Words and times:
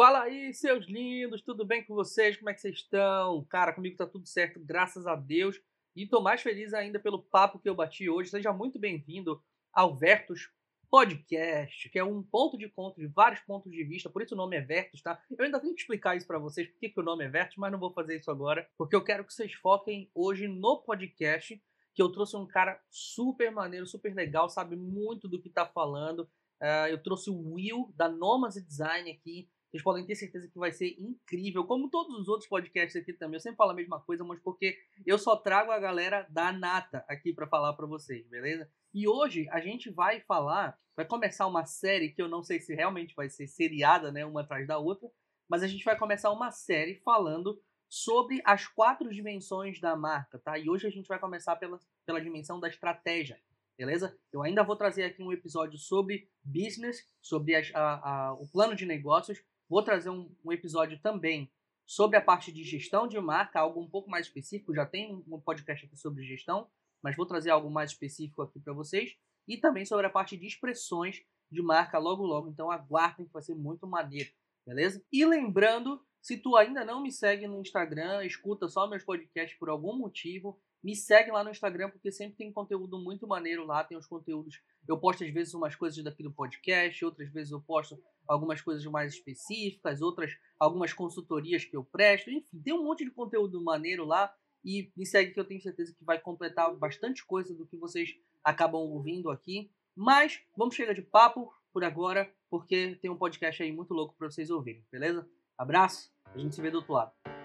Fala 0.00 0.22
aí, 0.22 0.54
seus 0.54 0.86
lindos, 0.86 1.42
tudo 1.42 1.62
bem 1.62 1.84
com 1.84 1.94
vocês? 1.94 2.34
Como 2.34 2.48
é 2.48 2.54
que 2.54 2.62
vocês 2.62 2.76
estão? 2.76 3.44
Cara, 3.44 3.70
comigo 3.70 3.98
tá 3.98 4.06
tudo 4.06 4.26
certo, 4.26 4.58
graças 4.58 5.06
a 5.06 5.14
Deus. 5.14 5.60
E 5.94 6.06
tô 6.06 6.22
mais 6.22 6.40
feliz 6.40 6.72
ainda 6.72 6.98
pelo 6.98 7.22
papo 7.22 7.58
que 7.58 7.68
eu 7.68 7.74
bati 7.74 8.08
hoje. 8.08 8.30
Seja 8.30 8.50
muito 8.50 8.78
bem-vindo 8.78 9.44
ao 9.70 9.94
Vertus 9.94 10.50
Podcast, 10.88 11.90
que 11.90 11.98
é 11.98 12.02
um 12.02 12.22
ponto 12.22 12.56
de 12.56 12.64
encontro 12.64 12.98
de 12.98 13.08
vários 13.08 13.40
pontos 13.40 13.70
de 13.70 13.84
vista, 13.84 14.08
por 14.08 14.22
isso 14.22 14.32
o 14.32 14.38
nome 14.38 14.56
é 14.56 14.62
Vertus, 14.62 15.02
tá? 15.02 15.22
Eu 15.28 15.44
ainda 15.44 15.60
tenho 15.60 15.74
que 15.74 15.82
explicar 15.82 16.16
isso 16.16 16.26
para 16.26 16.38
vocês, 16.38 16.66
por 16.66 16.80
que 16.80 16.94
o 16.96 17.02
nome 17.02 17.26
é 17.26 17.28
Vertus, 17.28 17.58
mas 17.58 17.70
não 17.70 17.78
vou 17.78 17.92
fazer 17.92 18.16
isso 18.16 18.30
agora, 18.30 18.66
porque 18.78 18.96
eu 18.96 19.04
quero 19.04 19.22
que 19.22 19.34
vocês 19.34 19.52
foquem 19.52 20.10
hoje 20.14 20.48
no 20.48 20.78
podcast, 20.78 21.62
que 21.94 22.00
eu 22.00 22.10
trouxe 22.10 22.38
um 22.38 22.46
cara 22.46 22.80
super 22.88 23.52
maneiro, 23.52 23.86
super 23.86 24.14
legal, 24.14 24.48
sabe 24.48 24.76
muito 24.76 25.28
do 25.28 25.38
que 25.38 25.50
tá 25.50 25.66
falando. 25.66 26.20
Uh, 26.58 26.88
eu 26.88 27.02
trouxe 27.02 27.28
o 27.28 27.52
Will, 27.52 27.92
da 27.94 28.08
Nomas 28.08 28.54
Design 28.54 29.10
aqui, 29.10 29.46
vocês 29.70 29.82
podem 29.82 30.04
ter 30.04 30.16
certeza 30.16 30.48
que 30.48 30.58
vai 30.58 30.72
ser 30.72 30.96
incrível, 30.98 31.64
como 31.64 31.88
todos 31.88 32.18
os 32.18 32.28
outros 32.28 32.48
podcasts 32.48 33.00
aqui 33.00 33.12
também. 33.12 33.36
Eu 33.36 33.40
sempre 33.40 33.56
falo 33.56 33.70
a 33.70 33.74
mesma 33.74 34.00
coisa, 34.00 34.24
mas 34.24 34.40
porque 34.40 34.76
eu 35.06 35.16
só 35.16 35.36
trago 35.36 35.70
a 35.70 35.78
galera 35.78 36.26
da 36.28 36.52
Nata 36.52 37.04
aqui 37.08 37.32
para 37.32 37.46
falar 37.46 37.74
para 37.74 37.86
vocês, 37.86 38.26
beleza? 38.26 38.68
E 38.92 39.06
hoje 39.06 39.48
a 39.50 39.60
gente 39.60 39.88
vai 39.88 40.20
falar, 40.20 40.76
vai 40.96 41.04
começar 41.04 41.46
uma 41.46 41.64
série 41.64 42.10
que 42.10 42.20
eu 42.20 42.28
não 42.28 42.42
sei 42.42 42.60
se 42.60 42.74
realmente 42.74 43.14
vai 43.14 43.30
ser 43.30 43.46
seriada, 43.46 44.10
né, 44.10 44.26
uma 44.26 44.40
atrás 44.40 44.66
da 44.66 44.76
outra, 44.76 45.08
mas 45.48 45.62
a 45.62 45.68
gente 45.68 45.84
vai 45.84 45.96
começar 45.96 46.32
uma 46.32 46.50
série 46.50 46.96
falando 47.04 47.60
sobre 47.88 48.40
as 48.44 48.66
quatro 48.66 49.12
dimensões 49.12 49.80
da 49.80 49.96
marca, 49.96 50.38
tá? 50.38 50.58
E 50.58 50.68
hoje 50.68 50.86
a 50.86 50.90
gente 50.90 51.08
vai 51.08 51.18
começar 51.18 51.56
pela, 51.56 51.78
pela 52.06 52.20
dimensão 52.20 52.58
da 52.58 52.68
estratégia, 52.68 53.40
beleza? 53.76 54.16
Eu 54.32 54.42
ainda 54.42 54.62
vou 54.62 54.76
trazer 54.76 55.04
aqui 55.04 55.22
um 55.22 55.32
episódio 55.32 55.78
sobre 55.78 56.28
business, 56.44 57.04
sobre 57.20 57.56
a, 57.56 57.62
a, 57.74 58.32
o 58.34 58.46
plano 58.48 58.76
de 58.76 58.86
negócios, 58.86 59.42
Vou 59.70 59.84
trazer 59.84 60.10
um, 60.10 60.28
um, 60.44 60.50
episódio 60.50 60.98
também 60.98 61.48
sobre 61.86 62.16
a 62.16 62.20
parte 62.20 62.50
de 62.50 62.64
gestão 62.64 63.06
de 63.06 63.20
marca, 63.20 63.60
algo 63.60 63.80
um 63.80 63.88
pouco 63.88 64.10
mais 64.10 64.26
específico. 64.26 64.74
Já 64.74 64.84
tem 64.84 65.22
um 65.28 65.40
podcast 65.40 65.86
aqui 65.86 65.96
sobre 65.96 66.24
gestão, 66.24 66.68
mas 67.00 67.16
vou 67.16 67.24
trazer 67.24 67.50
algo 67.50 67.70
mais 67.70 67.92
específico 67.92 68.42
aqui 68.42 68.58
para 68.58 68.72
vocês. 68.72 69.16
E 69.46 69.56
também 69.56 69.86
sobre 69.86 70.06
a 70.06 70.10
parte 70.10 70.36
de 70.36 70.44
expressões 70.44 71.22
de 71.48 71.62
marca 71.62 71.98
logo 71.98 72.26
logo. 72.26 72.48
Então 72.48 72.68
aguardem 72.68 73.26
que 73.26 73.32
vai 73.32 73.42
ser 73.42 73.54
muito 73.54 73.86
maneiro, 73.86 74.30
beleza? 74.66 75.00
E 75.12 75.24
lembrando, 75.24 76.04
se 76.20 76.36
tu 76.36 76.56
ainda 76.56 76.84
não 76.84 77.00
me 77.00 77.12
segue 77.12 77.46
no 77.46 77.60
Instagram, 77.60 78.24
escuta 78.24 78.68
só 78.68 78.88
meus 78.88 79.04
podcasts 79.04 79.56
por 79.56 79.68
algum 79.68 79.96
motivo, 79.96 80.60
me 80.82 80.96
segue 80.96 81.30
lá 81.30 81.44
no 81.44 81.50
Instagram, 81.50 81.90
porque 81.90 82.10
sempre 82.10 82.36
tem 82.36 82.52
conteúdo 82.52 82.98
muito 82.98 83.24
maneiro 83.24 83.64
lá. 83.64 83.84
Tem 83.84 83.96
os 83.96 84.06
conteúdos. 84.06 84.60
Eu 84.90 84.98
posto 84.98 85.22
às 85.22 85.30
vezes 85.30 85.54
umas 85.54 85.76
coisas 85.76 86.02
daqui 86.02 86.20
do 86.20 86.32
podcast, 86.32 87.04
outras 87.04 87.30
vezes 87.30 87.52
eu 87.52 87.60
posto 87.60 87.96
algumas 88.26 88.60
coisas 88.60 88.84
mais 88.86 89.14
específicas, 89.14 90.02
outras, 90.02 90.36
algumas 90.58 90.92
consultorias 90.92 91.64
que 91.64 91.76
eu 91.76 91.84
presto. 91.84 92.28
Enfim, 92.28 92.60
tem 92.60 92.74
um 92.74 92.82
monte 92.82 93.04
de 93.04 93.12
conteúdo 93.12 93.62
maneiro 93.62 94.04
lá. 94.04 94.34
E 94.64 94.90
me 94.96 95.06
segue 95.06 95.32
que 95.32 95.38
eu 95.38 95.44
tenho 95.44 95.62
certeza 95.62 95.94
que 95.96 96.04
vai 96.04 96.18
completar 96.18 96.74
bastante 96.74 97.24
coisa 97.24 97.54
do 97.54 97.64
que 97.64 97.76
vocês 97.76 98.16
acabam 98.42 98.80
ouvindo 98.80 99.30
aqui. 99.30 99.70
Mas 99.94 100.42
vamos 100.56 100.74
chegar 100.74 100.92
de 100.92 101.02
papo 101.02 101.54
por 101.72 101.84
agora, 101.84 102.28
porque 102.50 102.98
tem 103.00 103.12
um 103.12 103.16
podcast 103.16 103.62
aí 103.62 103.70
muito 103.70 103.94
louco 103.94 104.16
para 104.18 104.28
vocês 104.28 104.50
ouvirem, 104.50 104.84
beleza? 104.90 105.24
Abraço, 105.56 106.12
a 106.26 106.36
gente 106.36 106.52
se 106.52 106.60
vê 106.60 106.68
do 106.68 106.78
outro 106.78 106.94
lado. 106.94 107.39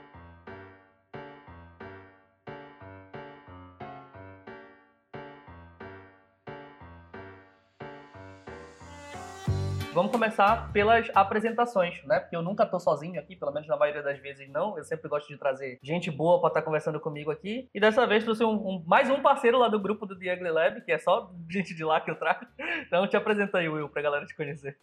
Vamos 9.95 10.11
começar 10.11 10.73
pelas 10.73 11.09
apresentações, 11.15 12.03
né? 12.03 12.19
Porque 12.19 12.35
eu 12.35 12.41
nunca 12.41 12.65
tô 12.65 12.77
sozinho 12.77 13.17
aqui, 13.17 13.33
pelo 13.33 13.53
menos 13.53 13.65
na 13.65 13.77
maioria 13.77 14.03
das 14.03 14.19
vezes 14.19 14.45
não. 14.49 14.77
Eu 14.77 14.83
sempre 14.83 15.07
gosto 15.07 15.29
de 15.29 15.37
trazer 15.37 15.79
gente 15.81 16.11
boa 16.11 16.37
para 16.41 16.49
estar 16.49 16.59
tá 16.59 16.65
conversando 16.65 16.99
comigo 16.99 17.31
aqui. 17.31 17.69
E 17.73 17.79
dessa 17.79 18.05
vez 18.05 18.25
trouxe 18.25 18.43
um, 18.43 18.55
um, 18.55 18.83
mais 18.85 19.09
um 19.09 19.21
parceiro 19.21 19.57
lá 19.57 19.69
do 19.69 19.79
grupo 19.79 20.05
do 20.05 20.19
The 20.19 20.33
Ugly 20.33 20.51
Lab, 20.51 20.81
que 20.81 20.91
é 20.91 20.97
só 20.97 21.33
gente 21.49 21.73
de 21.73 21.85
lá 21.85 22.01
que 22.01 22.11
eu 22.11 22.19
trago. 22.19 22.45
Então 22.85 23.07
te 23.07 23.15
apresenta 23.15 23.59
aí, 23.59 23.69
Will, 23.69 23.87
pra 23.87 24.01
galera 24.01 24.25
te 24.25 24.35
conhecer. 24.35 24.77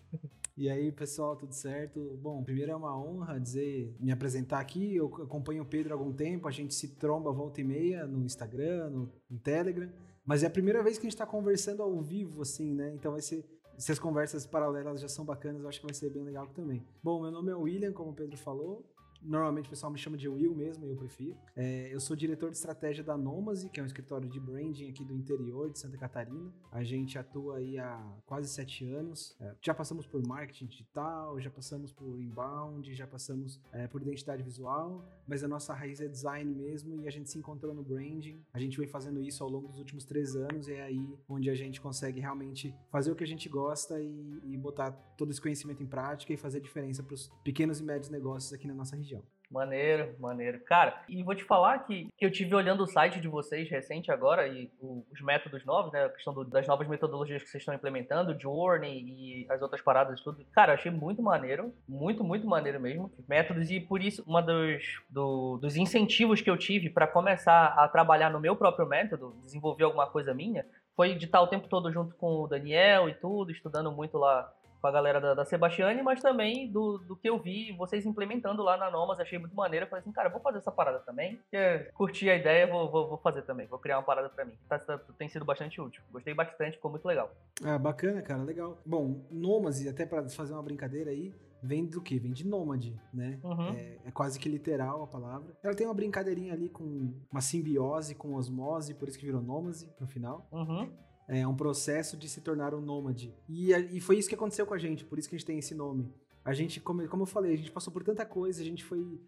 E 0.56 0.71
aí, 0.71 0.91
pessoal, 0.91 1.37
tudo 1.37 1.53
certo? 1.53 2.19
Bom, 2.23 2.43
primeiro 2.43 2.73
é 2.73 2.77
uma 2.77 2.99
honra 2.99 3.39
dizer, 3.39 3.94
me 4.00 4.12
apresentar 4.12 4.61
aqui. 4.61 4.97
Eu 4.97 5.15
acompanho 5.25 5.62
o 5.62 5.67
Pedro 5.67 5.93
há 5.93 5.94
algum 5.94 6.15
tempo, 6.15 6.49
a 6.49 6.50
gente 6.50 6.73
se 6.73 6.97
tromba 6.97 7.31
volta 7.31 7.61
e 7.61 7.65
meia 7.65 8.06
no 8.06 8.25
Instagram, 8.25 8.89
no, 8.89 9.12
no 9.29 9.39
Telegram. 9.39 9.91
Mas 10.25 10.43
é 10.43 10.47
a 10.47 10.50
primeira 10.50 10.83
vez 10.83 10.97
que 10.97 11.03
a 11.03 11.11
gente 11.11 11.17
está 11.17 11.27
conversando 11.27 11.83
ao 11.83 12.00
vivo, 12.00 12.41
assim, 12.41 12.73
né? 12.73 12.94
Então 12.94 13.12
vai 13.12 13.21
ser 13.21 13.44
se 13.78 13.93
as 13.93 13.99
conversas 13.99 14.47
paralelas 14.47 15.00
já 15.00 15.09
são 15.09 15.25
bacanas, 15.25 15.62
eu 15.62 15.69
acho 15.69 15.81
que 15.81 15.87
vai 15.87 15.94
ser 15.94 16.10
bem 16.10 16.22
legal 16.22 16.47
também. 16.49 16.87
Bom, 17.03 17.22
meu 17.22 17.31
nome 17.31 17.50
é 17.50 17.55
William, 17.55 17.93
como 17.93 18.10
o 18.10 18.15
Pedro 18.15 18.37
falou. 18.37 18.84
Normalmente 19.25 19.66
o 19.66 19.71
pessoal 19.71 19.93
me 19.93 19.99
chama 19.99 20.16
de 20.16 20.28
Will 20.28 20.55
mesmo, 20.55 20.84
eu 20.87 20.97
prefiro. 20.97 21.37
É, 21.56 21.88
eu 21.93 22.00
sou 22.00 22.16
diretor 22.16 22.50
de 22.50 22.56
estratégia 22.56 23.05
da 23.05 23.16
Nomase, 23.16 23.71
que 23.71 23.78
é 23.78 23.83
um 23.83 23.87
escritório 23.87 24.28
de 24.28 24.41
branding 24.41 24.88
aqui 24.88 25.05
do 25.05 25.15
interior 25.15 25.71
de 25.71 25.78
Santa 25.78 25.97
Catarina. 25.97 26.53
A 26.71 26.83
gente 26.83 27.19
atua 27.19 27.59
aí 27.59 27.78
há 27.78 28.03
quase 28.27 28.49
sete 28.49 28.84
anos. 28.84 29.37
É, 29.41 29.55
já 29.61 29.72
passamos 29.72 30.06
por 30.06 30.27
marketing 30.27 30.66
digital, 30.66 31.41
já 31.41 31.50
passamos 31.50 31.93
por 31.93 32.21
inbound, 32.21 32.93
já 32.94 33.06
passamos 33.06 33.61
é, 33.72 33.87
por 33.87 34.03
identidade 34.03 34.43
visual, 34.43 35.06
mas 35.27 35.44
a 35.44 35.49
nossa 35.49 35.72
raiz 35.72 36.00
é 36.00 36.09
design 36.09 36.53
mesmo 36.53 37.00
e 37.00 37.06
a 37.06 37.11
gente 37.11 37.31
se 37.31 37.38
encontrou 37.38 37.72
no 37.72 37.82
branding. 37.82 38.43
A 38.53 38.59
gente 38.59 38.77
vem 38.77 38.88
fazendo 38.88 39.22
isso 39.22 39.44
ao 39.44 39.50
longo 39.50 39.69
dos 39.69 39.78
últimos 39.78 40.05
três 40.05 40.34
anos 40.34 40.66
e 40.66 40.72
é 40.72 40.82
aí 40.82 41.16
onde 41.28 41.49
a 41.49 41.55
gente 41.55 41.81
consegue 41.81 42.21
realmente 42.21 42.75
fazer 42.91 43.12
o 43.12 43.15
que 43.15 43.25
a 43.25 43.27
gente 43.27 43.49
gosta 43.49 44.00
e, 44.00 44.41
e 44.44 44.56
botar 44.56 44.93
todo 45.16 45.31
esse 45.31 45.41
conhecimento 45.41 45.82
em 45.82 45.87
prática 45.87 46.32
e 46.32 46.37
fazer 46.37 46.61
diferença 46.61 47.03
para 47.03 47.15
os 47.15 47.28
pequenos 47.44 47.81
e 47.81 47.84
médios 47.84 48.11
negócios 48.11 48.53
aqui 48.53 48.66
na 48.66 48.75
nossa 48.75 48.97
região. 48.97 49.12
Maneiro, 49.53 50.17
maneiro. 50.19 50.61
Cara, 50.65 51.03
e 51.07 51.23
vou 51.23 51.35
te 51.35 51.45
falar 51.45 51.79
que 51.81 52.09
eu 52.19 52.31
tive 52.31 52.55
olhando 52.55 52.85
o 52.85 52.87
site 52.87 53.21
de 53.21 53.29
vocês 53.29 53.69
recente 53.69 54.11
agora 54.11 54.49
e 54.49 54.71
o, 54.81 55.05
os 55.13 55.21
métodos 55.21 55.63
novos, 55.67 55.93
né? 55.93 56.07
A 56.07 56.09
questão 56.09 56.33
do, 56.33 56.43
das 56.43 56.67
novas 56.67 56.89
metodologias 56.89 57.43
que 57.43 57.51
vocês 57.51 57.61
estão 57.61 57.75
implementando, 57.75 58.39
Journey 58.41 59.05
e 59.07 59.47
as 59.51 59.61
outras 59.61 59.83
paradas 59.83 60.19
e 60.19 60.25
tudo. 60.25 60.43
Cara, 60.53 60.73
eu 60.73 60.75
achei 60.77 60.91
muito 60.91 61.23
maneiro. 61.23 61.71
Muito, 61.87 62.25
muito 62.25 62.47
maneiro 62.47 62.81
mesmo. 62.81 63.12
Métodos 63.29 63.71
e 63.71 63.79
por 63.79 64.01
isso, 64.03 64.25
uma 64.27 64.41
dos, 64.41 65.03
do, 65.11 65.59
dos 65.59 65.77
incentivos 65.77 66.41
que 66.41 66.49
eu 66.49 66.57
tive 66.57 66.89
para 66.89 67.07
começar 67.07 67.75
a 67.77 67.87
trabalhar 67.89 68.31
no 68.31 68.41
meu 68.41 68.57
próprio 68.57 68.87
método, 68.87 69.37
desenvolver 69.43 69.85
alguma 69.85 70.07
coisa 70.07 70.33
minha, 70.33 70.65
foi 70.97 71.15
de 71.15 71.27
estar 71.27 71.43
o 71.43 71.47
tempo 71.47 71.69
todo 71.69 71.93
junto 71.93 72.15
com 72.17 72.43
o 72.43 72.49
Daniel 72.49 73.09
e 73.09 73.15
tudo, 73.15 73.51
estudando 73.51 73.93
muito 73.93 74.17
lá 74.17 74.51
com 74.82 74.88
a 74.88 74.91
galera 74.91 75.20
da, 75.20 75.32
da 75.32 75.44
Sebastiane, 75.44 76.03
mas 76.03 76.20
também 76.20 76.69
do, 76.69 76.98
do 76.98 77.15
que 77.15 77.31
eu 77.31 77.38
vi 77.38 77.72
vocês 77.72 78.04
implementando 78.04 78.65
lá 78.65 78.76
na 78.76 78.91
Nomas, 78.91 79.20
achei 79.20 79.38
muito 79.38 79.54
maneiro. 79.54 79.87
Eu 79.87 79.88
falei 79.88 80.00
assim, 80.00 80.10
cara, 80.10 80.28
vou 80.28 80.41
fazer 80.41 80.59
essa 80.59 80.72
parada 80.72 80.98
também. 80.98 81.38
curti 81.94 82.28
a 82.28 82.34
ideia, 82.34 82.66
vou, 82.66 82.91
vou, 82.91 83.09
vou, 83.09 83.19
fazer 83.19 83.43
também. 83.43 83.69
Vou 83.69 83.78
criar 83.78 83.98
uma 83.98 84.03
parada 84.03 84.28
para 84.28 84.44
mim. 84.44 84.59
Tá, 84.69 84.81
tá, 84.81 84.98
tem 85.16 85.28
sido 85.28 85.44
bastante 85.44 85.81
útil. 85.81 86.03
Gostei 86.10 86.34
bastante, 86.34 86.76
ficou 86.76 86.91
muito 86.91 87.06
legal. 87.06 87.31
Ah, 87.65 87.78
bacana, 87.78 88.20
cara, 88.22 88.43
legal. 88.43 88.76
Bom, 88.84 89.20
Nomas, 89.31 89.81
e 89.81 89.88
até 89.88 90.04
para 90.04 90.28
fazer 90.28 90.53
uma 90.53 90.62
brincadeira 90.62 91.10
aí, 91.10 91.32
vem 91.62 91.87
do 91.87 92.00
que? 92.00 92.19
Vem 92.19 92.32
de 92.32 92.44
nômade, 92.44 93.00
né? 93.14 93.38
Uhum. 93.44 93.69
É, 93.69 93.99
é, 94.06 94.10
quase 94.10 94.37
que 94.37 94.49
literal 94.49 95.04
a 95.04 95.06
palavra. 95.06 95.54
Ela 95.62 95.76
tem 95.76 95.87
uma 95.87 95.94
brincadeirinha 95.94 96.53
ali 96.53 96.69
com 96.69 97.14
uma 97.31 97.41
simbiose, 97.41 98.16
com 98.16 98.34
osmose, 98.34 98.94
por 98.94 99.06
isso 99.06 99.16
que 99.16 99.26
virou 99.26 99.41
nômade 99.41 99.88
no 100.00 100.09
final. 100.09 100.44
Uhum. 100.50 100.91
É 101.28 101.47
um 101.47 101.55
processo 101.55 102.16
de 102.16 102.28
se 102.28 102.41
tornar 102.41 102.75
um 102.75 102.81
nômade. 102.81 103.34
E, 103.49 103.72
e 103.72 104.00
foi 104.00 104.19
isso 104.19 104.28
que 104.28 104.34
aconteceu 104.34 104.66
com 104.66 104.75
a 104.75 104.78
gente, 104.78 105.05
por 105.05 105.19
isso 105.19 105.28
que 105.28 105.34
a 105.34 105.38
gente 105.38 105.47
tem 105.47 105.59
esse 105.59 105.75
nome. 105.75 106.12
A 106.44 106.53
gente, 106.53 106.81
como, 106.81 107.06
como 107.09 107.22
eu 107.22 107.27
falei, 107.27 107.55
a 107.55 107.56
gente 107.56 107.71
passou 107.71 107.93
por 107.93 108.03
tanta 108.03 108.27
coisa, 108.27 108.60
a 108.60 108.65
gente 108.65 108.84
foi 108.84 109.21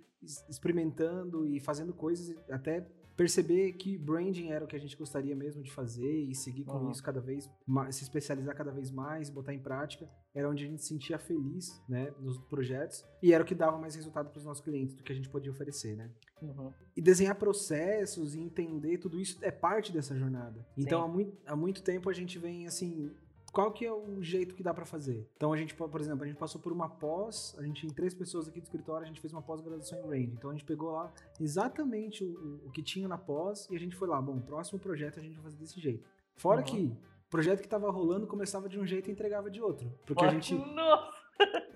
experimentando 0.48 1.46
e 1.46 1.60
fazendo 1.60 1.92
coisas 1.92 2.34
até 2.50 2.86
perceber 3.16 3.72
que 3.74 3.96
branding 3.96 4.48
era 4.48 4.64
o 4.64 4.68
que 4.68 4.74
a 4.74 4.80
gente 4.80 4.96
gostaria 4.96 5.36
mesmo 5.36 5.62
de 5.62 5.70
fazer 5.70 6.22
e 6.24 6.34
seguir 6.34 6.64
com 6.64 6.76
uhum. 6.78 6.90
isso 6.90 7.02
cada 7.02 7.20
vez 7.20 7.48
mais, 7.66 7.96
se 7.96 8.02
especializar 8.02 8.56
cada 8.56 8.72
vez 8.72 8.90
mais, 8.90 9.30
botar 9.30 9.54
em 9.54 9.58
prática, 9.58 10.08
era 10.34 10.48
onde 10.48 10.64
a 10.64 10.68
gente 10.68 10.82
se 10.82 10.88
sentia 10.88 11.18
feliz, 11.18 11.80
né, 11.88 12.12
nos 12.20 12.38
projetos 12.38 13.04
e 13.22 13.32
era 13.32 13.42
o 13.42 13.46
que 13.46 13.54
dava 13.54 13.78
mais 13.78 13.94
resultado 13.94 14.30
para 14.30 14.38
os 14.38 14.44
nossos 14.44 14.64
clientes 14.64 14.94
do 14.96 15.02
que 15.02 15.12
a 15.12 15.14
gente 15.14 15.28
podia 15.28 15.52
oferecer, 15.52 15.96
né? 15.96 16.10
Uhum. 16.46 16.72
E 16.96 17.00
desenhar 17.00 17.34
processos 17.36 18.34
e 18.34 18.40
entender 18.40 18.98
tudo 18.98 19.20
isso 19.20 19.38
é 19.42 19.50
parte 19.50 19.92
dessa 19.92 20.16
jornada. 20.16 20.66
Então 20.76 21.02
há 21.02 21.08
muito, 21.08 21.36
há 21.46 21.56
muito 21.56 21.82
tempo 21.82 22.08
a 22.08 22.12
gente 22.12 22.38
vem 22.38 22.66
assim 22.66 23.10
qual 23.54 23.70
que 23.70 23.86
é 23.86 23.92
o 23.92 24.20
jeito 24.20 24.52
que 24.56 24.64
dá 24.64 24.74
para 24.74 24.84
fazer? 24.84 25.30
Então 25.36 25.52
a 25.52 25.56
gente, 25.56 25.74
por 25.74 26.00
exemplo, 26.00 26.24
a 26.24 26.26
gente 26.26 26.36
passou 26.36 26.60
por 26.60 26.72
uma 26.72 26.88
pós, 26.88 27.54
a 27.56 27.62
gente 27.62 27.86
em 27.86 27.90
três 27.90 28.12
pessoas 28.12 28.48
aqui 28.48 28.60
do 28.60 28.64
escritório, 28.64 29.04
a 29.04 29.06
gente 29.06 29.20
fez 29.20 29.32
uma 29.32 29.40
pós-graduação 29.40 29.96
em 30.00 30.02
Range. 30.02 30.34
Então 30.36 30.50
a 30.50 30.52
gente 30.52 30.64
pegou 30.64 30.90
lá 30.90 31.12
exatamente 31.40 32.24
o, 32.24 32.60
o, 32.66 32.70
que 32.72 32.82
tinha 32.82 33.06
na 33.06 33.16
pós 33.16 33.68
e 33.70 33.76
a 33.76 33.78
gente 33.78 33.94
foi 33.94 34.08
lá, 34.08 34.20
bom, 34.20 34.40
próximo 34.40 34.80
projeto 34.80 35.20
a 35.20 35.22
gente 35.22 35.34
vai 35.34 35.44
fazer 35.44 35.56
desse 35.56 35.80
jeito. 35.80 36.04
Fora 36.34 36.60
uhum. 36.60 36.66
que 36.66 36.86
o 37.28 37.30
projeto 37.30 37.62
que 37.62 37.68
tava 37.68 37.88
rolando 37.92 38.26
começava 38.26 38.68
de 38.68 38.76
um 38.76 38.84
jeito 38.84 39.08
e 39.08 39.12
entregava 39.12 39.48
de 39.48 39.62
outro. 39.62 39.88
Porque 40.04 40.24
a 40.24 40.30
gente 40.30 40.52
Nossa. 40.74 41.12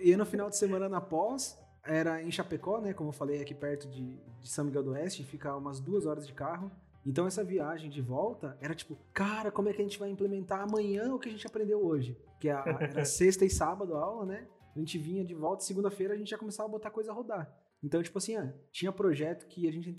ia 0.00 0.16
no 0.16 0.26
final 0.26 0.50
de 0.50 0.56
semana 0.56 0.88
na 0.88 1.00
pós, 1.00 1.56
era 1.84 2.22
em 2.22 2.30
Chapecó, 2.30 2.80
né, 2.80 2.92
como 2.92 3.10
eu 3.10 3.12
falei, 3.14 3.40
aqui 3.40 3.54
perto 3.54 3.88
de, 3.88 4.16
de 4.40 4.48
São 4.48 4.64
Miguel 4.64 4.82
do 4.82 4.90
Oeste, 4.90 5.24
fica 5.24 5.56
umas 5.56 5.80
duas 5.80 6.06
horas 6.06 6.26
de 6.26 6.32
carro. 6.32 6.70
Então 7.06 7.26
essa 7.26 7.42
viagem 7.42 7.88
de 7.88 8.02
volta 8.02 8.58
era 8.60 8.74
tipo, 8.74 8.98
cara, 9.12 9.50
como 9.50 9.68
é 9.68 9.72
que 9.72 9.80
a 9.80 9.84
gente 9.84 9.98
vai 9.98 10.10
implementar 10.10 10.60
amanhã 10.60 11.14
o 11.14 11.18
que 11.18 11.28
a 11.28 11.32
gente 11.32 11.46
aprendeu 11.46 11.84
hoje? 11.84 12.18
Que 12.38 12.48
é 12.48 12.52
era 12.52 13.04
sexta 13.06 13.44
e 13.44 13.50
sábado 13.50 13.96
a 13.96 14.00
aula, 14.02 14.26
né? 14.26 14.46
a 14.78 14.78
gente 14.78 14.98
vinha 14.98 15.24
de 15.24 15.34
volta, 15.34 15.64
segunda-feira 15.64 16.14
a 16.14 16.16
gente 16.16 16.30
já 16.30 16.38
começava 16.38 16.68
a 16.68 16.72
botar 16.72 16.90
coisa 16.90 17.10
a 17.10 17.14
rodar. 17.14 17.52
Então, 17.82 18.02
tipo 18.02 18.18
assim, 18.18 18.34
ah, 18.34 18.52
tinha 18.72 18.90
projeto 18.90 19.46
que 19.46 19.68
a 19.68 19.72
gente 19.72 19.94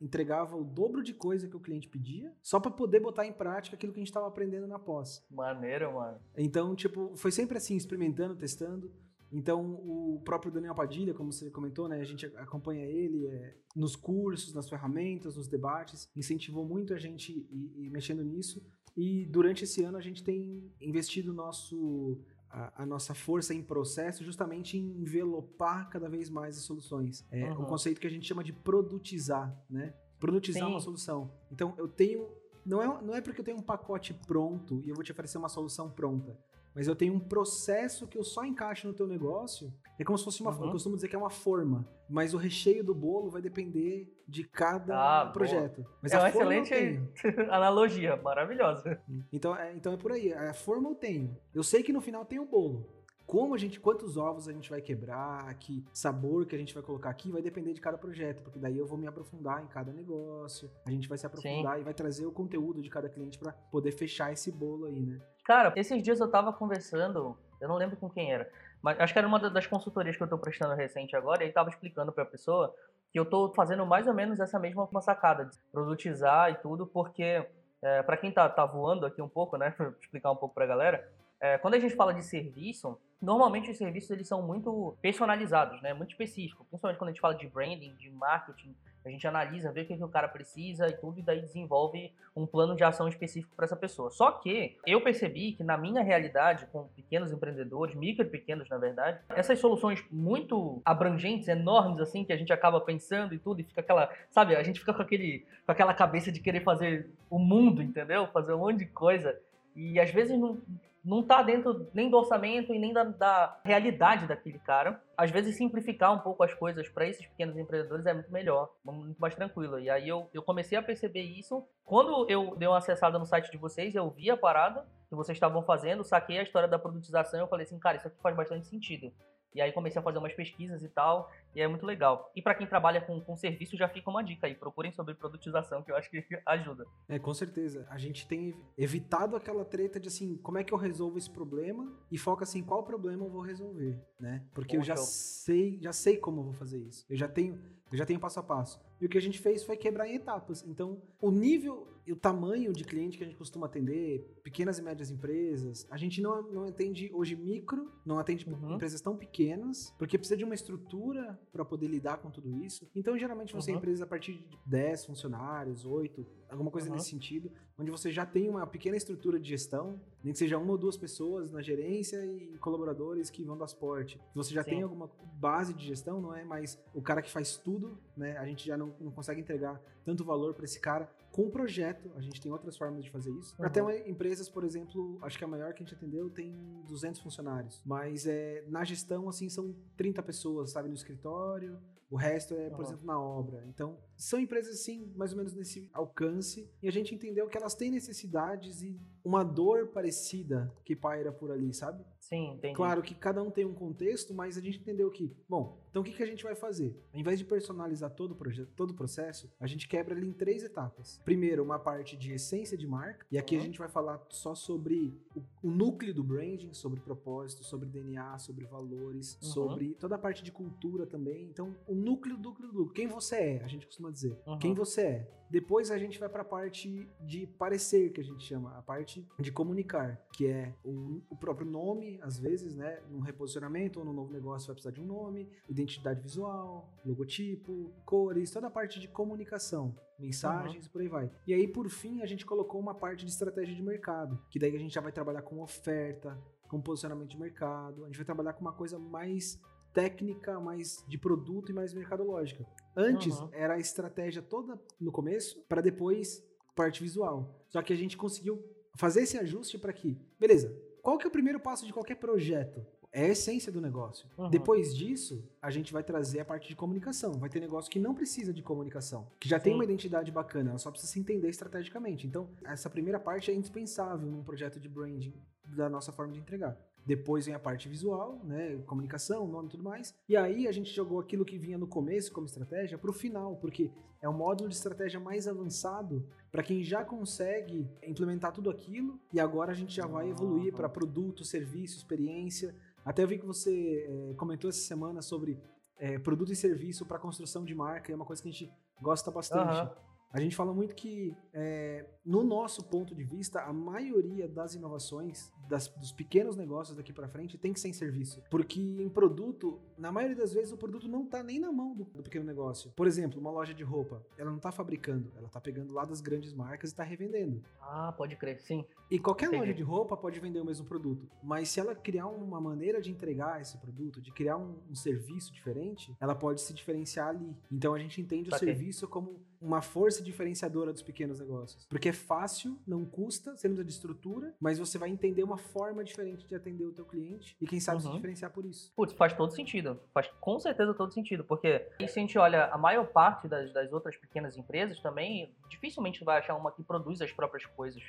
entregava 0.00 0.56
o 0.56 0.62
dobro 0.62 1.02
de 1.02 1.12
coisa 1.12 1.48
que 1.48 1.56
o 1.56 1.60
cliente 1.60 1.88
pedia, 1.88 2.32
só 2.40 2.60
para 2.60 2.70
poder 2.70 3.00
botar 3.00 3.26
em 3.26 3.32
prática 3.32 3.74
aquilo 3.74 3.92
que 3.92 3.98
a 3.98 4.02
gente 4.02 4.08
estava 4.08 4.28
aprendendo 4.28 4.66
na 4.66 4.78
pós. 4.78 5.24
Maneiro, 5.28 5.92
mano. 5.94 6.20
Então, 6.36 6.74
tipo, 6.74 7.16
foi 7.16 7.32
sempre 7.32 7.58
assim, 7.58 7.76
experimentando, 7.76 8.36
testando. 8.36 8.92
Então, 9.32 9.74
o 9.74 10.20
próprio 10.24 10.52
Daniel 10.52 10.74
Padilha, 10.74 11.12
como 11.12 11.32
você 11.32 11.50
comentou, 11.50 11.88
né, 11.88 12.00
a 12.00 12.04
gente 12.04 12.26
acompanha 12.36 12.84
ele 12.84 13.26
é, 13.26 13.56
nos 13.74 13.96
cursos, 13.96 14.54
nas 14.54 14.68
ferramentas, 14.68 15.36
nos 15.36 15.48
debates, 15.48 16.08
incentivou 16.14 16.64
muito 16.64 16.94
a 16.94 16.98
gente 16.98 17.32
ir, 17.32 17.86
ir 17.86 17.90
mexendo 17.90 18.24
nisso. 18.24 18.64
E 18.96 19.26
durante 19.26 19.64
esse 19.64 19.82
ano 19.82 19.98
a 19.98 20.00
gente 20.00 20.22
tem 20.24 20.72
investido 20.80 21.32
nosso 21.32 22.18
a, 22.48 22.82
a, 22.82 22.86
nossa 22.86 23.14
força 23.14 23.52
em 23.52 23.62
processo 23.62 24.24
justamente 24.24 24.78
em 24.78 25.02
envelopar 25.02 25.90
cada 25.90 26.08
vez 26.08 26.30
mais 26.30 26.56
as 26.56 26.64
soluções. 26.64 27.26
É 27.30 27.50
uhum. 27.50 27.62
um 27.62 27.64
conceito 27.66 28.00
que 28.00 28.06
a 28.06 28.10
gente 28.10 28.26
chama 28.26 28.42
de 28.42 28.52
produtizar, 28.52 29.54
né? 29.68 29.92
Produtizar 30.18 30.64
Sim. 30.64 30.70
uma 30.70 30.80
solução. 30.80 31.30
Então, 31.52 31.74
eu 31.76 31.88
tenho... 31.88 32.26
Não 32.64 32.82
é, 32.82 33.02
não 33.02 33.14
é 33.14 33.20
porque 33.20 33.40
eu 33.40 33.44
tenho 33.44 33.58
um 33.58 33.62
pacote 33.62 34.14
pronto 34.26 34.82
e 34.84 34.88
eu 34.88 34.94
vou 34.94 35.04
te 35.04 35.12
oferecer 35.12 35.38
uma 35.38 35.48
solução 35.48 35.88
pronta 35.90 36.36
mas 36.76 36.86
eu 36.86 36.94
tenho 36.94 37.14
um 37.14 37.18
processo 37.18 38.06
que 38.06 38.18
eu 38.18 38.22
só 38.22 38.44
encaixo 38.44 38.86
no 38.86 38.92
teu 38.92 39.06
negócio. 39.06 39.72
É 39.98 40.04
como 40.04 40.18
se 40.18 40.24
fosse 40.24 40.42
uma, 40.42 40.54
uhum. 40.54 40.66
eu 40.66 40.72
costumo 40.72 40.94
dizer 40.94 41.08
que 41.08 41.16
é 41.16 41.18
uma 41.18 41.30
forma, 41.30 41.88
mas 42.06 42.34
o 42.34 42.36
recheio 42.36 42.84
do 42.84 42.94
bolo 42.94 43.30
vai 43.30 43.40
depender 43.40 44.14
de 44.28 44.44
cada 44.44 45.22
ah, 45.22 45.26
projeto. 45.26 45.86
Mas 46.02 46.12
é 46.12 46.18
uma 46.18 46.28
excelente 46.28 46.74
analogia, 47.48 48.14
maravilhosa. 48.16 49.00
Então 49.32 49.56
é, 49.56 49.72
então 49.74 49.94
é 49.94 49.96
por 49.96 50.12
aí, 50.12 50.30
a 50.34 50.52
forma 50.52 50.90
eu 50.90 50.94
tenho. 50.94 51.34
Eu 51.54 51.62
sei 51.62 51.82
que 51.82 51.94
no 51.94 52.02
final 52.02 52.26
tem 52.26 52.38
o 52.38 52.44
bolo 52.44 52.95
como 53.26 53.54
a 53.54 53.58
gente, 53.58 53.80
quantos 53.80 54.16
ovos 54.16 54.48
a 54.48 54.52
gente 54.52 54.70
vai 54.70 54.80
quebrar, 54.80 55.52
que 55.54 55.84
sabor 55.92 56.46
que 56.46 56.54
a 56.54 56.58
gente 56.58 56.72
vai 56.72 56.82
colocar 56.82 57.10
aqui, 57.10 57.30
vai 57.30 57.42
depender 57.42 57.72
de 57.72 57.80
cada 57.80 57.98
projeto, 57.98 58.42
porque 58.42 58.58
daí 58.58 58.78
eu 58.78 58.86
vou 58.86 58.96
me 58.96 59.06
aprofundar 59.06 59.62
em 59.62 59.66
cada 59.66 59.92
negócio, 59.92 60.70
a 60.86 60.90
gente 60.90 61.08
vai 61.08 61.18
se 61.18 61.26
aprofundar 61.26 61.74
Sim. 61.74 61.80
e 61.80 61.84
vai 61.84 61.92
trazer 61.92 62.24
o 62.24 62.30
conteúdo 62.30 62.80
de 62.80 62.88
cada 62.88 63.08
cliente 63.08 63.38
para 63.38 63.52
poder 63.52 63.90
fechar 63.90 64.32
esse 64.32 64.52
bolo 64.52 64.86
aí, 64.86 65.00
né? 65.00 65.20
Cara, 65.44 65.72
esses 65.76 66.02
dias 66.02 66.20
eu 66.20 66.30
tava 66.30 66.52
conversando, 66.52 67.36
eu 67.60 67.68
não 67.68 67.76
lembro 67.76 67.96
com 67.96 68.08
quem 68.08 68.32
era, 68.32 68.48
mas 68.80 68.98
acho 69.00 69.12
que 69.12 69.18
era 69.18 69.26
uma 69.26 69.38
das 69.38 69.66
consultorias 69.66 70.16
que 70.16 70.22
eu 70.22 70.28
tô 70.28 70.38
prestando 70.38 70.74
recente 70.74 71.16
agora, 71.16 71.42
e 71.42 71.46
ele 71.46 71.52
tava 71.52 71.68
explicando 71.68 72.12
pra 72.12 72.24
pessoa 72.24 72.72
que 73.10 73.18
eu 73.18 73.24
tô 73.24 73.52
fazendo 73.54 73.84
mais 73.84 74.06
ou 74.06 74.14
menos 74.14 74.38
essa 74.38 74.58
mesma 74.58 74.88
sacada, 75.00 75.46
de 75.46 75.58
produtizar 75.72 76.52
e 76.52 76.54
tudo, 76.56 76.86
porque 76.86 77.44
é, 77.82 78.02
para 78.02 78.16
quem 78.16 78.30
tá, 78.30 78.48
tá 78.48 78.64
voando 78.64 79.04
aqui 79.04 79.20
um 79.20 79.28
pouco, 79.28 79.56
né, 79.56 79.70
pra 79.76 79.92
explicar 80.00 80.30
um 80.30 80.36
pouco 80.36 80.54
pra 80.54 80.64
galera, 80.64 81.08
é, 81.40 81.58
quando 81.58 81.74
a 81.74 81.78
gente 81.78 81.94
fala 81.94 82.14
de 82.14 82.22
serviço, 82.22 82.98
normalmente 83.20 83.70
os 83.70 83.76
serviços 83.76 84.10
eles 84.10 84.28
são 84.28 84.42
muito 84.42 84.96
personalizados, 85.00 85.80
né? 85.82 85.94
Muito 85.94 86.10
específicos. 86.10 86.66
Principalmente 86.68 86.98
quando 86.98 87.08
a 87.08 87.12
gente 87.12 87.20
fala 87.20 87.34
de 87.34 87.46
branding, 87.46 87.94
de 87.94 88.10
marketing, 88.10 88.74
a 89.06 89.10
gente 89.10 89.26
analisa, 89.26 89.70
vê 89.70 89.82
o 89.82 89.86
que, 89.86 89.96
que 89.96 90.02
o 90.02 90.08
cara 90.08 90.26
precisa 90.26 90.88
e 90.88 90.92
tudo, 90.92 91.20
e 91.20 91.22
daí 91.22 91.40
desenvolve 91.40 92.12
um 92.34 92.44
plano 92.44 92.74
de 92.74 92.82
ação 92.82 93.08
específico 93.08 93.54
para 93.54 93.64
essa 93.64 93.76
pessoa. 93.76 94.10
Só 94.10 94.32
que 94.32 94.76
eu 94.84 95.00
percebi 95.00 95.52
que 95.52 95.62
na 95.62 95.78
minha 95.78 96.02
realidade, 96.02 96.66
com 96.66 96.88
pequenos 96.88 97.30
empreendedores, 97.32 97.94
micro 97.94 98.26
e 98.26 98.28
pequenos 98.28 98.68
na 98.68 98.78
verdade, 98.78 99.20
essas 99.28 99.60
soluções 99.60 100.04
muito 100.10 100.82
abrangentes, 100.84 101.46
enormes 101.46 102.00
assim, 102.00 102.24
que 102.24 102.32
a 102.32 102.36
gente 102.36 102.52
acaba 102.52 102.80
pensando 102.80 103.32
e 103.32 103.38
tudo, 103.38 103.60
e 103.60 103.64
fica 103.64 103.80
aquela, 103.80 104.10
sabe, 104.30 104.56
a 104.56 104.62
gente 104.62 104.80
fica 104.80 104.92
com 104.92 105.02
aquele, 105.02 105.46
com 105.64 105.72
aquela 105.72 105.94
cabeça 105.94 106.32
de 106.32 106.40
querer 106.40 106.64
fazer 106.64 107.08
o 107.30 107.38
mundo, 107.38 107.80
entendeu? 107.80 108.26
Fazer 108.28 108.54
um 108.54 108.58
monte 108.58 108.78
de 108.78 108.86
coisa. 108.86 109.38
E 109.76 110.00
às 110.00 110.10
vezes 110.10 110.36
não, 110.38 110.60
não 111.06 111.20
está 111.20 111.40
dentro 111.40 111.88
nem 111.94 112.10
do 112.10 112.16
orçamento 112.16 112.74
e 112.74 112.78
nem 112.80 112.92
da, 112.92 113.04
da, 113.04 113.60
realidade 113.64 114.26
daquele 114.26 114.58
cara. 114.58 115.00
Às 115.16 115.30
vezes, 115.30 115.56
simplificar 115.56 116.12
um 116.12 116.18
pouco 116.18 116.42
as 116.42 116.52
coisas 116.52 116.88
para 116.88 117.06
esses 117.06 117.24
pequenos 117.24 117.56
empreendedores 117.56 118.04
é 118.06 118.12
muito 118.12 118.32
melhor, 118.32 118.68
muito 118.84 119.18
mais 119.20 119.34
tranquilo. 119.34 119.78
E 119.78 119.88
aí 119.88 120.08
eu, 120.08 120.28
eu 120.34 120.42
comecei 120.42 120.76
a 120.76 120.82
perceber 120.82 121.22
isso. 121.22 121.64
Quando 121.84 122.28
eu 122.28 122.56
dei 122.56 122.66
uma 122.66 122.78
acessada 122.78 123.20
no 123.20 123.24
site 123.24 123.52
de 123.52 123.56
vocês, 123.56 123.94
eu 123.94 124.10
vi 124.10 124.28
a 124.30 124.36
parada 124.36 124.84
que 125.08 125.14
vocês 125.14 125.36
estavam 125.36 125.62
fazendo, 125.62 126.02
saquei 126.02 126.38
a 126.40 126.42
história 126.42 126.68
da 126.68 126.78
produtização 126.78 127.38
e 127.38 127.42
eu 127.42 127.46
falei 127.46 127.64
assim, 127.64 127.78
cara, 127.78 127.96
isso 127.96 128.08
aqui 128.08 128.20
faz 128.20 128.34
bastante 128.34 128.66
sentido. 128.66 129.12
E 129.54 129.60
aí 129.60 129.72
comecei 129.72 129.98
a 129.98 130.02
fazer 130.02 130.18
umas 130.18 130.34
pesquisas 130.34 130.82
e 130.82 130.88
tal, 130.88 131.30
e 131.54 131.60
é 131.60 131.66
muito 131.66 131.86
legal. 131.86 132.30
E 132.36 132.42
para 132.42 132.54
quem 132.54 132.66
trabalha 132.66 133.00
com, 133.00 133.20
com 133.20 133.36
serviço, 133.36 133.76
já 133.76 133.88
fica 133.88 134.10
uma 134.10 134.22
dica 134.22 134.46
aí, 134.46 134.54
procurem 134.54 134.92
sobre 134.92 135.14
produtização, 135.14 135.82
que 135.82 135.90
eu 135.90 135.96
acho 135.96 136.10
que 136.10 136.22
ajuda. 136.44 136.86
É, 137.08 137.18
com 137.18 137.32
certeza. 137.32 137.86
A 137.88 137.96
gente 137.96 138.26
tem 138.26 138.54
evitado 138.76 139.34
aquela 139.36 139.64
treta 139.64 139.98
de 139.98 140.08
assim, 140.08 140.36
como 140.38 140.58
é 140.58 140.64
que 140.64 140.74
eu 140.74 140.78
resolvo 140.78 141.16
esse 141.16 141.30
problema 141.30 141.90
e 142.10 142.18
foca 142.18 142.44
assim, 142.44 142.62
qual 142.62 142.82
problema 142.82 143.24
eu 143.24 143.30
vou 143.30 143.40
resolver, 143.40 143.98
né? 144.20 144.44
Porque 144.54 144.76
eu 144.76 144.82
já 144.82 144.96
sei, 144.96 145.78
já 145.80 145.92
sei 145.92 146.18
como 146.18 146.40
eu 146.40 146.44
vou 146.44 146.52
fazer 146.52 146.78
isso. 146.78 147.06
Eu 147.08 147.16
já 147.16 147.28
tenho, 147.28 147.58
eu 147.90 147.96
já 147.96 148.04
tenho 148.04 148.20
passo 148.20 148.40
a 148.40 148.42
passo. 148.42 148.80
E 149.00 149.06
o 149.06 149.08
que 149.08 149.18
a 149.18 149.20
gente 149.20 149.38
fez 149.38 149.62
foi 149.62 149.76
quebrar 149.76 150.08
em 150.08 150.14
etapas. 150.14 150.64
Então, 150.66 151.02
o 151.20 151.30
nível 151.30 151.86
e 152.06 152.12
o 152.12 152.16
tamanho 152.16 152.72
de 152.72 152.84
cliente 152.84 153.18
que 153.18 153.24
a 153.24 153.26
gente 153.26 153.36
costuma 153.36 153.66
atender, 153.66 154.38
pequenas 154.44 154.78
e 154.78 154.82
médias 154.82 155.10
empresas, 155.10 155.86
a 155.90 155.96
gente 155.96 156.22
não, 156.22 156.40
não 156.52 156.64
atende 156.68 157.10
hoje 157.12 157.34
micro, 157.34 157.90
não 158.04 158.18
atende 158.18 158.48
uhum. 158.48 158.76
empresas 158.76 159.00
tão 159.00 159.16
pequenas, 159.16 159.92
porque 159.98 160.16
precisa 160.16 160.36
de 160.36 160.44
uma 160.44 160.54
estrutura 160.54 161.38
para 161.52 161.64
poder 161.64 161.88
lidar 161.88 162.18
com 162.18 162.30
tudo 162.30 162.48
isso. 162.64 162.88
Então, 162.94 163.18
geralmente, 163.18 163.52
você 163.52 163.72
uhum. 163.72 163.76
é 163.76 163.78
empresa 163.78 164.04
a 164.04 164.06
partir 164.06 164.34
de 164.34 164.58
10 164.66 165.06
funcionários, 165.06 165.84
8, 165.84 166.24
alguma 166.48 166.70
coisa 166.70 166.88
uhum. 166.88 166.94
nesse 166.94 167.10
sentido, 167.10 167.50
onde 167.76 167.90
você 167.90 168.10
já 168.10 168.24
tem 168.24 168.48
uma 168.48 168.66
pequena 168.66 168.96
estrutura 168.96 169.38
de 169.38 169.48
gestão, 169.48 170.00
nem 170.22 170.32
que 170.32 170.38
seja 170.38 170.58
uma 170.58 170.72
ou 170.72 170.78
duas 170.78 170.96
pessoas 170.96 171.50
na 171.50 171.60
gerência 171.60 172.24
e 172.24 172.56
colaboradores 172.58 173.30
que 173.30 173.44
vão 173.44 173.58
dar 173.58 173.66
suporte. 173.66 174.20
Você 174.34 174.54
já 174.54 174.62
Sim. 174.62 174.70
tem 174.70 174.82
alguma 174.82 175.10
base 175.34 175.74
de 175.74 175.84
gestão, 175.84 176.20
não 176.20 176.34
é 176.34 176.44
mais 176.44 176.78
o 176.94 177.02
cara 177.02 177.20
que 177.20 177.30
faz 177.30 177.56
tudo, 177.56 177.98
né? 178.16 178.36
A 178.38 178.46
gente 178.46 178.66
já 178.66 178.76
não, 178.76 178.85
não 179.00 179.10
consegue 179.10 179.40
entregar 179.40 179.80
tanto 180.04 180.24
valor 180.24 180.54
para 180.54 180.64
esse 180.64 180.80
cara 180.80 181.10
com 181.32 181.42
o 181.42 181.50
projeto. 181.50 182.10
A 182.16 182.20
gente 182.20 182.40
tem 182.40 182.50
outras 182.50 182.76
formas 182.76 183.04
de 183.04 183.10
fazer 183.10 183.30
isso. 183.32 183.54
Uhum. 183.58 183.66
Até 183.66 183.82
uma, 183.82 183.94
empresas, 183.94 184.48
por 184.48 184.64
exemplo, 184.64 185.18
acho 185.22 185.36
que 185.36 185.44
a 185.44 185.48
maior 185.48 185.74
que 185.74 185.82
a 185.82 185.86
gente 185.86 185.94
atendeu 185.94 186.30
tem 186.30 186.54
200 186.88 187.20
funcionários. 187.20 187.82
Mas 187.84 188.26
é, 188.26 188.64
na 188.68 188.84
gestão, 188.84 189.28
assim, 189.28 189.48
são 189.48 189.74
30 189.96 190.22
pessoas, 190.22 190.70
sabe, 190.70 190.88
no 190.88 190.94
escritório. 190.94 191.78
O 192.08 192.16
resto 192.16 192.54
é, 192.54 192.70
por 192.70 192.78
uhum. 192.78 192.86
exemplo, 192.86 193.06
na 193.06 193.20
obra. 193.20 193.64
Então, 193.68 193.98
são 194.16 194.38
empresas, 194.38 194.76
assim, 194.76 195.12
mais 195.16 195.32
ou 195.32 195.38
menos 195.38 195.52
nesse 195.52 195.90
alcance. 195.92 196.70
E 196.80 196.88
a 196.88 196.92
gente 196.92 197.14
entendeu 197.14 197.48
que 197.48 197.58
elas 197.58 197.74
têm 197.74 197.90
necessidades 197.90 198.80
e 198.80 198.98
uma 199.24 199.42
dor 199.42 199.88
parecida 199.88 200.72
que 200.84 200.94
paira 200.94 201.32
por 201.32 201.50
ali, 201.50 201.74
sabe? 201.74 202.04
Sim, 202.28 202.54
entendi. 202.54 202.74
Claro 202.74 203.02
que 203.02 203.14
cada 203.14 203.40
um 203.40 203.52
tem 203.52 203.64
um 203.64 203.72
contexto, 203.72 204.34
mas 204.34 204.58
a 204.58 204.60
gente 204.60 204.80
entendeu 204.80 205.08
que, 205.10 205.32
bom, 205.48 205.80
então 205.88 206.02
o 206.02 206.04
que, 206.04 206.12
que 206.12 206.22
a 206.22 206.26
gente 206.26 206.42
vai 206.42 206.56
fazer? 206.56 207.00
Ao 207.14 207.20
invés 207.20 207.38
de 207.38 207.44
personalizar 207.44 208.10
todo 208.10 208.32
o 208.32 208.34
projeto, 208.34 208.72
todo 208.74 208.90
o 208.90 208.94
processo, 208.94 209.48
a 209.60 209.66
gente 209.66 209.86
quebra 209.86 210.16
ele 210.16 210.26
em 210.26 210.32
três 210.32 210.64
etapas. 210.64 211.20
Primeiro, 211.24 211.62
uma 211.62 211.78
parte 211.78 212.16
de 212.16 212.32
essência 212.32 212.76
de 212.76 212.86
marca, 212.86 213.24
e 213.30 213.38
aqui 213.38 213.54
uhum. 213.54 213.60
a 213.62 213.64
gente 213.64 213.78
vai 213.78 213.88
falar 213.88 214.26
só 214.30 214.56
sobre 214.56 215.16
o, 215.36 215.68
o, 215.68 215.70
núcleo 215.70 216.12
do 216.12 216.24
branding, 216.24 216.72
sobre 216.72 217.00
propósito, 217.00 217.62
sobre 217.62 217.88
DNA, 217.88 218.38
sobre 218.40 218.64
valores, 218.64 219.38
uhum. 219.40 219.48
sobre 219.48 219.94
toda 219.94 220.16
a 220.16 220.18
parte 220.18 220.42
de 220.42 220.50
cultura 220.50 221.06
também. 221.06 221.44
Então, 221.44 221.76
o 221.86 221.94
núcleo 221.94 222.36
do 222.36 222.50
núcleo 222.50 222.90
quem 222.90 223.06
você 223.06 223.36
é, 223.36 223.62
a 223.62 223.68
gente 223.68 223.86
costuma 223.86 224.10
dizer. 224.10 224.36
Uhum. 224.46 224.58
Quem 224.58 224.74
você 224.74 225.00
é. 225.02 225.45
Depois 225.50 225.90
a 225.90 225.98
gente 225.98 226.18
vai 226.18 226.28
para 226.28 226.42
a 226.42 226.44
parte 226.44 227.08
de 227.20 227.46
parecer, 227.46 228.10
que 228.10 228.20
a 228.20 228.24
gente 228.24 228.44
chama, 228.44 228.76
a 228.76 228.82
parte 228.82 229.26
de 229.38 229.52
comunicar, 229.52 230.20
que 230.32 230.46
é 230.46 230.74
o, 230.84 231.22
o 231.30 231.36
próprio 231.36 231.66
nome, 231.66 232.18
às 232.22 232.38
vezes, 232.38 232.74
né, 232.74 233.00
num 233.08 233.20
reposicionamento 233.20 233.98
ou 233.98 234.04
num 234.04 234.12
novo 234.12 234.32
negócio 234.32 234.66
vai 234.66 234.74
precisar 234.74 234.92
de 234.92 235.00
um 235.00 235.06
nome, 235.06 235.48
identidade 235.68 236.20
visual, 236.20 236.92
logotipo, 237.04 237.92
cores, 238.04 238.50
toda 238.50 238.66
a 238.66 238.70
parte 238.70 238.98
de 238.98 239.08
comunicação, 239.08 239.94
mensagens 240.18 240.84
uhum. 240.84 240.88
e 240.88 240.92
por 240.92 241.00
aí 241.00 241.08
vai. 241.08 241.30
E 241.46 241.54
aí, 241.54 241.68
por 241.68 241.88
fim, 241.88 242.22
a 242.22 242.26
gente 242.26 242.44
colocou 242.44 242.80
uma 242.80 242.94
parte 242.94 243.24
de 243.24 243.30
estratégia 243.30 243.74
de 243.74 243.82
mercado, 243.82 244.38
que 244.50 244.58
daí 244.58 244.74
a 244.74 244.78
gente 244.78 244.94
já 244.94 245.00
vai 245.00 245.12
trabalhar 245.12 245.42
com 245.42 245.62
oferta, 245.62 246.36
com 246.68 246.80
posicionamento 246.80 247.30
de 247.30 247.38
mercado, 247.38 248.04
a 248.04 248.06
gente 248.08 248.16
vai 248.16 248.24
trabalhar 248.24 248.52
com 248.52 248.60
uma 248.60 248.72
coisa 248.72 248.98
mais 248.98 249.60
técnica, 249.96 250.60
mais 250.60 251.02
de 251.08 251.16
produto 251.16 251.70
e 251.70 251.72
mais 251.72 251.94
mercadológica. 251.94 252.66
Antes 252.94 253.40
uhum. 253.40 253.48
era 253.50 253.74
a 253.74 253.78
estratégia 253.78 254.42
toda 254.42 254.78
no 255.00 255.10
começo, 255.10 255.58
para 255.66 255.80
depois 255.80 256.44
parte 256.74 257.02
visual. 257.02 257.64
Só 257.70 257.80
que 257.80 257.94
a 257.94 257.96
gente 257.96 258.14
conseguiu 258.14 258.62
fazer 258.94 259.22
esse 259.22 259.38
ajuste 259.38 259.78
para 259.78 259.94
que, 259.94 260.20
beleza, 260.38 260.70
qual 261.02 261.16
que 261.16 261.24
é 261.24 261.28
o 261.28 261.32
primeiro 261.32 261.58
passo 261.58 261.86
de 261.86 261.94
qualquer 261.94 262.16
projeto? 262.16 262.84
É 263.10 263.24
a 263.24 263.28
essência 263.28 263.72
do 263.72 263.80
negócio. 263.80 264.28
Uhum. 264.36 264.50
Depois 264.50 264.94
disso, 264.94 265.42
a 265.62 265.70
gente 265.70 265.94
vai 265.94 266.04
trazer 266.04 266.40
a 266.40 266.44
parte 266.44 266.68
de 266.68 266.76
comunicação. 266.76 267.32
Vai 267.32 267.48
ter 267.48 267.60
negócio 267.60 267.90
que 267.90 267.98
não 267.98 268.14
precisa 268.14 268.52
de 268.52 268.62
comunicação, 268.62 269.26
que 269.40 269.48
já 269.48 269.58
Sim. 269.58 269.64
tem 269.64 269.74
uma 269.74 269.84
identidade 269.84 270.30
bacana, 270.30 270.70
ela 270.70 270.78
só 270.78 270.90
precisa 270.90 271.10
se 271.10 271.18
entender 271.18 271.48
estrategicamente. 271.48 272.26
Então, 272.26 272.50
essa 272.66 272.90
primeira 272.90 273.18
parte 273.18 273.50
é 273.50 273.54
indispensável 273.54 274.28
num 274.28 274.44
projeto 274.44 274.78
de 274.78 274.90
branding 274.90 275.32
da 275.74 275.88
nossa 275.88 276.12
forma 276.12 276.34
de 276.34 276.40
entregar. 276.40 276.76
Depois 277.06 277.46
vem 277.46 277.54
a 277.54 277.58
parte 277.58 277.88
visual, 277.88 278.40
né, 278.42 278.76
comunicação, 278.84 279.46
nome 279.46 279.68
e 279.68 279.70
tudo 279.70 279.84
mais. 279.84 280.12
E 280.28 280.36
aí 280.36 280.66
a 280.66 280.72
gente 280.72 280.92
jogou 280.92 281.20
aquilo 281.20 281.44
que 281.44 281.56
vinha 281.56 281.78
no 281.78 281.86
começo 281.86 282.32
como 282.32 282.46
estratégia 282.46 282.98
para 282.98 283.10
o 283.10 283.14
final, 283.14 283.56
porque 283.56 283.92
é 284.20 284.28
um 284.28 284.32
módulo 284.32 284.68
de 284.68 284.74
estratégia 284.74 285.20
mais 285.20 285.46
avançado 285.46 286.26
para 286.50 286.64
quem 286.64 286.82
já 286.82 287.04
consegue 287.04 287.88
implementar 288.02 288.52
tudo 288.52 288.70
aquilo 288.70 289.20
e 289.32 289.38
agora 289.38 289.70
a 289.70 289.74
gente 289.74 289.94
já 289.94 290.06
vai 290.06 290.30
evoluir 290.30 290.74
para 290.74 290.88
produto, 290.88 291.44
serviço, 291.44 291.96
experiência, 291.96 292.74
Até 293.04 293.22
eu 293.22 293.28
vi 293.28 293.38
que 293.38 293.46
você 293.46 294.30
é, 294.30 294.34
comentou 294.34 294.68
essa 294.68 294.80
semana 294.80 295.22
sobre 295.22 295.60
é, 295.96 296.18
produto 296.18 296.52
e 296.52 296.56
serviço 296.56 297.06
para 297.06 297.20
construção 297.20 297.64
de 297.64 297.72
marca, 297.72 298.10
é 298.10 298.16
uma 298.16 298.24
coisa 298.24 298.42
que 298.42 298.48
a 298.48 298.52
gente 298.52 298.72
gosta 299.00 299.30
bastante. 299.30 299.80
Uhum. 299.80 300.05
A 300.36 300.40
gente 300.40 300.54
fala 300.54 300.74
muito 300.74 300.94
que, 300.94 301.34
é, 301.54 302.04
no 302.22 302.44
nosso 302.44 302.84
ponto 302.84 303.14
de 303.14 303.24
vista, 303.24 303.62
a 303.62 303.72
maioria 303.72 304.46
das 304.46 304.74
inovações 304.74 305.50
das, 305.66 305.88
dos 305.88 306.12
pequenos 306.12 306.58
negócios 306.58 306.94
daqui 306.94 307.10
para 307.10 307.26
frente 307.26 307.56
tem 307.56 307.72
que 307.72 307.80
ser 307.80 307.88
em 307.88 307.94
serviço. 307.94 308.42
Porque 308.50 308.78
em 308.78 309.08
produto, 309.08 309.80
na 309.96 310.12
maioria 310.12 310.36
das 310.36 310.52
vezes, 310.52 310.72
o 310.72 310.76
produto 310.76 311.08
não 311.08 311.24
tá 311.24 311.42
nem 311.42 311.58
na 311.58 311.72
mão 311.72 311.96
do, 311.96 312.04
do 312.04 312.22
pequeno 312.22 312.44
negócio. 312.44 312.92
Por 312.94 313.06
exemplo, 313.06 313.40
uma 313.40 313.50
loja 313.50 313.72
de 313.72 313.82
roupa, 313.82 314.22
ela 314.36 314.50
não 314.50 314.58
tá 314.58 314.70
fabricando, 314.70 315.32
ela 315.34 315.48
tá 315.48 315.58
pegando 315.58 315.94
lá 315.94 316.04
das 316.04 316.20
grandes 316.20 316.52
marcas 316.52 316.90
e 316.90 316.94
tá 316.94 317.02
revendendo. 317.02 317.64
Ah, 317.80 318.12
pode 318.12 318.36
crer, 318.36 318.60
sim. 318.60 318.84
E 319.10 319.18
qualquer 319.18 319.46
Entendi. 319.46 319.60
loja 319.60 319.72
de 319.72 319.82
roupa 319.82 320.18
pode 320.18 320.38
vender 320.38 320.60
o 320.60 320.66
mesmo 320.66 320.84
produto, 320.84 321.26
mas 321.42 321.70
se 321.70 321.80
ela 321.80 321.94
criar 321.94 322.26
uma 322.26 322.60
maneira 322.60 323.00
de 323.00 323.10
entregar 323.10 323.58
esse 323.58 323.78
produto, 323.78 324.20
de 324.20 324.30
criar 324.32 324.58
um, 324.58 324.76
um 324.90 324.94
serviço 324.94 325.50
diferente, 325.50 326.14
ela 326.20 326.34
pode 326.34 326.60
se 326.60 326.74
diferenciar 326.74 327.28
ali. 327.28 327.56
Então 327.72 327.94
a 327.94 327.98
gente 327.98 328.20
entende 328.20 328.50
tá 328.50 328.56
o 328.56 328.58
serviço 328.58 329.08
como 329.08 329.40
uma 329.60 329.82
força 329.82 330.22
diferenciadora 330.22 330.92
dos 330.92 331.02
pequenos 331.02 331.40
negócios. 331.40 331.86
Porque 331.86 332.08
é 332.08 332.12
fácil, 332.12 332.78
não 332.86 333.04
custa, 333.04 333.56
você 333.56 333.68
não 333.68 333.74
precisa 333.74 333.84
de 333.84 333.92
estrutura, 333.92 334.54
mas 334.60 334.78
você 334.78 334.98
vai 334.98 335.08
entender 335.08 335.42
uma 335.42 335.58
forma 335.58 336.04
diferente 336.04 336.46
de 336.46 336.54
atender 336.54 336.84
o 336.84 336.92
teu 336.92 337.04
cliente 337.04 337.56
e 337.60 337.66
quem 337.66 337.80
sabe 337.80 338.02
uhum. 338.02 338.10
se 338.10 338.16
diferenciar 338.16 338.50
por 338.50 338.64
isso. 338.64 338.92
Putz, 338.94 339.12
faz 339.14 339.32
todo 339.32 339.52
sentido. 339.52 340.00
Faz 340.12 340.28
com 340.40 340.58
certeza 340.58 340.94
todo 340.94 341.12
sentido, 341.12 341.44
porque 341.44 341.88
se 341.98 342.04
a 342.04 342.22
gente 342.22 342.38
olha 342.38 342.66
a 342.66 342.78
maior 342.78 343.06
parte 343.06 343.48
das, 343.48 343.72
das 343.72 343.92
outras 343.92 344.16
pequenas 344.16 344.56
empresas 344.56 345.00
também, 345.00 345.54
dificilmente 345.68 346.24
vai 346.24 346.38
achar 346.38 346.54
uma 346.54 346.72
que 346.72 346.82
produz 346.82 347.20
as 347.20 347.32
próprias 347.32 347.64
coisas 347.66 348.02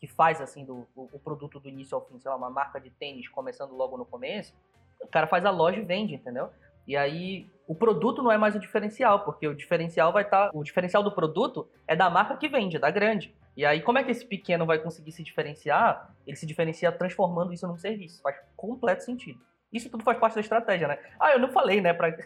que 0.00 0.06
faz 0.06 0.40
assim 0.40 0.64
do, 0.64 0.88
o, 0.96 1.08
o, 1.12 1.18
produto 1.18 1.60
do 1.60 1.68
início 1.68 1.94
ao 1.94 2.06
fim, 2.06 2.18
sei 2.18 2.30
lá, 2.30 2.36
uma 2.36 2.48
marca 2.48 2.80
de 2.80 2.90
tênis 2.90 3.28
começando 3.28 3.72
logo 3.74 3.98
no 3.98 4.06
começo, 4.06 4.54
o 4.98 5.06
cara 5.06 5.26
faz 5.26 5.44
a 5.44 5.50
loja 5.50 5.78
e 5.78 5.84
vende, 5.84 6.14
entendeu? 6.14 6.50
E 6.90 6.96
aí 6.96 7.48
o 7.68 7.74
produto 7.76 8.20
não 8.20 8.32
é 8.32 8.36
mais 8.36 8.56
o 8.56 8.58
diferencial, 8.58 9.24
porque 9.24 9.46
o 9.46 9.54
diferencial 9.54 10.12
vai 10.12 10.24
estar, 10.24 10.48
tá, 10.48 10.50
o 10.52 10.64
diferencial 10.64 11.04
do 11.04 11.12
produto 11.12 11.68
é 11.86 11.94
da 11.94 12.10
marca 12.10 12.36
que 12.36 12.48
vende, 12.48 12.80
da 12.80 12.90
grande. 12.90 13.32
E 13.56 13.64
aí 13.64 13.80
como 13.80 13.96
é 13.96 14.02
que 14.02 14.10
esse 14.10 14.26
pequeno 14.26 14.66
vai 14.66 14.80
conseguir 14.80 15.12
se 15.12 15.22
diferenciar? 15.22 16.12
Ele 16.26 16.36
se 16.36 16.44
diferencia 16.44 16.90
transformando 16.90 17.52
isso 17.52 17.64
num 17.64 17.78
serviço. 17.78 18.20
Faz 18.20 18.34
completo 18.56 19.04
sentido. 19.04 19.38
Isso 19.72 19.88
tudo 19.88 20.02
faz 20.02 20.18
parte 20.18 20.34
da 20.34 20.40
estratégia, 20.40 20.88
né? 20.88 20.98
Ah, 21.20 21.30
eu 21.30 21.38
não 21.38 21.52
falei, 21.52 21.80
né, 21.80 21.94
para 21.94 22.08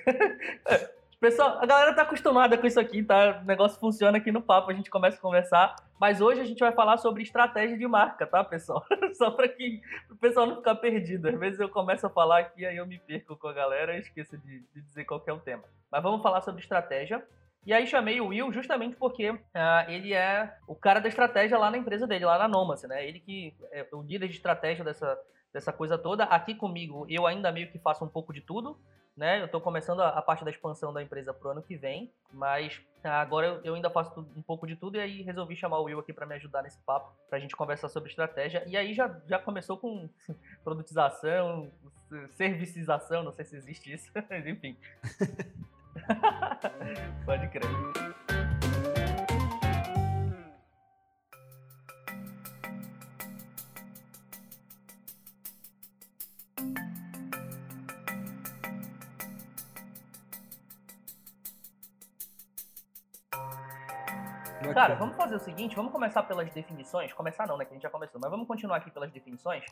Pessoal, 1.25 1.57
a 1.59 1.65
galera 1.65 1.95
tá 1.95 2.03
acostumada 2.03 2.59
com 2.59 2.67
isso 2.67 2.79
aqui, 2.79 3.03
tá? 3.03 3.41
O 3.43 3.47
negócio 3.47 3.81
funciona 3.81 4.19
aqui 4.19 4.31
no 4.31 4.43
papo, 4.43 4.71
a 4.71 4.75
gente 4.75 4.91
começa 4.91 5.17
a 5.17 5.21
conversar. 5.23 5.75
Mas 5.99 6.21
hoje 6.21 6.43
a 6.43 6.45
gente 6.45 6.59
vai 6.59 6.71
falar 6.71 6.99
sobre 6.99 7.23
estratégia 7.23 7.79
de 7.79 7.89
marca, 7.89 8.27
tá, 8.27 8.45
pessoal? 8.45 8.85
Só 9.17 9.31
para 9.31 9.49
que 9.49 9.81
o 10.11 10.17
pessoal 10.17 10.47
não 10.47 10.57
ficar 10.57 10.75
perdido. 10.75 11.27
Às 11.27 11.41
vezes 11.41 11.59
eu 11.59 11.71
começo 11.71 12.07
a 12.07 12.11
falar 12.11 12.41
aqui, 12.41 12.67
aí 12.67 12.77
eu 12.77 12.87
me 12.87 12.99
perco 12.99 13.39
com 13.39 13.49
a 13.49 13.55
galera 13.55 13.97
e 13.97 14.01
esqueço 14.01 14.37
de, 14.37 14.67
de 14.75 14.83
dizer 14.83 15.07
qual 15.07 15.25
é 15.27 15.33
o 15.33 15.41
tema. 15.41 15.65
Mas 15.91 16.03
vamos 16.03 16.23
falar 16.23 16.43
sobre 16.43 16.61
estratégia. 16.61 17.27
E 17.65 17.73
aí 17.73 17.87
chamei 17.87 18.21
o 18.21 18.27
Will 18.27 18.53
justamente 18.53 18.95
porque 18.95 19.31
uh, 19.31 19.41
ele 19.89 20.13
é 20.13 20.55
o 20.69 20.75
cara 20.75 21.01
da 21.01 21.09
estratégia 21.09 21.57
lá 21.57 21.71
na 21.71 21.79
empresa 21.79 22.07
dele, 22.07 22.27
lá 22.27 22.37
na 22.37 22.49
Nomase, 22.49 22.87
né? 22.87 23.03
Ele 23.09 23.19
que 23.19 23.57
é 23.73 23.89
o 23.95 24.03
líder 24.03 24.29
de 24.29 24.35
estratégia 24.35 24.85
dessa, 24.85 25.19
dessa 25.51 25.73
coisa 25.73 25.97
toda. 25.97 26.25
Aqui 26.25 26.55
comigo, 26.55 27.07
eu 27.09 27.27
ainda 27.27 27.51
meio 27.51 27.73
que 27.73 27.79
faço 27.79 28.05
um 28.05 28.09
pouco 28.09 28.31
de 28.31 28.43
tudo 28.43 28.79
né? 29.17 29.41
Eu 29.41 29.47
estou 29.47 29.61
começando 29.61 30.01
a, 30.01 30.09
a, 30.09 30.23
parte 30.23 30.45
da 30.45 30.51
expansão 30.51 30.93
da 30.93 31.03
empresa 31.03 31.33
pro 31.33 31.51
ano 31.51 31.63
que 31.63 31.77
vem, 31.77 32.13
mas 32.33 32.81
agora 33.03 33.47
eu, 33.47 33.61
eu 33.63 33.75
ainda 33.75 33.89
faço 33.89 34.13
tudo, 34.13 34.29
um 34.37 34.43
pouco 34.43 34.67
de 34.67 34.75
tudo 34.75 34.97
e 34.97 35.01
aí 35.01 35.23
resolvi 35.23 35.55
chamar 35.55 35.79
o 35.79 35.85
Will 35.85 36.01
aqui 36.01 36.13
para 36.13 36.27
me 36.27 36.35
ajudar 36.35 36.63
nesse 36.63 36.79
papo, 36.81 37.13
para 37.29 37.39
a 37.39 37.41
gente 37.41 37.55
conversar 37.55 37.89
sobre 37.89 38.11
estratégia. 38.11 38.65
E 38.67 38.77
aí 38.77 38.93
já, 38.93 39.21
já 39.27 39.39
começou 39.39 39.77
com 39.77 40.09
produtização, 40.65 41.71
servicização, 42.31 43.23
não 43.23 43.33
sei 43.33 43.45
se 43.45 43.57
existe 43.57 43.93
isso, 43.93 44.11
enfim. 44.47 44.77
Pode 47.25 47.49
crer. 47.49 48.44
Cara, 64.85 64.97
vamos 64.97 65.17
fazer 65.17 65.35
o 65.35 65.39
seguinte, 65.41 65.75
vamos 65.75 65.91
começar 65.91 66.23
pelas 66.25 66.53
definições. 66.53 67.11
Começar 67.11 67.47
não, 67.47 67.57
né? 67.57 67.65
Que 67.65 67.71
a 67.71 67.75
gente 67.75 67.85
já 67.85 67.89
começou, 67.89 68.21
mas 68.21 68.31
vamos 68.31 68.47
continuar 68.47 68.77
aqui 68.77 68.91
pelas 68.91 69.11
definições. 69.11 69.65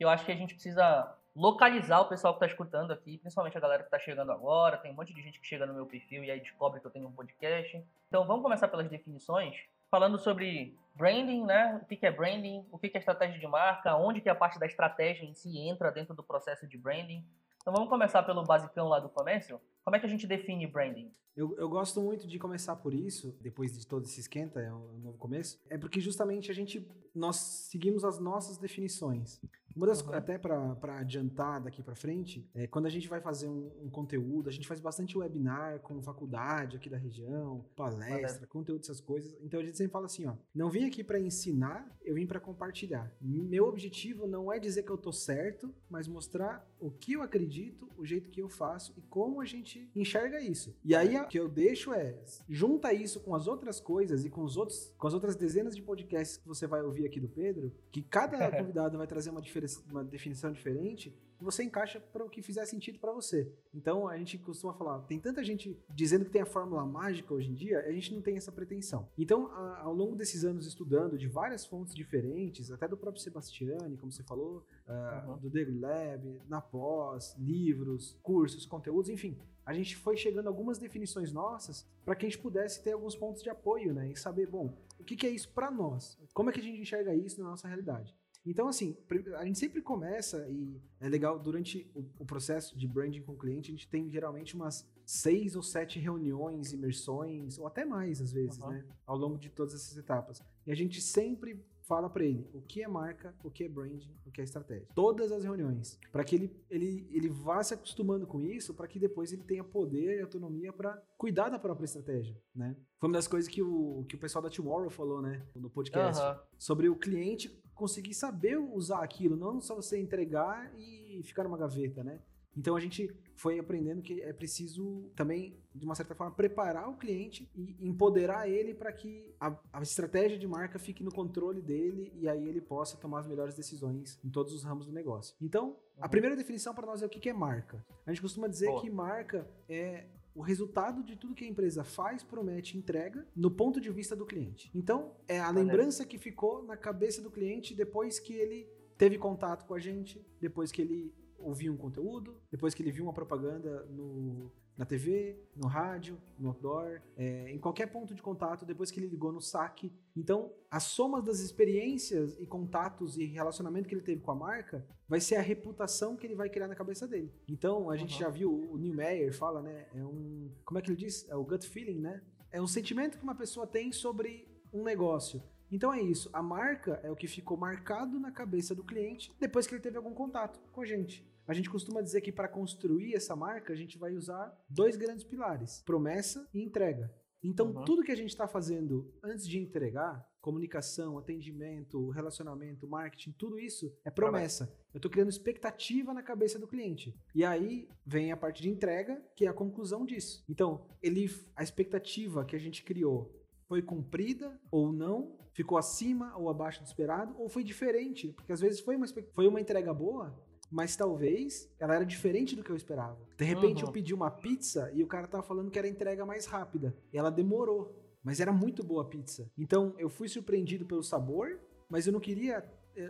Eu 0.00 0.08
acho 0.08 0.24
que 0.24 0.32
a 0.32 0.34
gente 0.34 0.54
precisa 0.54 1.14
localizar 1.36 2.00
o 2.00 2.08
pessoal 2.08 2.34
que 2.34 2.38
está 2.38 2.46
escutando 2.46 2.90
aqui, 2.90 3.16
principalmente 3.16 3.56
a 3.56 3.60
galera 3.60 3.84
que 3.84 3.86
está 3.86 4.00
chegando 4.00 4.32
agora. 4.32 4.76
Tem 4.78 4.90
um 4.90 4.94
monte 4.94 5.14
de 5.14 5.22
gente 5.22 5.38
que 5.38 5.46
chega 5.46 5.66
no 5.66 5.72
meu 5.72 5.86
perfil 5.86 6.24
e 6.24 6.32
aí 6.32 6.40
descobre 6.40 6.80
que 6.80 6.86
eu 6.88 6.90
tenho 6.90 7.06
um 7.06 7.12
podcast. 7.12 7.80
Então 8.08 8.26
vamos 8.26 8.42
começar 8.42 8.66
pelas 8.66 8.88
definições, 8.88 9.54
falando 9.88 10.18
sobre 10.18 10.76
branding, 10.96 11.44
né? 11.44 11.80
O 11.80 11.86
que 11.86 12.04
é 12.04 12.10
branding, 12.10 12.66
o 12.72 12.76
que 12.76 12.90
é 12.92 12.98
estratégia 12.98 13.38
de 13.38 13.46
marca, 13.46 13.94
onde 13.94 14.20
que 14.20 14.28
a 14.28 14.34
parte 14.34 14.58
da 14.58 14.66
estratégia 14.66 15.24
em 15.24 15.32
si 15.32 15.60
entra 15.60 15.92
dentro 15.92 16.12
do 16.12 16.24
processo 16.24 16.66
de 16.66 16.76
branding. 16.76 17.24
Então 17.66 17.74
vamos 17.74 17.88
começar 17.88 18.22
pelo 18.22 18.44
basicão 18.44 18.86
lá 18.86 19.00
do 19.00 19.08
comércio. 19.08 19.60
Como 19.82 19.96
é 19.96 19.98
que 19.98 20.06
a 20.06 20.08
gente 20.08 20.24
define 20.24 20.68
branding? 20.68 21.10
Eu, 21.36 21.52
eu 21.58 21.68
gosto 21.68 22.00
muito 22.00 22.24
de 22.24 22.38
começar 22.38 22.76
por 22.76 22.94
isso, 22.94 23.36
depois 23.40 23.76
de 23.76 23.84
todo 23.84 24.04
esse 24.04 24.20
esquenta, 24.20 24.60
é 24.60 24.72
um 24.72 25.00
novo 25.00 25.18
começo. 25.18 25.60
É 25.68 25.76
porque 25.76 25.98
justamente 25.98 26.48
a 26.48 26.54
gente, 26.54 26.88
nós 27.12 27.34
seguimos 27.34 28.04
as 28.04 28.20
nossas 28.20 28.56
definições. 28.56 29.40
Uma 29.76 29.86
das, 29.86 30.00
uhum. 30.00 30.14
até 30.14 30.38
para 30.38 30.98
adiantar 30.98 31.62
daqui 31.62 31.82
para 31.82 31.94
frente, 31.94 32.48
é, 32.54 32.66
quando 32.66 32.86
a 32.86 32.88
gente 32.90 33.08
vai 33.08 33.20
fazer 33.20 33.46
um, 33.46 33.70
um, 33.82 33.90
conteúdo, 33.90 34.48
a 34.48 34.52
gente 34.52 34.66
faz 34.66 34.80
bastante 34.80 35.18
webinar 35.18 35.80
com 35.80 36.00
faculdade 36.00 36.78
aqui 36.78 36.88
da 36.88 36.96
região, 36.96 37.62
palestra, 37.76 38.46
conteúdo 38.46 38.80
dessas 38.80 39.00
coisas. 39.00 39.36
Então 39.42 39.60
a 39.60 39.62
gente 39.62 39.76
sempre 39.76 39.92
fala 39.92 40.06
assim, 40.06 40.24
ó, 40.26 40.34
não 40.54 40.70
vim 40.70 40.86
aqui 40.86 41.04
para 41.04 41.20
ensinar, 41.20 41.94
eu 42.02 42.14
vim 42.14 42.26
para 42.26 42.40
compartilhar. 42.40 43.14
Meu 43.20 43.66
objetivo 43.66 44.26
não 44.26 44.50
é 44.50 44.58
dizer 44.58 44.82
que 44.82 44.90
eu 44.90 44.96
tô 44.96 45.12
certo, 45.12 45.74
mas 45.90 46.08
mostrar 46.08 46.66
o 46.80 46.90
que 46.90 47.12
eu 47.12 47.22
acredito, 47.22 47.90
o 47.98 48.04
jeito 48.04 48.30
que 48.30 48.40
eu 48.40 48.48
faço 48.48 48.94
e 48.96 49.02
como 49.02 49.42
a 49.42 49.44
gente 49.44 49.90
enxerga 49.94 50.40
isso. 50.40 50.74
E 50.82 50.94
aí 50.94 51.18
o 51.18 51.26
que 51.26 51.38
eu 51.38 51.50
deixo 51.50 51.92
é 51.92 52.18
junta 52.48 52.94
isso 52.94 53.20
com 53.20 53.34
as 53.34 53.46
outras 53.46 53.78
coisas 53.78 54.24
e 54.24 54.30
com 54.30 54.42
os 54.42 54.56
outros, 54.56 54.94
com 54.96 55.06
as 55.06 55.12
outras 55.12 55.36
dezenas 55.36 55.76
de 55.76 55.82
podcasts 55.82 56.38
que 56.38 56.48
você 56.48 56.66
vai 56.66 56.80
ouvir 56.82 57.04
aqui 57.04 57.20
do 57.20 57.28
Pedro, 57.28 57.74
que 57.92 58.00
cada 58.00 58.38
convidado 58.56 58.96
vai 58.96 59.06
trazer 59.06 59.28
uma 59.30 59.42
diferença 59.42 59.65
uma 59.90 60.04
definição 60.04 60.52
diferente, 60.52 61.14
você 61.40 61.62
encaixa 61.62 62.00
para 62.00 62.24
o 62.24 62.30
que 62.30 62.42
fizer 62.42 62.64
sentido 62.64 62.98
para 62.98 63.12
você. 63.12 63.52
Então 63.74 64.08
a 64.08 64.16
gente 64.16 64.38
costuma 64.38 64.72
falar, 64.72 65.00
tem 65.02 65.20
tanta 65.20 65.44
gente 65.44 65.78
dizendo 65.88 66.24
que 66.24 66.30
tem 66.30 66.42
a 66.42 66.46
fórmula 66.46 66.84
mágica 66.86 67.34
hoje 67.34 67.50
em 67.50 67.54
dia, 67.54 67.80
a 67.80 67.92
gente 67.92 68.14
não 68.14 68.22
tem 68.22 68.36
essa 68.36 68.50
pretensão. 68.50 69.08
Então, 69.18 69.48
a, 69.48 69.82
ao 69.82 69.94
longo 69.94 70.16
desses 70.16 70.44
anos 70.44 70.66
estudando 70.66 71.18
de 71.18 71.28
várias 71.28 71.66
fontes 71.66 71.94
diferentes, 71.94 72.70
até 72.70 72.88
do 72.88 72.96
próprio 72.96 73.22
Sebastiani, 73.22 73.96
como 73.96 74.10
você 74.10 74.22
falou, 74.22 74.64
uh, 74.88 75.30
uhum. 75.30 75.38
do 75.38 75.50
Daily 75.50 75.78
Lab, 75.78 76.40
na 76.48 76.60
pós, 76.60 77.36
livros, 77.38 78.18
cursos, 78.22 78.64
conteúdos, 78.64 79.10
enfim, 79.10 79.38
a 79.64 79.74
gente 79.74 79.96
foi 79.96 80.16
chegando 80.16 80.46
a 80.46 80.50
algumas 80.50 80.78
definições 80.78 81.32
nossas 81.32 81.86
para 82.04 82.14
que 82.14 82.24
a 82.24 82.28
gente 82.28 82.40
pudesse 82.40 82.82
ter 82.82 82.92
alguns 82.92 83.16
pontos 83.16 83.42
de 83.42 83.50
apoio, 83.50 83.92
né? 83.92 84.08
E 84.08 84.16
saber, 84.16 84.46
bom, 84.46 84.72
o 84.98 85.04
que, 85.04 85.16
que 85.16 85.26
é 85.26 85.30
isso 85.30 85.50
para 85.52 85.70
nós? 85.72 86.16
Como 86.32 86.48
é 86.48 86.52
que 86.52 86.60
a 86.60 86.62
gente 86.62 86.80
enxerga 86.80 87.12
isso 87.14 87.40
na 87.42 87.50
nossa 87.50 87.66
realidade? 87.66 88.15
Então, 88.46 88.68
assim, 88.68 88.96
a 89.36 89.44
gente 89.44 89.58
sempre 89.58 89.82
começa 89.82 90.48
e 90.48 90.80
é 91.00 91.08
legal, 91.08 91.36
durante 91.36 91.90
o, 91.94 92.04
o, 92.20 92.24
processo 92.24 92.78
de 92.78 92.86
branding 92.86 93.20
com 93.22 93.32
o 93.32 93.36
cliente, 93.36 93.72
a 93.72 93.74
gente 93.74 93.88
tem 93.88 94.08
geralmente 94.08 94.54
umas 94.54 94.88
seis 95.04 95.56
ou 95.56 95.62
sete 95.62 95.98
reuniões, 95.98 96.72
imersões, 96.72 97.58
ou 97.58 97.66
até 97.66 97.84
mais 97.84 98.20
às 98.20 98.32
vezes, 98.32 98.58
uhum. 98.60 98.70
né? 98.70 98.84
Ao 99.04 99.16
longo 99.16 99.36
de 99.36 99.50
todas 99.50 99.74
essas 99.74 99.98
etapas. 99.98 100.40
E 100.64 100.70
a 100.70 100.76
gente 100.76 101.00
sempre 101.00 101.60
fala 101.86 102.10
para 102.10 102.24
ele 102.24 102.48
o 102.52 102.60
que 102.60 102.82
é 102.82 102.88
marca, 102.88 103.34
o 103.42 103.50
que 103.50 103.64
é 103.64 103.68
branding, 103.68 104.14
o 104.24 104.30
que 104.30 104.40
é 104.40 104.44
estratégia. 104.44 104.88
Todas 104.94 105.32
as 105.32 105.44
reuniões, 105.44 105.98
para 106.12 106.24
que 106.24 106.34
ele, 106.34 106.64
ele, 106.68 107.08
ele 107.10 107.28
vá 107.28 107.62
se 107.62 107.74
acostumando 107.74 108.26
com 108.26 108.40
isso, 108.40 108.74
para 108.74 108.88
que 108.88 108.98
depois 108.98 109.32
ele 109.32 109.42
tenha 109.44 109.64
poder 109.64 110.18
e 110.18 110.22
autonomia 110.22 110.72
para 110.72 111.00
cuidar 111.16 111.48
da 111.48 111.58
própria 111.58 111.84
estratégia, 111.84 112.36
né? 112.54 112.76
Foi 112.98 113.08
uma 113.08 113.16
das 113.16 113.28
coisas 113.28 113.48
que 113.48 113.62
o, 113.62 114.04
que 114.08 114.16
o 114.16 114.18
pessoal 114.18 114.42
da 114.42 114.50
Tomorrow 114.50 114.90
falou, 114.90 115.22
né, 115.22 115.46
no 115.54 115.70
podcast, 115.70 116.22
sobre 116.58 116.88
o 116.88 116.96
cliente 116.96 117.62
conseguir 117.74 118.14
saber 118.14 118.56
usar 118.56 119.02
aquilo, 119.02 119.36
não 119.36 119.60
só 119.60 119.74
você 119.74 119.98
entregar 120.00 120.72
e 120.78 121.22
ficar 121.24 121.44
numa 121.44 121.58
gaveta, 121.58 122.02
né? 122.02 122.20
Então 122.56 122.74
a 122.74 122.80
gente 122.80 123.14
foi 123.34 123.58
aprendendo 123.58 124.00
que 124.00 124.20
é 124.22 124.32
preciso 124.32 125.10
também, 125.14 125.58
de 125.74 125.84
uma 125.84 125.94
certa 125.94 126.14
forma, 126.14 126.34
preparar 126.34 126.88
o 126.88 126.96
cliente 126.96 127.48
e 127.54 127.76
empoderar 127.86 128.48
ele 128.48 128.74
para 128.74 128.90
que 128.90 129.34
a, 129.38 129.54
a, 129.72 129.82
estratégia 129.82 130.38
de 130.38 130.46
marca 130.46 130.78
fique 130.78 131.04
no 131.04 131.12
controle 131.12 131.60
dele 131.60 132.10
e 132.16 132.28
aí 132.28 132.48
ele 132.48 132.62
possa 132.62 132.96
tomar 132.96 133.20
as 133.20 133.26
melhores 133.26 133.54
decisões 133.54 134.18
em 134.24 134.30
todos 134.30 134.54
os 134.54 134.64
ramos 134.64 134.86
do 134.86 134.92
negócio. 134.92 135.36
Então, 135.40 135.76
a 135.98 136.04
uhum. 136.04 136.10
primeira 136.10 136.34
definição 136.34 136.74
para 136.74 136.86
nós 136.86 137.02
é 137.02 137.06
o 137.06 137.08
que 137.10 137.28
é 137.28 137.32
marca. 137.32 137.84
A 138.06 138.10
gente 138.10 138.22
costuma 138.22 138.48
dizer 138.48 138.68
Boa. 138.68 138.80
que 138.80 138.90
marca 138.90 139.46
é 139.68 140.06
o 140.34 140.42
resultado 140.42 141.02
de 141.02 141.16
tudo 141.16 141.34
que 141.34 141.44
a 141.44 141.48
empresa 141.48 141.82
faz, 141.82 142.22
promete, 142.22 142.76
entrega 142.76 143.26
no 143.34 143.50
ponto 143.50 143.80
de 143.80 143.90
vista 143.90 144.14
do 144.14 144.26
cliente. 144.26 144.70
Então, 144.74 145.14
é 145.26 145.40
a 145.40 145.50
lembrança 145.50 146.04
que 146.04 146.18
ficou 146.18 146.62
na 146.62 146.76
cabeça 146.76 147.22
do 147.22 147.30
cliente 147.30 147.74
depois 147.74 148.18
que 148.18 148.34
ele 148.34 148.68
teve 148.98 149.18
contato 149.18 149.66
com 149.66 149.74
a 149.74 149.78
gente, 149.78 150.24
depois 150.40 150.70
que 150.70 150.82
ele 150.82 151.14
ouvia 151.46 151.72
um 151.72 151.76
conteúdo, 151.76 152.36
depois 152.50 152.74
que 152.74 152.82
ele 152.82 152.90
viu 152.90 153.04
uma 153.04 153.12
propaganda 153.12 153.84
no, 153.86 154.50
na 154.76 154.84
TV, 154.84 155.38
no 155.54 155.68
rádio, 155.68 156.20
no 156.38 156.48
outdoor, 156.48 157.00
é, 157.16 157.50
em 157.50 157.58
qualquer 157.58 157.86
ponto 157.86 158.14
de 158.14 158.20
contato, 158.20 158.66
depois 158.66 158.90
que 158.90 158.98
ele 158.98 159.06
ligou 159.06 159.32
no 159.32 159.40
saque. 159.40 159.92
Então, 160.14 160.52
a 160.70 160.80
soma 160.80 161.22
das 161.22 161.38
experiências 161.38 162.38
e 162.40 162.46
contatos 162.46 163.16
e 163.16 163.24
relacionamento 163.24 163.88
que 163.88 163.94
ele 163.94 164.02
teve 164.02 164.20
com 164.20 164.32
a 164.32 164.34
marca 164.34 164.86
vai 165.08 165.20
ser 165.20 165.36
a 165.36 165.40
reputação 165.40 166.16
que 166.16 166.26
ele 166.26 166.34
vai 166.34 166.50
criar 166.50 166.68
na 166.68 166.74
cabeça 166.74 167.06
dele. 167.06 167.32
Então, 167.48 167.88
a 167.88 167.96
gente 167.96 168.14
uhum. 168.14 168.20
já 168.20 168.28
viu, 168.28 168.52
o 168.52 168.76
Neil 168.76 168.94
Meyer 168.94 169.32
fala, 169.32 169.62
né? 169.62 169.86
É 169.94 170.04
um. 170.04 170.50
Como 170.64 170.78
é 170.78 170.82
que 170.82 170.90
ele 170.90 170.96
diz? 170.96 171.28
É 171.28 171.36
o 171.36 171.44
gut 171.44 171.66
feeling, 171.66 172.00
né? 172.00 172.22
É 172.50 172.60
um 172.60 172.66
sentimento 172.66 173.18
que 173.18 173.24
uma 173.24 173.34
pessoa 173.34 173.66
tem 173.66 173.92
sobre 173.92 174.48
um 174.72 174.82
negócio. 174.82 175.42
Então 175.70 175.92
é 175.92 176.00
isso, 176.00 176.30
a 176.32 176.42
marca 176.42 177.00
é 177.02 177.10
o 177.10 177.16
que 177.16 177.26
ficou 177.26 177.56
marcado 177.56 178.20
na 178.20 178.30
cabeça 178.30 178.74
do 178.74 178.84
cliente 178.84 179.34
depois 179.40 179.66
que 179.66 179.74
ele 179.74 179.82
teve 179.82 179.96
algum 179.96 180.14
contato 180.14 180.60
com 180.72 180.80
a 180.80 180.84
gente. 180.84 181.26
A 181.46 181.54
gente 181.54 181.70
costuma 181.70 182.00
dizer 182.00 182.20
que 182.20 182.32
para 182.32 182.48
construir 182.48 183.14
essa 183.14 183.36
marca, 183.36 183.72
a 183.72 183.76
gente 183.76 183.98
vai 183.98 184.14
usar 184.14 184.52
dois 184.68 184.96
grandes 184.96 185.24
pilares: 185.24 185.82
promessa 185.84 186.48
e 186.52 186.62
entrega. 186.62 187.12
Então, 187.42 187.68
uhum. 187.68 187.84
tudo 187.84 188.02
que 188.02 188.10
a 188.10 188.16
gente 188.16 188.30
está 188.30 188.48
fazendo 188.48 189.12
antes 189.22 189.46
de 189.46 189.58
entregar, 189.58 190.26
comunicação, 190.40 191.18
atendimento, 191.18 192.08
relacionamento, 192.10 192.88
marketing, 192.88 193.32
tudo 193.32 193.58
isso 193.58 193.92
é 194.04 194.10
promessa. 194.10 194.72
Eu 194.92 194.98
estou 194.98 195.10
criando 195.10 195.28
expectativa 195.28 196.12
na 196.12 196.22
cabeça 196.22 196.58
do 196.58 196.66
cliente. 196.66 197.14
E 197.34 197.44
aí 197.44 197.88
vem 198.04 198.32
a 198.32 198.36
parte 198.36 198.62
de 198.62 198.68
entrega, 198.68 199.22
que 199.36 199.44
é 199.44 199.48
a 199.48 199.54
conclusão 199.54 200.04
disso. 200.04 200.44
Então, 200.48 200.88
ele, 201.02 201.28
a 201.54 201.62
expectativa 201.62 202.44
que 202.44 202.56
a 202.56 202.60
gente 202.60 202.82
criou 202.82 203.32
foi 203.68 203.82
cumprida 203.82 204.58
ou 204.70 204.92
não, 204.92 205.36
ficou 205.52 205.78
acima 205.78 206.36
ou 206.36 206.48
abaixo 206.48 206.80
do 206.80 206.86
esperado, 206.86 207.34
ou 207.38 207.48
foi 207.48 207.64
diferente, 207.64 208.32
porque 208.32 208.52
às 208.52 208.60
vezes 208.60 208.80
foi 208.80 208.94
uma, 208.94 209.06
foi 209.32 209.48
uma 209.48 209.60
entrega 209.60 209.92
boa, 209.92 210.38
mas 210.70 210.96
talvez 210.96 211.70
ela 211.78 211.94
era 211.94 212.04
diferente 212.04 212.56
do 212.56 212.62
que 212.62 212.70
eu 212.70 212.76
esperava. 212.76 213.18
De 213.36 213.44
repente 213.44 213.82
uhum. 213.82 213.88
eu 213.88 213.92
pedi 213.92 214.14
uma 214.14 214.30
pizza 214.30 214.90
e 214.94 215.02
o 215.02 215.06
cara 215.06 215.26
tava 215.26 215.42
falando 215.42 215.70
que 215.70 215.78
era 215.78 215.88
entrega 215.88 216.24
mais 216.24 216.46
rápida. 216.46 216.96
E 217.12 217.18
ela 217.18 217.30
demorou, 217.30 217.94
mas 218.22 218.40
era 218.40 218.52
muito 218.52 218.82
boa 218.82 219.02
a 219.02 219.06
pizza. 219.06 219.50
Então 219.56 219.94
eu 219.98 220.08
fui 220.08 220.28
surpreendido 220.28 220.84
pelo 220.84 221.02
sabor, 221.02 221.60
mas 221.88 222.06
eu 222.06 222.12
não 222.12 222.20
queria. 222.20 222.64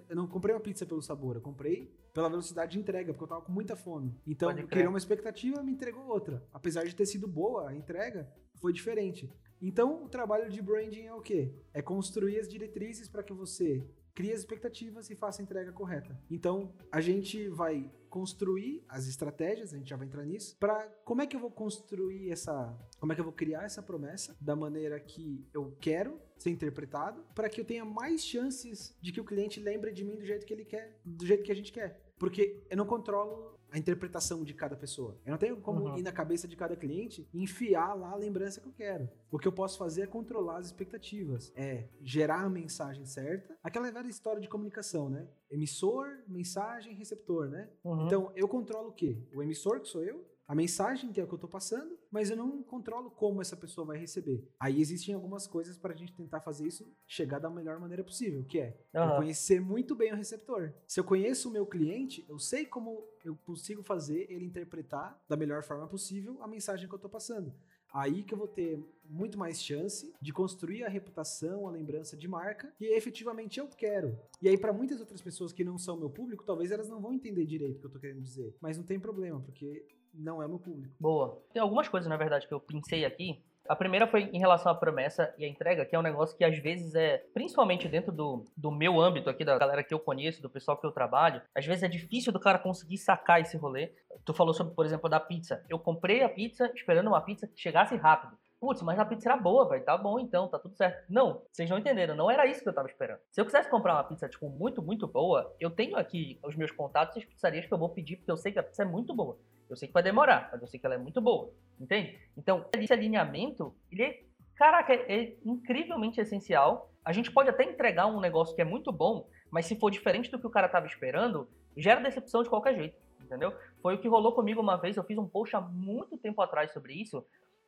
Eu 0.09 0.17
não 0.17 0.27
comprei 0.27 0.53
uma 0.53 0.61
pizza 0.61 0.85
pelo 0.85 1.01
sabor, 1.01 1.37
eu 1.37 1.41
comprei 1.41 1.95
pela 2.13 2.29
velocidade 2.29 2.73
de 2.73 2.79
entrega, 2.79 3.13
porque 3.13 3.23
eu 3.23 3.29
tava 3.29 3.43
com 3.43 3.53
muita 3.53 3.77
fome. 3.77 4.19
Então 4.27 4.51
eu 4.51 4.67
criei 4.67 4.87
uma 4.87 4.99
expectativa 4.99 5.61
e 5.61 5.65
me 5.65 5.73
entregou 5.73 6.07
outra. 6.09 6.45
Apesar 6.53 6.85
de 6.85 6.95
ter 6.95 7.07
sido 7.07 7.29
boa 7.29 7.69
a 7.69 7.75
entrega, 7.75 8.29
foi 8.57 8.73
diferente. 8.73 9.31
Então, 9.61 10.05
o 10.05 10.09
trabalho 10.09 10.51
de 10.51 10.61
branding 10.61 11.07
é 11.07 11.15
o 11.15 11.21
quê? 11.21 11.55
É 11.73 11.81
construir 11.81 12.39
as 12.39 12.49
diretrizes 12.49 13.09
para 13.09 13.23
que 13.23 13.33
você 13.33 13.87
crie 14.17 14.33
as 14.33 14.41
expectativas 14.41 15.11
e 15.11 15.15
faça 15.15 15.43
a 15.43 15.45
entrega 15.45 15.71
correta. 15.71 16.19
Então, 16.31 16.75
a 16.91 17.03
gente 17.03 17.49
vai 17.49 17.93
construir 18.09 18.83
as 18.89 19.07
estratégias, 19.07 19.75
a 19.75 19.77
gente 19.77 19.91
já 19.91 19.97
vai 19.97 20.07
entrar 20.07 20.25
nisso, 20.25 20.57
para 20.59 20.89
como 21.05 21.21
é 21.21 21.27
que 21.27 21.37
eu 21.37 21.41
vou 21.41 21.51
construir 21.51 22.31
essa, 22.31 22.75
como 22.99 23.13
é 23.13 23.15
que 23.15 23.21
eu 23.21 23.25
vou 23.25 23.33
criar 23.33 23.65
essa 23.65 23.83
promessa 23.83 24.35
da 24.41 24.57
maneira 24.57 24.99
que 24.99 25.47
eu 25.53 25.77
quero 25.79 26.19
ser 26.39 26.49
interpretado, 26.49 27.23
para 27.35 27.51
que 27.51 27.61
eu 27.61 27.65
tenha 27.65 27.85
mais 27.85 28.25
chances 28.25 28.97
de 29.03 29.13
que 29.13 29.21
o 29.21 29.25
cliente 29.25 29.61
lembre 29.61 29.93
de 29.93 30.03
mim 30.03 30.17
do 30.17 30.25
jeito 30.25 30.47
que 30.47 30.55
ele 30.55 30.65
quer, 30.65 30.99
do 31.05 31.27
jeito 31.27 31.45
que 31.45 31.53
a 31.53 31.55
gente 31.55 31.71
quer. 31.71 32.01
Porque 32.19 32.65
eu 32.71 32.77
não 32.79 32.87
controlo 32.87 33.56
a 33.77 33.79
interpretação 33.79 34.43
de 34.43 34.55
cada 34.55 34.75
pessoa. 34.75 35.19
Eu 35.25 35.33
não 35.33 35.39
tenho 35.39 35.59
como 35.59 35.85
uhum. 35.85 35.99
ir 35.99 36.03
na 36.03 36.11
cabeça 36.11 36.49
de 36.49 36.57
cada 36.57 36.75
cliente 36.75 37.29
e 37.33 37.43
enfiar 37.43 37.93
lá 37.93 38.13
a 38.13 38.17
lembrança 38.17 38.59
que 38.59 38.67
eu 38.67 38.73
quero. 38.73 39.07
O 39.31 39.39
que 39.39 39.47
eu 39.47 39.53
posso 39.53 39.77
fazer 39.77 40.03
é 40.03 40.07
controlar 40.07 40.57
as 40.57 40.67
expectativas, 40.67 41.53
é 41.55 41.85
gerar 42.01 42.41
a 42.41 42.49
mensagem 42.49 43.05
certa. 43.05 43.55
Aquela 43.63 43.91
velha 43.91 44.09
história 44.09 44.41
de 44.41 44.49
comunicação, 44.49 45.11
né? 45.11 45.29
Emissor, 45.51 46.09
mensagem, 46.27 46.95
receptor, 46.95 47.51
né? 47.51 47.69
Uhum. 47.85 48.07
Então, 48.07 48.33
eu 48.35 48.49
controlo 48.49 48.89
o 48.89 48.93
quê? 48.93 49.19
O 49.35 49.43
emissor, 49.43 49.79
que 49.81 49.89
sou 49.89 50.03
eu, 50.03 50.25
a 50.49 50.55
mensagem 50.55 51.13
que 51.13 51.21
é 51.21 51.25
o 51.25 51.27
que 51.27 51.35
eu 51.35 51.37
estou 51.37 51.51
passando, 51.51 51.99
mas 52.11 52.31
eu 52.31 52.37
não 52.37 52.63
controlo 52.63 53.11
como 53.11 53.41
essa 53.41 53.57
pessoa 53.57 53.87
vai 53.87 53.99
receber. 53.99 54.47
Aí 54.61 54.81
existem 54.81 55.15
algumas 55.15 55.47
coisas 55.47 55.77
para 55.77 55.93
a 55.93 55.97
gente 55.97 56.13
tentar 56.15 56.41
fazer 56.41 56.67
isso 56.67 56.89
chegar 57.07 57.39
da 57.39 57.51
melhor 57.51 57.81
maneira 57.81 58.05
possível, 58.05 58.45
que 58.45 58.61
é 58.61 58.79
uhum. 58.95 59.17
conhecer 59.17 59.61
muito 59.61 59.95
bem 59.95 60.13
o 60.13 60.17
receptor. 60.17 60.73
Se 60.87 61.01
eu 61.01 61.05
conheço 61.05 61.49
o 61.49 61.53
meu 61.53 61.67
cliente, 61.67 62.25
eu 62.29 62.39
sei 62.39 62.65
como 62.65 63.05
eu 63.25 63.37
consigo 63.45 63.83
fazer 63.83 64.31
ele 64.31 64.45
interpretar 64.45 65.21
da 65.29 65.37
melhor 65.37 65.65
forma 65.65 65.89
possível 65.89 66.41
a 66.41 66.47
mensagem 66.47 66.87
que 66.89 66.95
eu 66.95 66.97
estou 66.97 67.11
passando. 67.11 67.53
Aí 67.93 68.23
que 68.23 68.35
eu 68.35 68.39
vou 68.39 68.49
ter 68.49 68.79
muito 69.09 69.39
mais 69.39 69.63
chance 69.63 70.13
de 70.21 70.33
construir 70.33 70.85
a 70.85 70.89
reputação, 70.89 71.67
a 71.67 71.71
lembrança 71.71 72.17
de 72.17 72.29
marca 72.29 72.73
que 72.77 72.85
efetivamente 72.85 73.59
eu 73.59 73.67
quero. 73.69 74.19
E 74.43 74.49
aí, 74.49 74.59
para 74.59 74.73
muitas 74.73 75.01
outras 75.01 75.23
pessoas 75.23 75.53
que 75.53 75.65
não 75.65 75.79
são 75.79 75.97
meu 75.97 76.11
público, 76.11 76.45
talvez 76.45 76.71
elas 76.71 76.89
não 76.89 77.01
vão 77.01 77.15
entender 77.15 77.47
direito 77.47 77.79
o 77.79 77.81
que 77.81 77.87
eu 77.87 77.91
tô 77.91 77.99
querendo 77.99 78.21
dizer. 78.21 78.55
Mas 78.61 78.77
não 78.77 78.85
tem 78.85 79.01
problema, 79.01 79.41
porque 79.41 79.87
não 80.19 80.43
é 80.43 80.49
meu 80.49 80.59
público. 80.59 80.95
Boa. 80.99 81.43
Tem 81.53 81.61
algumas 81.61 81.89
coisas, 81.89 82.09
na 82.09 82.17
verdade, 82.17 82.47
que 82.47 82.55
eu 82.55 82.61
pensei 82.61 83.05
aqui. 83.05 83.43
A 83.69 83.75
primeira 83.75 84.07
foi 84.07 84.31
em 84.33 84.39
relação 84.39 84.71
à 84.71 84.75
promessa 84.75 85.35
e 85.37 85.45
à 85.45 85.49
entrega, 85.49 85.85
que 85.85 85.97
é 85.97 85.99
um 85.99 86.03
negócio 86.03 86.37
que 86.37 86.45
às 86.45 86.57
vezes 86.59 86.95
é, 86.95 87.19
principalmente 87.35 87.89
dentro 87.89 88.13
do, 88.13 88.45
do 88.57 88.71
meu 88.71 89.01
âmbito 89.01 89.29
aqui, 89.29 89.45
da 89.45 89.59
galera 89.59 89.83
que 89.83 89.93
eu 89.93 89.99
conheço, 89.99 90.41
do 90.41 90.49
pessoal 90.49 90.77
que 90.77 90.87
eu 90.87 90.93
trabalho, 90.93 91.43
às 91.55 91.67
vezes 91.67 91.83
é 91.83 91.89
difícil 91.89 92.33
do 92.33 92.39
cara 92.39 92.59
conseguir 92.59 92.99
sacar 92.99 93.41
esse 93.41 93.57
rolê. 93.57 93.93
Tu 94.25 94.33
falou 94.33 94.55
sobre, 94.55 94.73
por 94.73 94.87
exemplo, 94.87 95.11
da 95.11 95.19
pizza. 95.19 95.65
Eu 95.69 95.79
comprei 95.79 96.23
a 96.23 96.29
pizza 96.29 96.71
esperando 96.75 97.09
uma 97.09 97.21
pizza 97.21 97.47
que 97.47 97.61
chegasse 97.61 97.97
rápido. 97.97 98.37
Putz, 98.59 98.83
mas 98.83 98.99
a 98.99 99.05
pizza 99.05 99.29
era 99.29 99.37
boa, 99.37 99.69
velho. 99.69 99.85
Tá 99.85 99.99
bom 99.99 100.19
então, 100.19 100.49
tá 100.49 100.59
tudo 100.59 100.75
certo. 100.77 101.05
Não, 101.11 101.43
vocês 101.53 101.69
não 101.69 101.79
entenderam. 101.79 102.15
Não 102.15 102.31
era 102.31 102.47
isso 102.47 102.63
que 102.63 102.69
eu 102.69 102.75
tava 102.75 102.89
esperando. 102.89 103.21
Se 103.31 103.41
eu 103.41 103.45
quisesse 103.45 103.69
comprar 103.69 103.95
uma 103.95 104.05
pizza, 104.05 104.29
tipo, 104.29 104.49
muito, 104.49 104.81
muito 104.81 105.07
boa, 105.07 105.55
eu 105.61 105.71
tenho 105.71 105.97
aqui 105.97 106.39
os 106.43 106.57
meus 106.57 106.71
contatos 106.71 107.17
e 107.17 107.19
as 107.19 107.25
pizzarias 107.25 107.67
que 107.67 107.75
eu 107.75 107.79
vou 107.79 107.91
pedir, 107.91 108.17
porque 108.17 108.31
eu 108.31 108.37
sei 108.37 108.53
que 108.53 108.59
a 108.59 108.63
pizza 108.63 108.83
é 108.83 108.87
muito 108.87 109.15
boa. 109.15 109.39
Eu 109.69 109.77
sei 109.77 109.89
que 109.89 109.95
vai 109.95 110.03
demorar, 110.03 110.49
mas 110.53 110.61
eu 110.63 110.69
sei 110.69 110.79
que 110.79 110.87
ela 110.87 110.95
é 110.95 110.99
muito 110.99 111.21
boa. 111.21 111.51
Entende? 111.81 112.19
Então, 112.37 112.67
esse 112.75 112.93
alinhamento, 112.93 113.75
ele 113.91 114.03
é, 114.03 114.23
caraca, 114.55 114.93
é, 114.93 115.05
é 115.09 115.37
incrivelmente 115.45 116.21
essencial. 116.21 116.91
A 117.05 117.13
gente 117.13 117.31
pode 117.31 117.49
até 117.49 117.65
entregar 117.65 118.07
um 118.07 118.21
negócio 118.21 118.55
que 118.55 118.63
é 118.63 118.65
muito 118.65 118.93
bom, 118.93 119.29
mas 119.51 119.67
se 119.67 119.77
for 119.77 119.91
diferente 119.91 120.31
do 120.31 120.39
que 120.39 120.47
o 120.47 120.51
cara 120.51 120.69
tava 120.69 120.87
esperando, 120.87 121.49
gera 121.77 122.01
decepção 122.01 122.43
de 122.43 122.49
qualquer 122.49 122.75
jeito. 122.75 122.97
Entendeu? 123.21 123.53
Foi 123.83 123.95
o 123.95 123.99
que 123.99 124.09
rolou 124.09 124.33
comigo 124.33 124.61
uma 124.61 124.77
vez. 124.77 124.97
Eu 124.97 125.05
fiz 125.05 125.19
um 125.19 125.27
post 125.27 125.55
há 125.57 125.61
muito 125.61 126.17
tempo 126.17 126.41
atrás 126.41 126.73
sobre 126.73 126.95
isso. 126.95 127.27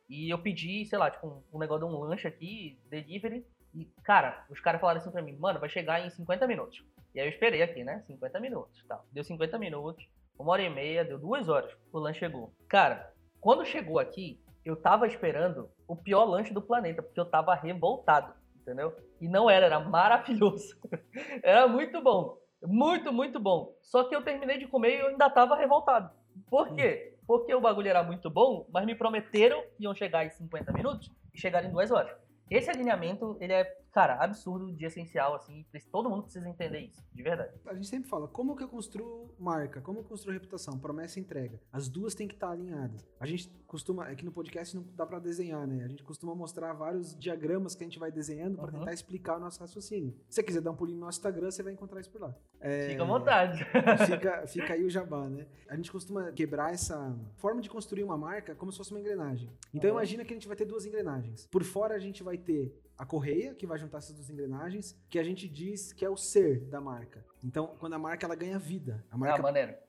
E 0.09 0.29
eu 0.29 0.39
pedi, 0.39 0.85
sei 0.85 0.97
lá, 0.97 1.11
tipo, 1.11 1.27
um, 1.27 1.43
um 1.53 1.59
negócio 1.59 1.85
de 1.85 1.93
um 1.93 1.99
lanche 1.99 2.27
aqui, 2.27 2.79
delivery. 2.89 3.45
E, 3.75 3.85
cara, 4.03 4.45
os 4.49 4.59
caras 4.59 4.81
falaram 4.81 4.99
assim 4.99 5.11
pra 5.11 5.21
mim, 5.21 5.35
mano, 5.37 5.59
vai 5.59 5.69
chegar 5.69 6.03
em 6.05 6.09
50 6.09 6.47
minutos. 6.47 6.83
E 7.13 7.19
aí 7.19 7.27
eu 7.27 7.29
esperei 7.29 7.61
aqui, 7.61 7.83
né? 7.83 8.03
50 8.07 8.39
minutos. 8.39 8.83
Tá. 8.87 8.99
Deu 9.11 9.23
50 9.23 9.57
minutos, 9.59 10.07
uma 10.39 10.53
hora 10.53 10.63
e 10.63 10.69
meia, 10.69 11.05
deu 11.05 11.19
duas 11.19 11.49
horas. 11.49 11.71
O 11.91 11.99
lanche 11.99 12.19
chegou. 12.19 12.53
Cara, 12.67 13.13
quando 13.39 13.65
chegou 13.65 13.99
aqui, 13.99 14.41
eu 14.65 14.75
tava 14.75 15.05
esperando 15.05 15.69
o 15.87 15.95
pior 15.95 16.25
lanche 16.25 16.53
do 16.53 16.61
planeta, 16.61 17.03
porque 17.03 17.19
eu 17.19 17.25
tava 17.25 17.53
revoltado, 17.53 18.33
entendeu? 18.61 18.95
E 19.19 19.27
não 19.27 19.49
era, 19.49 19.65
era 19.65 19.79
maravilhoso. 19.79 20.75
era 21.43 21.67
muito 21.67 22.01
bom. 22.01 22.37
Muito, 22.63 23.13
muito 23.13 23.39
bom. 23.39 23.75
Só 23.81 24.03
que 24.05 24.15
eu 24.15 24.23
terminei 24.23 24.57
de 24.57 24.67
comer 24.67 24.95
e 24.95 24.99
eu 24.99 25.07
ainda 25.07 25.29
tava 25.29 25.55
revoltado. 25.55 26.09
Por 26.49 26.73
quê? 26.73 27.09
porque 27.29 27.53
o 27.53 27.61
bagulho 27.61 27.87
era 27.87 28.01
muito 28.01 28.27
bom, 28.27 28.65
mas 28.73 28.87
me 28.87 28.95
prometeram 28.95 29.61
que 29.77 29.83
iam 29.83 29.93
chegar 29.93 30.25
em 30.25 30.31
50 30.31 30.73
minutos 30.73 31.11
e 31.31 31.39
chegaram 31.39 31.69
em 31.69 31.71
duas 31.71 31.91
horas. 31.91 32.11
Esse 32.49 32.71
alinhamento, 32.71 33.37
ele 33.39 33.53
é, 33.53 33.71
cara, 33.91 34.15
absurdo 34.23 34.71
de 34.71 34.85
essencial, 34.85 35.35
assim, 35.35 35.65
todo 35.91 36.09
mundo 36.09 36.23
precisa 36.23 36.47
entender 36.47 36.79
isso, 36.79 37.03
de 37.13 37.23
verdade. 37.23 37.53
A 37.65 37.73
gente 37.73 37.87
sempre 37.87 38.09
fala, 38.09 38.27
como 38.27 38.55
que 38.55 38.63
eu 38.63 38.67
construo 38.67 39.33
marca, 39.39 39.81
como 39.81 39.99
eu 39.99 40.03
construo 40.03 40.33
reputação, 40.33 40.77
promessa 40.77 41.19
e 41.19 41.21
entrega. 41.21 41.59
As 41.71 41.87
duas 41.89 42.13
têm 42.13 42.27
que 42.27 42.35
estar 42.35 42.51
alinhadas. 42.51 43.07
A 43.19 43.25
gente 43.25 43.49
costuma, 43.67 44.05
aqui 44.05 44.25
no 44.25 44.31
podcast 44.31 44.75
não 44.75 44.83
dá 44.95 45.05
para 45.05 45.19
desenhar, 45.19 45.65
né? 45.67 45.83
A 45.83 45.87
gente 45.87 46.03
costuma 46.03 46.33
mostrar 46.35 46.73
vários 46.73 47.17
diagramas 47.17 47.75
que 47.75 47.83
a 47.83 47.87
gente 47.87 47.99
vai 47.99 48.11
desenhando 48.11 48.57
para 48.57 48.71
uhum. 48.71 48.79
tentar 48.79 48.93
explicar 48.93 49.37
o 49.37 49.39
nosso 49.39 49.59
raciocínio. 49.59 50.15
Se 50.29 50.35
você 50.35 50.43
quiser 50.43 50.61
dar 50.61 50.71
um 50.71 50.75
pulinho 50.75 50.99
no 50.99 51.05
nosso 51.05 51.19
Instagram, 51.19 51.51
você 51.51 51.63
vai 51.63 51.73
encontrar 51.73 51.99
isso 51.99 52.09
por 52.09 52.21
lá. 52.21 52.35
É, 52.59 52.89
fica 52.89 53.03
à 53.03 53.05
vontade. 53.05 53.65
Fica, 54.05 54.47
fica 54.47 54.73
aí 54.73 54.83
o 54.83 54.89
jabá, 54.89 55.29
né? 55.29 55.45
A 55.67 55.75
gente 55.75 55.91
costuma 55.91 56.31
quebrar 56.31 56.73
essa 56.73 57.15
forma 57.35 57.61
de 57.61 57.69
construir 57.69 58.03
uma 58.03 58.17
marca 58.17 58.55
como 58.55 58.71
se 58.71 58.77
fosse 58.77 58.91
uma 58.91 58.99
engrenagem. 58.99 59.49
Então 59.73 59.89
uhum. 59.89 59.97
imagina 59.97 60.25
que 60.25 60.33
a 60.33 60.35
gente 60.35 60.47
vai 60.47 60.57
ter 60.57 60.65
duas 60.65 60.85
engrenagens. 60.85 61.47
Por 61.47 61.63
fora 61.63 61.95
a 61.95 61.99
gente 61.99 62.23
vai 62.23 62.37
ter 62.37 62.73
a 62.99 63.05
correia, 63.05 63.55
que 63.55 63.65
vai 63.65 63.79
juntar 63.79 63.99
essas 63.99 64.13
duas 64.13 64.29
engrenagens, 64.29 64.93
que 65.09 65.17
a 65.17 65.23
gente 65.23 65.47
diz 65.47 65.93
que 65.93 66.03
é 66.03 66.09
o 66.09 66.17
ser 66.17 66.59
da 66.65 66.81
marca. 66.81 67.25
Então, 67.41 67.75
quando 67.79 67.93
a 67.93 67.99
marca 67.99 68.25
ela 68.25 68.35
ganha 68.35 68.59
vida, 68.59 69.05
a 69.09 69.17
marca 69.17 69.35
ah, 69.35 69.39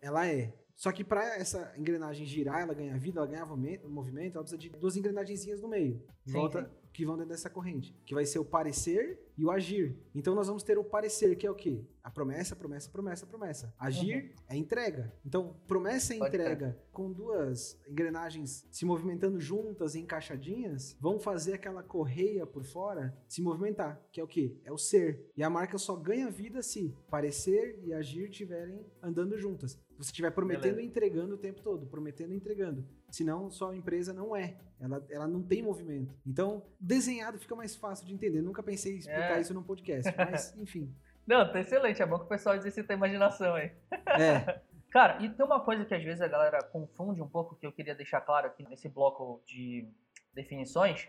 ela 0.01 0.29
é. 0.29 0.55
Só 0.77 0.92
que 0.92 1.03
para 1.03 1.37
essa 1.37 1.75
engrenagem 1.77 2.25
girar, 2.25 2.61
ela 2.61 2.73
ganhar 2.73 2.96
vida, 2.99 3.18
ela 3.18 3.27
ganhar 3.27 3.44
movimento, 3.44 4.37
ela 4.37 4.44
precisa 4.44 4.57
de 4.57 4.70
duas 4.70 4.96
engrenagenzinhas 4.96 5.61
no 5.61 5.66
meio. 5.66 6.01
Sim, 6.25 6.33
volta, 6.33 6.62
sim 6.62 6.80
que 6.92 7.05
vão 7.05 7.16
dentro 7.16 7.31
dessa 7.31 7.50
corrente, 7.50 7.94
que 8.05 8.14
vai 8.14 8.24
ser 8.24 8.38
o 8.38 8.44
parecer 8.44 9.18
e 9.37 9.44
o 9.44 9.50
agir. 9.50 9.96
Então 10.14 10.35
nós 10.35 10.46
vamos 10.46 10.62
ter 10.62 10.79
o 10.79 10.85
parecer, 10.85 11.37
que 11.37 11.46
é 11.46 11.50
o 11.50 11.55
quê? 11.55 11.85
A 12.03 12.11
promessa, 12.11 12.57
promessa, 12.57 12.90
promessa, 12.90 13.26
promessa. 13.26 13.74
Agir 13.79 14.24
uhum. 14.24 14.44
é 14.48 14.57
entrega. 14.57 15.12
Então, 15.24 15.57
promessa 15.66 16.14
e 16.14 16.18
entrega 16.18 16.79
com 16.92 17.12
duas 17.12 17.79
engrenagens 17.88 18.66
se 18.70 18.85
movimentando 18.85 19.40
juntas, 19.40 19.94
encaixadinhas, 19.94 20.96
vão 21.00 21.18
fazer 21.18 21.55
aquela 21.55 21.83
correia 21.83 22.46
por 22.46 22.64
fora 22.64 23.16
se 23.29 23.42
movimentar, 23.42 24.00
que 24.12 24.20
é 24.20 24.24
o 24.24 24.29
quê? 24.29 24.57
É 24.64 24.72
o 24.72 24.79
ser. 24.79 25.31
E 25.37 25.42
a 25.42 25.50
marca 25.50 25.79
só 25.79 25.94
ganha 25.96 26.31
vida 26.31 26.62
se 26.62 26.94
parecer 27.11 27.79
e 27.83 27.92
agir 27.92 28.31
estiverem 28.31 28.85
andando 29.03 29.38
juntas. 29.38 29.79
Você 30.00 30.10
estiver 30.10 30.30
prometendo 30.30 30.62
Beleza. 30.62 30.80
e 30.82 30.86
entregando 30.86 31.34
o 31.34 31.38
tempo 31.38 31.60
todo, 31.60 31.86
prometendo 31.86 32.32
e 32.32 32.36
entregando. 32.36 32.82
Senão, 33.10 33.50
sua 33.50 33.76
empresa 33.76 34.14
não 34.14 34.34
é. 34.34 34.56
Ela, 34.80 35.06
ela 35.10 35.28
não 35.28 35.42
tem 35.42 35.62
movimento. 35.62 36.14
Então, 36.26 36.62
desenhado 36.80 37.38
fica 37.38 37.54
mais 37.54 37.76
fácil 37.76 38.06
de 38.06 38.14
entender. 38.14 38.40
Nunca 38.40 38.62
pensei 38.62 38.94
em 38.94 38.98
explicar 38.98 39.36
é. 39.36 39.40
isso 39.42 39.52
num 39.52 39.62
podcast, 39.62 40.10
mas 40.16 40.56
enfim. 40.56 40.90
Não, 41.26 41.52
tá 41.52 41.60
excelente. 41.60 42.00
É 42.00 42.06
bom 42.06 42.18
que 42.18 42.24
o 42.24 42.28
pessoal 42.28 42.54
exercita 42.54 42.94
a 42.94 42.96
imaginação 42.96 43.54
aí. 43.54 43.72
É. 44.18 44.60
Cara, 44.90 45.22
e 45.22 45.28
tem 45.28 45.44
uma 45.44 45.60
coisa 45.60 45.84
que 45.84 45.94
às 45.94 46.02
vezes 46.02 46.22
a 46.22 46.26
galera 46.26 46.64
confunde 46.64 47.20
um 47.20 47.28
pouco, 47.28 47.54
que 47.54 47.66
eu 47.66 47.70
queria 47.70 47.94
deixar 47.94 48.22
claro 48.22 48.46
aqui 48.46 48.66
nesse 48.68 48.88
bloco 48.88 49.42
de 49.46 49.86
definições, 50.34 51.06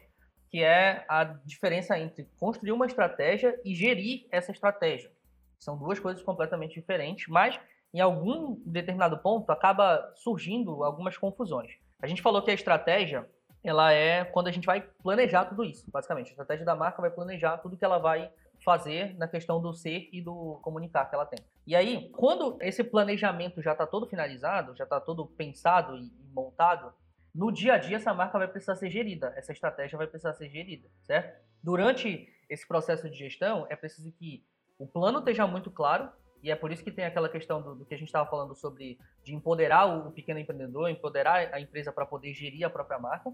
que 0.49 0.62
é 0.62 1.06
a 1.08 1.23
diferença 1.23 1.97
entre 1.97 2.30
construir 2.38 2.73
uma 2.73 2.86
estratégia 2.86 3.58
e 3.63 3.73
gerir 3.73 4.27
essa 4.30 4.51
estratégia. 4.51 5.10
São 5.58 5.77
duas 5.77 5.97
coisas 5.97 6.21
completamente 6.21 6.73
diferentes, 6.73 7.27
mas 7.27 7.58
em 7.93 7.99
algum 7.99 8.62
determinado 8.65 9.17
ponto 9.17 9.51
acaba 9.51 10.13
surgindo 10.15 10.84
algumas 10.84 11.17
confusões. 11.17 11.71
A 12.01 12.08
gente 12.08 12.21
falou 12.21 12.41
que 12.41 12.51
a 12.51 12.54
estratégia 12.54 13.30
ela 13.63 13.91
é 13.91 14.25
quando 14.25 14.47
a 14.47 14.51
gente 14.51 14.65
vai 14.65 14.82
planejar 15.04 15.45
tudo 15.45 15.63
isso, 15.63 15.89
basicamente. 15.91 16.27
A 16.27 16.32
estratégia 16.32 16.65
da 16.65 16.75
marca 16.75 17.01
vai 17.01 17.12
planejar 17.12 17.58
tudo 17.58 17.77
que 17.77 17.86
ela 17.86 17.99
vai 17.99 18.32
fazer 18.63 19.15
na 19.17 19.27
questão 19.27 19.62
do 19.62 19.73
ser 19.73 20.10
e 20.12 20.21
do 20.21 20.60
comunicar 20.62 21.06
que 21.10 21.15
ela 21.15 21.25
tem. 21.25 21.39
E 21.65 21.75
aí, 21.75 22.10
quando 22.12 22.58
esse 22.62 22.84
planejamento 22.84 23.62
já 23.62 23.73
está 23.73 23.86
todo 23.86 24.08
finalizado, 24.08 24.75
já 24.75 24.84
está 24.84 24.99
todo 24.99 25.25
pensado 25.25 25.95
e 25.97 26.12
montado, 26.34 26.93
no 27.34 27.51
dia 27.51 27.73
a 27.73 27.77
dia 27.77 27.97
essa 27.97 28.13
marca 28.13 28.38
vai 28.38 28.47
precisar 28.47 28.75
ser 28.75 28.89
gerida, 28.89 29.34
essa 29.36 29.51
estratégia 29.51 29.97
vai 29.97 30.08
precisar 30.08 30.34
ser 30.34 30.49
gerida, 30.49 30.89
certo? 31.04 31.39
Durante 31.63 32.27
esse 32.49 32.67
processo 32.67 33.10
de 33.10 33.17
gestão, 33.17 33.65
é 33.69 33.75
preciso 33.75 34.12
que 34.12 34.43
o 34.77 34.86
plano 34.86 35.19
esteja 35.19 35.47
muito 35.47 35.71
claro, 35.71 36.12
e 36.43 36.49
é 36.49 36.56
por 36.56 36.71
isso 36.71 36.84
que 36.84 36.91
tem 36.91 37.06
aquela 37.06 37.30
questão 37.30 37.62
do, 37.62 37.75
do 37.75 37.86
que 37.86 37.93
a 37.93 37.97
gente 37.97 38.08
estava 38.08 38.30
falando 38.30 38.56
sobre 38.56 38.97
de 39.23 39.34
empoderar 39.34 39.86
o, 39.86 40.08
o, 40.08 40.12
pequeno 40.12 40.39
empreendedor, 40.39 40.89
empoderar 40.89 41.54
a 41.54 41.60
empresa 41.60 41.91
para 41.91 42.06
poder 42.06 42.34
gerir 42.34 42.65
a 42.65 42.69
própria 42.69 42.97
marca 42.97 43.32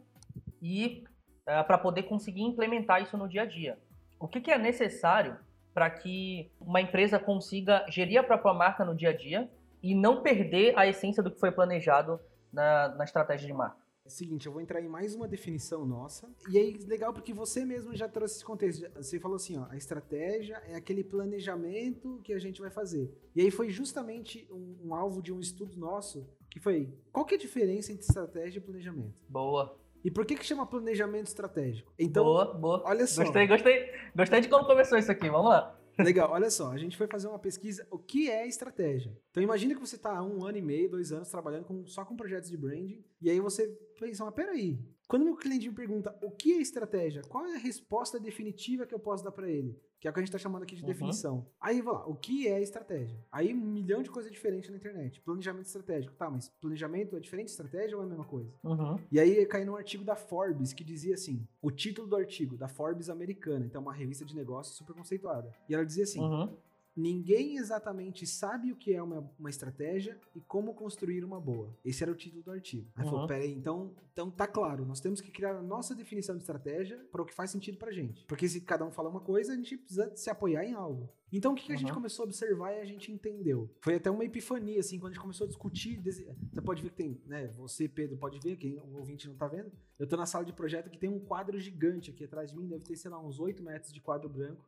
e 0.61 1.03
é, 1.45 1.63
para 1.63 1.77
poder 1.77 2.03
conseguir 2.03 2.41
implementar 2.41 3.01
isso 3.01 3.17
no 3.17 3.27
dia 3.27 3.43
a 3.43 3.45
dia. 3.45 3.77
O 4.19 4.27
que, 4.27 4.41
que 4.41 4.51
é 4.51 4.57
necessário 4.57 5.37
para 5.73 5.89
que 5.89 6.51
uma 6.59 6.81
empresa 6.81 7.19
consiga 7.19 7.85
gerir 7.87 8.19
a 8.19 8.23
própria 8.23 8.53
marca 8.53 8.83
no 8.83 8.95
dia 8.95 9.09
a 9.09 9.13
dia 9.15 9.49
e 9.81 9.95
não 9.95 10.21
perder 10.21 10.77
a 10.77 10.87
essência 10.87 11.23
do 11.23 11.31
que 11.31 11.39
foi 11.39 11.51
planejado 11.51 12.19
na, 12.51 12.89
na 12.89 13.03
estratégia 13.03 13.47
de 13.47 13.53
marca? 13.53 13.86
Seguinte, 14.07 14.47
eu 14.47 14.51
vou 14.51 14.61
entrar 14.61 14.81
em 14.81 14.87
mais 14.87 15.13
uma 15.13 15.27
definição 15.27 15.85
nossa. 15.85 16.29
E 16.49 16.57
aí, 16.57 16.77
legal 16.85 17.13
porque 17.13 17.33
você 17.33 17.65
mesmo 17.65 17.95
já 17.95 18.07
trouxe 18.07 18.35
esse 18.35 18.45
contexto. 18.45 18.89
Você 18.95 19.19
falou 19.19 19.35
assim, 19.35 19.57
ó, 19.57 19.65
a 19.69 19.75
estratégia 19.77 20.61
é 20.67 20.75
aquele 20.75 21.03
planejamento 21.03 22.19
que 22.23 22.33
a 22.33 22.39
gente 22.39 22.61
vai 22.61 22.69
fazer. 22.69 23.11
E 23.35 23.41
aí 23.41 23.51
foi 23.51 23.69
justamente 23.69 24.47
um, 24.51 24.87
um 24.87 24.95
alvo 24.95 25.21
de 25.21 25.31
um 25.31 25.39
estudo 25.39 25.77
nosso, 25.77 26.27
que 26.49 26.59
foi, 26.59 26.93
qual 27.11 27.25
que 27.25 27.35
é 27.35 27.37
a 27.37 27.41
diferença 27.41 27.91
entre 27.91 28.05
estratégia 28.05 28.59
e 28.59 28.61
planejamento? 28.61 29.21
Boa. 29.29 29.77
E 30.03 30.11
por 30.11 30.25
que 30.25 30.35
que 30.35 30.45
chama 30.45 30.65
planejamento 30.65 31.27
estratégico? 31.27 31.91
Então, 31.99 32.23
boa, 32.23 32.53
boa. 32.53 32.83
Olha 32.85 33.05
só. 33.05 33.23
Gostei, 33.23 33.47
gostei, 33.47 33.91
gostei 34.15 34.41
de 34.41 34.47
como 34.47 34.65
começou 34.65 34.97
isso 34.97 35.11
aqui. 35.11 35.29
Vamos 35.29 35.49
lá. 35.49 35.76
Legal, 35.99 36.31
olha 36.31 36.49
só, 36.51 36.71
a 36.71 36.77
gente 36.77 36.95
foi 36.95 37.07
fazer 37.07 37.27
uma 37.27 37.39
pesquisa, 37.39 37.87
o 37.89 37.97
que 37.97 38.29
é 38.29 38.47
estratégia? 38.47 39.17
Então 39.31 39.41
imagina 39.41 39.73
que 39.73 39.79
você 39.79 39.95
está 39.95 40.15
há 40.15 40.23
um 40.23 40.45
ano 40.45 40.57
e 40.57 40.61
meio, 40.61 40.89
dois 40.89 41.11
anos 41.11 41.29
trabalhando 41.29 41.65
com, 41.65 41.87
só 41.87 42.05
com 42.05 42.15
projetos 42.15 42.49
de 42.49 42.57
branding, 42.57 43.03
e 43.19 43.29
aí 43.29 43.39
você 43.39 43.67
pensa, 43.99 44.23
mas 44.23 44.33
peraí, 44.35 44.79
quando 45.07 45.23
meu 45.23 45.37
cliente 45.37 45.69
me 45.69 45.75
pergunta 45.75 46.13
o 46.21 46.29
que 46.29 46.53
é 46.53 46.61
estratégia, 46.61 47.21
qual 47.29 47.45
é 47.45 47.55
a 47.55 47.59
resposta 47.59 48.19
definitiva 48.19 48.85
que 48.85 48.93
eu 48.93 48.99
posso 48.99 49.23
dar 49.23 49.31
para 49.31 49.49
ele? 49.49 49.79
Que 49.99 50.07
é 50.07 50.11
o 50.11 50.13
que 50.13 50.19
a 50.19 50.21
gente 50.21 50.29
está 50.29 50.37
chamando 50.37 50.63
aqui 50.63 50.75
de 50.75 50.81
uhum. 50.81 50.87
definição. 50.87 51.47
Aí, 51.59 51.81
vou 51.81 51.93
lá, 51.93 52.05
o 52.05 52.13
que 52.13 52.47
é 52.47 52.61
estratégia? 52.61 53.17
Aí, 53.31 53.53
um 53.53 53.57
milhão 53.57 54.03
de 54.03 54.11
coisas 54.11 54.31
diferentes 54.31 54.69
na 54.69 54.75
internet. 54.75 55.21
Planejamento 55.21 55.65
estratégico. 55.65 56.13
Tá, 56.15 56.29
mas 56.29 56.49
planejamento 56.61 57.15
é 57.15 57.19
diferente 57.19 57.45
de 57.45 57.51
estratégia 57.51 57.95
ou 57.95 58.03
é 58.03 58.05
a 58.05 58.09
mesma 58.09 58.25
coisa? 58.25 58.53
Uhum. 58.63 58.99
E 59.09 59.19
aí, 59.19 59.45
cai 59.45 59.63
num 59.63 59.75
artigo 59.75 60.03
da 60.03 60.15
Forbes 60.15 60.73
que 60.73 60.83
dizia 60.83 61.15
assim: 61.15 61.47
o 61.61 61.71
título 61.71 62.07
do 62.07 62.15
artigo, 62.15 62.57
da 62.57 62.67
Forbes 62.67 63.09
americana, 63.09 63.65
então 63.65 63.81
uma 63.81 63.93
revista 63.93 64.25
de 64.25 64.35
negócios 64.35 64.75
super 64.75 64.93
conceituada. 64.93 65.51
E 65.67 65.73
ela 65.73 65.85
dizia 65.85 66.03
assim: 66.03 66.19
uhum 66.19 66.55
ninguém 66.97 67.57
exatamente 67.57 68.25
sabe 68.25 68.71
o 68.71 68.75
que 68.75 68.91
é 68.91 69.01
uma, 69.01 69.29
uma 69.37 69.49
estratégia 69.49 70.19
e 70.35 70.41
como 70.41 70.73
construir 70.73 71.23
uma 71.23 71.39
boa. 71.39 71.77
Esse 71.85 72.01
era 72.03 72.11
o 72.11 72.15
título 72.15 72.41
do 72.41 72.51
artigo. 72.51 72.89
Aí 72.95 73.05
uhum. 73.05 73.11
falou, 73.11 73.27
peraí, 73.27 73.53
então, 73.53 73.93
então 74.11 74.31
tá 74.31 74.47
claro, 74.47 74.83
nós 74.83 74.99
temos 74.99 75.21
que 75.21 75.31
criar 75.31 75.55
a 75.55 75.61
nossa 75.61 75.93
definição 75.93 76.35
de 76.35 76.41
estratégia 76.41 76.97
para 77.11 77.21
o 77.21 77.25
que 77.25 77.35
faz 77.35 77.51
sentido 77.51 77.77
pra 77.77 77.91
gente. 77.91 78.25
Porque 78.25 78.49
se 78.49 78.61
cada 78.61 78.83
um 78.83 78.91
falar 78.91 79.09
uma 79.09 79.21
coisa, 79.21 79.53
a 79.53 79.55
gente 79.55 79.77
precisa 79.77 80.11
se 80.15 80.29
apoiar 80.29 80.65
em 80.65 80.73
algo. 80.73 81.07
Então 81.31 81.51
o 81.51 81.55
que, 81.55 81.65
que 81.65 81.71
uhum. 81.71 81.75
a 81.75 81.79
gente 81.79 81.93
começou 81.93 82.23
a 82.23 82.25
observar 82.25 82.73
e 82.73 82.79
a 82.79 82.85
gente 82.85 83.11
entendeu? 83.11 83.69
Foi 83.81 83.95
até 83.95 84.09
uma 84.09 84.25
epifania, 84.25 84.79
assim, 84.79 84.97
quando 84.97 85.11
a 85.11 85.13
gente 85.13 85.21
começou 85.21 85.45
a 85.45 85.47
discutir. 85.47 86.01
Você 86.01 86.61
pode 86.61 86.81
ver 86.81 86.89
que 86.89 86.95
tem, 86.95 87.21
né? 87.27 87.47
Você, 87.57 87.87
Pedro, 87.87 88.17
pode 88.17 88.39
ver, 88.39 88.55
quem 88.55 88.79
o 88.79 88.97
ouvinte 88.97 89.27
não 89.27 89.35
tá 89.35 89.47
vendo. 89.47 89.71
Eu 89.99 90.07
tô 90.07 90.17
na 90.17 90.25
sala 90.25 90.45
de 90.45 90.53
projeto 90.53 90.89
que 90.89 90.97
tem 90.97 91.09
um 91.09 91.19
quadro 91.19 91.59
gigante 91.59 92.09
aqui 92.11 92.23
atrás 92.23 92.51
de 92.51 92.57
mim, 92.57 92.67
deve 92.67 92.83
ter, 92.83 92.95
sei 92.95 93.11
lá, 93.11 93.19
uns 93.19 93.39
8 93.39 93.61
metros 93.61 93.93
de 93.93 93.99
quadro 93.99 94.29
branco 94.29 94.65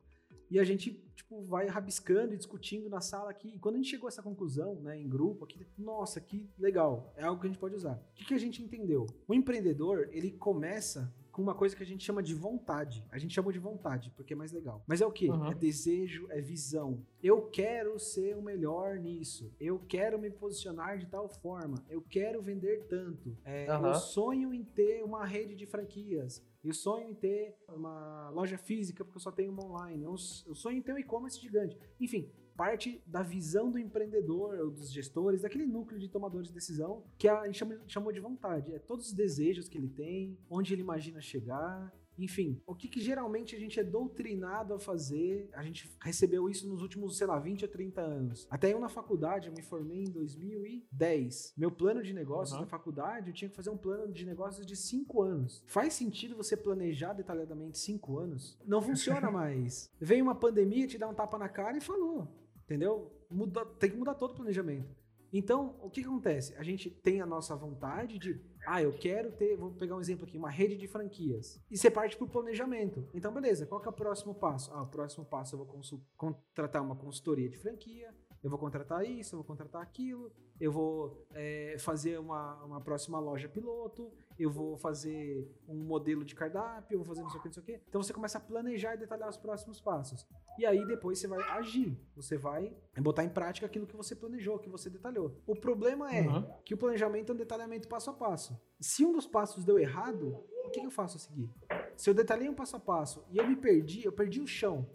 e 0.50 0.58
a 0.58 0.64
gente, 0.64 0.92
tipo, 1.14 1.40
vai 1.42 1.66
rabiscando 1.66 2.34
e 2.34 2.36
discutindo 2.36 2.88
na 2.88 3.00
sala 3.00 3.30
aqui. 3.30 3.52
E 3.54 3.58
quando 3.58 3.76
a 3.76 3.78
gente 3.78 3.90
chegou 3.90 4.08
a 4.08 4.10
essa 4.10 4.22
conclusão, 4.22 4.74
né, 4.80 4.98
em 4.98 5.08
grupo 5.08 5.44
aqui, 5.44 5.64
nossa, 5.78 6.20
que 6.20 6.50
legal, 6.58 7.12
é 7.16 7.22
algo 7.22 7.40
que 7.40 7.46
a 7.46 7.50
gente 7.50 7.60
pode 7.60 7.76
usar. 7.76 7.94
O 7.94 8.14
que, 8.14 8.24
que 8.24 8.34
a 8.34 8.38
gente 8.38 8.60
entendeu? 8.62 9.06
O 9.28 9.34
empreendedor, 9.34 10.08
ele 10.10 10.32
começa 10.32 11.14
com 11.32 11.42
uma 11.42 11.54
coisa 11.54 11.76
que 11.76 11.82
a 11.82 11.86
gente 11.86 12.04
chama 12.04 12.22
de 12.22 12.34
vontade. 12.34 13.04
A 13.10 13.18
gente 13.18 13.34
chama 13.34 13.52
de 13.52 13.58
vontade, 13.58 14.12
porque 14.16 14.32
é 14.32 14.36
mais 14.36 14.52
legal. 14.52 14.82
Mas 14.86 15.00
é 15.00 15.06
o 15.06 15.12
quê? 15.12 15.30
Uhum. 15.30 15.50
É 15.50 15.54
desejo, 15.54 16.26
é 16.30 16.40
visão. 16.40 17.04
Eu 17.22 17.42
quero 17.42 17.98
ser 17.98 18.36
o 18.36 18.42
melhor 18.42 18.98
nisso. 18.98 19.52
Eu 19.60 19.78
quero 19.78 20.18
me 20.18 20.30
posicionar 20.30 20.98
de 20.98 21.06
tal 21.06 21.28
forma. 21.28 21.84
Eu 21.88 22.02
quero 22.02 22.42
vender 22.42 22.84
tanto. 22.88 23.36
É, 23.44 23.72
uhum. 23.72 23.86
Eu 23.86 23.94
sonho 23.94 24.54
em 24.54 24.64
ter 24.64 25.02
uma 25.02 25.24
rede 25.24 25.54
de 25.54 25.66
franquias. 25.66 26.42
Eu 26.62 26.74
sonho 26.74 27.08
em 27.08 27.14
ter 27.14 27.56
uma 27.68 28.28
loja 28.30 28.58
física 28.58 29.02
porque 29.02 29.16
eu 29.16 29.22
só 29.22 29.32
tenho 29.32 29.50
uma 29.50 29.64
online. 29.64 30.04
Eu, 30.04 30.16
sonho 30.18 30.76
em 30.76 30.82
ter 30.82 30.92
um 30.92 30.98
e-commerce 30.98 31.40
gigante. 31.40 31.76
Enfim, 31.98 32.30
parte 32.60 33.02
da 33.06 33.22
visão 33.22 33.70
do 33.70 33.78
empreendedor, 33.78 34.58
ou 34.58 34.70
dos 34.70 34.92
gestores, 34.92 35.40
daquele 35.40 35.64
núcleo 35.64 35.98
de 35.98 36.10
tomadores 36.10 36.48
de 36.48 36.52
decisão 36.52 37.02
que 37.16 37.26
a 37.26 37.46
gente 37.46 37.64
chamou 37.86 38.12
de 38.12 38.20
vontade. 38.20 38.74
É 38.74 38.78
todos 38.78 39.06
os 39.06 39.12
desejos 39.14 39.66
que 39.66 39.78
ele 39.78 39.88
tem, 39.88 40.36
onde 40.50 40.74
ele 40.74 40.82
imagina 40.82 41.22
chegar, 41.22 41.90
enfim, 42.18 42.60
o 42.66 42.74
que, 42.74 42.86
que, 42.86 43.00
geralmente 43.00 43.56
a 43.56 43.58
gente 43.58 43.80
é 43.80 43.82
doutrinado 43.82 44.74
a 44.74 44.78
fazer, 44.78 45.48
a 45.54 45.62
gente 45.62 45.90
recebeu 46.02 46.50
isso 46.50 46.68
nos 46.68 46.82
últimos, 46.82 47.16
sei 47.16 47.26
lá, 47.26 47.38
20 47.38 47.64
ou 47.64 47.70
30 47.70 48.02
anos. 48.02 48.46
Até 48.50 48.74
eu 48.74 48.78
na 48.78 48.90
faculdade, 48.90 49.48
eu 49.48 49.54
me 49.54 49.62
formei 49.62 50.02
em 50.02 50.10
2010. 50.10 51.54
Meu 51.56 51.70
plano 51.70 52.02
de 52.02 52.12
negócios 52.12 52.56
uhum. 52.56 52.64
na 52.64 52.66
faculdade, 52.66 53.30
eu 53.30 53.34
tinha 53.34 53.48
que 53.48 53.56
fazer 53.56 53.70
um 53.70 53.78
plano 53.78 54.12
de 54.12 54.26
negócios 54.26 54.66
de 54.66 54.76
5 54.76 55.22
anos. 55.22 55.64
Faz 55.66 55.94
sentido 55.94 56.36
você 56.36 56.58
planejar 56.58 57.14
detalhadamente 57.14 57.78
5 57.78 58.18
anos? 58.18 58.58
Não 58.66 58.82
funciona 58.82 59.30
mais. 59.32 59.90
Veio 59.98 60.22
uma 60.22 60.34
pandemia, 60.34 60.86
te 60.86 60.98
dá 60.98 61.08
um 61.08 61.14
tapa 61.14 61.38
na 61.38 61.48
cara 61.48 61.78
e 61.78 61.80
falou. 61.80 62.28
Entendeu? 62.70 63.10
Muda, 63.28 63.66
tem 63.66 63.90
que 63.90 63.96
mudar 63.96 64.14
todo 64.14 64.30
o 64.30 64.34
planejamento. 64.36 64.94
Então, 65.32 65.74
o 65.82 65.90
que, 65.90 66.02
acontece? 66.02 66.54
A 66.56 66.62
gente 66.62 66.88
tem 66.88 67.20
a 67.20 67.26
nossa 67.26 67.56
vontade 67.56 68.16
de 68.16 68.40
ah, 68.64 68.80
eu 68.80 68.92
quero 68.92 69.32
ter, 69.32 69.56
vou 69.56 69.72
pegar 69.72 69.96
um 69.96 70.00
exemplo 70.00 70.24
aqui, 70.24 70.38
uma 70.38 70.50
rede 70.50 70.76
de 70.76 70.86
franquias. 70.86 71.60
E 71.68 71.76
você 71.76 71.90
parte 71.90 72.16
para 72.16 72.26
o 72.26 72.28
planejamento. 72.28 73.08
Então, 73.12 73.32
beleza, 73.34 73.66
qual 73.66 73.80
que 73.80 73.88
é 73.88 73.90
o 73.90 73.92
próximo 73.92 74.36
passo? 74.36 74.72
Ah, 74.72 74.82
o 74.82 74.86
próximo 74.86 75.24
passo 75.24 75.56
eu 75.56 75.64
vou 75.64 75.82
contratar 76.16 76.80
uma 76.80 76.94
consultoria 76.94 77.48
de 77.48 77.58
franquia, 77.58 78.14
eu 78.42 78.48
vou 78.48 78.58
contratar 78.58 79.04
isso, 79.04 79.34
eu 79.34 79.38
vou 79.38 79.46
contratar 79.46 79.82
aquilo, 79.82 80.32
eu 80.60 80.70
vou 80.70 81.26
é, 81.34 81.76
fazer 81.78 82.18
uma, 82.18 82.62
uma 82.64 82.80
próxima 82.80 83.18
loja 83.18 83.48
piloto, 83.48 84.12
eu 84.38 84.50
vou 84.50 84.76
fazer 84.78 85.50
um 85.68 85.76
modelo 85.84 86.24
de 86.24 86.34
cardápio, 86.34 86.94
eu 86.94 86.98
vou 86.98 87.06
fazer 87.06 87.22
não 87.22 87.30
sei 87.30 87.38
o 87.38 87.42
que, 87.42 87.48
não 87.48 87.52
sei 87.52 87.62
o 87.62 87.66
que. 87.66 87.80
Então 87.88 88.02
você 88.02 88.12
começa 88.12 88.38
a 88.38 88.40
planejar 88.40 88.94
e 88.94 88.98
detalhar 88.98 89.28
os 89.28 89.36
próximos 89.36 89.80
passos. 89.80 90.26
E 90.58 90.66
aí 90.66 90.84
depois 90.86 91.18
você 91.18 91.26
vai 91.26 91.40
agir, 91.50 91.98
você 92.14 92.36
vai 92.36 92.76
botar 92.98 93.24
em 93.24 93.28
prática 93.28 93.66
aquilo 93.66 93.86
que 93.86 93.96
você 93.96 94.14
planejou, 94.14 94.58
que 94.58 94.68
você 94.68 94.90
detalhou. 94.90 95.40
O 95.46 95.54
problema 95.54 96.14
é 96.14 96.22
uhum. 96.22 96.44
que 96.64 96.74
o 96.74 96.76
planejamento 96.76 97.32
é 97.32 97.34
um 97.34 97.38
detalhamento 97.38 97.88
passo 97.88 98.10
a 98.10 98.12
passo. 98.12 98.60
Se 98.78 99.04
um 99.04 99.12
dos 99.12 99.26
passos 99.26 99.64
deu 99.64 99.78
errado, 99.78 100.44
o 100.64 100.70
que, 100.70 100.80
eu 100.80 100.90
faço 100.90 101.16
a 101.16 101.20
seguir? 101.20 101.50
Se 101.96 102.10
eu 102.10 102.14
detalhei 102.14 102.48
um 102.48 102.54
passo 102.54 102.76
a 102.76 102.80
passo 102.80 103.24
e 103.30 103.38
eu 103.38 103.46
me 103.46 103.56
perdi, 103.56 104.04
eu 104.04 104.12
perdi 104.12 104.40
o 104.40 104.46
chão. 104.46 104.88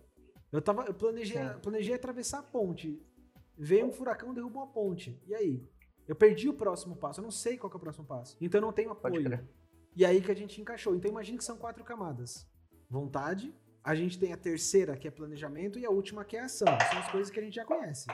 Eu, 0.52 0.62
tava, 0.62 0.86
eu 0.86 0.94
planejei, 0.94 1.42
planejei 1.62 1.96
atravessar 1.96 2.40
a 2.40 2.44
ponte. 2.44 3.02
Veio 3.58 3.88
um 3.88 3.92
furacão, 3.92 4.34
derrubou 4.34 4.64
a 4.64 4.68
ponte. 4.68 5.20
E 5.28 5.34
aí? 5.34 5.68
Eu 6.08 6.16
perdi 6.16 6.48
o 6.48 6.54
próximo 6.54 6.96
passo, 6.96 7.20
eu 7.20 7.24
não 7.24 7.32
sei 7.32 7.58
qual 7.58 7.72
é 7.72 7.76
o 7.76 7.80
próximo 7.80 8.06
passo. 8.06 8.38
Então 8.40 8.60
eu 8.60 8.66
não 8.66 8.72
tenho 8.72 8.92
apoio. 8.92 9.48
E 9.96 10.06
aí 10.06 10.22
que 10.22 10.32
a 10.32 10.36
gente 10.36 10.62
encaixou. 10.62 10.96
Então 10.96 11.10
imagine 11.10 11.38
que 11.38 11.44
são 11.44 11.58
quatro 11.58 11.84
camadas: 11.84 12.48
vontade, 12.90 13.54
a 13.86 13.94
gente 13.94 14.18
tem 14.18 14.34
a 14.34 14.38
terceira, 14.38 14.98
que 14.98 15.08
é 15.08 15.12
planejamento, 15.12 15.78
e 15.78 15.86
a 15.86 15.92
última, 15.92 16.26
que 16.26 16.36
é 16.36 16.42
ação. 16.42 16.68
São 16.90 17.00
as 17.00 17.12
coisas 17.12 17.30
que 17.30 17.40
a 17.40 17.44
gente 17.44 17.54
já 17.54 17.64
conhece. 17.64 18.08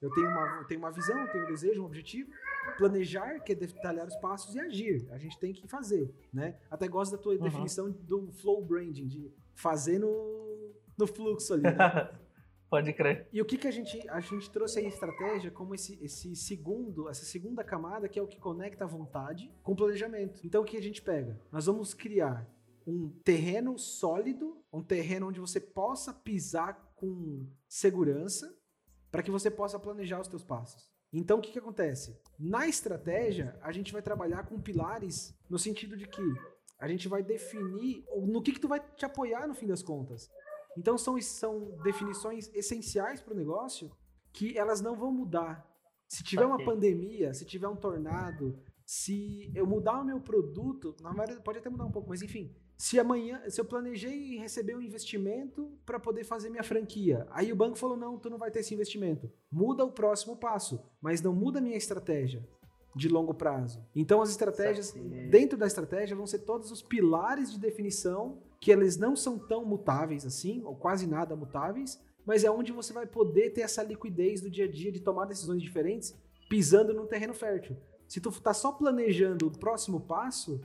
Eu 0.00 0.10
tenho 0.10 0.26
uma, 0.26 0.56
eu 0.60 0.64
tenho 0.64 0.80
uma 0.80 0.90
visão, 0.90 1.18
eu 1.20 1.30
tenho 1.30 1.44
um 1.44 1.48
desejo, 1.48 1.82
um 1.82 1.84
objetivo. 1.84 2.30
Planejar, 2.78 3.40
que 3.40 3.52
é 3.52 3.54
detalhar 3.54 4.06
os 4.06 4.16
passos, 4.16 4.54
e 4.54 4.60
agir. 4.60 5.06
A 5.10 5.18
gente 5.18 5.38
tem 5.38 5.52
que 5.52 5.68
fazer, 5.68 6.12
né? 6.32 6.58
Até 6.70 6.88
gosto 6.88 7.12
da 7.12 7.18
tua 7.18 7.34
uhum. 7.34 7.42
definição 7.42 7.90
do 7.90 8.32
flow 8.32 8.64
branding, 8.64 9.06
de 9.06 9.30
fazer 9.54 9.98
no, 9.98 10.74
no 10.96 11.06
fluxo 11.06 11.52
ali, 11.52 11.64
né? 11.64 11.72
Pode 12.70 12.90
crer. 12.94 13.28
E 13.30 13.42
o 13.42 13.44
que, 13.44 13.58
que 13.58 13.68
a 13.68 13.70
gente 13.70 14.08
a 14.08 14.18
gente 14.18 14.50
trouxe 14.50 14.78
aí 14.78 14.86
estratégia 14.86 15.50
como 15.50 15.74
esse, 15.74 16.02
esse 16.02 16.34
segundo, 16.34 17.06
essa 17.06 17.22
segunda 17.22 17.62
camada 17.62 18.08
que 18.08 18.18
é 18.18 18.22
o 18.22 18.26
que 18.26 18.40
conecta 18.40 18.84
a 18.84 18.86
vontade 18.86 19.52
com 19.62 19.72
o 19.72 19.76
planejamento. 19.76 20.40
Então 20.42 20.62
o 20.62 20.64
que 20.64 20.78
a 20.78 20.82
gente 20.82 21.02
pega? 21.02 21.38
Nós 21.52 21.66
vamos 21.66 21.92
criar 21.92 22.48
um 22.86 23.08
terreno 23.24 23.78
sólido, 23.78 24.62
um 24.72 24.82
terreno 24.82 25.28
onde 25.28 25.40
você 25.40 25.60
possa 25.60 26.12
pisar 26.12 26.92
com 26.96 27.46
segurança, 27.68 28.56
para 29.10 29.22
que 29.22 29.30
você 29.30 29.50
possa 29.50 29.78
planejar 29.78 30.20
os 30.20 30.28
seus 30.28 30.42
passos. 30.42 30.90
Então, 31.12 31.38
o 31.38 31.42
que, 31.42 31.52
que 31.52 31.58
acontece? 31.58 32.18
Na 32.38 32.66
estratégia, 32.66 33.58
a 33.60 33.70
gente 33.70 33.92
vai 33.92 34.00
trabalhar 34.00 34.46
com 34.46 34.60
pilares 34.60 35.34
no 35.48 35.58
sentido 35.58 35.96
de 35.96 36.06
que 36.06 36.22
a 36.78 36.88
gente 36.88 37.06
vai 37.06 37.22
definir 37.22 38.04
no 38.26 38.42
que, 38.42 38.52
que 38.52 38.60
tu 38.60 38.68
vai 38.68 38.80
te 38.80 39.04
apoiar 39.04 39.46
no 39.46 39.54
fim 39.54 39.66
das 39.66 39.82
contas. 39.82 40.30
Então, 40.76 40.96
são, 40.96 41.20
são 41.20 41.76
definições 41.82 42.50
essenciais 42.54 43.20
para 43.20 43.34
o 43.34 43.36
negócio 43.36 43.90
que 44.32 44.56
elas 44.56 44.80
não 44.80 44.96
vão 44.96 45.12
mudar. 45.12 45.68
Se 46.08 46.24
tiver 46.24 46.46
uma 46.46 46.64
pandemia, 46.64 47.34
se 47.34 47.44
tiver 47.44 47.68
um 47.68 47.76
tornado, 47.76 48.58
se 48.84 49.50
eu 49.54 49.66
mudar 49.66 50.00
o 50.00 50.04
meu 50.04 50.20
produto, 50.20 50.94
na 51.00 51.12
verdade 51.12 51.40
pode 51.42 51.58
até 51.58 51.70
mudar 51.70 51.84
um 51.84 51.90
pouco, 51.90 52.08
mas 52.08 52.22
enfim, 52.22 52.54
se 52.82 52.98
amanhã, 52.98 53.40
se 53.48 53.60
eu 53.60 53.64
planejei 53.64 54.36
receber 54.38 54.74
um 54.74 54.82
investimento 54.82 55.70
para 55.86 56.00
poder 56.00 56.24
fazer 56.24 56.50
minha 56.50 56.64
franquia, 56.64 57.28
aí 57.30 57.52
o 57.52 57.54
banco 57.54 57.78
falou: 57.78 57.96
não, 57.96 58.18
tu 58.18 58.28
não 58.28 58.38
vai 58.38 58.50
ter 58.50 58.58
esse 58.58 58.74
investimento. 58.74 59.30
Muda 59.52 59.84
o 59.84 59.92
próximo 59.92 60.36
passo, 60.36 60.84
mas 61.00 61.22
não 61.22 61.32
muda 61.32 61.60
a 61.60 61.62
minha 61.62 61.76
estratégia 61.76 62.44
de 62.96 63.08
longo 63.08 63.32
prazo. 63.32 63.86
Então 63.94 64.20
as 64.20 64.30
estratégias, 64.30 64.92
dentro 65.30 65.56
da 65.56 65.68
estratégia, 65.68 66.16
vão 66.16 66.26
ser 66.26 66.40
todos 66.40 66.72
os 66.72 66.82
pilares 66.82 67.52
de 67.52 67.60
definição 67.60 68.42
que 68.60 68.72
eles 68.72 68.96
não 68.96 69.14
são 69.14 69.38
tão 69.38 69.64
mutáveis 69.64 70.26
assim, 70.26 70.60
ou 70.64 70.74
quase 70.74 71.06
nada 71.06 71.36
mutáveis, 71.36 72.02
mas 72.26 72.42
é 72.42 72.50
onde 72.50 72.72
você 72.72 72.92
vai 72.92 73.06
poder 73.06 73.50
ter 73.50 73.60
essa 73.60 73.84
liquidez 73.84 74.40
do 74.40 74.50
dia 74.50 74.64
a 74.64 74.68
dia 74.68 74.90
de 74.90 74.98
tomar 74.98 75.26
decisões 75.26 75.62
diferentes 75.62 76.20
pisando 76.48 76.92
num 76.92 77.06
terreno 77.06 77.32
fértil. 77.32 77.76
Se 78.08 78.20
tu 78.20 78.32
tá 78.40 78.52
só 78.52 78.72
planejando 78.72 79.46
o 79.46 79.56
próximo 79.56 80.00
passo, 80.00 80.60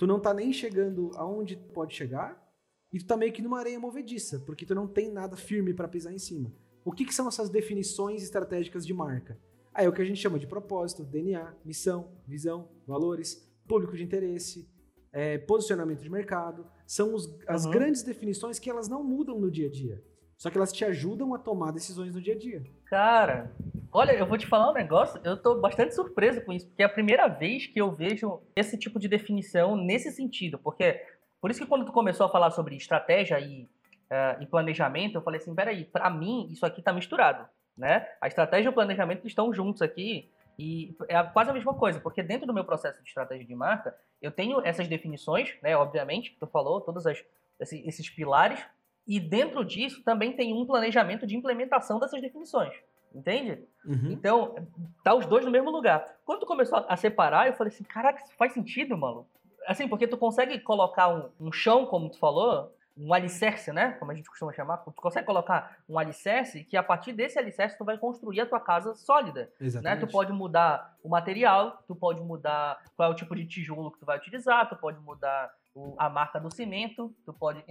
tu 0.00 0.06
não 0.06 0.18
tá 0.18 0.32
nem 0.32 0.50
chegando 0.50 1.10
aonde 1.14 1.56
pode 1.74 1.94
chegar 1.94 2.42
e 2.90 2.98
tu 2.98 3.04
tá 3.04 3.18
meio 3.18 3.34
que 3.34 3.42
numa 3.42 3.58
areia 3.58 3.78
movediça, 3.78 4.40
porque 4.46 4.64
tu 4.64 4.74
não 4.74 4.88
tem 4.88 5.12
nada 5.12 5.36
firme 5.36 5.74
para 5.74 5.86
pisar 5.86 6.10
em 6.10 6.18
cima. 6.18 6.50
O 6.82 6.90
que, 6.90 7.04
que, 7.04 7.14
são 7.14 7.28
essas 7.28 7.50
definições 7.50 8.22
estratégicas 8.22 8.86
de 8.86 8.94
marca? 8.94 9.38
Aí 9.74 9.84
é 9.84 9.88
o 9.90 9.92
que 9.92 10.00
a 10.00 10.04
gente 10.06 10.18
chama 10.18 10.38
de 10.38 10.46
propósito, 10.46 11.04
DNA, 11.04 11.54
missão, 11.66 12.12
visão, 12.26 12.70
valores, 12.86 13.46
público 13.68 13.94
de 13.94 14.02
interesse, 14.02 14.66
é, 15.12 15.36
posicionamento 15.36 16.00
de 16.00 16.08
mercado. 16.08 16.64
São 16.86 17.14
os, 17.14 17.38
as 17.46 17.66
uhum. 17.66 17.70
grandes 17.70 18.02
definições 18.02 18.58
que 18.58 18.70
elas 18.70 18.88
não 18.88 19.04
mudam 19.04 19.38
no 19.38 19.50
dia 19.50 19.68
a 19.68 19.70
dia. 19.70 20.02
Só 20.38 20.48
que 20.48 20.56
elas 20.56 20.72
te 20.72 20.82
ajudam 20.82 21.34
a 21.34 21.38
tomar 21.38 21.72
decisões 21.72 22.14
no 22.14 22.22
dia 22.22 22.32
a 22.32 22.38
dia. 22.38 22.64
Cara, 22.86 23.54
olha, 23.92 24.12
eu 24.12 24.26
vou 24.26 24.38
te 24.38 24.46
falar 24.46 24.70
um 24.70 24.74
negócio, 24.74 25.20
eu 25.24 25.36
tô 25.36 25.60
bastante 25.60 25.94
surpreso 25.94 26.44
com 26.44 26.52
isso, 26.52 26.66
porque 26.68 26.82
é 26.82 26.86
a 26.86 26.88
primeira 26.88 27.28
vez 27.28 27.66
que 27.66 27.80
eu 27.80 27.90
vejo 27.90 28.40
esse 28.54 28.78
tipo 28.78 28.98
de 28.98 29.08
definição 29.08 29.76
nesse 29.76 30.10
sentido, 30.10 30.58
porque 30.58 31.04
por 31.40 31.50
isso 31.50 31.60
que 31.60 31.66
quando 31.66 31.84
tu 31.84 31.92
começou 31.92 32.26
a 32.26 32.30
falar 32.30 32.50
sobre 32.50 32.76
estratégia 32.76 33.40
e, 33.40 33.64
uh, 33.64 34.40
e 34.42 34.46
planejamento, 34.46 35.16
eu 35.16 35.22
falei 35.22 35.40
assim, 35.40 35.54
peraí, 35.54 35.84
para 35.84 36.10
mim 36.10 36.48
isso 36.50 36.64
aqui 36.64 36.82
tá 36.82 36.92
misturado, 36.92 37.46
né? 37.76 38.06
A 38.20 38.28
estratégia 38.28 38.68
e 38.68 38.70
o 38.70 38.74
planejamento 38.74 39.26
estão 39.26 39.52
juntos 39.52 39.82
aqui 39.82 40.30
e 40.58 40.94
é 41.08 41.22
quase 41.22 41.50
a 41.50 41.54
mesma 41.54 41.72
coisa, 41.72 41.98
porque 42.00 42.22
dentro 42.22 42.46
do 42.46 42.52
meu 42.52 42.64
processo 42.64 43.02
de 43.02 43.08
estratégia 43.08 43.46
de 43.46 43.54
marca, 43.54 43.96
eu 44.20 44.30
tenho 44.30 44.60
essas 44.62 44.86
definições, 44.86 45.56
né, 45.62 45.74
obviamente, 45.74 46.32
que 46.32 46.38
tu 46.38 46.46
falou, 46.46 46.82
todos 46.82 47.06
as, 47.06 47.24
esses 47.58 48.10
pilares, 48.10 48.62
e 49.06 49.18
dentro 49.18 49.64
disso 49.64 50.04
também 50.04 50.36
tem 50.36 50.52
um 50.52 50.66
planejamento 50.66 51.26
de 51.26 51.34
implementação 51.34 51.98
dessas 51.98 52.20
definições. 52.20 52.74
Entende? 53.14 53.64
Uhum. 53.84 54.10
Então, 54.10 54.54
tá 55.02 55.14
os 55.14 55.26
dois 55.26 55.44
no 55.44 55.50
mesmo 55.50 55.70
lugar. 55.70 56.06
Quando 56.24 56.40
tu 56.40 56.46
começou 56.46 56.84
a 56.88 56.96
separar, 56.96 57.46
eu 57.46 57.54
falei 57.54 57.72
assim, 57.72 57.84
caraca, 57.84 58.22
isso 58.22 58.34
faz 58.36 58.52
sentido, 58.52 58.96
mano. 58.96 59.26
Assim, 59.66 59.88
porque 59.88 60.06
tu 60.06 60.16
consegue 60.16 60.58
colocar 60.60 61.08
um, 61.08 61.30
um 61.40 61.52
chão, 61.52 61.86
como 61.86 62.08
tu 62.08 62.18
falou, 62.18 62.72
um 62.96 63.14
alicerce, 63.14 63.72
né? 63.72 63.92
Como 63.92 64.10
a 64.10 64.14
gente 64.14 64.28
costuma 64.28 64.52
chamar. 64.52 64.78
Tu 64.78 64.92
consegue 64.92 65.26
colocar 65.26 65.78
um 65.88 65.98
alicerce 65.98 66.64
que 66.64 66.76
a 66.76 66.82
partir 66.82 67.12
desse 67.12 67.38
alicerce 67.38 67.78
tu 67.78 67.84
vai 67.84 67.96
construir 67.96 68.40
a 68.40 68.46
tua 68.46 68.60
casa 68.60 68.94
sólida. 68.94 69.50
Exatamente. 69.60 70.00
Né? 70.00 70.06
Tu 70.06 70.12
pode 70.12 70.32
mudar 70.32 70.96
o 71.02 71.08
material, 71.08 71.82
tu 71.86 71.94
pode 71.94 72.20
mudar 72.20 72.82
qual 72.96 73.08
é 73.08 73.12
o 73.12 73.16
tipo 73.16 73.34
de 73.34 73.46
tijolo 73.46 73.90
que 73.90 73.98
tu 73.98 74.06
vai 74.06 74.18
utilizar, 74.18 74.68
tu 74.68 74.76
pode 74.76 74.98
mudar 75.00 75.50
o, 75.74 75.94
a 75.98 76.08
marca 76.08 76.40
do 76.40 76.52
cimento, 76.54 77.14
tu 77.24 77.32
pode, 77.32 77.64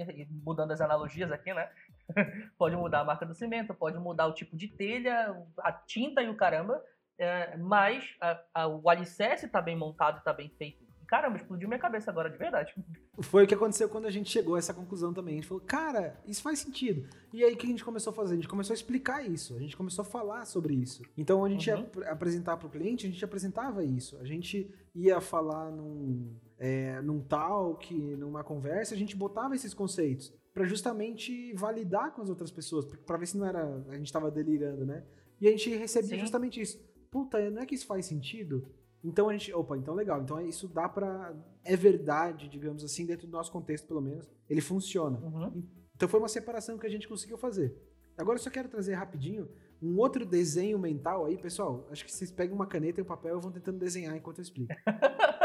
mudando 0.43 0.71
as 0.71 0.81
analogias 0.81 1.31
aqui, 1.31 1.53
né? 1.53 1.69
pode 2.57 2.75
mudar 2.75 3.01
a 3.01 3.05
marca 3.05 3.25
do 3.25 3.35
cimento, 3.35 3.73
pode 3.73 3.97
mudar 3.97 4.27
o 4.27 4.33
tipo 4.33 4.55
de 4.55 4.67
telha, 4.67 5.35
a 5.59 5.71
tinta 5.71 6.21
e 6.21 6.29
o 6.29 6.35
caramba, 6.35 6.81
é, 7.17 7.57
mas 7.57 8.15
a, 8.21 8.41
a, 8.53 8.67
o 8.67 8.89
alicerce 8.89 9.45
está 9.45 9.61
bem 9.61 9.77
montado, 9.77 10.19
está 10.19 10.33
bem 10.33 10.49
feito. 10.57 10.87
Caramba, 11.09 11.37
explodiu 11.37 11.67
minha 11.67 11.79
cabeça 11.79 12.11
agora, 12.11 12.29
de 12.29 12.37
verdade. 12.37 12.71
Foi 13.19 13.43
o 13.43 13.47
que 13.47 13.55
aconteceu 13.55 13.89
quando 13.89 14.05
a 14.05 14.11
gente 14.11 14.29
chegou 14.29 14.53
a 14.53 14.59
essa 14.59 14.75
conclusão 14.75 15.11
também. 15.11 15.33
A 15.33 15.37
gente 15.37 15.47
falou, 15.47 15.63
cara, 15.65 16.15
isso 16.23 16.43
faz 16.43 16.59
sentido. 16.59 17.09
E 17.33 17.43
aí 17.43 17.55
o 17.55 17.57
que 17.57 17.65
a 17.65 17.69
gente 17.69 17.83
começou 17.83 18.11
a 18.11 18.15
fazer? 18.15 18.33
A 18.33 18.35
gente 18.35 18.47
começou 18.47 18.75
a 18.75 18.77
explicar 18.77 19.27
isso, 19.27 19.55
a 19.55 19.59
gente 19.59 19.75
começou 19.75 20.03
a 20.03 20.05
falar 20.05 20.45
sobre 20.45 20.75
isso. 20.75 21.01
Então 21.17 21.43
a 21.43 21.49
gente 21.49 21.69
uhum. 21.71 21.89
ia 21.97 22.11
apresentar 22.11 22.57
para 22.57 22.67
o 22.67 22.69
cliente, 22.69 23.07
a 23.07 23.09
gente 23.09 23.25
apresentava 23.25 23.83
isso. 23.83 24.19
A 24.19 24.23
gente 24.23 24.71
ia 24.93 25.19
falar 25.19 25.71
num 25.71 26.39
é, 26.59 27.01
num 27.01 27.21
talk, 27.21 27.95
numa 28.17 28.43
conversa, 28.43 28.93
a 28.93 28.97
gente 28.97 29.15
botava 29.15 29.55
esses 29.55 29.73
conceitos 29.73 30.31
para 30.53 30.65
justamente 30.65 31.53
validar 31.53 32.13
com 32.13 32.21
as 32.21 32.29
outras 32.29 32.51
pessoas, 32.51 32.85
para 32.85 33.17
ver 33.17 33.27
se 33.27 33.37
não 33.37 33.45
era 33.45 33.83
a 33.87 33.95
gente 33.95 34.07
estava 34.07 34.29
delirando, 34.29 34.85
né? 34.85 35.05
E 35.39 35.47
a 35.47 35.51
gente 35.51 35.69
recebia 35.69 36.15
Sim. 36.15 36.19
justamente 36.19 36.59
isso. 36.59 36.77
Puta, 37.09 37.49
não 37.49 37.61
é 37.61 37.65
que 37.65 37.75
isso 37.75 37.87
faz 37.87 38.05
sentido? 38.05 38.67
Então 39.01 39.29
a 39.29 39.31
gente, 39.31 39.53
opa, 39.53 39.77
então 39.77 39.95
legal. 39.95 40.21
Então 40.21 40.41
isso 40.41 40.67
dá 40.67 40.89
para 40.89 41.33
é 41.63 41.77
verdade, 41.77 42.49
digamos 42.49 42.83
assim, 42.83 43.05
dentro 43.05 43.25
do 43.25 43.31
nosso 43.31 43.51
contexto 43.51 43.87
pelo 43.87 44.01
menos, 44.01 44.29
ele 44.49 44.59
funciona. 44.59 45.17
Uhum. 45.19 45.63
Então 45.95 46.09
foi 46.09 46.19
uma 46.19 46.27
separação 46.27 46.77
que 46.77 46.85
a 46.85 46.89
gente 46.89 47.07
conseguiu 47.07 47.37
fazer. 47.37 47.73
Agora 48.17 48.37
eu 48.37 48.43
só 48.43 48.49
quero 48.49 48.67
trazer 48.67 48.95
rapidinho 48.95 49.47
um 49.81 49.97
outro 49.97 50.25
desenho 50.25 50.77
mental 50.77 51.25
aí, 51.25 51.37
pessoal. 51.37 51.87
Acho 51.89 52.03
que 52.03 52.11
vocês 52.11 52.29
pegam 52.29 52.53
uma 52.53 52.67
caneta 52.67 52.99
e 52.99 53.03
um 53.03 53.07
papel 53.07 53.37
e 53.37 53.41
vão 53.41 53.51
tentando 53.51 53.79
desenhar 53.79 54.13
enquanto 54.15 54.39
eu 54.39 54.41
explico. 54.41 54.73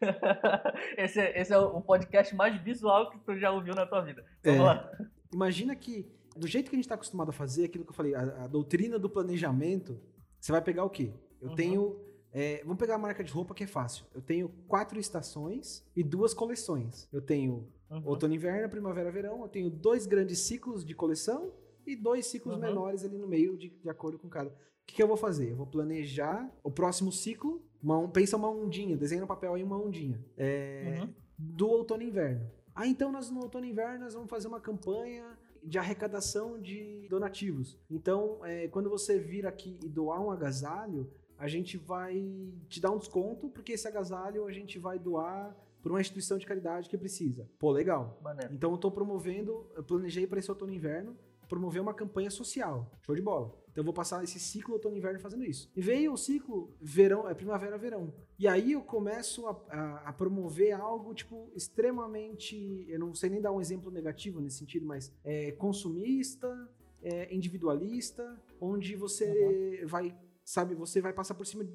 esse, 0.96 1.20
é, 1.20 1.40
esse 1.40 1.52
é 1.52 1.58
o 1.58 1.80
podcast 1.80 2.34
mais 2.34 2.60
visual 2.60 3.10
que 3.10 3.18
tu 3.18 3.36
já 3.36 3.50
ouviu 3.50 3.74
na 3.74 3.86
tua 3.86 4.00
vida. 4.00 4.24
Vamos 4.42 4.60
é, 4.60 4.62
lá. 4.62 4.92
Imagina 5.32 5.74
que, 5.76 6.06
do 6.36 6.46
jeito 6.46 6.70
que 6.70 6.76
a 6.76 6.78
gente 6.78 6.84
está 6.84 6.94
acostumado 6.94 7.30
a 7.30 7.32
fazer, 7.32 7.64
aquilo 7.64 7.84
que 7.84 7.90
eu 7.90 7.94
falei, 7.94 8.14
a, 8.14 8.44
a, 8.44 8.46
doutrina 8.46 8.98
do 8.98 9.08
planejamento, 9.08 10.00
você 10.40 10.52
vai 10.52 10.62
pegar 10.62 10.84
o 10.84 10.90
quê? 10.90 11.12
Eu 11.40 11.50
uhum. 11.50 11.54
tenho. 11.54 12.00
É, 12.30 12.60
vamos 12.62 12.78
pegar 12.78 12.96
a 12.96 12.98
marca 12.98 13.24
de 13.24 13.32
roupa 13.32 13.54
que 13.54 13.64
é 13.64 13.66
fácil. 13.66 14.04
Eu 14.14 14.20
tenho 14.20 14.48
quatro 14.68 14.98
estações 14.98 15.84
e 15.96 16.02
duas 16.02 16.34
coleções. 16.34 17.08
Eu 17.12 17.22
tenho 17.22 17.66
uhum. 17.90 18.02
outono, 18.04 18.34
inverno, 18.34 18.68
primavera, 18.68 19.10
verão. 19.10 19.42
Eu 19.42 19.48
tenho 19.48 19.70
dois 19.70 20.06
grandes 20.06 20.40
ciclos 20.40 20.84
de 20.84 20.94
coleção 20.94 21.52
e 21.86 21.96
dois 21.96 22.26
ciclos 22.26 22.54
uhum. 22.54 22.60
menores 22.60 23.04
ali 23.04 23.16
no 23.16 23.26
meio, 23.26 23.56
de, 23.56 23.70
de 23.70 23.88
acordo 23.88 24.18
com 24.18 24.28
cada. 24.28 24.54
O 24.88 24.90
que, 24.90 24.96
que, 24.96 25.02
eu 25.02 25.06
vou 25.06 25.18
fazer? 25.18 25.50
Eu 25.50 25.56
vou 25.56 25.66
planejar 25.66 26.50
o 26.64 26.70
próximo 26.70 27.12
ciclo 27.12 27.62
uma, 27.82 28.08
pensa 28.08 28.38
uma 28.38 28.48
ondinha, 28.50 28.96
desenha 28.96 29.20
no 29.20 29.26
papel 29.26 29.52
aí 29.52 29.62
uma 29.62 29.76
ondinha. 29.76 30.18
É, 30.34 31.00
uhum. 31.02 31.14
Do 31.38 31.68
outono 31.68 32.02
e 32.02 32.06
inverno. 32.06 32.50
Ah, 32.74 32.86
então 32.86 33.12
nós 33.12 33.30
no 33.30 33.42
outono 33.42 33.66
e 33.66 33.70
inverno 33.70 34.04
nós 34.04 34.14
vamos 34.14 34.30
fazer 34.30 34.48
uma 34.48 34.60
campanha 34.60 35.38
de 35.62 35.78
arrecadação 35.78 36.58
de 36.58 37.06
donativos. 37.10 37.78
Então, 37.90 38.40
é, 38.44 38.66
quando 38.68 38.88
você 38.88 39.18
vir 39.18 39.46
aqui 39.46 39.78
e 39.84 39.88
doar 39.88 40.22
um 40.22 40.30
agasalho, 40.30 41.10
a 41.36 41.46
gente 41.46 41.76
vai 41.76 42.50
te 42.68 42.80
dar 42.80 42.90
um 42.90 42.98
desconto, 42.98 43.50
porque 43.50 43.72
esse 43.72 43.86
agasalho 43.86 44.46
a 44.46 44.52
gente 44.52 44.78
vai 44.78 44.98
doar 44.98 45.54
para 45.82 45.92
uma 45.92 46.00
instituição 46.00 46.38
de 46.38 46.46
caridade 46.46 46.88
que 46.88 46.96
precisa. 46.96 47.46
Pô, 47.58 47.70
legal. 47.70 48.18
Maneiro. 48.22 48.54
Então 48.54 48.70
eu 48.70 48.76
estou 48.76 48.90
promovendo, 48.90 49.66
eu 49.76 49.84
planejei 49.84 50.26
para 50.26 50.38
esse 50.38 50.50
outono 50.50 50.72
e 50.72 50.76
inverno 50.76 51.14
promover 51.48 51.80
uma 51.80 51.94
campanha 51.94 52.30
social. 52.30 52.90
Show 53.00 53.14
de 53.14 53.22
bola. 53.22 53.52
Então 53.78 53.82
eu 53.82 53.84
vou 53.84 53.94
passar 53.94 54.24
esse 54.24 54.40
ciclo 54.40 54.74
outono 54.74 54.96
e 54.96 54.98
inverno 54.98 55.20
fazendo 55.20 55.44
isso. 55.44 55.70
E 55.76 55.80
veio 55.80 56.12
o 56.12 56.16
ciclo 56.16 56.74
verão, 56.80 57.28
é 57.28 57.32
primavera 57.32 57.78
verão. 57.78 58.12
E 58.36 58.48
aí 58.48 58.72
eu 58.72 58.82
começo 58.82 59.46
a, 59.46 59.52
a, 59.70 60.08
a, 60.08 60.12
promover 60.12 60.72
algo 60.72 61.14
tipo 61.14 61.48
extremamente, 61.54 62.84
eu 62.88 62.98
não 62.98 63.14
sei 63.14 63.30
nem 63.30 63.40
dar 63.40 63.52
um 63.52 63.60
exemplo 63.60 63.88
negativo 63.88 64.40
nesse 64.40 64.58
sentido, 64.58 64.84
mas 64.84 65.12
é 65.22 65.52
consumista, 65.52 66.68
é 67.00 67.32
individualista, 67.32 68.36
onde 68.60 68.96
você 68.96 69.78
uhum. 69.82 69.86
vai, 69.86 70.18
sabe, 70.44 70.74
você 70.74 71.00
vai 71.00 71.12
passar 71.12 71.34
por 71.34 71.46
cima 71.46 71.62
de 71.62 71.72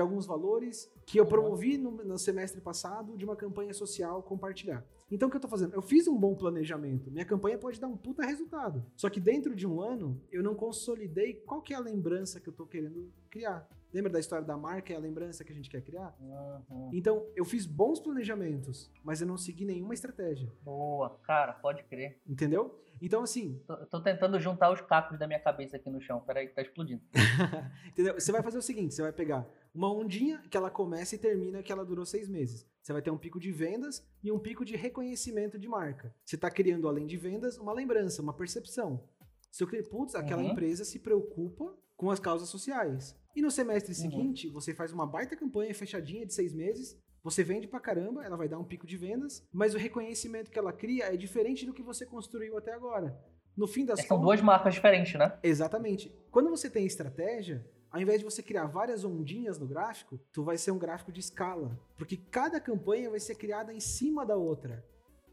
alguns 0.00 0.26
valores 0.26 0.90
que 1.06 1.18
eu 1.18 1.26
promovi 1.26 1.78
no, 1.78 1.92
no, 1.92 2.18
semestre 2.18 2.60
passado 2.60 3.16
de 3.16 3.24
uma 3.24 3.36
campanha 3.36 3.72
social 3.72 4.22
compartilhar. 4.22 4.84
Então 5.10 5.28
o 5.28 5.30
que 5.30 5.36
eu 5.36 5.40
tô 5.40 5.48
fazendo? 5.48 5.74
Eu 5.74 5.82
fiz 5.82 6.08
um 6.08 6.18
bom 6.18 6.34
planejamento. 6.34 7.10
Minha 7.10 7.24
campanha 7.24 7.56
pode 7.56 7.80
dar 7.80 7.86
um 7.86 7.96
puta 7.96 8.24
resultado. 8.24 8.84
Só 8.96 9.08
que 9.08 9.20
dentro 9.20 9.54
de 9.54 9.66
um 9.66 9.80
ano 9.80 10.20
eu 10.32 10.42
não 10.42 10.54
consolidei 10.54 11.34
qual 11.34 11.62
que 11.62 11.72
é 11.72 11.76
a 11.76 11.80
lembrança 11.80 12.40
que 12.40 12.48
eu 12.48 12.52
tô 12.52 12.66
querendo 12.66 13.12
criar. 13.30 13.68
Lembra 13.92 14.12
da 14.12 14.18
história 14.18 14.44
da 14.44 14.56
marca 14.56 14.92
e 14.92 14.96
a 14.96 14.98
lembrança 14.98 15.44
que 15.44 15.52
a 15.52 15.54
gente 15.54 15.70
quer 15.70 15.80
criar? 15.80 16.14
Uhum. 16.20 16.90
Então, 16.92 17.26
eu 17.34 17.44
fiz 17.44 17.64
bons 17.64 17.98
planejamentos, 17.98 18.92
mas 19.02 19.20
eu 19.20 19.26
não 19.26 19.38
segui 19.38 19.64
nenhuma 19.64 19.94
estratégia. 19.94 20.52
Boa, 20.62 21.18
cara, 21.22 21.54
pode 21.54 21.82
crer. 21.84 22.20
Entendeu? 22.26 22.78
Então, 23.00 23.22
assim. 23.22 23.60
Tô, 23.66 23.76
tô, 23.86 24.00
tentando 24.00 24.38
juntar 24.38 24.72
os 24.72 24.80
cacos 24.80 25.18
da 25.18 25.26
minha 25.26 25.40
cabeça 25.40 25.76
aqui 25.76 25.90
no 25.90 26.00
chão. 26.00 26.20
Peraí, 26.20 26.48
que 26.48 26.54
tá 26.54 26.62
explodindo. 26.62 27.02
Entendeu? 27.88 28.14
Você 28.14 28.32
vai 28.32 28.42
fazer 28.42 28.58
o 28.58 28.62
seguinte: 28.62 28.94
você 28.94 29.02
vai 29.02 29.12
pegar 29.12 29.46
uma 29.74 29.92
ondinha 29.92 30.42
que 30.50 30.56
ela 30.56 30.70
começa 30.70 31.14
e 31.14 31.18
termina 31.18 31.62
que 31.62 31.70
ela 31.70 31.84
durou 31.84 32.04
seis 32.04 32.28
meses. 32.28 32.66
Você 32.82 32.92
vai 32.92 33.02
ter 33.02 33.10
um 33.10 33.18
pico 33.18 33.38
de 33.38 33.52
vendas 33.52 34.06
e 34.22 34.30
um 34.30 34.38
pico 34.38 34.64
de 34.64 34.76
reconhecimento 34.76 35.58
de 35.58 35.68
marca. 35.68 36.14
Você 36.24 36.36
está 36.36 36.50
criando, 36.50 36.88
além 36.88 37.06
de 37.06 37.16
vendas, 37.16 37.58
uma 37.58 37.72
lembrança, 37.72 38.22
uma 38.22 38.32
percepção. 38.32 39.02
Seu 39.50 39.66
cliente, 39.66 39.88
putz, 39.88 40.14
aquela 40.14 40.42
uhum. 40.42 40.50
empresa 40.50 40.84
se 40.84 40.98
preocupa 40.98 41.74
com 41.96 42.10
as 42.10 42.20
causas 42.20 42.48
sociais. 42.48 43.16
E 43.34 43.42
no 43.42 43.50
semestre 43.50 43.92
uhum. 43.92 43.98
seguinte, 44.10 44.48
você 44.48 44.74
faz 44.74 44.92
uma 44.92 45.06
baita 45.06 45.36
campanha 45.36 45.74
fechadinha 45.74 46.26
de 46.26 46.32
seis 46.32 46.54
meses, 46.54 46.98
você 47.22 47.42
vende 47.42 47.66
pra 47.66 47.80
caramba, 47.80 48.24
ela 48.24 48.36
vai 48.36 48.48
dar 48.48 48.58
um 48.58 48.64
pico 48.64 48.86
de 48.86 48.96
vendas, 48.96 49.44
mas 49.52 49.74
o 49.74 49.78
reconhecimento 49.78 50.50
que 50.50 50.58
ela 50.58 50.72
cria 50.72 51.12
é 51.12 51.16
diferente 51.16 51.66
do 51.66 51.74
que 51.74 51.82
você 51.82 52.06
construiu 52.06 52.56
até 52.56 52.72
agora. 52.72 53.18
No 53.56 53.66
fim 53.66 53.84
das 53.84 53.98
é, 53.98 54.02
São 54.02 54.20
duas 54.20 54.40
marcas 54.40 54.74
diferentes, 54.74 55.18
né? 55.18 55.36
Exatamente. 55.42 56.14
Quando 56.30 56.50
você 56.50 56.70
tem 56.70 56.86
estratégia, 56.86 57.66
ao 57.90 58.00
invés 58.00 58.18
de 58.18 58.24
você 58.24 58.42
criar 58.42 58.66
várias 58.66 59.04
ondinhas 59.04 59.58
no 59.58 59.66
gráfico, 59.66 60.20
tu 60.32 60.44
vai 60.44 60.58
ser 60.58 60.70
um 60.70 60.78
gráfico 60.78 61.10
de 61.10 61.20
escala, 61.20 61.78
porque 61.96 62.16
cada 62.16 62.60
campanha 62.60 63.10
vai 63.10 63.18
ser 63.18 63.34
criada 63.34 63.72
em 63.72 63.80
cima 63.80 64.24
da 64.24 64.36
outra. 64.36 64.84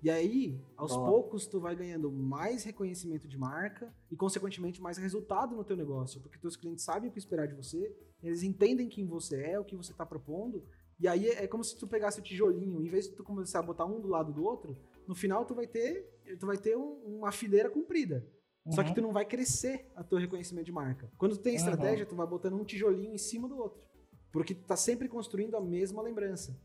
E 0.04 0.10
aí, 0.10 0.60
aos 0.76 0.94
Boa. 0.94 1.10
poucos, 1.10 1.48
tu 1.48 1.62
vai 1.62 1.74
ganhando 1.78 2.12
mais 2.12 2.66
reconhecimento 2.66 3.26
de 3.26 3.38
marca 3.38 3.96
e, 4.12 4.18
consequentemente, 4.18 4.82
mais 4.82 4.98
resultado 4.98 5.56
no 5.56 5.64
teu 5.64 5.78
negócio, 5.78 6.20
porque 6.20 6.38
teus 6.38 6.58
clientes 6.58 6.84
sabem 6.84 7.10
o 7.10 7.14
que 7.14 7.18
esperar 7.18 7.48
de 7.48 7.56
você, 7.56 7.96
eles 8.22 8.44
entendem 8.44 8.90
quem 8.90 9.08
você 9.08 9.42
é, 9.42 9.58
o 9.58 9.64
que 9.64 9.78
você 9.78 9.94
está 9.94 10.06
propondo, 10.06 10.62
e 11.00 11.08
aí 11.08 11.30
é 11.30 11.48
como 11.48 11.64
se 11.64 11.78
tu 11.78 11.88
pegasse 11.88 12.20
o 12.20 12.24
tijolinho, 12.24 12.82
em 12.82 12.90
vez 12.90 13.06
de 13.06 13.16
tu 13.16 13.24
começar 13.24 13.60
a 13.60 13.64
botar 13.64 13.86
um 13.86 14.02
do 14.02 14.10
lado 14.10 14.34
do 14.34 14.44
outro, 14.44 14.78
no 15.08 15.16
final 15.16 15.46
tu 15.46 15.56
vai 15.56 15.68
ter, 15.68 16.20
tu 16.38 16.46
vai 16.46 16.58
ter 16.58 16.76
um, 16.76 16.96
uma 17.06 17.32
fileira 17.32 17.70
comprida. 17.70 18.28
Uhum. 18.66 18.74
Só 18.74 18.84
que 18.84 18.90
uhum. 18.90 18.96
tu 18.96 19.02
não 19.02 19.14
vai 19.14 19.26
crescer 19.26 19.90
a 19.96 20.04
teu 20.04 20.18
reconhecimento 20.18 20.66
de 20.66 20.72
marca. 20.74 21.10
Quando 21.18 21.38
tu 21.38 21.42
tem 21.42 21.56
estratégia, 21.56 22.04
uhum. 22.04 22.10
tu 22.10 22.16
vai 22.18 22.28
botando 22.28 22.56
um 22.56 22.66
tijolinho 22.66 23.14
em 23.14 23.18
cima 23.18 23.48
do 23.48 23.58
outro. 23.58 23.82
Porque 24.34 24.54
tu 24.54 24.66
tá 24.66 24.76
sempre 24.76 25.08
construindo 25.08 25.56
a 25.56 25.62
mesma 25.62 26.02
lembrança. 26.02 26.60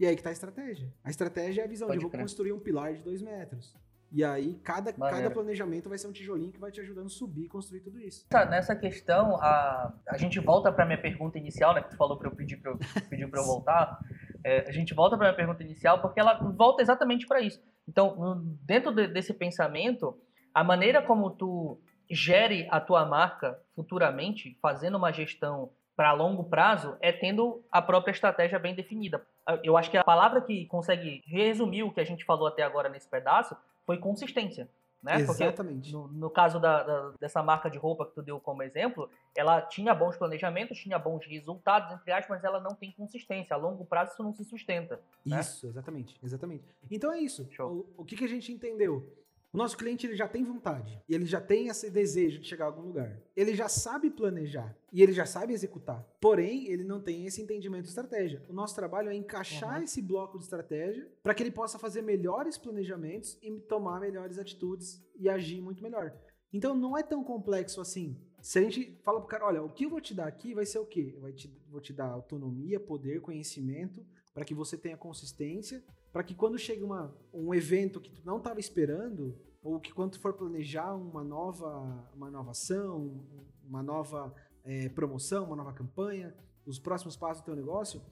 E 0.00 0.06
aí 0.06 0.16
que 0.16 0.22
tá 0.22 0.30
a 0.30 0.32
estratégia. 0.32 0.90
A 1.04 1.10
estratégia 1.10 1.60
é 1.60 1.64
a 1.66 1.68
visão 1.68 1.86
Pode 1.86 1.98
de 1.98 2.04
eu 2.06 2.10
vou 2.10 2.18
construir 2.18 2.52
um 2.52 2.58
pilar 2.58 2.94
de 2.94 3.02
dois 3.02 3.20
metros. 3.20 3.76
E 4.10 4.24
aí, 4.24 4.58
cada, 4.64 4.92
cada 4.92 5.30
planejamento 5.30 5.88
vai 5.88 5.98
ser 5.98 6.08
um 6.08 6.12
tijolinho 6.12 6.50
que 6.50 6.58
vai 6.58 6.72
te 6.72 6.80
ajudando 6.80 7.06
a 7.06 7.10
subir 7.10 7.44
e 7.44 7.48
construir 7.48 7.80
tudo 7.80 8.00
isso. 8.00 8.26
Nessa 8.32 8.74
questão, 8.74 9.36
a, 9.36 9.92
a 10.08 10.16
gente 10.16 10.40
volta 10.40 10.72
para 10.72 10.86
minha 10.86 11.00
pergunta 11.00 11.38
inicial, 11.38 11.74
né? 11.74 11.82
Que 11.82 11.90
tu 11.90 11.96
falou 11.96 12.16
para 12.16 12.28
eu 12.28 12.34
pedir 12.34 12.56
para 12.56 12.72
eu, 12.72 12.78
pedir 13.08 13.22
eu 13.22 13.44
voltar. 13.44 14.00
É, 14.42 14.68
a 14.68 14.72
gente 14.72 14.94
volta 14.94 15.16
para 15.16 15.26
minha 15.26 15.36
pergunta 15.36 15.62
inicial 15.62 16.00
porque 16.00 16.18
ela 16.18 16.34
volta 16.56 16.82
exatamente 16.82 17.26
para 17.26 17.42
isso. 17.42 17.62
Então, 17.86 18.42
dentro 18.62 18.92
de, 18.92 19.06
desse 19.06 19.34
pensamento, 19.34 20.18
a 20.54 20.64
maneira 20.64 21.02
como 21.02 21.30
tu 21.30 21.78
gere 22.10 22.66
a 22.70 22.80
tua 22.80 23.04
marca 23.04 23.60
futuramente, 23.76 24.58
fazendo 24.62 24.96
uma 24.96 25.12
gestão 25.12 25.70
para 25.94 26.12
longo 26.12 26.44
prazo, 26.44 26.96
é 27.00 27.12
tendo 27.12 27.62
a 27.70 27.82
própria 27.82 28.12
estratégia 28.12 28.58
bem 28.58 28.74
definida. 28.74 29.24
Eu 29.62 29.76
acho 29.76 29.90
que 29.90 29.96
a 29.96 30.04
palavra 30.04 30.40
que 30.40 30.66
consegue 30.66 31.22
resumir 31.26 31.82
o 31.82 31.92
que 31.92 32.00
a 32.00 32.04
gente 32.04 32.24
falou 32.24 32.46
até 32.46 32.62
agora 32.62 32.88
nesse 32.88 33.08
pedaço 33.08 33.56
foi 33.86 33.98
consistência. 33.98 34.68
Né? 35.02 35.14
Exatamente. 35.20 35.92
No, 35.92 36.08
no, 36.08 36.28
caso 36.28 36.60
da, 36.60 36.82
da, 36.82 37.12
dessa 37.18 37.42
marca 37.42 37.70
de 37.70 37.78
roupa 37.78 38.04
que 38.04 38.14
tu 38.14 38.22
deu 38.22 38.38
como 38.38 38.62
exemplo, 38.62 39.08
ela 39.34 39.62
tinha 39.62 39.94
bons 39.94 40.16
planejamentos, 40.16 40.78
tinha 40.78 40.98
bons 40.98 41.24
resultados, 41.26 41.90
entre 41.92 42.12
aspas, 42.12 42.36
mas 42.36 42.44
ela 42.44 42.60
não 42.60 42.74
tem 42.74 42.92
consistência. 42.92 43.54
A 43.54 43.58
longo 43.58 43.84
prazo 43.86 44.12
isso 44.12 44.22
não 44.22 44.34
se 44.34 44.44
sustenta. 44.44 45.00
Né? 45.24 45.40
Isso, 45.40 45.66
exatamente, 45.66 46.18
exatamente. 46.22 46.64
Então 46.90 47.10
é 47.12 47.18
isso. 47.18 47.48
O, 47.60 47.86
o 47.96 48.04
que, 48.04 48.14
que 48.14 48.24
a 48.24 48.28
gente 48.28 48.52
entendeu? 48.52 49.10
O 49.52 49.56
nosso 49.56 49.76
cliente 49.76 50.06
ele 50.06 50.14
já 50.14 50.28
tem 50.28 50.44
vontade, 50.44 51.02
e 51.08 51.14
ele 51.14 51.26
já 51.26 51.40
tem 51.40 51.66
esse 51.66 51.90
desejo 51.90 52.38
de 52.38 52.46
chegar 52.46 52.66
a 52.66 52.68
algum 52.68 52.82
lugar. 52.82 53.20
Ele 53.34 53.52
já 53.52 53.68
sabe 53.68 54.08
planejar 54.08 54.76
e 54.92 55.02
ele 55.02 55.12
já 55.12 55.26
sabe 55.26 55.52
executar. 55.52 56.06
Porém, 56.20 56.68
ele 56.68 56.84
não 56.84 57.00
tem 57.00 57.26
esse 57.26 57.42
entendimento 57.42 57.82
de 57.82 57.88
estratégia. 57.88 58.44
O 58.48 58.52
nosso 58.52 58.76
trabalho 58.76 59.08
é 59.08 59.14
encaixar 59.14 59.78
uhum. 59.78 59.82
esse 59.82 60.00
bloco 60.00 60.38
de 60.38 60.44
estratégia 60.44 61.10
para 61.20 61.34
que 61.34 61.42
ele 61.42 61.50
possa 61.50 61.80
fazer 61.80 62.00
melhores 62.00 62.56
planejamentos 62.56 63.36
e 63.42 63.50
tomar 63.62 63.98
melhores 63.98 64.38
atitudes 64.38 65.02
e 65.16 65.28
agir 65.28 65.60
muito 65.60 65.82
melhor. 65.82 66.16
Então 66.52 66.74
não 66.74 66.96
é 66.96 67.02
tão 67.02 67.24
complexo 67.24 67.80
assim. 67.80 68.16
Se 68.40 68.58
a 68.60 68.62
gente 68.62 68.98
fala 69.02 69.18
pro 69.18 69.28
cara, 69.28 69.46
olha, 69.46 69.62
o 69.62 69.68
que 69.72 69.84
eu 69.84 69.90
vou 69.90 70.00
te 70.00 70.14
dar 70.14 70.28
aqui 70.28 70.54
vai 70.54 70.64
ser 70.64 70.78
o 70.78 70.86
quê? 70.86 71.18
Te, 71.34 71.52
vou 71.68 71.80
te 71.80 71.92
dar 71.92 72.06
autonomia, 72.06 72.78
poder, 72.78 73.20
conhecimento, 73.20 74.06
para 74.32 74.44
que 74.44 74.54
você 74.54 74.78
tenha 74.78 74.96
consistência 74.96 75.82
para 76.12 76.22
que 76.22 76.34
quando 76.34 76.58
chega 76.58 76.84
uma, 76.84 77.14
um 77.32 77.54
evento 77.54 78.00
que 78.00 78.10
tu 78.10 78.22
não 78.24 78.38
estava 78.38 78.58
esperando, 78.58 79.36
ou 79.62 79.78
que 79.78 79.92
quando 79.92 80.12
tu 80.12 80.20
for 80.20 80.32
planejar 80.32 80.94
uma 80.94 81.22
nova, 81.22 82.08
uma 82.14 82.30
nova 82.30 82.50
ação, 82.50 83.24
uma 83.62 83.82
nova 83.82 84.34
é, 84.64 84.88
promoção, 84.88 85.44
uma 85.44 85.56
nova 85.56 85.72
campanha, 85.72 86.34
os 86.66 86.78
próximos 86.78 87.16
passos 87.16 87.42
do 87.42 87.46
teu 87.46 87.56
negócio, 87.56 88.02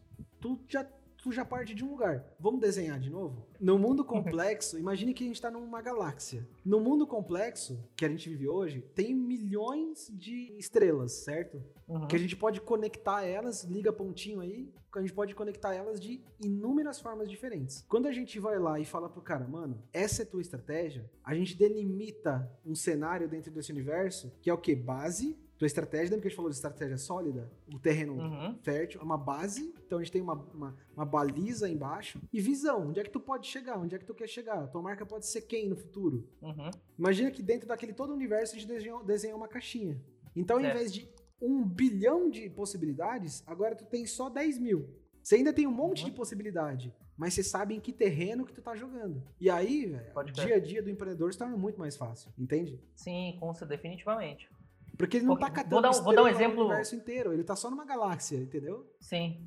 tu 0.40 0.60
já 0.68 0.86
já 1.32 1.44
parte 1.44 1.74
de 1.74 1.84
um 1.84 1.90
lugar. 1.90 2.24
Vamos 2.38 2.60
desenhar 2.60 2.98
de 2.98 3.10
novo? 3.10 3.46
No 3.60 3.78
mundo 3.78 4.04
complexo, 4.04 4.76
imagine 4.78 5.14
que 5.14 5.24
a 5.24 5.26
gente 5.26 5.36
está 5.36 5.50
numa 5.50 5.82
galáxia. 5.82 6.46
No 6.64 6.80
mundo 6.80 7.06
complexo 7.06 7.82
que 7.96 8.04
a 8.04 8.08
gente 8.08 8.28
vive 8.28 8.48
hoje, 8.48 8.80
tem 8.94 9.14
milhões 9.14 10.10
de 10.12 10.54
estrelas, 10.58 11.12
certo? 11.12 11.62
Uhum. 11.86 12.06
Que 12.06 12.16
a 12.16 12.18
gente 12.18 12.36
pode 12.36 12.60
conectar 12.60 13.24
elas, 13.24 13.64
liga 13.64 13.92
pontinho 13.92 14.40
aí, 14.40 14.72
a 14.98 15.00
gente 15.00 15.12
pode 15.12 15.34
conectar 15.34 15.74
elas 15.74 16.00
de 16.00 16.20
inúmeras 16.40 17.00
formas 17.00 17.30
diferentes. 17.30 17.84
Quando 17.88 18.06
a 18.06 18.12
gente 18.12 18.38
vai 18.38 18.58
lá 18.58 18.80
e 18.80 18.84
fala 18.84 19.08
pro 19.08 19.22
cara, 19.22 19.46
mano, 19.46 19.82
essa 19.92 20.22
é 20.22 20.24
tua 20.24 20.40
estratégia, 20.40 21.08
a 21.22 21.34
gente 21.34 21.56
delimita 21.56 22.50
um 22.64 22.74
cenário 22.74 23.28
dentro 23.28 23.50
desse 23.50 23.70
universo 23.70 24.32
que 24.40 24.50
é 24.50 24.54
o 24.54 24.58
que? 24.58 24.74
Base, 24.74 25.36
tua 25.58 25.66
estratégia, 25.66 26.10
lembra 26.10 26.20
que 26.20 26.28
a 26.28 26.30
gente 26.30 26.36
falou 26.36 26.50
de 26.50 26.56
estratégia 26.56 26.96
sólida? 26.96 27.50
O 27.74 27.78
terreno 27.80 28.14
uhum. 28.14 28.56
fértil, 28.62 29.00
é 29.00 29.04
uma 29.04 29.18
base, 29.18 29.74
então 29.84 29.98
a 29.98 30.02
gente 30.02 30.12
tem 30.12 30.22
uma, 30.22 30.34
uma, 30.34 30.76
uma, 30.94 31.04
baliza 31.04 31.68
embaixo. 31.68 32.20
E 32.32 32.40
visão, 32.40 32.88
onde 32.88 33.00
é 33.00 33.02
que 33.02 33.10
tu 33.10 33.18
pode 33.18 33.48
chegar? 33.48 33.76
Onde 33.76 33.96
é 33.96 33.98
que 33.98 34.04
tu 34.04 34.14
quer 34.14 34.28
chegar? 34.28 34.68
Tua 34.68 34.80
marca 34.80 35.04
pode 35.04 35.26
ser 35.26 35.42
quem 35.42 35.68
no 35.68 35.76
futuro? 35.76 36.28
Uhum. 36.40 36.70
Imagina 36.96 37.32
que 37.32 37.42
dentro 37.42 37.66
daquele 37.66 37.92
todo 37.92 38.12
universo 38.12 38.54
a 38.54 38.58
gente 38.58 38.68
desenhou, 38.68 39.02
desenhou 39.02 39.36
uma 39.36 39.48
caixinha. 39.48 40.00
Então, 40.36 40.58
ao 40.58 40.64
invés 40.64 40.92
de 40.92 41.08
um 41.42 41.64
bilhão 41.64 42.30
de 42.30 42.48
possibilidades, 42.50 43.42
agora 43.44 43.74
tu 43.74 43.84
tem 43.84 44.06
só 44.06 44.30
10 44.30 44.58
mil. 44.58 44.88
Você 45.20 45.34
ainda 45.34 45.52
tem 45.52 45.66
um 45.66 45.72
monte 45.72 46.04
uhum. 46.04 46.10
de 46.10 46.14
possibilidade, 46.14 46.94
mas 47.16 47.34
você 47.34 47.42
sabe 47.42 47.74
em 47.74 47.80
que 47.80 47.92
terreno 47.92 48.46
que 48.46 48.52
tu 48.52 48.62
tá 48.62 48.76
jogando. 48.76 49.20
E 49.40 49.50
aí, 49.50 49.86
velho, 49.86 50.12
o 50.14 50.22
dia 50.22 50.54
a 50.54 50.60
dia 50.60 50.80
do 50.80 50.88
empreendedor 50.88 51.32
se 51.32 51.38
torna 51.38 51.56
muito 51.56 51.80
mais 51.80 51.96
fácil, 51.96 52.32
entende? 52.38 52.80
Sim, 52.94 53.36
com 53.40 53.52
definitivamente. 53.66 54.48
Porque 54.98 55.18
ele 55.18 55.26
não 55.26 55.36
Porque, 55.36 55.46
tá 55.46 55.62
catando 55.62 55.80
vou 55.80 55.92
dar, 55.92 56.02
vou 56.02 56.14
dar 56.14 56.22
um 56.24 56.28
exemplo... 56.28 56.62
o 56.62 56.66
universo 56.66 56.96
inteiro, 56.96 57.32
ele 57.32 57.44
tá 57.44 57.54
só 57.54 57.70
numa 57.70 57.86
galáxia, 57.86 58.36
entendeu? 58.36 58.84
Sim. 59.00 59.40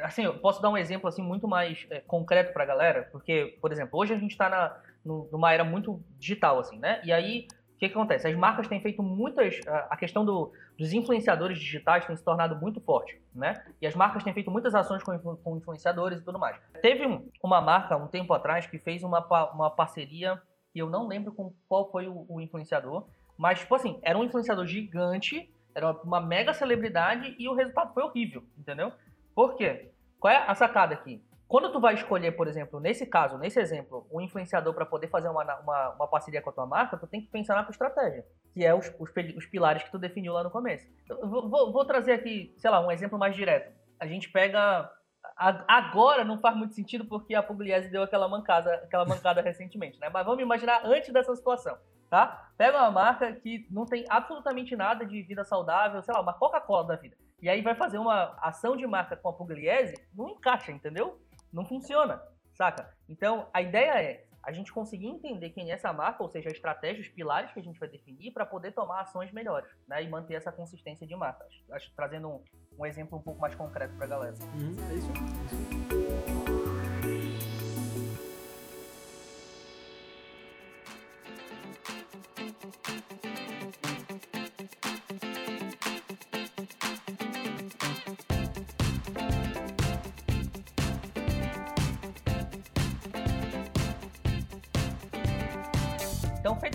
Assim, 0.00 0.24
eu 0.24 0.38
posso 0.38 0.62
dar 0.62 0.70
um 0.70 0.78
exemplo 0.78 1.06
assim 1.06 1.22
muito 1.22 1.46
mais 1.46 1.86
é, 1.90 2.00
concreto 2.00 2.54
pra 2.54 2.64
galera, 2.64 3.06
porque, 3.12 3.58
por 3.60 3.70
exemplo, 3.70 3.98
hoje 4.00 4.14
a 4.14 4.18
gente 4.18 4.34
tá 4.34 4.48
na, 4.48 4.74
no, 5.04 5.28
numa 5.30 5.52
era 5.52 5.62
muito 5.62 6.02
digital, 6.18 6.58
assim, 6.58 6.78
né? 6.78 7.02
E 7.04 7.12
aí, 7.12 7.46
o 7.74 7.78
que, 7.78 7.86
que 7.88 7.94
acontece? 7.94 8.26
As 8.26 8.34
marcas 8.34 8.66
têm 8.66 8.80
feito 8.80 9.02
muitas... 9.02 9.60
A 9.66 9.96
questão 9.98 10.24
do, 10.24 10.50
dos 10.78 10.94
influenciadores 10.94 11.58
digitais 11.58 12.06
tem 12.06 12.16
se 12.16 12.24
tornado 12.24 12.56
muito 12.56 12.80
forte, 12.80 13.20
né? 13.34 13.62
E 13.82 13.86
as 13.86 13.94
marcas 13.94 14.24
têm 14.24 14.32
feito 14.32 14.50
muitas 14.50 14.74
ações 14.74 15.02
com, 15.02 15.18
com 15.18 15.56
influenciadores 15.58 16.18
e 16.18 16.22
tudo 16.22 16.38
mais. 16.38 16.56
Teve 16.80 17.04
uma 17.42 17.60
marca, 17.60 17.94
um 17.94 18.06
tempo 18.06 18.32
atrás, 18.32 18.66
que 18.66 18.78
fez 18.78 19.02
uma, 19.02 19.20
uma 19.52 19.70
parceria, 19.70 20.40
e 20.74 20.78
eu 20.78 20.88
não 20.88 21.06
lembro 21.06 21.30
com 21.30 21.52
qual 21.68 21.90
foi 21.90 22.08
o, 22.08 22.24
o 22.26 22.40
influenciador, 22.40 23.06
mas, 23.36 23.60
tipo 23.60 23.74
assim, 23.74 23.98
era 24.02 24.18
um 24.18 24.24
influenciador 24.24 24.66
gigante, 24.66 25.52
era 25.74 25.92
uma 26.04 26.20
mega 26.20 26.52
celebridade 26.54 27.34
e 27.38 27.48
o 27.48 27.54
resultado 27.54 27.92
foi 27.92 28.02
horrível, 28.02 28.44
entendeu? 28.56 28.92
Por 29.34 29.56
quê? 29.56 29.90
Qual 30.20 30.32
é 30.32 30.44
a 30.46 30.54
sacada 30.54 30.94
aqui? 30.94 31.22
Quando 31.46 31.70
tu 31.70 31.80
vai 31.80 31.94
escolher, 31.94 32.32
por 32.32 32.48
exemplo, 32.48 32.80
nesse 32.80 33.06
caso, 33.06 33.36
nesse 33.38 33.60
exemplo, 33.60 34.06
um 34.10 34.20
influenciador 34.20 34.72
para 34.74 34.86
poder 34.86 35.08
fazer 35.08 35.28
uma, 35.28 35.42
uma, 35.60 35.90
uma, 35.90 36.08
parceria 36.08 36.40
com 36.40 36.50
a 36.50 36.52
tua 36.52 36.66
marca, 36.66 36.96
tu 36.96 37.06
tem 37.06 37.20
que 37.20 37.28
pensar 37.28 37.54
na 37.54 37.62
tua 37.62 37.72
estratégia, 37.72 38.24
que 38.52 38.64
é 38.64 38.74
os, 38.74 38.92
os, 38.98 39.10
os 39.36 39.46
pilares 39.46 39.82
que 39.82 39.90
tu 39.90 39.98
definiu 39.98 40.32
lá 40.32 40.42
no 40.42 40.50
começo. 40.50 40.88
Vou, 41.08 41.48
vou, 41.48 41.72
vou 41.72 41.84
trazer 41.84 42.12
aqui, 42.12 42.54
sei 42.58 42.70
lá, 42.70 42.80
um 42.80 42.90
exemplo 42.90 43.18
mais 43.18 43.36
direto. 43.36 43.72
A 44.00 44.06
gente 44.06 44.30
pega 44.30 44.90
agora 45.36 46.24
não 46.24 46.38
faz 46.38 46.56
muito 46.56 46.74
sentido 46.74 47.04
porque 47.04 47.34
a 47.34 47.42
Pugliese 47.42 47.90
deu 47.90 48.02
aquela 48.02 48.28
mancada, 48.28 48.74
aquela 48.74 49.04
mancada 49.04 49.40
recentemente, 49.42 49.98
né? 49.98 50.08
Mas 50.12 50.24
vamos 50.24 50.42
imaginar 50.42 50.82
antes 50.84 51.12
dessa 51.12 51.34
situação 51.34 51.76
tá? 52.14 52.48
Pega 52.56 52.78
uma 52.78 52.92
marca 52.92 53.32
que 53.32 53.66
não 53.68 53.84
tem 53.84 54.04
absolutamente 54.08 54.76
nada 54.76 55.04
de 55.04 55.20
vida 55.22 55.44
saudável, 55.44 56.00
sei 56.00 56.14
lá, 56.14 56.20
uma 56.20 56.32
Coca-Cola 56.32 56.86
da 56.86 56.94
vida. 56.96 57.16
E 57.42 57.48
aí 57.48 57.60
vai 57.60 57.74
fazer 57.74 57.98
uma 57.98 58.36
ação 58.40 58.76
de 58.76 58.86
marca 58.86 59.16
com 59.16 59.30
a 59.30 59.32
Pugliese, 59.32 59.94
não 60.14 60.28
encaixa, 60.28 60.70
entendeu? 60.70 61.20
Não 61.52 61.64
funciona, 61.64 62.22
saca? 62.52 62.88
Então, 63.08 63.48
a 63.52 63.60
ideia 63.60 64.00
é, 64.00 64.24
a 64.46 64.52
gente 64.52 64.72
conseguir 64.72 65.06
entender 65.06 65.50
quem 65.50 65.70
é 65.70 65.74
essa 65.74 65.92
marca, 65.92 66.22
ou 66.22 66.28
seja, 66.28 66.48
a 66.48 66.52
estratégia, 66.52 67.02
os 67.02 67.08
pilares 67.08 67.52
que 67.52 67.60
a 67.60 67.62
gente 67.62 67.78
vai 67.78 67.88
definir 67.88 68.32
para 68.32 68.44
poder 68.44 68.72
tomar 68.72 69.00
ações 69.00 69.32
melhores, 69.32 69.70
né? 69.88 70.02
E 70.02 70.08
manter 70.08 70.34
essa 70.34 70.52
consistência 70.52 71.06
de 71.06 71.16
marca. 71.16 71.46
Acho, 71.72 71.90
trazendo 71.96 72.28
um, 72.28 72.44
um 72.78 72.86
exemplo 72.86 73.18
um 73.18 73.22
pouco 73.22 73.40
mais 73.40 73.54
concreto 73.54 73.94
para 73.96 74.04
a 74.04 74.08
galera. 74.08 74.34
Uhum, 74.54 74.76
é 74.90 74.94
isso. 74.94 76.43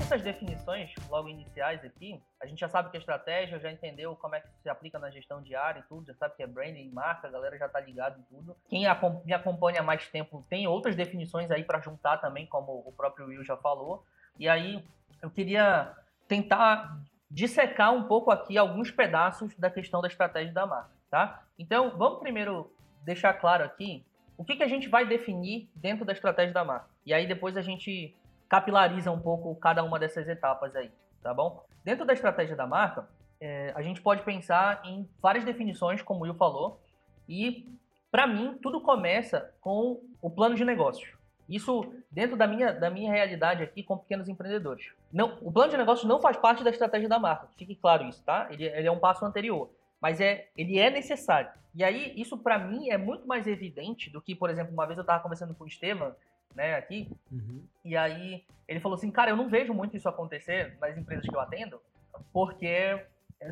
É 0.09 0.15
essas 0.15 0.23
definições 0.23 0.91
logo 1.07 1.29
iniciais 1.29 1.85
aqui, 1.85 2.19
a 2.41 2.47
gente 2.47 2.59
já 2.59 2.67
sabe 2.67 2.89
que 2.89 2.97
a 2.97 2.99
estratégia, 2.99 3.59
já 3.59 3.71
entendeu 3.71 4.15
como 4.15 4.33
é 4.33 4.39
que 4.39 4.47
se 4.63 4.67
aplica 4.67 4.97
na 4.97 5.11
gestão 5.11 5.39
diária 5.39 5.81
e 5.81 5.83
tudo, 5.83 6.07
já 6.07 6.15
sabe 6.15 6.35
que 6.35 6.41
é 6.41 6.47
branding 6.47 6.89
marca, 6.89 7.27
a 7.27 7.31
galera 7.31 7.55
já 7.59 7.69
tá 7.69 7.79
ligado 7.79 8.19
em 8.19 8.23
tudo. 8.23 8.55
Quem 8.67 8.87
me 9.23 9.33
acompanha 9.33 9.81
há 9.81 9.83
mais 9.83 10.07
tempo 10.09 10.43
tem 10.49 10.65
outras 10.67 10.95
definições 10.95 11.51
aí 11.51 11.63
para 11.63 11.79
juntar 11.79 12.17
também, 12.17 12.47
como 12.47 12.83
o 12.87 12.91
próprio 12.91 13.27
Will 13.27 13.43
já 13.43 13.55
falou. 13.55 14.03
E 14.39 14.49
aí, 14.49 14.83
eu 15.21 15.29
queria 15.29 15.93
tentar 16.27 16.97
dissecar 17.29 17.93
um 17.93 18.05
pouco 18.05 18.31
aqui 18.31 18.57
alguns 18.57 18.89
pedaços 18.89 19.55
da 19.57 19.69
questão 19.69 20.01
da 20.01 20.07
estratégia 20.07 20.51
da 20.51 20.65
marca, 20.65 20.89
tá? 21.11 21.43
Então, 21.57 21.95
vamos 21.95 22.19
primeiro 22.19 22.73
deixar 23.03 23.33
claro 23.33 23.63
aqui 23.63 24.03
o 24.35 24.43
que, 24.43 24.55
que 24.55 24.63
a 24.63 24.67
gente 24.67 24.89
vai 24.89 25.05
definir 25.05 25.69
dentro 25.75 26.03
da 26.03 26.13
estratégia 26.13 26.53
da 26.53 26.65
marca. 26.65 26.87
E 27.05 27.13
aí 27.13 27.27
depois 27.27 27.55
a 27.55 27.61
gente 27.61 28.15
capilariza 28.49 29.11
um 29.11 29.19
pouco 29.19 29.55
cada 29.55 29.83
uma 29.83 29.99
dessas 29.99 30.27
etapas 30.27 30.75
aí, 30.75 30.91
tá 31.21 31.33
bom? 31.33 31.63
Dentro 31.85 32.05
da 32.05 32.13
estratégia 32.13 32.55
da 32.55 32.65
marca, 32.65 33.07
é, 33.39 33.71
a 33.75 33.81
gente 33.81 34.01
pode 34.01 34.23
pensar 34.23 34.81
em 34.83 35.07
várias 35.21 35.45
definições, 35.45 36.01
como 36.01 36.21
o 36.21 36.23
Will 36.23 36.33
falou, 36.33 36.81
e 37.27 37.69
para 38.11 38.25
mim 38.25 38.57
tudo 38.61 38.81
começa 38.81 39.53
com 39.61 40.01
o 40.21 40.29
plano 40.29 40.55
de 40.55 40.65
negócios. 40.65 41.17
Isso 41.47 41.93
dentro 42.11 42.35
da 42.35 42.45
minha, 42.45 42.73
da 42.73 42.89
minha 42.89 43.11
realidade 43.11 43.63
aqui 43.63 43.81
com 43.81 43.97
pequenos 43.97 44.27
empreendedores. 44.27 44.91
Não, 45.11 45.37
o 45.41 45.51
plano 45.51 45.71
de 45.71 45.77
negócios 45.77 46.07
não 46.07 46.19
faz 46.19 46.37
parte 46.37 46.63
da 46.63 46.69
estratégia 46.69 47.07
da 47.07 47.17
marca, 47.19 47.47
fique 47.57 47.75
claro 47.75 48.03
isso, 48.05 48.21
tá? 48.23 48.47
Ele, 48.51 48.65
ele 48.65 48.87
é 48.87 48.91
um 48.91 48.99
passo 48.99 49.25
anterior, 49.25 49.69
mas 50.01 50.19
é, 50.19 50.47
ele 50.57 50.77
é 50.77 50.89
necessário. 50.89 51.51
E 51.73 51.83
aí, 51.83 52.13
isso 52.19 52.37
para 52.37 52.57
mim 52.57 52.89
é 52.89 52.97
muito 52.97 53.27
mais 53.27 53.47
evidente 53.47 54.09
do 54.09 54.21
que, 54.21 54.35
por 54.35 54.49
exemplo, 54.49 54.73
uma 54.73 54.85
vez 54.85 54.97
eu 54.97 55.01
estava 55.01 55.21
conversando 55.21 55.53
com 55.53 55.63
o 55.63 55.67
Estevam, 55.67 56.15
né, 56.55 56.75
aqui. 56.75 57.11
Uhum. 57.31 57.63
E 57.83 57.95
aí 57.95 58.43
ele 58.67 58.79
falou 58.79 58.95
assim, 58.95 59.11
cara, 59.11 59.31
eu 59.31 59.35
não 59.35 59.49
vejo 59.49 59.73
muito 59.73 59.97
isso 59.97 60.07
acontecer 60.07 60.77
nas 60.79 60.97
empresas 60.97 61.25
que 61.25 61.35
eu 61.35 61.39
atendo, 61.39 61.81
porque 62.31 63.03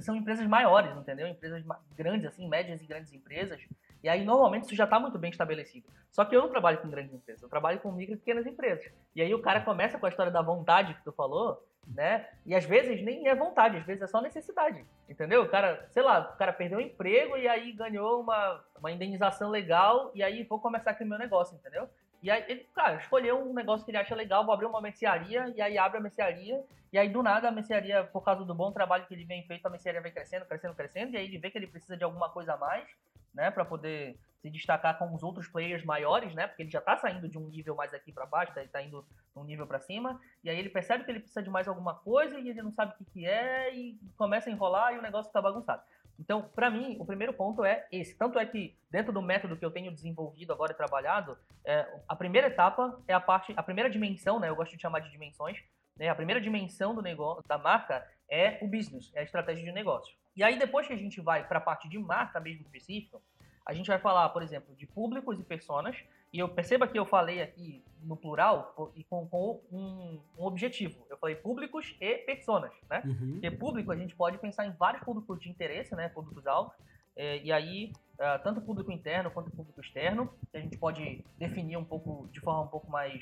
são 0.02 0.16
empresas 0.16 0.46
maiores, 0.46 0.96
entendeu? 0.96 1.28
Empresas 1.28 1.64
grandes, 1.96 2.28
assim, 2.28 2.48
médias 2.48 2.82
e 2.82 2.86
grandes 2.86 3.14
empresas. 3.14 3.60
E 4.04 4.10
aí, 4.10 4.24
normalmente, 4.24 4.66
isso 4.66 4.76
já 4.76 4.84
está 4.84 5.00
muito 5.00 5.18
bem 5.18 5.32
estabelecido. 5.32 5.88
Só 6.12 6.24
que 6.26 6.36
eu 6.36 6.42
não 6.42 6.50
trabalho 6.50 6.78
com 6.80 6.90
grandes 6.90 7.14
empresas, 7.14 7.42
eu 7.42 7.50
trabalho 7.50 7.80
com 7.80 7.92
micro 7.92 8.16
e 8.16 8.18
pequenas 8.18 8.46
empresas. 8.46 8.86
E 9.16 9.22
aí 9.22 9.34
o 9.34 9.42
cara 9.42 9.62
começa 9.62 9.98
com 9.98 10.06
a 10.06 10.10
história 10.10 10.32
da 10.32 10.42
vontade 10.42 10.94
que 10.94 11.04
tu 11.04 11.12
falou, 11.12 11.64
né? 11.88 12.28
E 12.46 12.54
às 12.54 12.66
vezes 12.66 13.02
nem 13.04 13.28
é 13.28 13.36
vontade, 13.36 13.78
às 13.78 13.86
vezes 13.86 14.02
é 14.02 14.08
só 14.08 14.22
necessidade, 14.22 14.84
entendeu? 15.08 15.44
O 15.44 15.50
cara, 15.50 15.88
sei 15.92 16.04
lá, 16.04 16.32
o 16.34 16.38
cara 16.38 16.52
perdeu 16.52 16.80
o 16.80 16.82
emprego 16.82 17.38
e 17.38 17.48
aí 17.48 17.72
ganhou 17.72 18.22
uma, 18.22 18.64
uma 18.78 18.92
indenização 18.92 19.50
legal 19.50 20.12
e 20.14 20.22
aí 20.22 20.44
vou 20.44 20.60
começar 20.60 20.92
aqui 20.92 21.04
o 21.04 21.08
meu 21.08 21.18
negócio, 21.18 21.56
entendeu? 21.56 21.90
E 22.22 22.32
aí 22.32 22.44
ele, 22.48 22.68
cara, 22.74 22.96
escolheu 22.96 23.40
um 23.40 23.54
negócio 23.54 23.86
que 23.86 23.92
ele 23.92 23.98
acha 23.98 24.16
legal, 24.16 24.46
vou 24.46 24.54
abrir 24.54 24.66
uma 24.66 24.82
mercearia, 24.82 25.54
e 25.56 25.62
aí 25.62 25.78
abre 25.78 25.98
a 25.98 26.02
mercearia, 26.02 26.64
e 26.92 26.98
aí 26.98 27.10
do 27.10 27.22
nada 27.22 27.48
a 27.48 27.52
mercearia, 27.52 28.04
por 28.06 28.22
causa 28.22 28.44
do 28.44 28.56
bom 28.56 28.72
trabalho 28.72 29.06
que 29.06 29.14
ele 29.14 29.26
vem 29.26 29.44
feito, 29.44 29.66
a 29.66 29.70
mercearia 29.70 30.02
vai 30.02 30.12
crescendo, 30.12 30.46
crescendo, 30.46 30.74
crescendo, 30.74 31.14
e 31.14 31.18
aí 31.18 31.26
ele 31.26 31.38
vê 31.38 31.52
que 31.52 31.58
ele 31.58 31.68
precisa 31.68 31.96
de 31.96 32.04
alguma 32.04 32.30
coisa 32.30 32.54
a 32.54 32.58
mais, 32.58 32.88
né, 33.34 33.52
para 33.52 33.64
poder 33.64 34.18
se 34.42 34.50
destacar 34.50 34.98
com 34.98 35.14
os 35.14 35.22
outros 35.22 35.48
players 35.48 35.84
maiores, 35.84 36.34
né, 36.34 36.48
porque 36.48 36.64
ele 36.64 36.72
já 36.72 36.82
tá 36.82 36.98
saindo 36.98 37.28
de 37.28 37.38
um 37.38 37.48
nível 37.48 37.76
mais 37.76 37.94
aqui 37.94 38.12
para 38.12 38.26
baixo, 38.26 38.54
tá, 38.54 38.62
ele 38.62 38.70
tá 38.70 38.82
indo 38.82 39.06
um 39.36 39.44
nível 39.44 39.68
para 39.68 39.80
cima, 39.80 40.20
e 40.44 40.50
aí 40.50 40.58
ele 40.58 40.70
percebe 40.70 41.04
que 41.04 41.12
ele 41.12 41.20
precisa 41.20 41.44
de 41.44 41.50
mais 41.50 41.68
alguma 41.68 41.94
coisa, 41.94 42.40
e 42.40 42.50
ele 42.50 42.62
não 42.62 42.72
sabe 42.72 42.94
o 42.94 42.98
que 42.98 43.06
que 43.06 43.26
é, 43.28 43.76
e 43.76 44.00
começa 44.18 44.50
a 44.50 44.54
enrolar, 44.54 44.94
e 44.94 44.98
o 44.98 45.02
negócio 45.02 45.30
fica 45.30 45.42
bagunçado. 45.42 45.84
Então, 46.20 46.50
para 46.56 46.70
mim, 46.70 46.98
o 47.00 47.06
primeiro 47.06 47.34
ponto 47.34 47.64
é 47.64 47.86
esse. 47.92 48.16
Tanto 48.16 48.40
é 48.40 48.46
que, 48.46 48.76
dentro 48.90 49.14
do 49.14 49.22
método 49.22 49.56
que 49.56 49.64
eu 49.64 49.72
tenho 49.72 49.92
desenvolvido 49.92 50.52
agora 50.52 50.72
e 50.72 50.76
trabalhado, 50.76 51.38
é, 51.64 51.88
a 52.08 52.16
primeira 52.16 52.48
etapa 52.48 53.00
é 53.08 53.14
a 53.14 53.20
parte, 53.20 53.54
a 53.56 53.64
primeira 53.64 53.90
dimensão, 53.90 54.40
né? 54.40 54.50
Eu 54.50 54.56
gosto 54.56 54.76
de 54.76 54.82
chamar 54.82 55.00
de 55.00 55.12
dimensões. 55.12 55.58
Né, 55.98 56.10
a 56.10 56.16
primeira 56.16 56.40
dimensão 56.40 56.94
do 56.94 57.02
negócio, 57.02 57.44
da 57.48 57.58
marca 57.58 58.08
é 58.30 58.60
o 58.62 58.68
business, 58.68 59.12
é 59.16 59.22
a 59.22 59.24
estratégia 59.24 59.64
de 59.64 59.72
negócio. 59.72 60.16
E 60.36 60.44
aí, 60.44 60.58
depois 60.60 60.86
que 60.86 60.94
a 60.94 60.98
gente 60.98 61.20
vai 61.20 61.48
para 61.48 61.58
a 61.58 61.62
parte 61.62 61.90
de 61.90 61.98
marca 61.98 62.40
mesmo 62.40 62.62
específica, 62.62 63.18
a 63.66 63.74
gente 63.74 63.88
vai 63.88 64.00
falar, 64.00 64.30
por 64.30 64.44
exemplo, 64.44 64.76
de 64.76 64.86
públicos 64.86 65.40
e 65.40 65.44
personas, 65.44 65.98
e 66.32 66.40
eu 66.40 66.50
perceba 66.50 66.88
que 66.88 66.98
eu 66.98 67.06
falei 67.06 67.42
aqui 67.42 67.84
no 68.04 68.16
plural 68.16 68.92
e 68.96 69.04
com, 69.04 69.28
com 69.28 69.62
um, 69.72 70.20
um, 70.38 70.44
objetivo. 70.46 71.06
Eu 71.10 71.18
falei 71.18 71.36
públicos 71.36 71.96
e 72.00 72.18
personas, 72.20 72.72
né? 72.90 73.02
Uhum. 73.06 73.32
Porque 73.34 73.52
público 73.52 73.92
a 73.92 73.96
gente 73.96 74.16
pode 74.16 74.38
pensar 74.38 74.66
em 74.66 74.72
vários 74.72 75.04
públicos 75.04 75.40
de 75.40 75.50
interesse, 75.50 75.96
né? 75.96 76.10
Públicos-alvo. 76.10 76.72
É, 77.16 77.42
e 77.42 77.52
aí, 77.52 77.92
uh, 78.14 78.44
tanto 78.44 78.62
público 78.62 78.92
interno 78.92 79.32
quanto 79.32 79.50
público 79.50 79.82
externo, 79.82 80.32
que 80.52 80.58
a 80.58 80.62
gente 80.62 80.78
pode 80.78 81.24
definir 81.38 81.76
um 81.78 81.84
pouco, 81.84 82.30
de 82.32 82.40
forma 82.40 82.62
um 82.62 82.68
pouco 82.68 82.90
mais, 82.92 83.22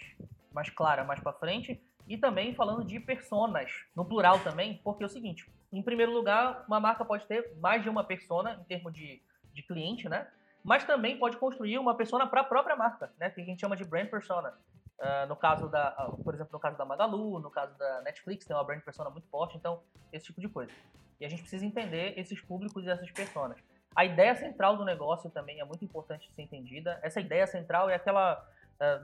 mais 0.51 0.69
clara 0.69 1.03
mais 1.03 1.19
para 1.21 1.31
frente. 1.33 1.81
E 2.07 2.17
também 2.17 2.53
falando 2.53 2.83
de 2.83 2.99
personas, 2.99 3.71
no 3.95 4.05
plural 4.05 4.39
também, 4.39 4.79
porque 4.83 5.03
é 5.03 5.07
o 5.07 5.09
seguinte, 5.09 5.49
em 5.71 5.81
primeiro 5.81 6.11
lugar, 6.11 6.63
uma 6.67 6.79
marca 6.79 7.03
pode 7.03 7.25
ter 7.25 7.55
mais 7.59 7.81
de 7.81 7.89
uma 7.89 8.03
persona 8.03 8.59
em 8.61 8.63
termos 8.65 8.93
de, 8.93 9.21
de 9.53 9.63
cliente, 9.63 10.07
né? 10.07 10.27
Mas 10.65 10.83
também 10.83 11.17
pode 11.19 11.37
construir 11.37 11.77
uma 11.77 11.95
persona 11.95 12.25
para 12.25 12.41
a 12.41 12.43
própria 12.43 12.75
marca, 12.75 13.13
né? 13.19 13.29
Que 13.29 13.39
a 13.39 13.45
gente 13.45 13.61
chama 13.61 13.77
de 13.77 13.85
brand 13.85 14.09
persona. 14.09 14.51
Uh, 14.99 15.27
no 15.27 15.35
caso 15.35 15.69
da, 15.69 16.07
uh, 16.09 16.23
por 16.23 16.33
exemplo, 16.33 16.51
no 16.53 16.59
caso 16.59 16.75
da 16.75 16.83
Magalu, 16.83 17.39
no 17.39 17.51
caso 17.51 17.77
da 17.77 18.01
Netflix, 18.01 18.45
tem 18.45 18.55
uma 18.55 18.63
brand 18.63 18.81
persona 18.81 19.09
muito 19.11 19.27
forte, 19.29 19.55
então 19.55 19.83
esse 20.11 20.25
tipo 20.25 20.41
de 20.41 20.49
coisa. 20.49 20.71
E 21.19 21.25
a 21.25 21.29
gente 21.29 21.41
precisa 21.41 21.63
entender 21.63 22.17
esses 22.17 22.41
públicos 22.41 22.83
e 22.83 22.89
essas 22.89 23.11
personas. 23.11 23.59
A 23.95 24.05
ideia 24.05 24.33
central 24.35 24.75
do 24.75 24.83
negócio 24.83 25.29
também 25.29 25.59
é 25.59 25.65
muito 25.65 25.85
importante 25.85 26.27
de 26.27 26.33
ser 26.33 26.41
entendida. 26.41 26.99
Essa 27.03 27.21
ideia 27.21 27.45
central 27.45 27.87
é 27.87 27.95
aquela, 27.95 28.43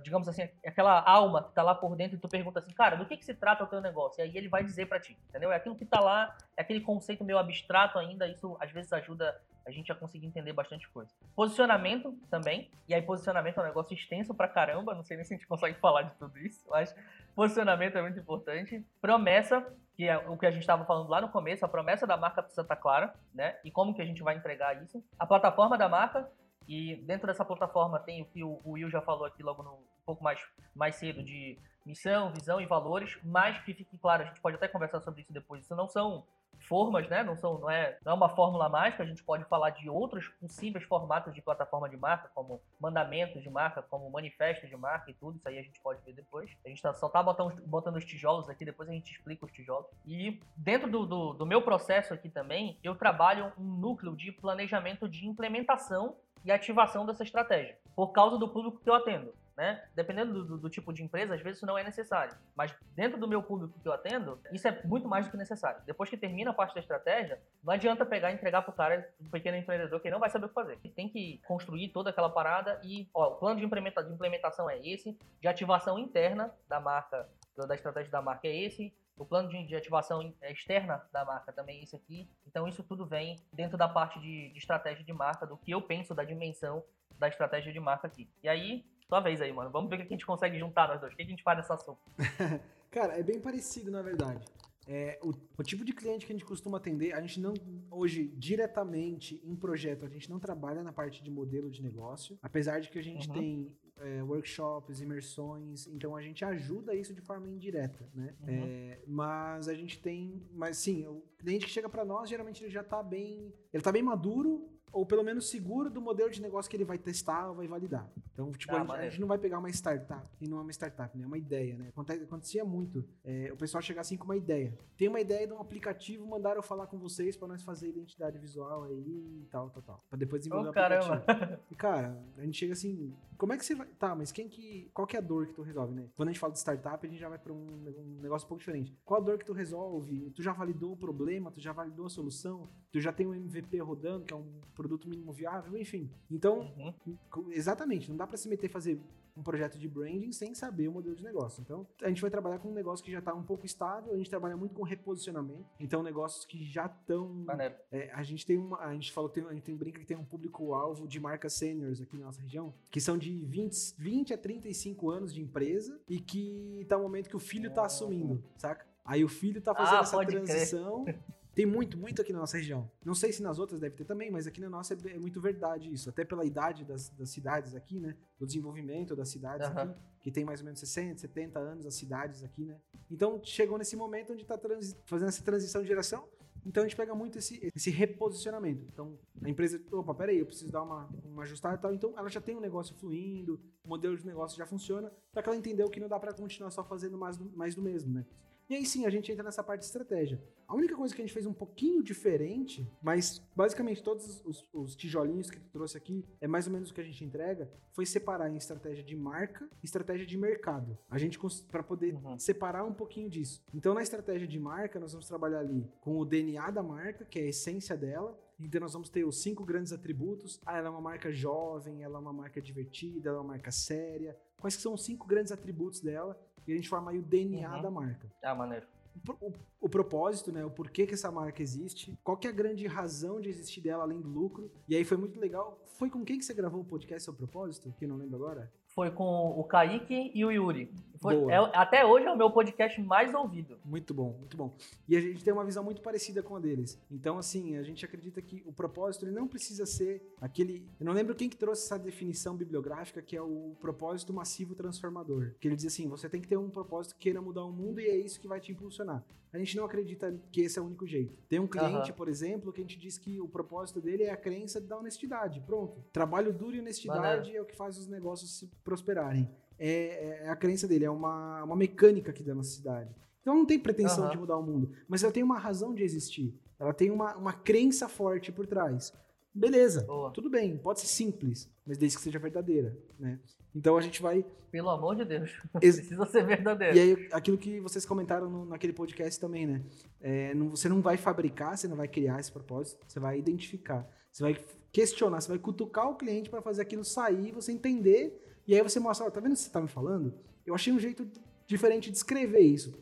digamos 0.04 0.28
assim, 0.28 0.50
aquela 0.66 1.02
alma 1.02 1.44
que 1.44 1.50
está 1.50 1.64
lá 1.64 1.74
por 1.74 1.96
dentro 1.96 2.18
e 2.18 2.20
tu 2.20 2.28
pergunta 2.28 2.60
assim, 2.60 2.74
cara, 2.74 2.96
do 2.96 3.06
que, 3.06 3.16
que 3.16 3.26
se 3.26 3.34
trata 3.34 3.64
o 3.64 3.68
teu 3.68 3.82
negócio? 3.82 4.20
E 4.20 4.24
aí 4.24 4.38
ele 4.38 4.50
vai 4.50 4.64
dizer 4.64 4.88
para 4.88 5.00
ti, 5.00 5.18
entendeu? 5.30 5.52
É 5.52 5.56
aquilo 5.56 5.76
que 5.76 5.84
está 5.84 6.00
lá, 6.00 6.36
é 6.58 6.62
aquele 6.62 6.82
conceito 6.82 7.24
meio 7.24 7.40
abstrato 7.40 7.98
ainda, 7.98 8.28
isso 8.28 8.58
às 8.60 8.72
vezes 8.72 8.92
ajuda 8.92 9.40
a 9.66 9.72
gente 9.72 9.88
já 9.88 9.96
conseguir 9.96 10.26
entender 10.26 10.54
bastante 10.54 10.90
coisa. 10.90 11.14
Posicionamento 11.36 12.14
também, 12.30 12.70
e 12.88 12.94
aí 12.94 13.02
posicionamento 13.02 13.60
é 13.60 13.62
um 13.62 13.66
negócio 13.66 13.94
extenso 13.94 14.34
pra 14.34 14.48
caramba, 14.48 14.94
não 14.94 15.04
sei 15.04 15.18
nem 15.18 15.26
se 15.26 15.34
a 15.34 15.38
gente 15.38 15.48
consegue 15.48 15.78
falar 15.80 16.04
de 16.04 16.16
tudo 16.16 16.38
isso, 16.40 16.66
mas 16.70 16.96
posicionamento 17.36 17.98
é 17.98 18.02
muito 18.02 18.20
importante. 18.20 18.86
Promessa, 19.00 19.66
que 19.96 20.08
é 20.08 20.18
o 20.18 20.38
que 20.38 20.46
a 20.46 20.52
gente 20.52 20.62
estava 20.62 20.84
falando 20.86 21.10
lá 21.10 21.22
no 21.22 21.30
começo, 21.30 21.64
a 21.64 21.70
promessa 21.70 22.06
da 22.06 22.18
marca 22.18 22.42
precisa 22.42 22.64
estar 22.64 22.76
tá 22.76 22.82
clara, 22.82 23.14
né? 23.34 23.56
E 23.64 23.72
como 23.72 23.94
que 23.94 24.02
a 24.02 24.06
gente 24.06 24.24
vai 24.24 24.36
entregar 24.36 24.82
isso. 24.84 25.04
A 25.18 25.26
plataforma 25.26 25.78
da 25.78 25.88
marca, 25.88 26.30
e 26.68 26.96
dentro 26.96 27.28
dessa 27.28 27.46
plataforma 27.46 28.00
tem 28.00 28.22
o 28.22 28.26
que 28.26 28.44
o 28.44 28.62
Will 28.66 28.90
já 28.90 29.02
falou 29.02 29.26
aqui 29.26 29.44
logo 29.44 29.64
no, 29.64 29.74
um 29.74 30.06
pouco 30.06 30.24
mais, 30.24 30.40
mais 30.76 30.96
cedo 30.96 31.24
de 31.24 31.58
missão, 31.86 32.32
visão 32.32 32.62
e 32.62 32.66
valores, 32.66 33.18
mas 33.24 33.58
que 33.60 33.74
fique 33.74 33.98
claro, 33.98 34.24
a 34.24 34.26
gente 34.26 34.40
pode 34.42 34.56
até 34.56 34.68
conversar 34.68 35.02
sobre 35.02 35.22
isso 35.22 35.34
depois, 35.34 35.64
isso 35.64 35.76
não 35.76 35.88
são 35.88 36.24
formas, 36.68 37.08
né? 37.10 37.24
Não, 37.24 37.36
são, 37.36 37.60
não, 37.60 37.70
é, 37.70 37.98
não 38.06 38.12
é 38.14 38.16
uma 38.16 38.30
fórmula 38.30 38.70
mágica, 38.70 39.04
a 39.04 39.06
gente 39.06 39.24
pode 39.24 39.44
falar 39.46 39.72
de 39.72 39.90
outros 39.90 40.28
possíveis 40.40 40.84
formatos 40.86 41.34
de 41.34 41.42
plataforma 41.42 41.90
de 41.90 41.98
marca, 41.98 42.30
como 42.34 42.62
mandamentos 42.80 43.42
de 43.42 43.50
marca, 43.50 43.82
como 43.82 44.10
manifestos 44.10 44.70
de 44.70 44.78
marca 44.78 45.10
e 45.10 45.14
tudo, 45.14 45.38
isso 45.38 45.48
aí 45.48 45.58
a 45.58 45.64
gente 45.64 45.80
pode 45.82 46.02
ver 46.04 46.14
depois. 46.14 46.50
A 46.66 46.70
gente 46.70 46.82
tá, 46.82 46.94
só 46.94 47.10
tá 47.10 47.22
botando, 47.22 47.62
botando 47.66 47.96
os 47.96 48.06
tijolos 48.06 48.50
aqui, 48.50 48.66
depois 48.66 48.90
a 48.90 48.94
gente 48.94 49.12
explica 49.12 49.46
os 49.46 49.52
tijolos. 49.52 49.88
E 50.06 50.40
dentro 50.56 50.90
do, 50.90 51.06
do, 51.06 51.34
do 51.34 51.46
meu 51.46 51.62
processo 51.62 52.14
aqui 52.14 52.30
também, 52.30 52.78
eu 52.84 52.96
trabalho 52.96 53.52
um 53.58 53.64
núcleo 53.64 54.16
de 54.16 54.32
planejamento 54.32 55.08
de 55.10 55.28
implementação 55.28 56.16
e 56.44 56.52
ativação 56.52 57.06
dessa 57.06 57.24
estratégia, 57.24 57.78
por 57.96 58.12
causa 58.12 58.38
do 58.38 58.50
público 58.50 58.80
que 58.80 58.90
eu 58.90 58.94
atendo 58.94 59.34
né? 59.62 59.84
Dependendo 59.96 60.44
do, 60.44 60.58
do, 60.58 60.70
tipo 60.70 60.92
de 60.94 61.04
empresa, 61.04 61.36
às 61.36 61.42
vezes 61.42 61.58
isso 61.58 61.66
não 61.66 61.78
é 61.78 61.84
necessário. 61.84 62.36
Mas 62.56 62.76
dentro 62.96 63.20
do 63.20 63.28
meu 63.28 63.44
público 63.44 63.80
que 63.80 63.88
eu 63.88 63.94
atendo, 63.94 64.40
isso 64.52 64.68
é 64.68 64.82
muito 64.84 65.08
mais 65.08 65.26
do 65.26 65.32
que 65.32 65.38
necessário. 65.38 65.82
Depois 65.86 66.10
que 66.10 66.18
termina 66.18 66.52
a 66.52 66.54
parte 66.54 66.74
da 66.74 66.80
estratégia, 66.80 67.40
não 67.64 67.74
adianta 67.74 68.06
pegar 68.06 68.32
e 68.32 68.34
entregar 68.34 68.64
pro 68.64 68.74
cara, 68.74 69.08
um 69.22 69.30
pequeno 69.30 69.58
empreendedor 69.58 70.00
que 70.00 70.10
não 70.10 70.20
vai 70.20 70.30
saber 70.30 70.46
o 70.46 70.50
que 70.50 70.56
fazer. 70.56 70.80
Ele 70.84 70.94
tem 70.94 71.10
que 71.10 71.40
construir 71.46 71.90
toda 71.90 72.10
aquela 72.10 72.30
parada 72.30 72.82
e, 72.84 73.08
ó, 73.14 73.30
o 73.30 73.36
plano 73.36 73.60
de 73.60 73.66
implementação 73.66 74.70
é 74.70 74.80
esse, 74.80 75.18
de 75.40 75.48
ativação 75.48 76.00
interna 76.00 76.52
da 76.68 76.80
marca, 76.80 77.30
da 77.56 77.76
estratégia 77.76 78.12
da 78.12 78.22
marca 78.22 78.48
é 78.48 78.56
esse, 78.56 78.94
o 79.22 79.26
plano 79.26 79.48
de, 79.50 79.76
ativação 79.76 80.34
externa 80.42 81.08
da 81.12 81.24
marca 81.24 81.54
também 81.54 81.80
é 81.80 81.84
esse 81.84 81.96
aqui. 81.96 82.28
Então, 82.48 82.68
isso 82.68 82.84
tudo 82.84 83.06
vem 83.06 83.38
dentro 83.54 83.78
da 83.78 83.88
parte 83.88 84.20
de, 84.20 84.50
de, 84.50 84.58
estratégia 84.58 85.04
de 85.04 85.14
marca, 85.14 85.46
do 85.46 85.58
que 85.58 85.72
eu 85.72 85.82
penso 85.82 86.16
da 86.16 86.24
dimensão 86.24 86.84
da 87.20 87.28
estratégia 87.28 87.72
de 87.72 87.80
marca 87.80 88.08
aqui. 88.08 88.28
E 88.44 88.50
aí, 88.50 88.84
Sua 89.08 89.20
vez 89.20 89.42
aí, 89.42 89.52
mano. 89.54 89.70
Vamos 89.70 89.90
ver 89.90 89.98
o 89.98 90.00
que 90.00 90.06
a 90.06 90.10
gente 90.10 90.26
consegue 90.26 90.58
juntar 90.58 90.88
nós 90.88 91.00
dois. 91.00 91.14
O 91.14 91.16
que 91.16 91.22
a 91.22 91.26
gente 91.26 91.44
faz 91.44 91.58
nessa 91.58 91.76
assunto? 91.76 92.00
Cara, 92.90 93.20
é 93.20 93.22
bem 93.22 93.40
parecido, 93.40 93.92
na 93.92 94.02
verdade. 94.02 94.44
É, 94.88 95.20
o, 95.22 95.32
o, 95.58 95.64
tipo 95.64 95.86
de 95.86 95.94
cliente 95.94 96.26
que 96.26 96.32
a 96.32 96.36
gente 96.36 96.46
costuma 96.46 96.78
atender, 96.78 97.14
a 97.14 97.22
gente 97.22 97.40
não, 97.40 97.54
hoje, 97.92 98.28
diretamente 98.36 99.40
em 99.44 99.56
projeto, 99.56 100.06
a 100.06 100.10
gente 100.10 100.30
não 100.30 100.40
trabalha 100.40 100.82
na 100.82 100.92
parte 100.92 101.24
de 101.24 101.30
modelo 101.30 101.70
de 101.70 101.84
negócio, 101.84 102.40
apesar 102.42 102.80
de 102.80 102.90
que 102.90 102.98
a 102.98 103.04
gente 103.04 103.28
uhum. 103.30 103.34
tem 103.34 103.78
é, 104.02 104.24
workshops, 104.24 105.02
imersões, 105.02 105.88
então 105.88 106.16
a 106.16 106.22
gente 106.22 106.44
ajuda 106.44 106.96
isso 106.96 107.14
de 107.14 107.22
forma 107.22 107.48
indireta, 107.48 108.10
né? 108.14 108.36
Uhum. 108.42 108.48
É, 108.48 109.00
mas 109.08 109.68
a 109.68 109.74
gente 109.74 110.02
tem, 110.02 110.44
mas 110.54 110.78
sim, 110.78 111.06
o 111.08 111.24
cliente 111.38 111.66
que 111.66 111.72
chega 111.72 111.90
para 111.90 112.06
nós, 112.06 112.30
geralmente 112.30 112.64
ele 112.64 112.72
já 112.72 112.84
tá 112.84 113.02
bem, 113.02 113.54
ele 113.74 113.84
tá 113.84 113.92
bem 113.92 114.04
maduro 114.04 114.70
ou 114.92 115.06
pelo 115.06 115.24
menos 115.24 115.50
seguro 115.50 115.90
do 115.90 116.02
modelo 116.02 116.30
de 116.30 116.42
negócio 116.42 116.70
que 116.70 116.76
ele 116.76 116.86
vai 116.86 116.98
testar 116.98 117.50
ou 117.50 117.56
vai 117.56 117.68
validar. 117.68 118.10
Então, 118.34 118.52
tipo, 118.52 118.74
ah, 118.74 118.82
a, 118.82 118.82
gente, 118.82 118.92
a, 118.92 119.10
gente, 119.10 119.22
não 119.22 119.28
vai 119.28 119.38
pegar 119.38 119.60
uma 119.60 119.70
startup, 119.70 120.28
e 120.40 120.48
não 120.48 120.58
é 120.58 120.62
uma 120.62 120.72
startup, 120.72 121.18
né? 121.18 121.24
É 121.24 121.28
uma 121.28 121.38
ideia, 121.38 121.78
né? 121.78 121.92
Acontecia 122.24 122.66
muito 122.66 123.08
é, 123.24 123.52
o 123.54 123.58
pessoal 123.58 123.82
chegar 123.82 124.02
assim 124.02 124.18
com 124.18 124.26
uma 124.26 124.36
ideia. 124.36 124.78
Tem 124.98 125.08
uma 125.08 125.20
ideia 125.20 125.48
de 125.48 125.54
um 125.54 125.60
aplicativo, 125.60 126.26
mandaram 126.26 126.58
eu 126.58 126.64
falar 126.64 126.88
com 126.88 126.98
vocês 126.98 127.38
para 127.38 127.48
nós 127.48 127.64
fazer 127.64 127.90
identidade 127.90 128.38
visual 128.38 128.84
aí 128.84 129.42
e 129.42 129.48
tal, 129.50 129.70
tal, 129.70 129.84
tal. 129.84 130.06
Pra 130.10 130.18
depois 130.18 130.42
desenvolver 130.42 130.70
oh, 130.70 130.72
o 130.72 130.84
aplicativo. 130.84 131.22
Caramba. 131.26 131.62
E, 131.70 131.76
cara, 131.76 132.24
a 132.38 132.44
gente 132.44 132.58
chega 132.58 132.74
assim, 132.74 133.14
como 133.38 133.54
é 133.54 133.58
que 133.58 133.66
você 133.66 133.76
vai... 133.76 133.88
Tá, 133.88 134.16
mas 134.16 134.32
quem 134.32 134.48
que... 134.48 134.90
Qual 134.94 135.08
que 135.08 135.16
é 135.16 135.20
a 135.20 135.24
dor 135.24 135.48
que 135.48 135.54
tu 135.54 135.62
resolve, 135.62 135.94
né? 135.94 136.10
Quando 136.16 136.30
a 136.30 136.32
gente 136.32 136.40
fala 136.40 136.54
de 136.54 136.60
startup, 136.60 137.06
a 137.06 137.10
gente 137.10 137.20
já 137.20 137.30
vai 137.30 137.40
pra 137.40 137.54
um, 137.54 137.58
um 137.58 138.22
negócio 138.22 138.46
um 138.46 138.50
pouco 138.50 138.60
diferente. 138.60 138.96
Qual 139.04 139.22
a 139.22 139.24
dor 139.24 139.38
que 139.38 139.46
tu 139.46 139.54
resolve? 139.54 140.32
Tu 140.32 140.44
já 140.44 140.54
validou 140.54 140.94
o 140.94 140.98
problema? 140.98 141.52
Tu 141.52 141.60
já 141.60 141.72
validou 141.74 142.06
a 142.06 142.10
solução? 142.10 142.70
Tu 142.92 143.00
já 143.00 143.12
tem 143.12 143.26
um 143.26 143.34
MVP 143.34 143.80
rodando, 143.80 144.26
que 144.26 144.34
é 144.34 144.38
um 144.38 144.60
produto 144.82 145.08
mínimo 145.08 145.32
viável? 145.32 145.78
Enfim. 145.78 146.10
Então, 146.30 146.74
uhum. 146.78 147.52
exatamente, 147.52 148.10
não 148.10 148.18
dá 148.18 148.26
para 148.26 148.38
se 148.38 148.50
meter 148.50 148.68
a 148.68 148.70
fazer 148.70 149.00
um 149.36 149.42
projeto 149.44 149.78
de 149.78 149.88
branding 149.88 150.32
sem 150.32 150.54
saber 150.54 150.88
o 150.88 150.92
modelo 150.92 151.16
de 151.16 151.24
negócio. 151.24 151.62
Então, 151.62 151.88
a 152.02 152.10
gente 152.10 152.22
vai 152.22 152.30
trabalhar 152.30 152.60
com 152.60 152.70
um 152.70 152.74
negócio 152.74 153.04
que 153.04 153.12
já 153.12 153.20
está 153.20 153.34
um 153.34 153.44
pouco 153.44 153.66
estável, 153.66 154.14
a 154.14 154.18
gente 154.18 154.30
trabalha 154.30 154.58
muito 154.58 154.76
com 154.76 154.84
reposicionamento, 154.84 155.66
então 155.80 156.04
negócios 156.04 156.46
que 156.46 156.64
já 156.64 156.86
estão... 156.86 157.46
É, 157.92 158.12
a 158.12 158.24
gente 158.24 158.46
tem 158.46 158.58
uma... 158.58 158.78
A 158.80 158.94
gente 158.94 159.12
falou, 159.12 159.30
tem, 159.30 159.46
a 159.46 159.54
gente 159.54 159.64
tem 159.64 159.76
brinca 159.76 160.00
que 160.00 160.06
tem 160.06 160.18
um 160.18 160.26
público-alvo 160.26 161.08
de 161.08 161.20
marcas 161.20 161.54
seniors 161.54 162.02
aqui 162.02 162.18
na 162.18 162.26
nossa 162.26 162.42
região, 162.42 162.74
que 162.90 163.00
são 163.00 163.18
de 163.18 163.46
20, 163.46 163.96
20 163.98 164.34
a 164.34 164.38
35 164.38 165.10
anos 165.10 165.34
de 165.34 165.42
empresa 165.42 166.00
e 166.10 166.20
que 166.20 166.86
tá 166.90 166.98
o 166.98 167.04
momento 167.04 167.30
que 167.30 167.36
o 167.36 167.40
filho 167.40 167.70
está 167.70 167.86
assumindo, 167.86 168.44
saca? 168.58 168.86
Aí 169.06 169.24
o 169.24 169.30
filho 169.30 169.60
está 169.60 169.74
fazendo 169.74 169.98
ah, 169.98 170.02
essa 170.02 170.26
transição... 170.26 171.06
Tem 171.54 171.66
muito, 171.66 171.98
muito 171.98 172.22
aqui 172.22 172.32
na 172.32 172.40
nossa 172.40 172.58
região. 172.58 172.90
Não 173.04 173.14
sei 173.14 173.34
se 173.34 173.44
nas 173.44 173.60
outras 173.60 173.80
deve 173.80 173.96
ter 173.96 174.06
também, 174.06 174.32
mas 174.32 174.48
aqui 174.48 174.62
na 174.62 174.70
nossa 174.70 174.94
é, 174.94 174.98
é 175.14 175.20
muito 175.20 175.42
verdade 175.42 175.92
isso. 175.92 176.10
Até 176.10 176.24
pela 176.24 176.46
idade 176.46 176.86
das, 176.86 177.10
das 177.10 177.30
cidades 177.30 177.76
aqui, 177.76 178.00
né? 178.00 178.16
Do 178.40 178.46
desenvolvimento 178.46 179.16
das 179.16 179.30
cidades 179.30 179.68
uhum. 179.68 179.74
aqui, 179.78 179.96
que 180.22 180.32
tem 180.32 180.46
mais 180.46 180.62
ou 180.62 180.66
menos 180.66 180.80
60, 180.80 181.20
70 181.20 181.60
anos 181.60 181.86
as 181.86 181.94
cidades 181.96 182.42
aqui, 182.42 182.64
né? 182.64 182.80
Então 183.10 183.42
chegou 183.44 183.78
nesse 183.78 183.98
momento 183.98 184.32
onde 184.32 184.44
está 184.44 184.58
fazendo 185.06 185.28
essa 185.28 185.44
transição 185.44 185.82
de 185.82 185.90
geração. 185.90 186.26
Então 186.66 186.84
a 186.84 186.88
gente 186.88 186.96
pega 186.96 187.14
muito 187.14 187.38
esse, 187.38 187.60
esse 187.76 187.90
reposicionamento. 187.90 188.86
Então 188.94 189.18
a 189.44 189.50
empresa, 189.50 189.82
opa, 189.92 190.14
peraí, 190.14 190.40
eu 190.40 190.46
preciso 190.46 190.72
dar 190.72 190.84
uma, 190.84 191.10
uma 191.26 191.44
ajustada 191.44 191.76
e 191.76 191.80
tal. 191.80 191.94
Então 191.94 192.14
ela 192.18 192.30
já 192.30 192.40
tem 192.40 192.56
um 192.56 192.62
negócio 192.62 192.96
fluindo, 192.96 193.60
o 193.84 193.90
modelo 193.90 194.16
de 194.16 194.26
negócio 194.26 194.58
já 194.58 194.66
funciona, 194.66 195.12
para 195.34 195.44
que 195.44 195.50
ela 195.50 195.58
entendeu 195.58 195.90
que 195.90 196.00
não 196.00 196.08
dá 196.08 196.20
para 196.20 196.34
continuar 196.34 196.72
só 196.72 196.84
fazendo 196.84 197.18
mais 197.18 197.36
do, 197.36 197.46
mais 197.58 197.76
do 197.76 197.82
mesmo, 197.82 198.14
né? 198.14 198.26
E 198.72 198.74
aí 198.74 198.86
sim, 198.86 199.06
a 199.06 199.10
gente 199.10 199.30
entra 199.30 199.44
nessa 199.44 199.62
parte 199.62 199.82
de 199.82 199.88
estratégia. 199.88 200.42
A 200.66 200.74
única 200.74 200.96
coisa 200.96 201.14
que 201.14 201.22
a 201.22 201.26
gente 201.26 201.34
fez 201.34 201.46
um 201.46 201.52
pouquinho 201.52 202.02
diferente, 202.02 202.90
mas 203.02 203.46
basicamente 203.54 204.02
todos 204.02 204.42
os, 204.46 204.66
os, 204.72 204.96
tijolinhos 204.96 205.52
que 205.52 205.60
tu 205.60 205.70
trouxe 205.74 205.98
aqui, 205.98 206.24
é 206.40 206.48
mais 206.48 206.68
ou 206.68 206.72
menos 206.72 206.90
o 206.90 206.94
que 206.94 207.02
a 207.02 207.04
gente 207.04 207.22
entrega, 207.22 207.70
foi 207.92 208.06
separar 208.06 208.50
em 208.50 208.56
estratégia 208.56 209.04
de 209.04 209.14
marca 209.14 209.70
e 209.84 209.86
estratégia 209.86 210.26
de 210.26 210.38
mercado. 210.38 210.98
A 211.10 211.18
gente, 211.18 211.38
para 211.70 211.84
poder 211.84 212.14
uhum. 212.14 212.40
separar 212.40 212.86
um 212.86 212.94
pouquinho 212.94 213.30
disso. 213.30 213.62
Então, 213.74 213.94
na 213.94 214.04
estratégia 214.04 214.48
de 214.48 214.58
marca, 214.58 215.02
nós 215.02 215.12
vamos 215.12 215.28
trabalhar 215.28 215.60
ali 215.60 215.86
com 216.00 216.18
o 216.18 216.24
DNA 216.24 216.72
da 216.72 216.82
marca, 216.82 217.26
que 217.26 217.40
é 217.40 217.42
a 217.42 217.50
essência 217.50 217.98
dela, 217.98 218.40
então 218.58 218.80
nós 218.80 218.94
vamos 218.94 219.10
ter 219.10 219.26
os 219.26 219.42
cinco 219.42 219.66
grandes 219.66 219.92
atributos. 219.92 220.62
Ah, 220.66 220.78
ela 220.78 220.88
é 220.88 220.90
uma 220.90 221.02
marca 221.02 221.32
jovem, 221.32 222.04
ela 222.04 222.18
é 222.18 222.22
uma 222.22 222.32
marca 222.32 222.62
divertida, 222.62 223.30
ela 223.30 223.40
é 223.40 223.42
uma 223.42 223.50
marca 223.50 223.72
séria. 223.72 224.38
Quais 224.60 224.76
são 224.76 224.94
os 224.94 225.04
cinco 225.04 225.28
grandes 225.28 225.52
atributos 225.52 226.00
dela? 226.00 226.40
E 226.68 226.72
a 226.72 226.76
gente 226.76 226.90
forma 226.90 227.12
aí 227.12 227.18
o 227.20 227.24
DNA 227.24 227.76
uhum. 227.76 227.82
da 227.82 227.92
marca. 227.92 228.32
Ah, 228.44 228.56
maneiro. 228.56 228.86
O, 229.28 229.48
o, 229.48 229.54
o, 229.82 229.90
propósito, 229.90 230.52
né? 230.52 230.64
O 230.64 230.70
porquê 230.70 231.06
que 231.06 231.14
essa 231.14 231.30
marca 231.32 231.62
existe, 231.62 232.18
qual 232.24 232.38
que 232.38 232.48
é 232.48 232.50
a 232.50 232.54
grande 232.54 232.88
razão 232.88 233.42
de 233.42 233.50
existir 233.50 233.82
dela 233.82 234.04
além 234.04 234.22
do 234.22 234.30
lucro. 234.30 234.72
E 234.88 234.96
aí 234.96 235.04
foi 235.04 235.18
muito 235.18 235.40
legal. 235.40 235.84
Foi 235.98 236.10
com 236.10 236.24
quem 236.24 236.38
que 236.38 236.46
você 236.46 236.54
gravou 236.54 236.82
o 236.82 236.86
podcast 236.86 237.26
seu 237.26 237.34
propósito? 237.34 237.94
Que 238.00 238.08
não 238.08 238.16
lembro 238.16 238.38
agora 238.38 238.72
foi 238.94 239.10
com 239.12 239.50
o 239.58 239.64
Kaique 239.64 240.32
e 240.34 240.44
o 240.46 240.52
Yuri. 240.52 240.94
Foi, 241.22 241.36
é, 241.52 241.58
até 241.76 242.04
hoje 242.04 242.26
é 242.26 242.32
o 242.32 242.36
meu 242.36 242.50
podcast 242.50 243.00
mais 243.00 243.32
ouvido. 243.36 243.78
Muito 243.86 244.12
bom, 244.12 244.36
muito 244.40 244.58
bom. 244.58 244.74
E 245.08 245.16
a 245.16 245.22
gente 245.22 245.44
tem 245.44 245.54
uma 245.54 245.64
visão 245.64 245.84
muito 245.84 246.02
parecida 246.02 246.42
com 246.42 246.56
a 246.56 246.60
deles. 246.60 247.00
Então, 247.12 247.38
assim, 247.38 247.78
a 247.78 247.84
gente 247.84 248.04
acredita 248.04 248.42
que 248.42 248.64
o 248.66 248.74
propósito 248.74 249.26
ele 249.26 249.32
não 249.32 249.48
precisa 249.48 249.86
ser 249.86 250.24
aquele. 250.42 250.84
Eu 251.00 251.06
não 251.06 251.14
lembro 251.14 251.36
quem 251.36 251.48
que 251.48 251.56
trouxe 251.56 251.86
essa 251.86 252.00
definição 252.00 252.56
bibliográfica, 252.56 253.22
que 253.22 253.38
é 253.38 253.42
o 253.42 253.76
propósito 253.80 254.34
massivo 254.34 254.74
transformador. 254.74 255.52
Que 255.60 255.68
ele 255.68 255.76
diz 255.76 255.86
assim: 255.86 256.08
você 256.08 256.28
tem 256.28 256.42
que 256.42 256.48
ter 256.48 256.58
um 256.58 256.72
propósito 256.72 257.14
que 257.14 257.22
queira 257.22 257.40
mudar 257.40 257.66
o 257.66 257.72
mundo 257.72 258.02
e 258.02 258.08
é 258.08 258.16
isso 258.18 258.40
que 258.40 258.48
vai 258.48 258.60
te 258.60 258.72
impulsionar. 258.72 259.24
A 259.54 259.58
gente 259.58 259.76
não 259.76 259.86
acredita 259.86 260.34
que 260.52 260.62
esse 260.62 260.80
é 260.80 260.82
o 260.82 260.86
único 260.86 261.06
jeito. 261.06 261.38
Tem 261.50 261.60
um 261.60 261.68
cliente, 261.68 262.10
uhum. 262.10 262.18
por 262.18 262.30
exemplo, 262.30 262.72
que 262.72 262.80
a 262.80 262.84
gente 262.84 262.98
diz 262.98 263.18
que 263.18 263.40
o 263.40 263.48
propósito 263.48 264.00
dele 264.00 264.24
é 264.24 264.32
a 264.32 264.38
crença 264.38 264.80
da 264.80 264.98
honestidade. 264.98 265.62
Pronto. 265.62 266.04
Trabalho 266.12 266.54
duro 266.54 266.76
e 266.76 266.80
honestidade 266.80 267.56
é 267.56 267.62
o 267.62 267.66
que 267.66 267.76
faz 267.76 267.98
os 267.98 268.08
negócios 268.08 268.58
se 268.58 268.72
prosperarem. 268.84 269.50
É, 269.84 270.44
é, 270.44 270.50
a 270.50 270.56
crença 270.56 270.88
dele, 270.88 271.06
é 271.06 271.10
uma, 271.10 271.64
uma 271.64 271.76
mecânica 271.76 272.30
aqui 272.30 272.44
da 272.44 272.54
nossa 272.54 272.70
cidade. 272.70 273.10
Então 273.42 273.56
não 273.56 273.66
tem 273.66 273.80
pretensão 273.80 274.26
uhum. 274.26 274.30
de 274.30 274.38
mudar 274.38 274.58
o 274.58 274.62
mundo, 274.62 274.92
mas 275.08 275.24
ela 275.24 275.34
tem 275.34 275.42
uma 275.42 275.58
razão 275.58 275.96
de 275.96 276.04
existir. 276.04 276.54
Ela 276.78 276.94
tem 276.94 277.10
uma, 277.10 277.36
uma 277.36 277.52
crença 277.52 278.08
forte 278.08 278.52
por 278.52 278.68
trás. 278.68 279.12
Beleza, 279.52 280.04
Boa. 280.04 280.30
tudo 280.30 280.52
bem, 280.52 280.78
pode 280.78 281.00
ser 281.00 281.08
simples, 281.08 281.68
mas 281.84 281.98
desde 281.98 282.16
que 282.16 282.24
seja 282.24 282.38
verdadeira, 282.38 282.96
né? 283.20 283.40
Então 283.76 283.98
a 283.98 284.02
gente 284.02 284.22
vai. 284.22 284.46
Pelo 284.70 284.90
amor 284.90 285.16
de 285.16 285.26
Deus, 285.26 285.52
Ex 285.82 285.96
precisa 285.98 286.26
ser 286.28 286.46
verdadeiro. 286.46 286.96
E 286.96 287.00
aí, 287.00 287.30
aquilo 287.32 287.58
que 287.58 287.80
vocês 287.80 288.06
comentaram 288.06 288.50
no, 288.50 288.66
naquele 288.66 288.94
podcast 288.94 289.40
também, 289.40 289.66
né? 289.66 289.84
É, 290.22 290.54
não, 290.54 290.70
você 290.70 290.88
não 290.88 291.02
vai 291.02 291.18
fabricar, 291.18 291.76
você 291.76 291.88
não 291.88 291.98
vai 291.98 292.08
criar 292.08 292.40
esse 292.40 292.52
propósito, 292.52 293.04
você 293.08 293.20
vai 293.20 293.40
identificar. 293.40 294.08
Você 294.32 294.44
vai 294.44 294.58
questionar, 294.92 295.42
você 295.42 295.50
vai 295.50 295.60
cutucar 295.60 296.08
o 296.10 296.16
cliente 296.16 296.50
para 296.50 296.62
fazer 296.62 296.84
aquilo 296.84 297.04
sair, 297.04 297.52
você 297.52 297.72
entender, 297.72 298.51
e 298.68 298.76
aí 298.76 298.82
você 298.82 299.00
mostra, 299.00 299.30
tá 299.32 299.40
vendo 299.40 299.54
o 299.54 299.56
que 299.56 299.62
você 299.62 299.70
tá 299.70 299.82
me 299.82 299.88
falando? 299.88 300.34
Eu 300.66 300.76
achei 300.76 300.94
um 300.94 301.00
jeito 301.00 301.28
diferente 301.66 302.12
de 302.12 302.18
escrever 302.18 302.62
isso. 302.62 302.94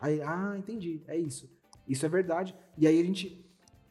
Aí, 0.00 0.20
ah, 0.22 0.54
entendi, 0.56 1.02
é 1.06 1.16
isso. 1.16 1.50
Isso 1.88 2.04
é 2.04 2.08
verdade. 2.08 2.54
E 2.76 2.86
aí 2.86 3.00
a 3.00 3.04
gente 3.04 3.44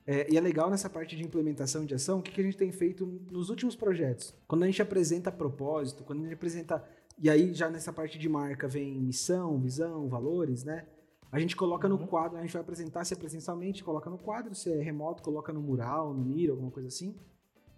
é, 0.06 0.32
e 0.32 0.38
é 0.38 0.42
legal 0.42 0.70
nessa 0.70 0.90
parte 0.90 1.16
de 1.16 1.24
implementação 1.24 1.86
de 1.86 1.96
ação, 1.96 2.20
o 2.20 2.22
que, 2.22 2.32
que 2.32 2.42
a 2.42 2.44
gente 2.44 2.58
tem 2.58 2.72
feito 2.72 3.06
nos 3.32 3.50
últimos 3.50 3.76
projetos. 3.76 4.34
Quando 4.48 4.64
a 4.64 4.66
gente 4.66 4.82
apresenta 4.82 5.32
propósito, 5.32 6.04
quando 6.04 6.20
a 6.20 6.24
gente 6.24 6.34
apresenta. 6.34 6.84
E 7.18 7.30
aí, 7.30 7.54
já 7.54 7.70
nessa 7.70 7.94
parte 7.94 8.18
de 8.18 8.28
marca, 8.28 8.68
vem 8.68 9.00
missão, 9.00 9.60
visão, 9.60 10.10
valores, 10.10 10.64
né? 10.64 10.86
A 11.32 11.40
gente 11.40 11.56
coloca 11.56 11.88
uhum. 11.88 11.98
no 11.98 12.08
quadro, 12.08 12.38
a 12.38 12.42
gente 12.42 12.52
vai 12.52 12.62
apresentar 12.62 13.06
se 13.06 13.14
é 13.14 13.18
presencialmente, 13.18 13.84
coloca 13.84 14.10
no 14.10 14.18
quadro, 14.18 14.54
se 14.54 14.72
é 14.72 14.82
remoto, 14.82 15.24
coloca 15.24 15.54
no 15.54 15.62
mural, 15.62 16.14
no 16.14 16.24
Miro, 16.24 16.54
alguma 16.54 16.72
coisa 16.72 16.90
assim. 16.90 17.16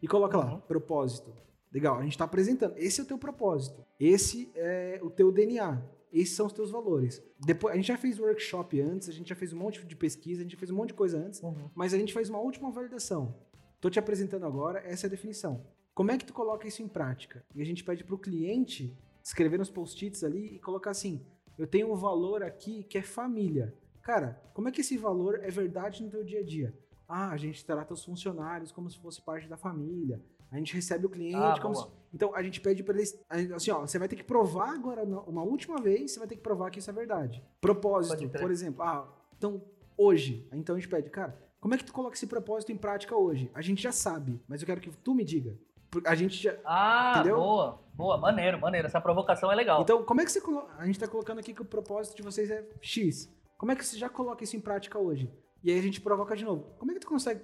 E 0.01 0.07
coloca 0.07 0.38
uhum. 0.38 0.43
lá, 0.43 0.57
propósito. 0.57 1.32
Legal, 1.76 1.97
a 1.97 2.03
gente 2.03 2.13
está 2.13 2.23
apresentando. 2.23 2.73
Esse 2.78 3.01
é 3.01 3.03
o 3.03 3.05
teu 3.05 3.17
propósito. 3.17 3.86
Esse 3.99 4.49
é 4.55 4.97
o 5.03 5.09
teu 5.09 5.30
DNA. 5.30 5.84
Esses 6.09 6.34
são 6.34 6.45
os 6.45 6.53
teus 6.53 6.71
valores. 6.71 7.21
Depois, 7.38 7.73
a 7.73 7.76
gente 7.76 7.88
já 7.88 7.97
fez 7.97 8.17
workshop 8.17 8.80
antes, 8.80 9.09
a 9.09 9.11
gente 9.11 9.28
já 9.28 9.36
fez 9.36 9.51
um 9.51 9.57
monte 9.57 9.86
de 9.86 9.93
pesquisa, 9.93 10.39
a 10.39 10.43
gente 10.43 10.53
já 10.53 10.57
fez 10.57 10.71
um 10.71 10.76
monte 10.76 10.89
de 10.89 10.93
coisa 10.93 11.17
antes, 11.17 11.43
uhum. 11.43 11.69
mas 11.76 11.93
a 11.93 11.97
gente 11.97 12.13
faz 12.13 12.30
uma 12.30 12.39
última 12.39 12.71
validação. 12.71 13.36
Tô 13.82 13.89
te 13.89 13.99
apresentando 13.99 14.45
agora, 14.45 14.80
essa 14.86 15.05
é 15.05 15.09
a 15.09 15.11
definição. 15.11 15.65
Como 15.93 16.11
é 16.11 16.17
que 16.17 16.23
tu 16.23 16.32
coloca 16.32 16.65
isso 16.65 16.82
em 16.82 16.88
prática? 16.88 17.45
E 17.53 17.61
a 17.61 17.65
gente 17.65 17.84
pede 17.84 18.05
para 18.05 18.15
o 18.15 18.19
cliente 18.19 18.97
escrever 19.21 19.57
nos 19.57 19.69
post-its 19.69 20.23
ali 20.23 20.55
e 20.55 20.59
colocar 20.59 20.91
assim: 20.91 21.26
eu 21.57 21.67
tenho 21.67 21.91
um 21.91 21.95
valor 21.97 22.41
aqui 22.41 22.86
que 22.86 22.97
é 22.97 23.01
família. 23.01 23.76
Cara, 24.01 24.41
como 24.53 24.69
é 24.69 24.71
que 24.71 24.80
esse 24.80 24.97
valor 24.97 25.41
é 25.43 25.51
verdade 25.51 26.01
no 26.01 26.09
teu 26.09 26.23
dia 26.23 26.39
a 26.39 26.45
dia? 26.45 26.73
Ah, 27.05 27.32
a 27.32 27.38
gente 27.38 27.65
trata 27.65 27.93
os 27.93 28.05
funcionários 28.05 28.71
como 28.71 28.89
se 28.89 28.97
fosse 28.97 29.21
parte 29.21 29.49
da 29.49 29.57
família. 29.57 30.23
A 30.55 30.57
gente 30.57 30.73
recebe 30.73 31.05
o 31.05 31.09
cliente 31.09 31.35
ah, 31.35 31.59
como 31.61 31.75
se... 31.75 31.85
Então 32.13 32.33
a 32.33 32.41
gente 32.41 32.61
pede 32.61 32.81
para 32.81 32.95
eles. 32.95 33.13
Assim, 33.53 33.71
ó, 33.71 33.81
você 33.81 33.99
vai 33.99 34.07
ter 34.07 34.15
que 34.15 34.23
provar 34.23 34.73
agora, 34.73 35.03
uma 35.03 35.43
última 35.43 35.81
vez, 35.81 36.11
você 36.11 36.19
vai 36.19 36.27
ter 36.29 36.37
que 36.37 36.41
provar 36.41 36.71
que 36.71 36.79
isso 36.79 36.89
é 36.89 36.93
verdade. 36.93 37.43
Propósito, 37.59 38.29
por 38.29 38.49
exemplo. 38.49 38.81
Ah, 38.81 39.05
então 39.37 39.61
hoje. 39.97 40.47
Então 40.53 40.75
a 40.75 40.79
gente 40.79 40.89
pede, 40.89 41.09
cara, 41.09 41.37
como 41.59 41.73
é 41.73 41.77
que 41.77 41.83
tu 41.83 41.91
coloca 41.91 42.15
esse 42.15 42.25
propósito 42.25 42.71
em 42.71 42.77
prática 42.77 43.17
hoje? 43.17 43.51
A 43.53 43.61
gente 43.61 43.83
já 43.83 43.91
sabe, 43.91 44.41
mas 44.47 44.61
eu 44.61 44.65
quero 44.65 44.79
que 44.79 44.89
tu 44.89 45.13
me 45.13 45.25
diga. 45.25 45.57
A 46.05 46.15
gente 46.15 46.41
já. 46.41 46.55
Ah, 46.63 47.15
entendeu? 47.17 47.35
boa, 47.35 47.81
boa, 47.93 48.17
maneiro, 48.17 48.61
maneiro. 48.61 48.87
Essa 48.87 49.01
provocação 49.01 49.51
é 49.51 49.55
legal. 49.55 49.81
Então, 49.81 50.01
como 50.03 50.21
é 50.21 50.25
que 50.25 50.31
você 50.31 50.39
coloca. 50.39 50.73
A 50.77 50.85
gente 50.85 50.97
tá 50.97 51.07
colocando 51.09 51.39
aqui 51.39 51.53
que 51.53 51.61
o 51.61 51.65
propósito 51.65 52.15
de 52.15 52.23
vocês 52.23 52.49
é 52.49 52.65
X. 52.79 53.29
Como 53.57 53.73
é 53.73 53.75
que 53.75 53.85
você 53.85 53.97
já 53.97 54.07
coloca 54.07 54.41
isso 54.41 54.55
em 54.55 54.61
prática 54.61 54.97
hoje? 54.97 55.29
E 55.61 55.69
aí 55.69 55.77
a 55.77 55.81
gente 55.81 55.99
provoca 55.99 56.33
de 56.33 56.45
novo. 56.45 56.63
Como 56.77 56.91
é 56.91 56.93
que 56.93 57.01
tu 57.01 57.07
consegue 57.07 57.41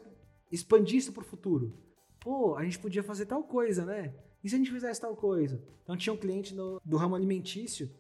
expandir 0.49 0.97
isso 0.97 1.11
pro 1.11 1.25
futuro? 1.25 1.73
Pô, 2.21 2.55
a 2.55 2.63
gente 2.63 2.79
podia 2.79 3.03
fazer 3.03 3.25
tal 3.25 3.43
coisa, 3.43 3.83
né? 3.83 4.13
E 4.43 4.49
se 4.49 4.55
a 4.55 4.57
gente 4.57 4.71
fizesse 4.71 5.01
tal 5.01 5.15
coisa? 5.15 5.61
Então 5.83 5.97
tinha 5.97 6.13
um 6.13 6.17
cliente 6.17 6.55
no, 6.55 6.79
do 6.85 6.95
ramo 6.95 7.15
alimentício 7.15 7.91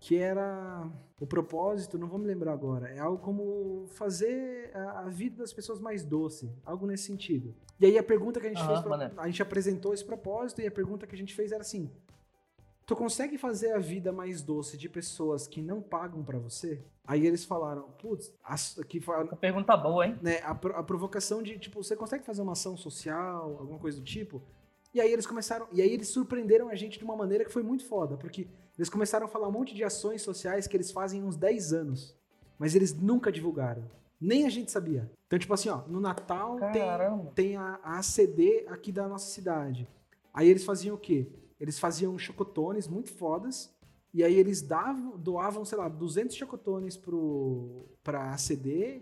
que 0.00 0.16
era 0.16 0.86
o 1.18 1.26
propósito, 1.26 1.96
não 1.96 2.06
vou 2.06 2.18
me 2.18 2.26
lembrar 2.26 2.52
agora, 2.52 2.88
é 2.88 2.98
algo 2.98 3.16
como 3.18 3.86
fazer 3.94 4.70
a, 4.74 5.00
a 5.00 5.08
vida 5.08 5.38
das 5.38 5.50
pessoas 5.50 5.80
mais 5.80 6.04
doce, 6.04 6.52
algo 6.62 6.86
nesse 6.86 7.04
sentido. 7.04 7.54
E 7.80 7.86
aí 7.86 7.96
a 7.96 8.02
pergunta 8.02 8.38
que 8.38 8.46
a 8.46 8.50
gente 8.50 8.60
uhum, 8.60 8.68
fez, 8.68 8.80
pra, 8.82 9.10
a 9.16 9.26
gente 9.26 9.40
apresentou 9.40 9.94
esse 9.94 10.04
propósito 10.04 10.60
e 10.60 10.66
a 10.66 10.70
pergunta 10.70 11.06
que 11.06 11.14
a 11.14 11.18
gente 11.18 11.34
fez 11.34 11.52
era 11.52 11.62
assim: 11.62 11.90
Tu 12.86 12.94
consegue 12.94 13.38
fazer 13.38 13.72
a 13.72 13.78
vida 13.78 14.12
mais 14.12 14.42
doce 14.42 14.76
de 14.76 14.88
pessoas 14.88 15.46
que 15.46 15.62
não 15.62 15.80
pagam 15.80 16.22
para 16.22 16.38
você? 16.38 16.82
Aí 17.06 17.26
eles 17.26 17.44
falaram, 17.44 17.84
putz, 17.98 18.32
aqui 18.78 19.00
foi. 19.00 19.26
Pergunta 19.36 19.74
boa, 19.76 20.06
hein? 20.06 20.18
Né, 20.20 20.40
a, 20.40 20.50
a 20.50 20.82
provocação 20.82 21.42
de, 21.42 21.58
tipo, 21.58 21.82
você 21.82 21.96
consegue 21.96 22.24
fazer 22.24 22.42
uma 22.42 22.52
ação 22.52 22.76
social, 22.76 23.56
alguma 23.58 23.78
coisa 23.78 23.98
do 23.98 24.04
tipo? 24.04 24.42
E 24.92 25.00
aí 25.00 25.10
eles 25.10 25.26
começaram. 25.26 25.66
E 25.72 25.80
aí 25.80 25.90
eles 25.90 26.08
surpreenderam 26.08 26.68
a 26.68 26.74
gente 26.74 26.98
de 26.98 27.04
uma 27.04 27.16
maneira 27.16 27.44
que 27.44 27.52
foi 27.52 27.62
muito 27.62 27.86
foda, 27.86 28.16
porque 28.18 28.46
eles 28.78 28.90
começaram 28.90 29.26
a 29.26 29.28
falar 29.28 29.48
um 29.48 29.52
monte 29.52 29.74
de 29.74 29.82
ações 29.82 30.20
sociais 30.20 30.66
que 30.66 30.76
eles 30.76 30.90
fazem 30.92 31.22
há 31.22 31.24
uns 31.24 31.36
10 31.36 31.72
anos. 31.72 32.14
Mas 32.58 32.74
eles 32.74 32.94
nunca 32.94 33.32
divulgaram. 33.32 33.84
Nem 34.20 34.46
a 34.46 34.50
gente 34.50 34.70
sabia. 34.70 35.10
Então, 35.26 35.38
tipo 35.38 35.52
assim, 35.52 35.68
ó, 35.68 35.82
no 35.88 36.00
Natal 36.00 36.58
tem, 36.72 36.82
tem 37.34 37.56
a, 37.56 37.80
a 37.82 37.98
ACD 37.98 38.66
aqui 38.68 38.92
da 38.92 39.08
nossa 39.08 39.26
cidade. 39.26 39.88
Aí 40.32 40.48
eles 40.48 40.64
faziam 40.64 40.94
o 40.94 40.98
quê? 40.98 41.26
Eles 41.64 41.78
faziam 41.78 42.18
chocotones 42.18 42.86
muito 42.86 43.10
fodas. 43.10 43.74
E 44.12 44.22
aí 44.22 44.34
eles 44.34 44.60
davam, 44.60 45.16
doavam, 45.16 45.64
sei 45.64 45.78
lá, 45.78 45.88
200 45.88 46.36
chocotones 46.36 46.94
pro, 46.94 47.88
pra 48.02 48.34
ACD. 48.34 49.00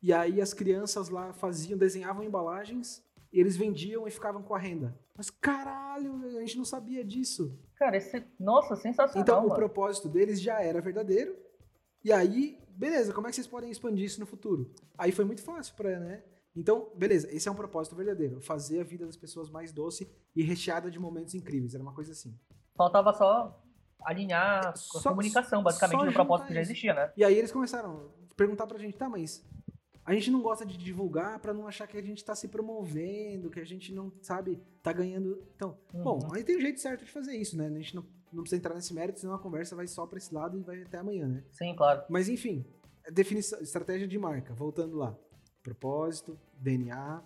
E 0.00 0.12
aí 0.12 0.40
as 0.40 0.54
crianças 0.54 1.08
lá 1.08 1.32
faziam, 1.32 1.76
desenhavam 1.76 2.22
embalagens. 2.22 3.02
E 3.32 3.40
eles 3.40 3.56
vendiam 3.56 4.06
e 4.06 4.10
ficavam 4.12 4.40
com 4.40 4.54
a 4.54 4.58
renda. 4.58 4.96
Mas 5.16 5.30
caralho, 5.30 6.24
a 6.24 6.40
gente 6.40 6.56
não 6.56 6.64
sabia 6.64 7.04
disso. 7.04 7.58
Cara, 7.74 7.96
esse. 7.96 8.24
Nossa, 8.38 8.76
sensacional. 8.76 9.20
Então 9.20 9.40
mano. 9.40 9.52
o 9.52 9.56
propósito 9.56 10.08
deles 10.08 10.40
já 10.40 10.62
era 10.62 10.80
verdadeiro. 10.80 11.36
E 12.04 12.12
aí, 12.12 12.56
beleza, 12.68 13.12
como 13.12 13.26
é 13.26 13.30
que 13.30 13.34
vocês 13.34 13.48
podem 13.48 13.68
expandir 13.68 14.04
isso 14.04 14.20
no 14.20 14.26
futuro? 14.26 14.72
Aí 14.96 15.10
foi 15.10 15.24
muito 15.24 15.42
fácil 15.42 15.74
pra, 15.74 15.98
né? 15.98 16.22
Então, 16.56 16.90
beleza, 16.96 17.30
esse 17.30 17.48
é 17.48 17.52
um 17.52 17.54
propósito 17.54 17.94
verdadeiro. 17.94 18.40
Fazer 18.40 18.80
a 18.80 18.84
vida 18.84 19.04
das 19.04 19.16
pessoas 19.16 19.50
mais 19.50 19.72
doce 19.72 20.10
e 20.34 20.42
recheada 20.42 20.90
de 20.90 20.98
momentos 20.98 21.34
incríveis. 21.34 21.74
Era 21.74 21.82
uma 21.82 21.92
coisa 21.92 22.12
assim. 22.12 22.34
Faltava 22.74 23.12
só 23.12 23.62
alinhar 24.02 24.68
a 24.68 25.02
comunicação, 25.02 25.62
basicamente, 25.62 26.06
no 26.06 26.12
propósito 26.12 26.48
que 26.48 26.54
já 26.54 26.60
existia, 26.60 26.94
né? 26.94 27.12
E 27.16 27.24
aí 27.24 27.36
eles 27.36 27.52
começaram 27.52 28.10
a 28.30 28.34
perguntar 28.34 28.66
pra 28.66 28.78
gente, 28.78 28.96
tá, 28.96 29.08
mas 29.08 29.44
a 30.04 30.14
gente 30.14 30.30
não 30.30 30.40
gosta 30.40 30.64
de 30.64 30.78
divulgar 30.78 31.38
para 31.40 31.52
não 31.52 31.66
achar 31.66 31.86
que 31.86 31.98
a 31.98 32.02
gente 32.02 32.24
tá 32.24 32.34
se 32.34 32.48
promovendo, 32.48 33.50
que 33.50 33.60
a 33.60 33.64
gente 33.64 33.92
não, 33.92 34.12
sabe, 34.22 34.62
tá 34.82 34.92
ganhando. 34.92 35.42
Então, 35.56 35.76
uhum. 35.92 36.02
bom, 36.02 36.28
aí 36.32 36.44
tem 36.44 36.56
um 36.56 36.60
jeito 36.60 36.80
certo 36.80 37.04
de 37.04 37.10
fazer 37.10 37.36
isso, 37.36 37.56
né? 37.56 37.66
A 37.66 37.70
gente 37.70 37.94
não, 37.94 38.04
não 38.32 38.42
precisa 38.42 38.60
entrar 38.60 38.74
nesse 38.74 38.94
mérito, 38.94 39.20
senão 39.20 39.34
a 39.34 39.38
conversa 39.38 39.74
vai 39.74 39.86
só 39.86 40.06
pra 40.06 40.18
esse 40.18 40.32
lado 40.32 40.58
e 40.58 40.62
vai 40.62 40.82
até 40.82 40.98
amanhã, 40.98 41.26
né? 41.26 41.44
Sim, 41.52 41.74
claro. 41.74 42.02
Mas 42.08 42.28
enfim, 42.28 42.64
definição, 43.12 43.60
estratégia 43.60 44.06
de 44.06 44.18
marca, 44.18 44.54
voltando 44.54 44.96
lá 44.96 45.16
propósito, 45.66 46.38
DNA, 46.60 47.22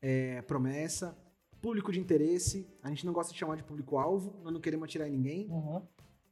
é, 0.00 0.42
promessa, 0.42 1.16
público 1.60 1.90
de 1.90 1.98
interesse. 1.98 2.66
A 2.82 2.88
gente 2.88 3.04
não 3.04 3.12
gosta 3.12 3.32
de 3.32 3.38
chamar 3.38 3.56
de 3.56 3.64
público-alvo, 3.64 4.38
nós 4.44 4.52
não 4.52 4.60
queremos 4.60 4.84
atirar 4.84 5.08
em 5.08 5.12
ninguém. 5.12 5.48
Uhum. 5.48 5.82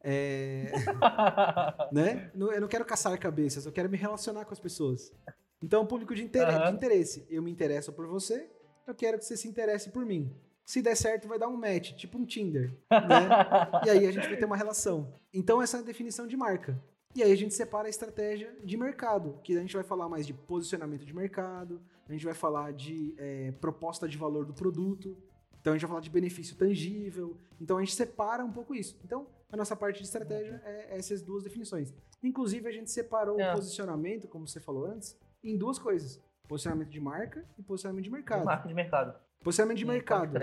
É, 0.00 0.70
né? 1.90 2.30
Eu 2.34 2.60
não 2.60 2.68
quero 2.68 2.84
caçar 2.84 3.18
cabeças, 3.18 3.66
eu 3.66 3.72
quero 3.72 3.90
me 3.90 3.96
relacionar 3.96 4.44
com 4.44 4.52
as 4.52 4.60
pessoas. 4.60 5.12
Então, 5.60 5.84
público 5.84 6.14
de, 6.14 6.22
inter 6.22 6.48
uhum. 6.48 6.66
de 6.66 6.76
interesse. 6.76 7.26
Eu 7.28 7.42
me 7.42 7.50
interesso 7.50 7.92
por 7.92 8.06
você, 8.06 8.48
eu 8.86 8.94
quero 8.94 9.18
que 9.18 9.24
você 9.24 9.36
se 9.36 9.48
interesse 9.48 9.90
por 9.90 10.06
mim. 10.06 10.32
Se 10.64 10.80
der 10.80 10.96
certo, 10.96 11.26
vai 11.26 11.38
dar 11.38 11.48
um 11.48 11.56
match, 11.56 11.94
tipo 11.94 12.18
um 12.18 12.24
Tinder. 12.24 12.70
Né? 12.90 13.28
e 13.86 13.90
aí 13.90 14.06
a 14.06 14.12
gente 14.12 14.28
vai 14.28 14.36
ter 14.36 14.44
uma 14.44 14.56
relação. 14.56 15.12
Então, 15.34 15.60
essa 15.60 15.78
é 15.78 15.80
a 15.80 15.82
definição 15.82 16.26
de 16.26 16.36
marca. 16.36 16.80
E 17.14 17.22
aí 17.22 17.32
a 17.32 17.36
gente 17.36 17.54
separa 17.54 17.88
a 17.88 17.90
estratégia 17.90 18.54
de 18.62 18.76
mercado, 18.76 19.38
que 19.42 19.56
a 19.56 19.60
gente 19.60 19.74
vai 19.74 19.84
falar 19.84 20.08
mais 20.08 20.26
de 20.26 20.34
posicionamento 20.34 21.04
de 21.04 21.14
mercado, 21.14 21.80
a 22.08 22.12
gente 22.12 22.24
vai 22.24 22.34
falar 22.34 22.72
de 22.72 23.14
é, 23.18 23.52
proposta 23.52 24.08
de 24.08 24.16
valor 24.16 24.44
do 24.44 24.54
produto, 24.54 25.16
então 25.60 25.72
a 25.72 25.76
gente 25.76 25.82
vai 25.82 25.90
falar 25.90 26.00
de 26.00 26.10
benefício 26.10 26.56
tangível. 26.56 27.36
Então 27.60 27.76
a 27.76 27.80
gente 27.80 27.94
separa 27.94 28.44
um 28.44 28.52
pouco 28.52 28.74
isso. 28.74 28.98
Então 29.04 29.26
a 29.50 29.56
nossa 29.56 29.74
parte 29.74 29.98
de 29.98 30.04
estratégia 30.04 30.60
é 30.64 30.96
essas 30.96 31.22
duas 31.22 31.42
definições. 31.42 31.92
Inclusive 32.22 32.68
a 32.68 32.72
gente 32.72 32.90
separou 32.90 33.40
é. 33.40 33.50
o 33.50 33.54
posicionamento, 33.56 34.28
como 34.28 34.46
você 34.46 34.60
falou 34.60 34.86
antes, 34.86 35.18
em 35.42 35.56
duas 35.56 35.78
coisas: 35.78 36.22
posicionamento 36.46 36.90
de 36.90 37.00
marca 37.00 37.44
e 37.58 37.62
posicionamento 37.62 38.04
de 38.04 38.10
mercado. 38.10 38.44
Marca 38.44 38.68
de 38.68 38.74
mercado. 38.74 39.18
Posicionamento 39.42 39.78
de 39.78 39.84
Sim, 39.84 39.90
mercado. 39.90 40.38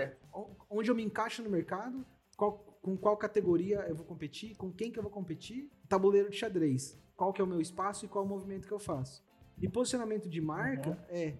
Onde 0.70 0.90
eu 0.90 0.94
me 0.94 1.02
encaixo 1.02 1.42
no 1.42 1.50
mercado, 1.50 2.04
qual, 2.36 2.75
com 2.86 2.96
qual 2.96 3.16
categoria 3.16 3.84
eu 3.88 3.96
vou 3.96 4.06
competir, 4.06 4.54
com 4.54 4.70
quem 4.70 4.92
que 4.92 4.98
eu 5.00 5.02
vou 5.02 5.10
competir, 5.10 5.68
tabuleiro 5.88 6.30
de 6.30 6.36
xadrez, 6.36 6.96
qual 7.16 7.32
que 7.32 7.40
é 7.40 7.44
o 7.44 7.46
meu 7.46 7.60
espaço 7.60 8.04
e 8.04 8.08
qual 8.08 8.24
o 8.24 8.28
movimento 8.28 8.68
que 8.68 8.72
eu 8.72 8.78
faço. 8.78 9.24
E 9.60 9.68
posicionamento 9.68 10.28
de 10.28 10.40
marca 10.40 10.90
uhum. 10.90 10.96
é 11.08 11.34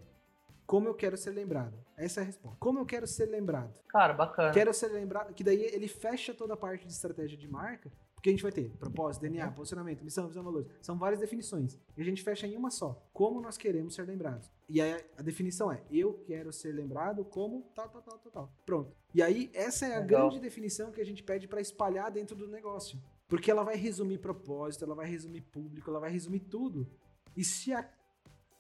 como 0.67 0.89
eu 0.89 0.95
quero 0.95 1.17
ser 1.17 1.31
lembrado. 1.31 1.79
Essa 1.97 2.19
é 2.19 2.23
a 2.25 2.27
resposta. 2.27 2.57
Como 2.59 2.81
eu 2.81 2.85
quero 2.85 3.07
ser 3.07 3.27
lembrado. 3.27 3.79
Cara, 3.87 4.13
bacana. 4.13 4.53
Quero 4.53 4.75
ser 4.75 4.89
lembrado, 4.89 5.33
que 5.35 5.45
daí 5.45 5.63
ele 5.73 5.87
fecha 5.87 6.35
toda 6.35 6.55
a 6.55 6.57
parte 6.57 6.85
de 6.85 6.93
estratégia 6.93 7.39
de 7.39 7.47
marca, 7.47 7.93
porque 8.27 8.31
a 8.31 8.33
gente 8.33 8.43
vai 8.43 8.53
ter 8.53 8.71
propósito, 8.77 9.23
DNA, 9.23 9.47
uhum. 9.47 9.53
posicionamento, 9.53 10.03
missão, 10.03 10.27
visão, 10.27 10.43
valores. 10.43 10.69
São 10.81 10.99
várias 10.99 11.21
definições. 11.21 11.79
E 11.97 12.01
a 12.01 12.05
gente 12.05 12.23
fecha 12.25 12.47
em 12.47 12.57
uma 12.57 12.71
só. 12.71 13.01
Como 13.13 13.41
nós 13.41 13.57
queremos 13.57 13.95
ser 13.95 14.03
lembrados. 14.03 14.51
E 14.69 14.81
aí 14.81 15.05
a 15.17 15.23
definição 15.23 15.71
é: 15.71 15.81
eu 15.91 16.15
quero 16.27 16.53
ser 16.53 16.73
lembrado 16.73 17.25
como 17.25 17.63
tal, 17.75 17.89
tal, 17.89 18.03
tal, 18.03 18.19
tal, 18.19 18.33
tal. 18.33 18.53
Pronto. 18.65 18.97
E 19.15 19.23
aí 19.23 19.49
essa 19.55 19.87
é 19.87 19.95
a 19.95 20.01
Legal. 20.01 20.29
grande 20.29 20.41
definição 20.41 20.91
que 20.91 21.01
a 21.01 21.05
gente 21.05 21.23
pede 21.23 21.47
para 21.47 21.61
espalhar 21.61 22.11
dentro 22.11 22.35
do 22.35 22.49
negócio. 22.49 23.01
Porque 23.29 23.49
ela 23.49 23.63
vai 23.63 23.77
resumir 23.77 24.19
propósito, 24.19 24.85
ela 24.85 24.95
vai 24.97 25.07
resumir 25.07 25.43
público, 25.43 25.89
ela 25.89 26.01
vai 26.01 26.11
resumir 26.11 26.41
tudo. 26.41 26.89
E 27.37 27.45
se 27.45 27.73
a, 27.73 27.89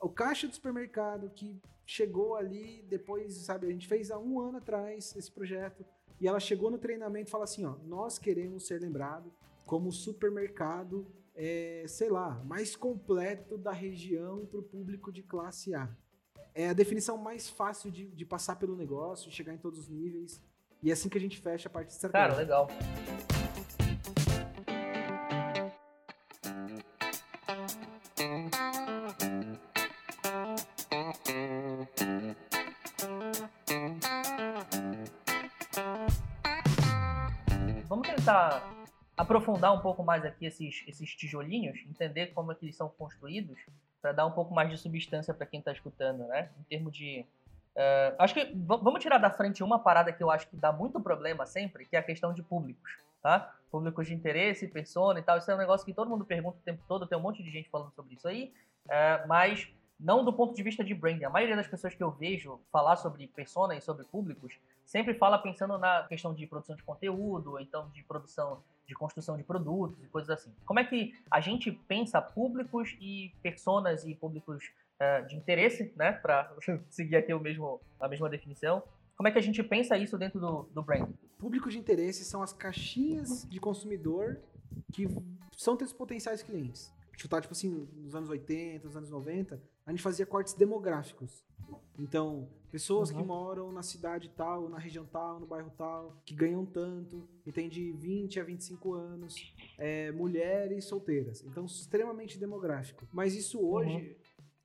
o 0.00 0.08
caixa 0.08 0.46
do 0.46 0.54
supermercado 0.54 1.28
que 1.30 1.60
chegou 1.84 2.36
ali 2.36 2.84
depois, 2.88 3.34
sabe, 3.34 3.66
a 3.66 3.70
gente 3.70 3.88
fez 3.88 4.12
há 4.12 4.18
um 4.18 4.38
ano 4.38 4.58
atrás 4.58 5.14
esse 5.16 5.30
projeto, 5.30 5.84
e 6.20 6.28
ela 6.28 6.38
chegou 6.38 6.70
no 6.70 6.78
treinamento 6.78 7.28
e 7.28 7.32
fala 7.32 7.44
assim: 7.44 7.64
ó, 7.64 7.74
nós 7.84 8.16
queremos 8.16 8.64
ser 8.64 8.80
lembrado 8.80 9.32
como 9.66 9.92
supermercado, 9.92 11.06
é, 11.34 11.84
sei 11.88 12.08
lá, 12.08 12.42
mais 12.44 12.74
completo 12.74 13.58
da 13.58 13.72
região 13.72 14.46
para 14.46 14.60
o 14.60 14.62
público 14.62 15.12
de 15.12 15.22
classe 15.22 15.74
A. 15.74 15.94
É 16.54 16.70
a 16.70 16.72
definição 16.72 17.18
mais 17.18 17.50
fácil 17.50 17.90
de, 17.90 18.06
de 18.06 18.24
passar 18.24 18.56
pelo 18.56 18.74
negócio, 18.74 19.30
chegar 19.30 19.52
em 19.52 19.58
todos 19.58 19.80
os 19.80 19.88
níveis. 19.88 20.42
E 20.82 20.88
é 20.88 20.92
assim 20.92 21.08
que 21.08 21.18
a 21.18 21.20
gente 21.20 21.38
fecha 21.38 21.68
a 21.68 21.70
parte 21.70 21.88
de 21.88 21.94
estratégia. 21.94 22.28
Cara, 22.28 22.40
legal. 22.40 22.68
Aprofundar 39.26 39.74
um 39.74 39.80
pouco 39.80 40.02
mais 40.02 40.24
aqui 40.24 40.46
esses, 40.46 40.84
esses 40.86 41.14
tijolinhos, 41.14 41.78
entender 41.86 42.28
como 42.28 42.52
é 42.52 42.54
que 42.54 42.64
eles 42.64 42.76
são 42.76 42.88
construídos, 42.88 43.58
para 44.00 44.12
dar 44.12 44.26
um 44.26 44.30
pouco 44.30 44.54
mais 44.54 44.70
de 44.70 44.78
substância 44.78 45.34
para 45.34 45.44
quem 45.44 45.58
está 45.58 45.72
escutando, 45.72 46.26
né? 46.28 46.48
Em 46.58 46.62
termos 46.62 46.96
de. 46.96 47.26
Uh, 47.74 48.14
acho 48.18 48.32
que 48.32 48.52
vamos 48.54 49.02
tirar 49.02 49.18
da 49.18 49.30
frente 49.30 49.62
uma 49.62 49.78
parada 49.78 50.10
que 50.10 50.22
eu 50.22 50.30
acho 50.30 50.48
que 50.48 50.56
dá 50.56 50.72
muito 50.72 50.98
problema 51.00 51.44
sempre, 51.44 51.84
que 51.84 51.94
é 51.94 51.98
a 51.98 52.02
questão 52.02 52.32
de 52.32 52.42
públicos, 52.42 52.90
tá? 53.20 53.54
Públicos 53.70 54.06
de 54.06 54.14
interesse, 54.14 54.68
persona 54.68 55.18
e 55.18 55.22
tal. 55.22 55.36
Isso 55.38 55.50
é 55.50 55.54
um 55.54 55.58
negócio 55.58 55.84
que 55.84 55.92
todo 55.92 56.08
mundo 56.08 56.24
pergunta 56.24 56.56
o 56.56 56.62
tempo 56.62 56.82
todo, 56.88 57.06
tem 57.06 57.18
um 57.18 57.20
monte 57.20 57.42
de 57.42 57.50
gente 57.50 57.68
falando 57.68 57.92
sobre 57.92 58.14
isso 58.14 58.28
aí, 58.28 58.52
uh, 58.86 59.26
mas 59.26 59.68
não 59.98 60.24
do 60.24 60.32
ponto 60.32 60.54
de 60.54 60.62
vista 60.62 60.84
de 60.84 60.94
branding. 60.94 61.24
A 61.24 61.30
maioria 61.30 61.56
das 61.56 61.66
pessoas 61.66 61.94
que 61.94 62.02
eu 62.02 62.10
vejo 62.10 62.60
falar 62.70 62.96
sobre 62.96 63.26
persona 63.26 63.74
e 63.74 63.80
sobre 63.80 64.04
públicos 64.04 64.54
sempre 64.84 65.14
fala 65.14 65.36
pensando 65.38 65.76
na 65.78 66.04
questão 66.04 66.32
de 66.32 66.46
produção 66.46 66.76
de 66.76 66.82
conteúdo, 66.82 67.58
então 67.58 67.88
de 67.90 68.02
produção 68.04 68.62
de 68.86 68.94
construção 68.94 69.36
de 69.36 69.42
produtos 69.42 70.02
e 70.02 70.06
coisas 70.06 70.30
assim. 70.30 70.52
Como 70.64 70.78
é 70.78 70.84
que 70.84 71.14
a 71.30 71.40
gente 71.40 71.72
pensa 71.72 72.20
públicos 72.20 72.96
e 73.00 73.32
personas 73.42 74.04
e 74.04 74.14
públicos 74.14 74.64
uh, 75.00 75.26
de 75.26 75.36
interesse, 75.36 75.92
né, 75.96 76.12
para 76.12 76.54
seguir 76.90 77.16
aqui 77.16 77.32
o 77.32 77.40
mesmo, 77.40 77.80
a 78.00 78.08
mesma 78.08 78.28
definição, 78.28 78.82
como 79.16 79.28
é 79.28 79.32
que 79.32 79.38
a 79.38 79.42
gente 79.42 79.62
pensa 79.62 79.96
isso 79.96 80.18
dentro 80.18 80.38
do, 80.38 80.62
do 80.74 80.82
brand? 80.82 81.10
Públicos 81.38 81.72
de 81.72 81.78
interesse 81.78 82.24
são 82.24 82.42
as 82.42 82.52
caixinhas 82.52 83.48
de 83.48 83.58
consumidor 83.58 84.38
que 84.92 85.08
são 85.56 85.76
teus 85.76 85.92
potenciais 85.92 86.42
clientes. 86.42 86.92
Chutar, 87.16 87.40
tipo 87.40 87.52
assim, 87.52 87.88
nos 87.96 88.14
anos 88.14 88.28
80, 88.28 88.84
nos 88.86 88.96
anos 88.96 89.10
90, 89.10 89.58
a 89.86 89.90
gente 89.92 90.02
fazia 90.02 90.26
cortes 90.26 90.52
demográficos. 90.52 91.44
Então, 91.98 92.48
pessoas 92.70 93.10
uhum. 93.10 93.16
que 93.16 93.22
moram 93.24 93.72
na 93.72 93.82
cidade 93.82 94.28
tal, 94.28 94.68
na 94.68 94.78
região 94.78 95.06
tal, 95.06 95.40
no 95.40 95.46
bairro 95.46 95.72
tal, 95.78 96.20
que 96.24 96.34
ganham 96.34 96.66
tanto, 96.66 97.26
e 97.46 97.52
tem 97.52 97.68
de 97.68 97.92
20 97.92 98.40
a 98.40 98.44
25 98.44 98.92
anos, 98.92 99.54
é, 99.78 100.10
mulheres 100.10 100.84
solteiras. 100.84 101.42
Então, 101.44 101.64
extremamente 101.64 102.38
demográfico. 102.38 103.06
Mas 103.12 103.34
isso 103.34 103.60
hoje, 103.60 103.96
uhum. 103.96 104.14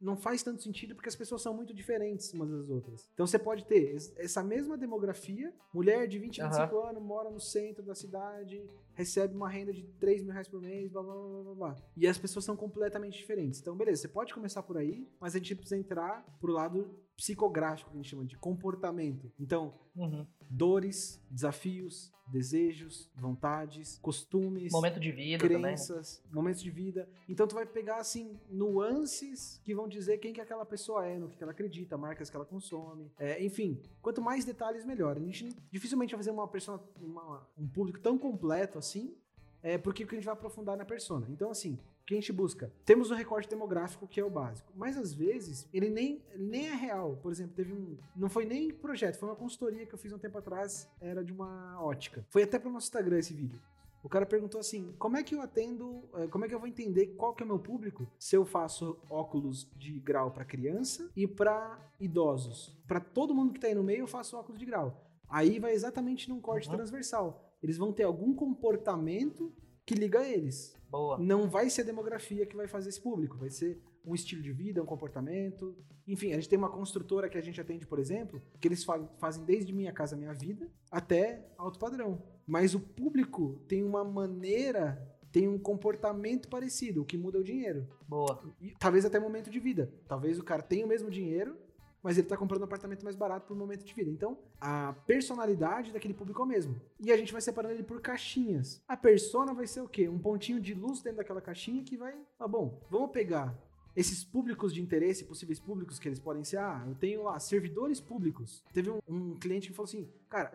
Não 0.01 0.17
faz 0.17 0.41
tanto 0.41 0.63
sentido 0.63 0.95
porque 0.95 1.09
as 1.09 1.15
pessoas 1.15 1.41
são 1.41 1.53
muito 1.53 1.73
diferentes 1.73 2.33
umas 2.33 2.49
das 2.49 2.69
outras. 2.69 3.09
Então 3.13 3.27
você 3.27 3.37
pode 3.37 3.65
ter 3.65 3.95
essa 4.17 4.43
mesma 4.43 4.77
demografia, 4.77 5.53
mulher 5.73 6.07
de 6.07 6.17
20, 6.17 6.41
25 6.41 6.75
uhum. 6.75 6.87
anos, 6.87 7.03
mora 7.03 7.29
no 7.29 7.39
centro 7.39 7.83
da 7.83 7.93
cidade, 7.93 8.67
recebe 8.93 9.35
uma 9.35 9.49
renda 9.49 9.71
de 9.71 9.83
3 9.99 10.23
mil 10.23 10.31
reais 10.31 10.47
por 10.47 10.61
mês, 10.61 10.91
blá 10.91 11.03
blá 11.03 11.13
blá 11.13 11.43
blá 11.43 11.55
blá. 11.55 11.75
E 11.95 12.07
as 12.07 12.17
pessoas 12.17 12.45
são 12.45 12.55
completamente 12.55 13.17
diferentes. 13.17 13.59
Então, 13.61 13.75
beleza, 13.75 14.01
você 14.01 14.07
pode 14.07 14.33
começar 14.33 14.63
por 14.63 14.77
aí, 14.77 15.07
mas 15.19 15.35
a 15.35 15.37
gente 15.37 15.55
precisa 15.55 15.77
entrar 15.77 16.25
pro 16.39 16.51
lado 16.51 16.89
psicográfico, 17.21 17.91
que 17.91 17.97
a 17.97 18.01
gente 18.01 18.09
chama 18.09 18.25
de 18.25 18.35
comportamento. 18.35 19.31
Então, 19.39 19.75
uhum. 19.95 20.25
dores, 20.49 21.23
desafios, 21.29 22.11
desejos, 22.25 23.11
vontades, 23.15 23.99
costumes, 24.01 24.71
momento 24.71 24.99
de 24.99 25.11
vida, 25.11 25.37
crenças, 25.37 26.17
também. 26.17 26.35
momentos 26.35 26.63
de 26.63 26.71
vida. 26.71 27.07
Então 27.29 27.45
tu 27.45 27.53
vai 27.53 27.65
pegar 27.65 27.97
assim 27.97 28.39
nuances 28.49 29.61
que 29.63 29.75
vão 29.75 29.87
dizer 29.87 30.17
quem 30.17 30.33
que 30.33 30.41
aquela 30.41 30.65
pessoa 30.65 31.05
é, 31.05 31.19
no 31.19 31.29
que 31.29 31.43
ela 31.43 31.51
acredita, 31.51 31.95
marcas 31.95 32.29
que 32.29 32.35
ela 32.35 32.45
consome, 32.45 33.11
é, 33.19 33.43
enfim. 33.43 33.79
Quanto 34.01 34.19
mais 34.19 34.45
detalhes 34.45 34.83
melhor. 34.83 35.17
A 35.17 35.19
gente 35.19 35.49
dificilmente 35.69 36.13
vai 36.13 36.19
fazer 36.19 36.31
uma 36.31 36.47
pessoa, 36.47 36.83
uma, 36.99 37.47
um 37.55 37.67
público 37.67 37.99
tão 37.99 38.17
completo 38.17 38.79
assim, 38.79 39.15
é 39.61 39.77
porque 39.77 40.03
a 40.03 40.07
gente 40.07 40.25
vai 40.25 40.33
aprofundar 40.33 40.75
na 40.75 40.85
persona. 40.85 41.27
Então 41.29 41.51
assim, 41.51 41.77
que 42.11 42.15
a 42.15 42.19
gente 42.19 42.33
busca? 42.33 42.71
Temos 42.85 43.09
um 43.09 43.15
recorte 43.15 43.49
demográfico 43.49 44.05
que 44.05 44.19
é 44.19 44.25
o 44.25 44.29
básico, 44.29 44.71
mas 44.75 44.97
às 44.97 45.13
vezes 45.13 45.67
ele 45.73 45.89
nem, 45.89 46.21
nem 46.35 46.67
é 46.67 46.75
real. 46.75 47.17
Por 47.21 47.31
exemplo, 47.31 47.55
teve 47.55 47.71
um. 47.73 47.97
Não 48.15 48.29
foi 48.29 48.45
nem 48.45 48.69
projeto, 48.69 49.17
foi 49.17 49.29
uma 49.29 49.35
consultoria 49.35 49.85
que 49.85 49.93
eu 49.93 49.97
fiz 49.97 50.11
um 50.11 50.17
tempo 50.17 50.37
atrás, 50.37 50.89
era 50.99 51.23
de 51.23 51.31
uma 51.31 51.81
ótica. 51.81 52.25
Foi 52.29 52.43
até 52.43 52.59
para 52.59 52.69
o 52.69 52.73
nosso 52.73 52.87
Instagram 52.87 53.17
esse 53.17 53.33
vídeo. 53.33 53.61
O 54.03 54.09
cara 54.09 54.25
perguntou 54.25 54.59
assim: 54.59 54.93
como 54.99 55.15
é 55.15 55.23
que 55.23 55.35
eu 55.35 55.41
atendo, 55.41 56.03
eh, 56.15 56.27
como 56.27 56.43
é 56.43 56.49
que 56.49 56.55
eu 56.55 56.59
vou 56.59 56.67
entender 56.67 57.07
qual 57.15 57.33
que 57.33 57.43
é 57.43 57.45
o 57.45 57.47
meu 57.47 57.59
público 57.59 58.05
se 58.19 58.35
eu 58.35 58.43
faço 58.43 58.99
óculos 59.09 59.69
de 59.77 59.97
grau 59.99 60.31
para 60.31 60.43
criança 60.43 61.09
e 61.15 61.25
para 61.25 61.79
idosos? 61.99 62.77
Para 62.87 62.99
todo 62.99 63.33
mundo 63.33 63.53
que 63.53 63.59
tá 63.59 63.67
aí 63.67 63.75
no 63.75 63.83
meio, 63.83 64.01
eu 64.01 64.07
faço 64.07 64.35
óculos 64.35 64.59
de 64.59 64.65
grau. 64.65 65.01
Aí 65.29 65.59
vai 65.59 65.71
exatamente 65.71 66.27
num 66.27 66.41
corte 66.41 66.67
uhum. 66.67 66.75
transversal. 66.75 67.55
Eles 67.63 67.77
vão 67.77 67.93
ter 67.93 68.03
algum 68.03 68.33
comportamento 68.33 69.53
que 69.85 69.95
liga 69.95 70.27
eles. 70.27 70.75
Boa. 70.91 71.17
Não 71.17 71.49
vai 71.49 71.69
ser 71.69 71.83
a 71.83 71.85
demografia 71.85 72.45
que 72.45 72.55
vai 72.55 72.67
fazer 72.67 72.89
esse 72.89 73.01
público, 73.01 73.37
vai 73.37 73.49
ser 73.49 73.81
um 74.05 74.13
estilo 74.13 74.41
de 74.41 74.51
vida, 74.51 74.83
um 74.83 74.85
comportamento. 74.85 75.73
Enfim, 76.05 76.33
a 76.33 76.35
gente 76.35 76.49
tem 76.49 76.59
uma 76.59 76.69
construtora 76.69 77.29
que 77.29 77.37
a 77.37 77.41
gente 77.41 77.61
atende, 77.61 77.87
por 77.87 77.97
exemplo, 77.97 78.41
que 78.59 78.67
eles 78.67 78.83
fazem 79.17 79.45
desde 79.45 79.71
Minha 79.71 79.93
Casa 79.93 80.17
Minha 80.17 80.33
Vida 80.33 80.69
até 80.91 81.47
alto 81.57 81.79
padrão. 81.79 82.21
Mas 82.45 82.75
o 82.75 82.79
público 82.79 83.61
tem 83.69 83.83
uma 83.83 84.03
maneira 84.03 85.07
tem 85.31 85.47
um 85.47 85.57
comportamento 85.57 86.49
parecido, 86.49 87.01
o 87.01 87.05
que 87.05 87.17
muda 87.17 87.37
é 87.37 87.41
o 87.41 87.43
dinheiro. 87.43 87.87
Boa. 88.05 88.43
E, 88.59 88.71
talvez 88.77 89.05
até 89.05 89.17
momento 89.17 89.49
de 89.49 89.61
vida. 89.61 89.89
Talvez 90.05 90.37
o 90.37 90.43
cara 90.43 90.61
tenha 90.61 90.85
o 90.85 90.89
mesmo 90.89 91.09
dinheiro, 91.09 91.57
mas 92.03 92.17
ele 92.17 92.25
está 92.25 92.37
comprando 92.37 92.61
um 92.61 92.65
apartamento 92.65 93.03
mais 93.03 93.15
barato 93.15 93.47
por 93.47 93.55
momento 93.55 93.85
de 93.85 93.93
vida. 93.93 94.09
Então, 94.09 94.37
a 94.59 94.93
personalidade 95.05 95.91
daquele 95.91 96.13
público 96.13 96.41
é 96.41 96.45
o 96.45 96.47
mesmo. 96.47 96.81
E 96.99 97.11
a 97.11 97.17
gente 97.17 97.31
vai 97.31 97.41
separando 97.41 97.75
ele 97.75 97.83
por 97.83 98.01
caixinhas. 98.01 98.81
A 98.87 98.97
persona 98.97 99.53
vai 99.53 99.67
ser 99.67 99.81
o 99.81 99.87
quê? 99.87 100.07
Um 100.07 100.19
pontinho 100.19 100.59
de 100.59 100.73
luz 100.73 101.01
dentro 101.01 101.17
daquela 101.17 101.41
caixinha 101.41 101.83
que 101.83 101.97
vai. 101.97 102.15
Ah, 102.39 102.47
bom, 102.47 102.81
vamos 102.89 103.11
pegar 103.11 103.55
esses 103.95 104.23
públicos 104.23 104.73
de 104.73 104.81
interesse, 104.81 105.25
possíveis 105.25 105.59
públicos 105.59 105.99
que 105.99 106.07
eles 106.07 106.19
podem 106.19 106.43
ser, 106.43 106.57
ah, 106.57 106.83
eu 106.87 106.95
tenho 106.95 107.23
lá 107.23 107.39
servidores 107.39 107.99
públicos. 107.99 108.63
Teve 108.73 108.89
um, 108.89 108.99
um 109.07 109.35
cliente 109.37 109.67
que 109.67 109.75
falou 109.75 109.87
assim, 109.87 110.09
cara, 110.29 110.51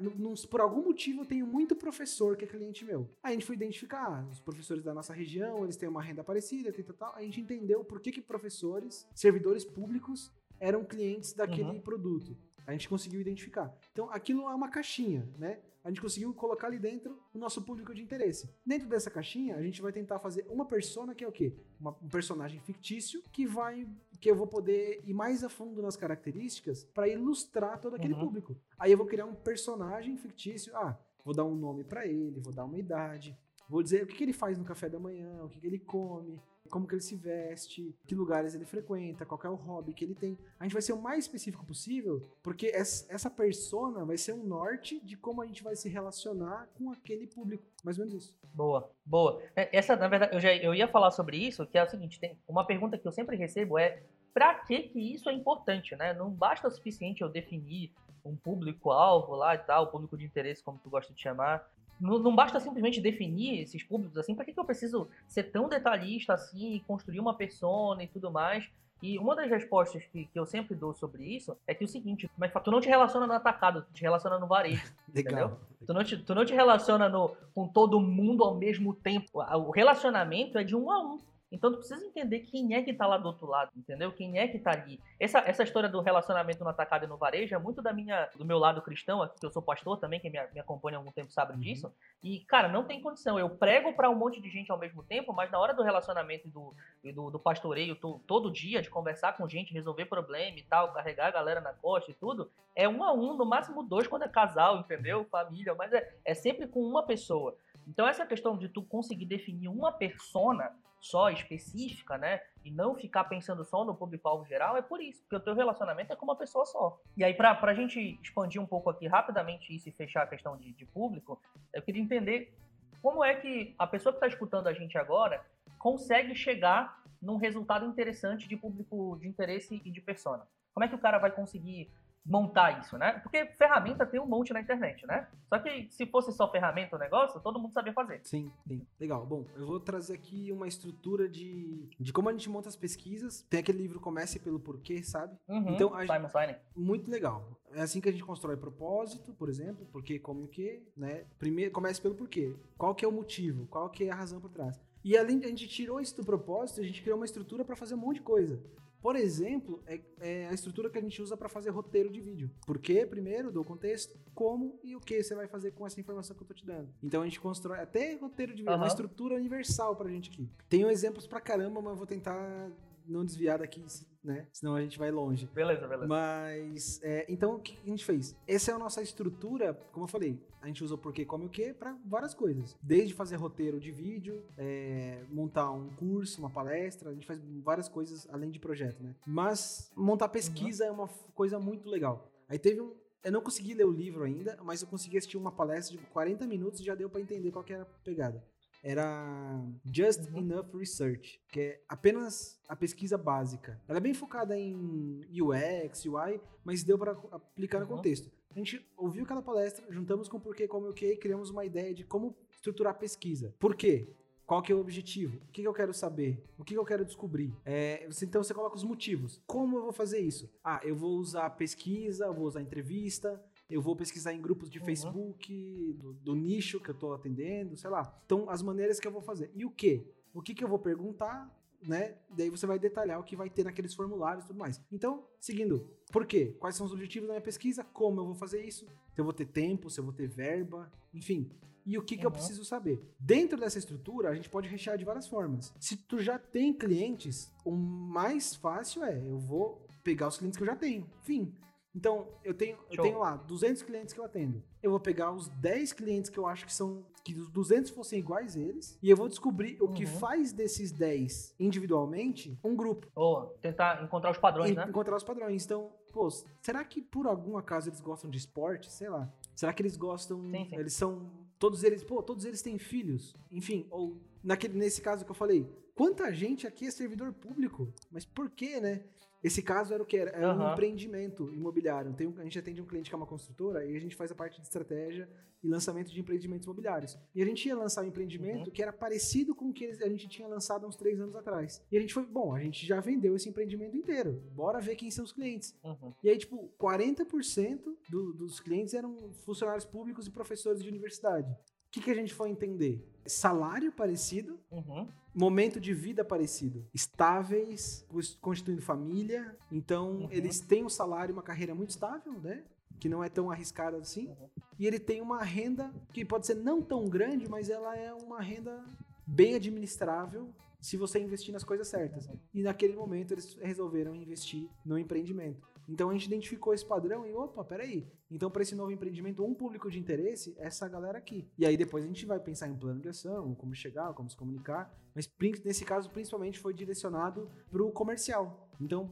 por 0.50 0.60
algum 0.60 0.82
motivo 0.82 1.22
eu 1.22 1.26
tenho 1.26 1.46
muito 1.46 1.76
professor 1.76 2.36
que 2.36 2.44
é 2.44 2.48
cliente 2.48 2.84
meu. 2.84 3.08
Aí 3.22 3.30
a 3.30 3.32
gente 3.32 3.44
foi 3.44 3.56
identificar 3.56 4.06
ah, 4.06 4.26
os 4.30 4.40
professores 4.40 4.82
da 4.82 4.94
nossa 4.94 5.12
região, 5.12 5.64
eles 5.64 5.76
têm 5.76 5.88
uma 5.88 6.02
renda 6.02 6.24
parecida, 6.24 6.72
tal, 6.72 6.94
tal. 6.94 7.14
A 7.14 7.22
gente 7.22 7.40
entendeu 7.40 7.84
por 7.84 8.00
que 8.00 8.10
que 8.10 8.22
professores, 8.22 9.06
servidores 9.14 9.64
públicos 9.64 10.32
eram 10.60 10.84
clientes 10.84 11.32
daquele 11.32 11.70
uhum. 11.70 11.80
produto. 11.80 12.36
A 12.66 12.72
gente 12.72 12.88
conseguiu 12.88 13.20
identificar. 13.20 13.72
Então, 13.92 14.10
aquilo 14.10 14.48
é 14.48 14.54
uma 14.54 14.68
caixinha, 14.68 15.28
né? 15.38 15.60
A 15.84 15.88
gente 15.88 16.00
conseguiu 16.00 16.34
colocar 16.34 16.66
ali 16.66 16.80
dentro 16.80 17.16
o 17.32 17.38
nosso 17.38 17.62
público 17.62 17.94
de 17.94 18.02
interesse. 18.02 18.50
Dentro 18.66 18.88
dessa 18.88 19.08
caixinha, 19.08 19.54
a 19.54 19.62
gente 19.62 19.80
vai 19.80 19.92
tentar 19.92 20.18
fazer 20.18 20.44
uma 20.50 20.64
persona 20.64 21.14
que 21.14 21.22
é 21.22 21.28
o 21.28 21.30
quê? 21.30 21.54
Uma, 21.78 21.96
um 22.02 22.08
personagem 22.08 22.58
fictício 22.58 23.22
que 23.30 23.46
vai 23.46 23.86
que 24.20 24.28
eu 24.28 24.34
vou 24.34 24.48
poder 24.48 25.00
ir 25.04 25.14
mais 25.14 25.44
a 25.44 25.48
fundo 25.48 25.80
nas 25.80 25.94
características 25.94 26.82
para 26.82 27.06
ilustrar 27.06 27.80
todo 27.80 27.94
aquele 27.94 28.14
uhum. 28.14 28.20
público. 28.20 28.56
Aí 28.76 28.90
eu 28.90 28.98
vou 28.98 29.06
criar 29.06 29.26
um 29.26 29.34
personagem 29.34 30.16
fictício. 30.16 30.74
Ah, 30.76 30.98
vou 31.24 31.32
dar 31.32 31.44
um 31.44 31.54
nome 31.54 31.84
para 31.84 32.04
ele, 32.04 32.40
vou 32.40 32.52
dar 32.52 32.64
uma 32.64 32.78
idade, 32.78 33.38
vou 33.68 33.80
dizer 33.80 34.02
o 34.02 34.06
que, 34.08 34.16
que 34.16 34.24
ele 34.24 34.32
faz 34.32 34.58
no 34.58 34.64
café 34.64 34.88
da 34.88 34.98
manhã, 34.98 35.44
o 35.44 35.48
que, 35.48 35.60
que 35.60 35.66
ele 35.68 35.78
come, 35.78 36.42
como 36.66 36.86
que 36.86 36.94
ele 36.94 37.02
se 37.02 37.16
veste, 37.16 37.94
que 38.06 38.14
lugares 38.14 38.54
ele 38.54 38.64
frequenta, 38.64 39.24
qual 39.24 39.40
é 39.44 39.48
o 39.48 39.54
hobby 39.54 39.92
que 39.92 40.04
ele 40.04 40.14
tem. 40.14 40.38
A 40.58 40.64
gente 40.64 40.72
vai 40.72 40.82
ser 40.82 40.92
o 40.92 41.00
mais 41.00 41.24
específico 41.24 41.64
possível, 41.64 42.22
porque 42.42 42.68
essa 42.74 43.30
persona 43.30 44.04
vai 44.04 44.16
ser 44.16 44.32
um 44.32 44.44
norte 44.44 45.00
de 45.00 45.16
como 45.16 45.42
a 45.42 45.46
gente 45.46 45.62
vai 45.62 45.76
se 45.76 45.88
relacionar 45.88 46.68
com 46.74 46.90
aquele 46.90 47.26
público. 47.26 47.64
Mais 47.84 47.98
ou 47.98 48.06
menos 48.06 48.24
isso. 48.24 48.34
Boa, 48.54 48.90
boa. 49.04 49.42
É, 49.54 49.76
essa, 49.76 49.96
na 49.96 50.08
verdade, 50.08 50.34
eu, 50.34 50.40
já, 50.40 50.54
eu 50.54 50.74
ia 50.74 50.88
falar 50.88 51.10
sobre 51.10 51.36
isso, 51.36 51.66
que 51.66 51.76
é 51.76 51.84
o 51.84 51.90
seguinte, 51.90 52.18
tem 52.18 52.38
uma 52.48 52.66
pergunta 52.66 52.98
que 52.98 53.06
eu 53.06 53.12
sempre 53.12 53.36
recebo 53.36 53.78
é 53.78 54.02
para 54.32 54.54
que 54.54 54.82
que 54.82 55.00
isso 55.00 55.30
é 55.30 55.32
importante, 55.32 55.96
né? 55.96 56.12
Não 56.12 56.30
basta 56.30 56.68
o 56.68 56.70
suficiente 56.70 57.22
eu 57.22 57.28
definir 57.28 57.92
um 58.24 58.36
público-alvo 58.36 59.34
lá 59.34 59.54
e 59.54 59.58
tal, 59.58 59.90
público 59.90 60.16
de 60.16 60.24
interesse, 60.24 60.62
como 60.62 60.78
tu 60.78 60.90
gosta 60.90 61.12
de 61.12 61.20
chamar, 61.20 61.66
não, 62.00 62.18
não, 62.18 62.34
basta 62.34 62.60
simplesmente 62.60 63.00
definir 63.00 63.60
esses 63.60 63.82
públicos 63.82 64.16
assim, 64.18 64.34
para 64.34 64.44
que, 64.44 64.52
que 64.52 64.60
eu 64.60 64.64
preciso 64.64 65.08
ser 65.26 65.44
tão 65.44 65.68
detalhista 65.68 66.34
assim 66.34 66.74
e 66.74 66.80
construir 66.80 67.20
uma 67.20 67.34
persona 67.34 68.02
e 68.02 68.08
tudo 68.08 68.30
mais? 68.30 68.68
E 69.02 69.18
uma 69.18 69.36
das 69.36 69.50
respostas 69.50 70.02
que, 70.06 70.24
que 70.24 70.38
eu 70.38 70.46
sempre 70.46 70.74
dou 70.74 70.94
sobre 70.94 71.24
isso 71.24 71.56
é 71.66 71.74
que 71.74 71.84
é 71.84 71.86
o 71.86 71.88
seguinte, 71.88 72.30
mas 72.36 72.50
tu 72.64 72.70
não 72.70 72.80
te 72.80 72.88
relaciona 72.88 73.26
no 73.26 73.32
atacado, 73.34 73.82
tu 73.82 73.92
te 73.92 74.02
relaciona 74.02 74.38
no 74.38 74.46
varejo. 74.46 74.90
Legal. 75.14 75.60
Tu 75.86 75.92
não, 75.92 76.02
te, 76.02 76.16
tu 76.16 76.34
não 76.34 76.44
te 76.44 76.54
relaciona 76.54 77.08
no, 77.08 77.36
com 77.54 77.68
todo 77.68 78.00
mundo 78.00 78.42
ao 78.42 78.54
mesmo 78.54 78.94
tempo. 78.94 79.40
O 79.40 79.70
relacionamento 79.70 80.58
é 80.58 80.64
de 80.64 80.74
um 80.74 80.90
a 80.90 80.98
um. 80.98 81.20
Então 81.50 81.70
tu 81.70 81.78
precisa 81.78 82.04
entender 82.04 82.40
quem 82.40 82.74
é 82.74 82.82
que 82.82 82.92
tá 82.92 83.06
lá 83.06 83.16
do 83.16 83.26
outro 83.26 83.46
lado, 83.46 83.70
entendeu? 83.76 84.10
Quem 84.10 84.38
é 84.38 84.48
que 84.48 84.58
tá 84.58 84.72
ali. 84.72 85.00
Essa, 85.18 85.38
essa 85.40 85.62
história 85.62 85.88
do 85.88 86.00
relacionamento 86.00 86.64
no 86.64 86.70
atacado 86.70 87.04
e 87.04 87.08
no 87.08 87.16
varejo 87.16 87.54
é 87.54 87.58
muito 87.58 87.80
da 87.80 87.92
minha, 87.92 88.28
do 88.36 88.44
meu 88.44 88.58
lado 88.58 88.82
cristão, 88.82 89.22
aqui, 89.22 89.38
que 89.38 89.46
eu 89.46 89.52
sou 89.52 89.62
pastor 89.62 89.98
também, 89.98 90.18
quem 90.18 90.30
me, 90.30 90.38
me 90.52 90.60
acompanha 90.60 90.98
há 90.98 91.00
algum 91.00 91.12
tempo 91.12 91.32
sabe 91.32 91.52
uhum. 91.52 91.60
disso. 91.60 91.92
E, 92.22 92.40
cara, 92.40 92.68
não 92.68 92.84
tem 92.84 93.00
condição. 93.00 93.38
Eu 93.38 93.48
prego 93.48 93.92
para 93.92 94.10
um 94.10 94.16
monte 94.16 94.40
de 94.40 94.50
gente 94.50 94.72
ao 94.72 94.78
mesmo 94.78 95.04
tempo, 95.04 95.32
mas 95.32 95.50
na 95.50 95.58
hora 95.58 95.72
do 95.72 95.84
relacionamento 95.84 96.48
e 96.48 96.50
do, 96.50 96.74
e 97.04 97.12
do, 97.12 97.30
do 97.30 97.38
pastoreio 97.38 97.94
to, 97.94 98.20
todo 98.26 98.50
dia, 98.50 98.82
de 98.82 98.90
conversar 98.90 99.36
com 99.36 99.48
gente, 99.48 99.72
resolver 99.72 100.06
problema 100.06 100.58
e 100.58 100.62
tal, 100.62 100.92
carregar 100.92 101.28
a 101.28 101.30
galera 101.30 101.60
na 101.60 101.72
costa 101.72 102.10
e 102.10 102.14
tudo, 102.14 102.50
é 102.74 102.88
um 102.88 103.04
a 103.04 103.12
um, 103.12 103.36
no 103.36 103.46
máximo 103.46 103.84
dois 103.84 104.08
quando 104.08 104.22
é 104.22 104.28
casal, 104.28 104.80
entendeu? 104.80 105.24
Família, 105.26 105.74
mas 105.74 105.92
é, 105.92 106.12
é 106.24 106.34
sempre 106.34 106.66
com 106.66 106.80
uma 106.80 107.04
pessoa. 107.04 107.56
Então 107.86 108.06
essa 108.06 108.26
questão 108.26 108.56
de 108.56 108.68
tu 108.68 108.82
conseguir 108.82 109.26
definir 109.26 109.68
uma 109.68 109.92
persona 109.92 110.74
só 111.10 111.30
específica, 111.30 112.18
né? 112.18 112.40
E 112.64 112.70
não 112.70 112.94
ficar 112.94 113.24
pensando 113.24 113.64
só 113.64 113.84
no 113.84 113.94
público-alvo 113.94 114.44
geral, 114.44 114.76
é 114.76 114.82
por 114.82 115.00
isso, 115.00 115.22
porque 115.22 115.36
o 115.36 115.40
teu 115.40 115.54
relacionamento 115.54 116.12
é 116.12 116.16
com 116.16 116.24
uma 116.24 116.36
pessoa 116.36 116.66
só. 116.66 117.00
E 117.16 117.24
aí, 117.24 117.34
pra, 117.34 117.54
pra 117.54 117.74
gente 117.74 118.18
expandir 118.22 118.60
um 118.60 118.66
pouco 118.66 118.90
aqui 118.90 119.06
rapidamente 119.06 119.74
isso 119.74 119.88
e 119.88 119.92
fechar 119.92 120.22
a 120.22 120.26
questão 120.26 120.56
de, 120.56 120.72
de 120.72 120.84
público, 120.84 121.40
eu 121.72 121.82
queria 121.82 122.02
entender 122.02 122.54
como 123.00 123.24
é 123.24 123.34
que 123.34 123.74
a 123.78 123.86
pessoa 123.86 124.12
que 124.12 124.16
está 124.16 124.26
escutando 124.26 124.66
a 124.66 124.72
gente 124.72 124.98
agora 124.98 125.44
consegue 125.78 126.34
chegar 126.34 127.02
num 127.22 127.36
resultado 127.36 127.86
interessante 127.86 128.48
de 128.48 128.56
público 128.56 129.16
de 129.20 129.28
interesse 129.28 129.80
e 129.84 129.90
de 129.90 130.00
persona. 130.00 130.46
Como 130.74 130.84
é 130.84 130.88
que 130.88 130.94
o 130.94 130.98
cara 130.98 131.18
vai 131.18 131.30
conseguir 131.30 131.90
montar 132.26 132.80
isso, 132.80 132.98
né? 132.98 133.12
Porque 133.20 133.46
ferramenta 133.46 134.04
tem 134.04 134.20
um 134.20 134.26
monte 134.26 134.52
na 134.52 134.60
internet, 134.60 135.06
né? 135.06 135.28
Só 135.48 135.58
que 135.58 135.88
se 135.90 136.06
fosse 136.06 136.32
só 136.32 136.50
ferramenta 136.50 136.96
o 136.96 136.98
negócio, 136.98 137.40
todo 137.40 137.58
mundo 137.58 137.72
sabia 137.72 137.92
fazer. 137.92 138.20
Sim, 138.24 138.50
sim. 138.66 138.84
Legal. 138.98 139.24
Bom, 139.24 139.46
eu 139.54 139.66
vou 139.66 139.78
trazer 139.78 140.14
aqui 140.14 140.50
uma 140.50 140.66
estrutura 140.66 141.28
de, 141.28 141.88
de 141.98 142.12
como 142.12 142.28
a 142.28 142.32
gente 142.32 142.50
monta 142.50 142.68
as 142.68 142.76
pesquisas. 142.76 143.42
Tem 143.48 143.60
aquele 143.60 143.78
livro 143.78 144.00
Comece 144.00 144.40
pelo 144.40 144.58
Porquê, 144.58 145.02
sabe? 145.02 145.36
Uhum, 145.48 145.74
então, 145.74 145.94
a 145.94 146.00
Simon 146.06 146.28
Sinek. 146.28 146.60
Muito 146.74 147.10
legal. 147.10 147.48
É 147.72 147.82
assim 147.82 148.00
que 148.00 148.08
a 148.08 148.12
gente 148.12 148.24
constrói 148.24 148.56
propósito, 148.56 149.32
por 149.34 149.48
exemplo, 149.48 149.86
porque, 149.92 150.18
como 150.18 150.44
o 150.44 150.48
quê, 150.48 150.82
né? 150.96 151.24
Primeiro, 151.38 151.70
comece 151.70 152.00
pelo 152.00 152.14
porquê. 152.14 152.56
Qual 152.76 152.94
que 152.94 153.04
é 153.04 153.08
o 153.08 153.12
motivo? 153.12 153.66
Qual 153.66 153.88
que 153.90 154.04
é 154.04 154.10
a 154.10 154.14
razão 154.14 154.40
por 154.40 154.50
trás? 154.50 154.80
E 155.04 155.16
além 155.16 155.38
de 155.38 155.46
a 155.46 155.48
gente 155.48 155.68
tirou 155.68 156.00
isso 156.00 156.16
do 156.16 156.24
propósito, 156.24 156.80
a 156.80 156.84
gente 156.84 157.00
criou 157.00 157.16
uma 157.16 157.24
estrutura 157.24 157.64
para 157.64 157.76
fazer 157.76 157.94
um 157.94 157.98
monte 157.98 158.16
de 158.16 158.22
coisa. 158.22 158.60
Por 159.06 159.14
exemplo, 159.14 159.80
é, 159.86 160.00
é 160.18 160.48
a 160.48 160.52
estrutura 160.52 160.90
que 160.90 160.98
a 160.98 161.00
gente 161.00 161.22
usa 161.22 161.36
para 161.36 161.48
fazer 161.48 161.70
roteiro 161.70 162.10
de 162.10 162.20
vídeo. 162.20 162.50
Por 162.66 162.76
quê? 162.76 163.06
Primeiro, 163.06 163.52
dou 163.52 163.64
contexto, 163.64 164.18
como 164.34 164.80
e 164.82 164.96
o 164.96 165.00
que 165.00 165.22
você 165.22 165.32
vai 165.32 165.46
fazer 165.46 165.70
com 165.70 165.86
essa 165.86 166.00
informação 166.00 166.34
que 166.34 166.42
eu 166.42 166.46
tô 166.48 166.52
te 166.52 166.66
dando. 166.66 166.88
Então 167.00 167.22
a 167.22 167.24
gente 167.24 167.38
constrói 167.38 167.78
até 167.78 168.16
roteiro 168.16 168.52
de 168.52 168.62
vídeo, 168.62 168.72
uhum. 168.72 168.80
uma 168.80 168.88
estrutura 168.88 169.36
universal 169.36 169.94
pra 169.94 170.10
gente 170.10 170.30
aqui. 170.30 170.50
Tenho 170.68 170.90
exemplos 170.90 171.24
pra 171.24 171.40
caramba, 171.40 171.80
mas 171.80 171.92
eu 171.92 171.96
vou 171.98 172.04
tentar 172.04 172.68
não 173.06 173.24
desviar 173.24 173.58
daqui, 173.58 173.84
né? 174.22 174.46
Senão 174.52 174.74
a 174.74 174.80
gente 174.80 174.98
vai 174.98 175.10
longe. 175.10 175.46
Beleza, 175.54 175.86
beleza. 175.86 176.06
Mas, 176.06 177.00
é, 177.02 177.24
então, 177.28 177.56
o 177.56 177.60
que 177.60 177.78
a 177.82 177.86
gente 177.86 178.04
fez? 178.04 178.36
Essa 178.46 178.72
é 178.72 178.74
a 178.74 178.78
nossa 178.78 179.02
estrutura, 179.02 179.74
como 179.92 180.04
eu 180.04 180.08
falei, 180.08 180.40
a 180.60 180.66
gente 180.66 180.82
usou 180.82 180.98
porque 180.98 181.24
come 181.24 181.46
o 181.46 181.48
quê 181.48 181.72
para 181.72 181.96
várias 182.04 182.34
coisas. 182.34 182.76
Desde 182.82 183.14
fazer 183.14 183.36
roteiro 183.36 183.78
de 183.78 183.92
vídeo, 183.92 184.44
é, 184.56 185.24
montar 185.30 185.70
um 185.70 185.88
curso, 185.90 186.40
uma 186.40 186.50
palestra, 186.50 187.10
a 187.10 187.14
gente 187.14 187.26
faz 187.26 187.40
várias 187.62 187.88
coisas 187.88 188.28
além 188.30 188.50
de 188.50 188.58
projeto, 188.58 189.02
né? 189.02 189.14
Mas 189.24 189.90
montar 189.96 190.28
pesquisa 190.28 190.84
uhum. 190.84 190.90
é 190.90 190.92
uma 190.92 191.08
coisa 191.34 191.58
muito 191.58 191.88
legal. 191.88 192.30
Aí 192.48 192.58
teve 192.58 192.80
um, 192.80 192.94
eu 193.26 193.32
não 193.32 193.40
consegui 193.40 193.74
ler 193.74 193.84
o 193.84 193.90
livro 193.90 194.22
ainda, 194.22 194.56
mas 194.62 194.82
eu 194.82 194.88
consegui 194.88 195.18
assistir 195.18 195.36
uma 195.36 195.50
palestra 195.50 195.96
de 195.96 196.06
40 196.06 196.46
minutos 196.46 196.80
e 196.80 196.84
já 196.84 196.94
deu 196.94 197.10
para 197.10 197.20
entender 197.20 197.50
qual 197.50 197.64
era 197.68 197.82
a 197.82 197.86
pegada. 198.04 198.44
Era 198.86 199.60
Just 199.84 200.30
uhum. 200.30 200.38
Enough 200.38 200.72
Research, 200.72 201.40
que 201.48 201.60
é 201.60 201.80
apenas 201.88 202.56
a 202.68 202.76
pesquisa 202.76 203.18
básica. 203.18 203.82
Ela 203.88 203.98
é 203.98 204.00
bem 204.00 204.14
focada 204.14 204.56
em 204.56 205.22
UX, 205.28 206.06
UI, 206.06 206.40
mas 206.62 206.84
deu 206.84 206.96
para 206.96 207.10
aplicar 207.32 207.80
no 207.80 207.86
uhum. 207.86 207.96
contexto. 207.96 208.30
A 208.48 208.56
gente 208.56 208.88
ouviu 208.96 209.24
aquela 209.24 209.42
palestra, 209.42 209.84
juntamos 209.90 210.28
com 210.28 210.36
o 210.36 210.40
porquê, 210.40 210.68
como 210.68 210.88
o 210.88 210.94
que, 210.94 211.04
e 211.04 211.16
criamos 211.16 211.50
uma 211.50 211.64
ideia 211.64 211.92
de 211.92 212.04
como 212.04 212.36
estruturar 212.48 212.92
a 212.92 212.96
pesquisa. 212.96 213.52
Por 213.58 213.74
quê? 213.74 214.08
Qual 214.46 214.62
que 214.62 214.70
é 214.70 214.74
o 214.76 214.78
objetivo? 214.78 215.38
O 215.48 215.52
que, 215.52 215.62
que 215.62 215.68
eu 215.68 215.74
quero 215.74 215.92
saber? 215.92 216.40
O 216.56 216.62
que, 216.62 216.74
que 216.74 216.78
eu 216.78 216.84
quero 216.84 217.04
descobrir? 217.04 217.52
É, 217.64 218.08
então 218.22 218.40
você 218.40 218.54
coloca 218.54 218.76
os 218.76 218.84
motivos. 218.84 219.42
Como 219.48 219.78
eu 219.78 219.82
vou 219.82 219.92
fazer 219.92 220.20
isso? 220.20 220.48
Ah, 220.62 220.80
eu 220.84 220.94
vou 220.94 221.18
usar 221.18 221.50
pesquisa, 221.50 222.30
vou 222.30 222.46
usar 222.46 222.62
entrevista, 222.62 223.42
eu 223.68 223.82
vou 223.82 223.96
pesquisar 223.96 224.32
em 224.32 224.40
grupos 224.40 224.70
de 224.70 224.78
uhum. 224.78 224.84
Facebook, 224.84 225.92
do, 225.94 226.12
do, 226.14 226.34
nicho 226.34 226.80
que 226.80 226.90
eu 226.90 226.94
estou 226.94 227.14
atendendo, 227.14 227.76
sei 227.76 227.90
lá. 227.90 228.16
Então, 228.24 228.48
as 228.48 228.62
maneiras 228.62 229.00
que 229.00 229.06
eu 229.06 229.12
vou 229.12 229.22
fazer. 229.22 229.50
E 229.54 229.64
o 229.64 229.70
que? 229.70 230.06
O 230.32 230.40
que, 230.40 230.54
que 230.54 230.62
eu 230.62 230.68
vou 230.68 230.78
perguntar, 230.78 231.50
né? 231.82 232.16
Daí 232.30 232.48
você 232.50 232.66
vai 232.66 232.78
detalhar 232.78 233.18
o 233.18 233.24
que 233.24 233.34
vai 233.34 233.50
ter 233.50 233.64
naqueles 233.64 233.94
formulários 233.94 234.44
e 234.44 234.48
tudo 234.48 234.58
mais. 234.58 234.80
Então, 234.92 235.26
seguindo, 235.40 235.90
por 236.12 236.26
quê? 236.26 236.56
Quais 236.58 236.76
são 236.76 236.86
os 236.86 236.92
objetivos 236.92 237.26
da 237.26 237.34
minha 237.34 237.42
pesquisa? 237.42 237.82
Como 237.82 238.20
eu 238.20 238.26
vou 238.26 238.34
fazer 238.34 238.64
isso? 238.64 238.86
Se 239.14 239.20
eu 239.20 239.24
vou 239.24 239.32
ter 239.32 239.46
tempo, 239.46 239.90
se 239.90 239.98
eu 239.98 240.04
vou 240.04 240.12
ter 240.12 240.28
verba, 240.28 240.90
enfim 241.12 241.50
e 241.86 241.96
o 241.96 242.02
que, 242.02 242.14
uhum. 242.14 242.20
que 242.20 242.26
eu 242.26 242.30
preciso 242.32 242.64
saber. 242.64 243.00
Dentro 243.18 243.56
dessa 243.56 243.78
estrutura, 243.78 244.30
a 244.30 244.34
gente 244.34 244.50
pode 244.50 244.68
rechear 244.68 244.98
de 244.98 245.04
várias 245.04 245.28
formas. 245.28 245.72
Se 245.78 245.96
tu 245.96 246.18
já 246.18 246.36
tem 246.36 246.72
clientes, 246.72 247.52
o 247.64 247.70
mais 247.70 248.56
fácil 248.56 249.04
é 249.04 249.24
eu 249.24 249.38
vou 249.38 249.86
pegar 250.02 250.26
os 250.26 250.36
clientes 250.36 250.56
que 250.56 250.64
eu 250.64 250.66
já 250.66 250.74
tenho. 250.74 251.08
Fim. 251.22 251.54
Então, 251.96 252.28
eu 252.44 252.52
tenho, 252.52 252.76
eu 252.90 253.02
tenho 253.02 253.18
lá 253.18 253.36
200 253.36 253.82
clientes 253.82 254.12
que 254.12 254.20
eu 254.20 254.24
atendo. 254.26 254.62
Eu 254.82 254.90
vou 254.90 255.00
pegar 255.00 255.32
os 255.32 255.48
10 255.48 255.94
clientes 255.94 256.28
que 256.28 256.38
eu 256.38 256.46
acho 256.46 256.66
que 256.66 256.72
são 256.72 257.02
que 257.24 257.34
os 257.34 257.48
200 257.48 257.90
fossem 257.90 258.18
iguais 258.18 258.54
a 258.54 258.60
eles 258.60 258.98
e 259.02 259.08
eu 259.08 259.16
vou 259.16 259.28
descobrir 259.28 259.80
uhum. 259.80 259.88
o 259.88 259.92
que 259.94 260.04
uhum. 260.04 260.10
faz 260.18 260.52
desses 260.52 260.92
10 260.92 261.54
individualmente 261.58 262.56
um 262.62 262.76
grupo. 262.76 263.08
Ou 263.14 263.46
tentar 263.62 264.04
encontrar 264.04 264.30
os 264.30 264.38
padrões, 264.38 264.72
e, 264.72 264.74
né? 264.74 264.84
Encontrar 264.86 265.16
os 265.16 265.24
padrões. 265.24 265.64
Então, 265.64 265.90
pô, 266.12 266.28
será 266.60 266.84
que 266.84 267.00
por 267.00 267.26
algum 267.26 267.56
acaso 267.56 267.88
eles 267.88 268.00
gostam 268.00 268.30
de 268.30 268.36
esporte? 268.36 268.92
Sei 268.92 269.08
lá. 269.08 269.32
Será 269.54 269.72
que 269.72 269.82
eles 269.82 269.96
gostam, 269.96 270.42
sim, 270.42 270.68
sim. 270.68 270.76
eles 270.76 270.92
são 270.92 271.30
todos 271.58 271.82
eles, 271.82 272.04
pô, 272.04 272.22
todos 272.22 272.44
eles 272.44 272.60
têm 272.60 272.78
filhos. 272.78 273.34
Enfim, 273.50 273.86
ou 273.90 274.20
naquele 274.44 274.78
nesse 274.78 275.00
caso 275.00 275.24
que 275.24 275.30
eu 275.30 275.34
falei, 275.34 275.66
quanta 275.94 276.32
gente 276.32 276.66
aqui 276.66 276.86
é 276.86 276.90
servidor 276.90 277.32
público? 277.32 277.92
Mas 278.10 278.26
por 278.26 278.50
quê, 278.50 278.80
né? 278.80 279.02
Esse 279.42 279.62
caso 279.62 279.94
era 279.94 280.02
o 280.02 280.06
que? 280.06 280.16
Era, 280.16 280.30
era 280.30 280.54
uhum. 280.54 280.68
um 280.68 280.72
empreendimento 280.72 281.52
imobiliário. 281.52 282.12
Tem 282.14 282.26
um, 282.26 282.34
a 282.38 282.44
gente 282.44 282.58
atende 282.58 282.80
um 282.80 282.86
cliente 282.86 283.10
que 283.10 283.14
é 283.14 283.18
uma 283.18 283.26
construtora 283.26 283.84
e 283.84 283.96
a 283.96 284.00
gente 284.00 284.16
faz 284.16 284.30
a 284.30 284.34
parte 284.34 284.60
de 284.60 284.66
estratégia 284.66 285.28
e 285.62 285.68
lançamento 285.68 286.12
de 286.12 286.20
empreendimentos 286.20 286.64
imobiliários. 286.64 287.18
E 287.34 287.42
a 287.42 287.44
gente 287.44 287.66
ia 287.66 287.76
lançar 287.76 288.02
um 288.02 288.08
empreendimento 288.08 288.66
uhum. 288.66 288.72
que 288.72 288.82
era 288.82 288.92
parecido 288.92 289.54
com 289.54 289.70
o 289.70 289.72
que 289.72 289.86
a 289.86 290.08
gente 290.08 290.28
tinha 290.28 290.48
lançado 290.48 290.86
uns 290.86 290.96
três 290.96 291.20
anos 291.20 291.34
atrás. 291.34 291.82
E 291.90 291.96
a 291.96 292.00
gente 292.00 292.14
foi, 292.14 292.24
bom, 292.24 292.54
a 292.54 292.60
gente 292.60 292.86
já 292.86 293.00
vendeu 293.00 293.34
esse 293.36 293.48
empreendimento 293.48 293.96
inteiro. 293.96 294.42
Bora 294.52 294.80
ver 294.80 294.96
quem 294.96 295.10
são 295.10 295.24
os 295.24 295.32
clientes. 295.32 295.74
Uhum. 295.82 296.12
E 296.22 296.28
aí, 296.28 296.38
tipo, 296.38 296.70
40% 296.78 297.80
do, 298.08 298.32
dos 298.32 298.60
clientes 298.60 298.94
eram 298.94 299.32
funcionários 299.44 299.84
públicos 299.84 300.26
e 300.26 300.30
professores 300.30 300.82
de 300.82 300.88
universidade. 300.88 301.56
O 301.96 301.98
que, 301.98 302.04
que 302.04 302.10
a 302.10 302.14
gente 302.14 302.34
foi 302.34 302.50
entender? 302.50 303.02
Salário 303.26 303.90
parecido, 303.90 304.58
uhum 304.70 305.08
momento 305.36 305.78
de 305.78 305.92
vida 305.92 306.24
parecido. 306.24 306.86
Estáveis, 306.94 308.06
constituindo 308.40 308.80
família. 308.80 309.54
Então, 309.70 310.22
uhum. 310.22 310.28
eles 310.30 310.60
têm 310.60 310.82
um 310.82 310.88
salário 310.88 311.32
e 311.32 311.34
uma 311.34 311.42
carreira 311.42 311.74
muito 311.74 311.90
estável, 311.90 312.40
né? 312.40 312.64
Que 312.98 313.06
não 313.06 313.22
é 313.22 313.28
tão 313.28 313.50
arriscada 313.50 313.98
assim. 313.98 314.28
Uhum. 314.28 314.48
E 314.78 314.86
ele 314.86 314.98
tem 314.98 315.20
uma 315.20 315.42
renda 315.42 315.92
que 316.12 316.24
pode 316.24 316.46
ser 316.46 316.54
não 316.54 316.80
tão 316.80 317.06
grande, 317.06 317.46
mas 317.50 317.68
ela 317.68 317.94
é 317.94 318.14
uma 318.14 318.40
renda 318.40 318.82
bem 319.26 319.54
administrável 319.54 320.48
se 320.80 320.96
você 320.96 321.18
investir 321.18 321.52
nas 321.52 321.64
coisas 321.64 321.86
certas. 321.86 322.26
Uhum. 322.26 322.38
E 322.54 322.62
naquele 322.62 322.96
momento 322.96 323.32
eles 323.32 323.54
resolveram 323.60 324.14
investir 324.14 324.66
no 324.86 324.98
empreendimento. 324.98 325.68
Então 325.86 326.08
a 326.08 326.12
gente 326.14 326.26
identificou 326.26 326.72
esse 326.72 326.84
padrão 326.84 327.26
e, 327.26 327.34
opa, 327.34 327.62
peraí. 327.62 328.06
Então, 328.30 328.50
para 328.50 328.62
esse 328.62 328.74
novo 328.74 328.90
empreendimento, 328.90 329.44
um 329.44 329.54
público 329.54 329.90
de 329.90 329.98
interesse 329.98 330.54
é 330.58 330.66
essa 330.66 330.88
galera 330.88 331.18
aqui. 331.18 331.48
E 331.56 331.64
aí 331.64 331.76
depois 331.76 332.04
a 332.04 332.08
gente 332.08 332.26
vai 332.26 332.40
pensar 332.40 332.68
em 332.68 332.76
plano 332.76 333.00
de 333.00 333.08
ação, 333.08 333.54
como 333.54 333.74
chegar, 333.74 334.12
como 334.14 334.28
se 334.28 334.36
comunicar. 334.36 334.92
Mas 335.14 335.30
nesse 335.64 335.84
caso, 335.84 336.10
principalmente, 336.10 336.58
foi 336.58 336.74
direcionado 336.74 337.48
para 337.70 337.82
o 337.82 337.90
comercial. 337.90 338.68
Então, 338.78 339.08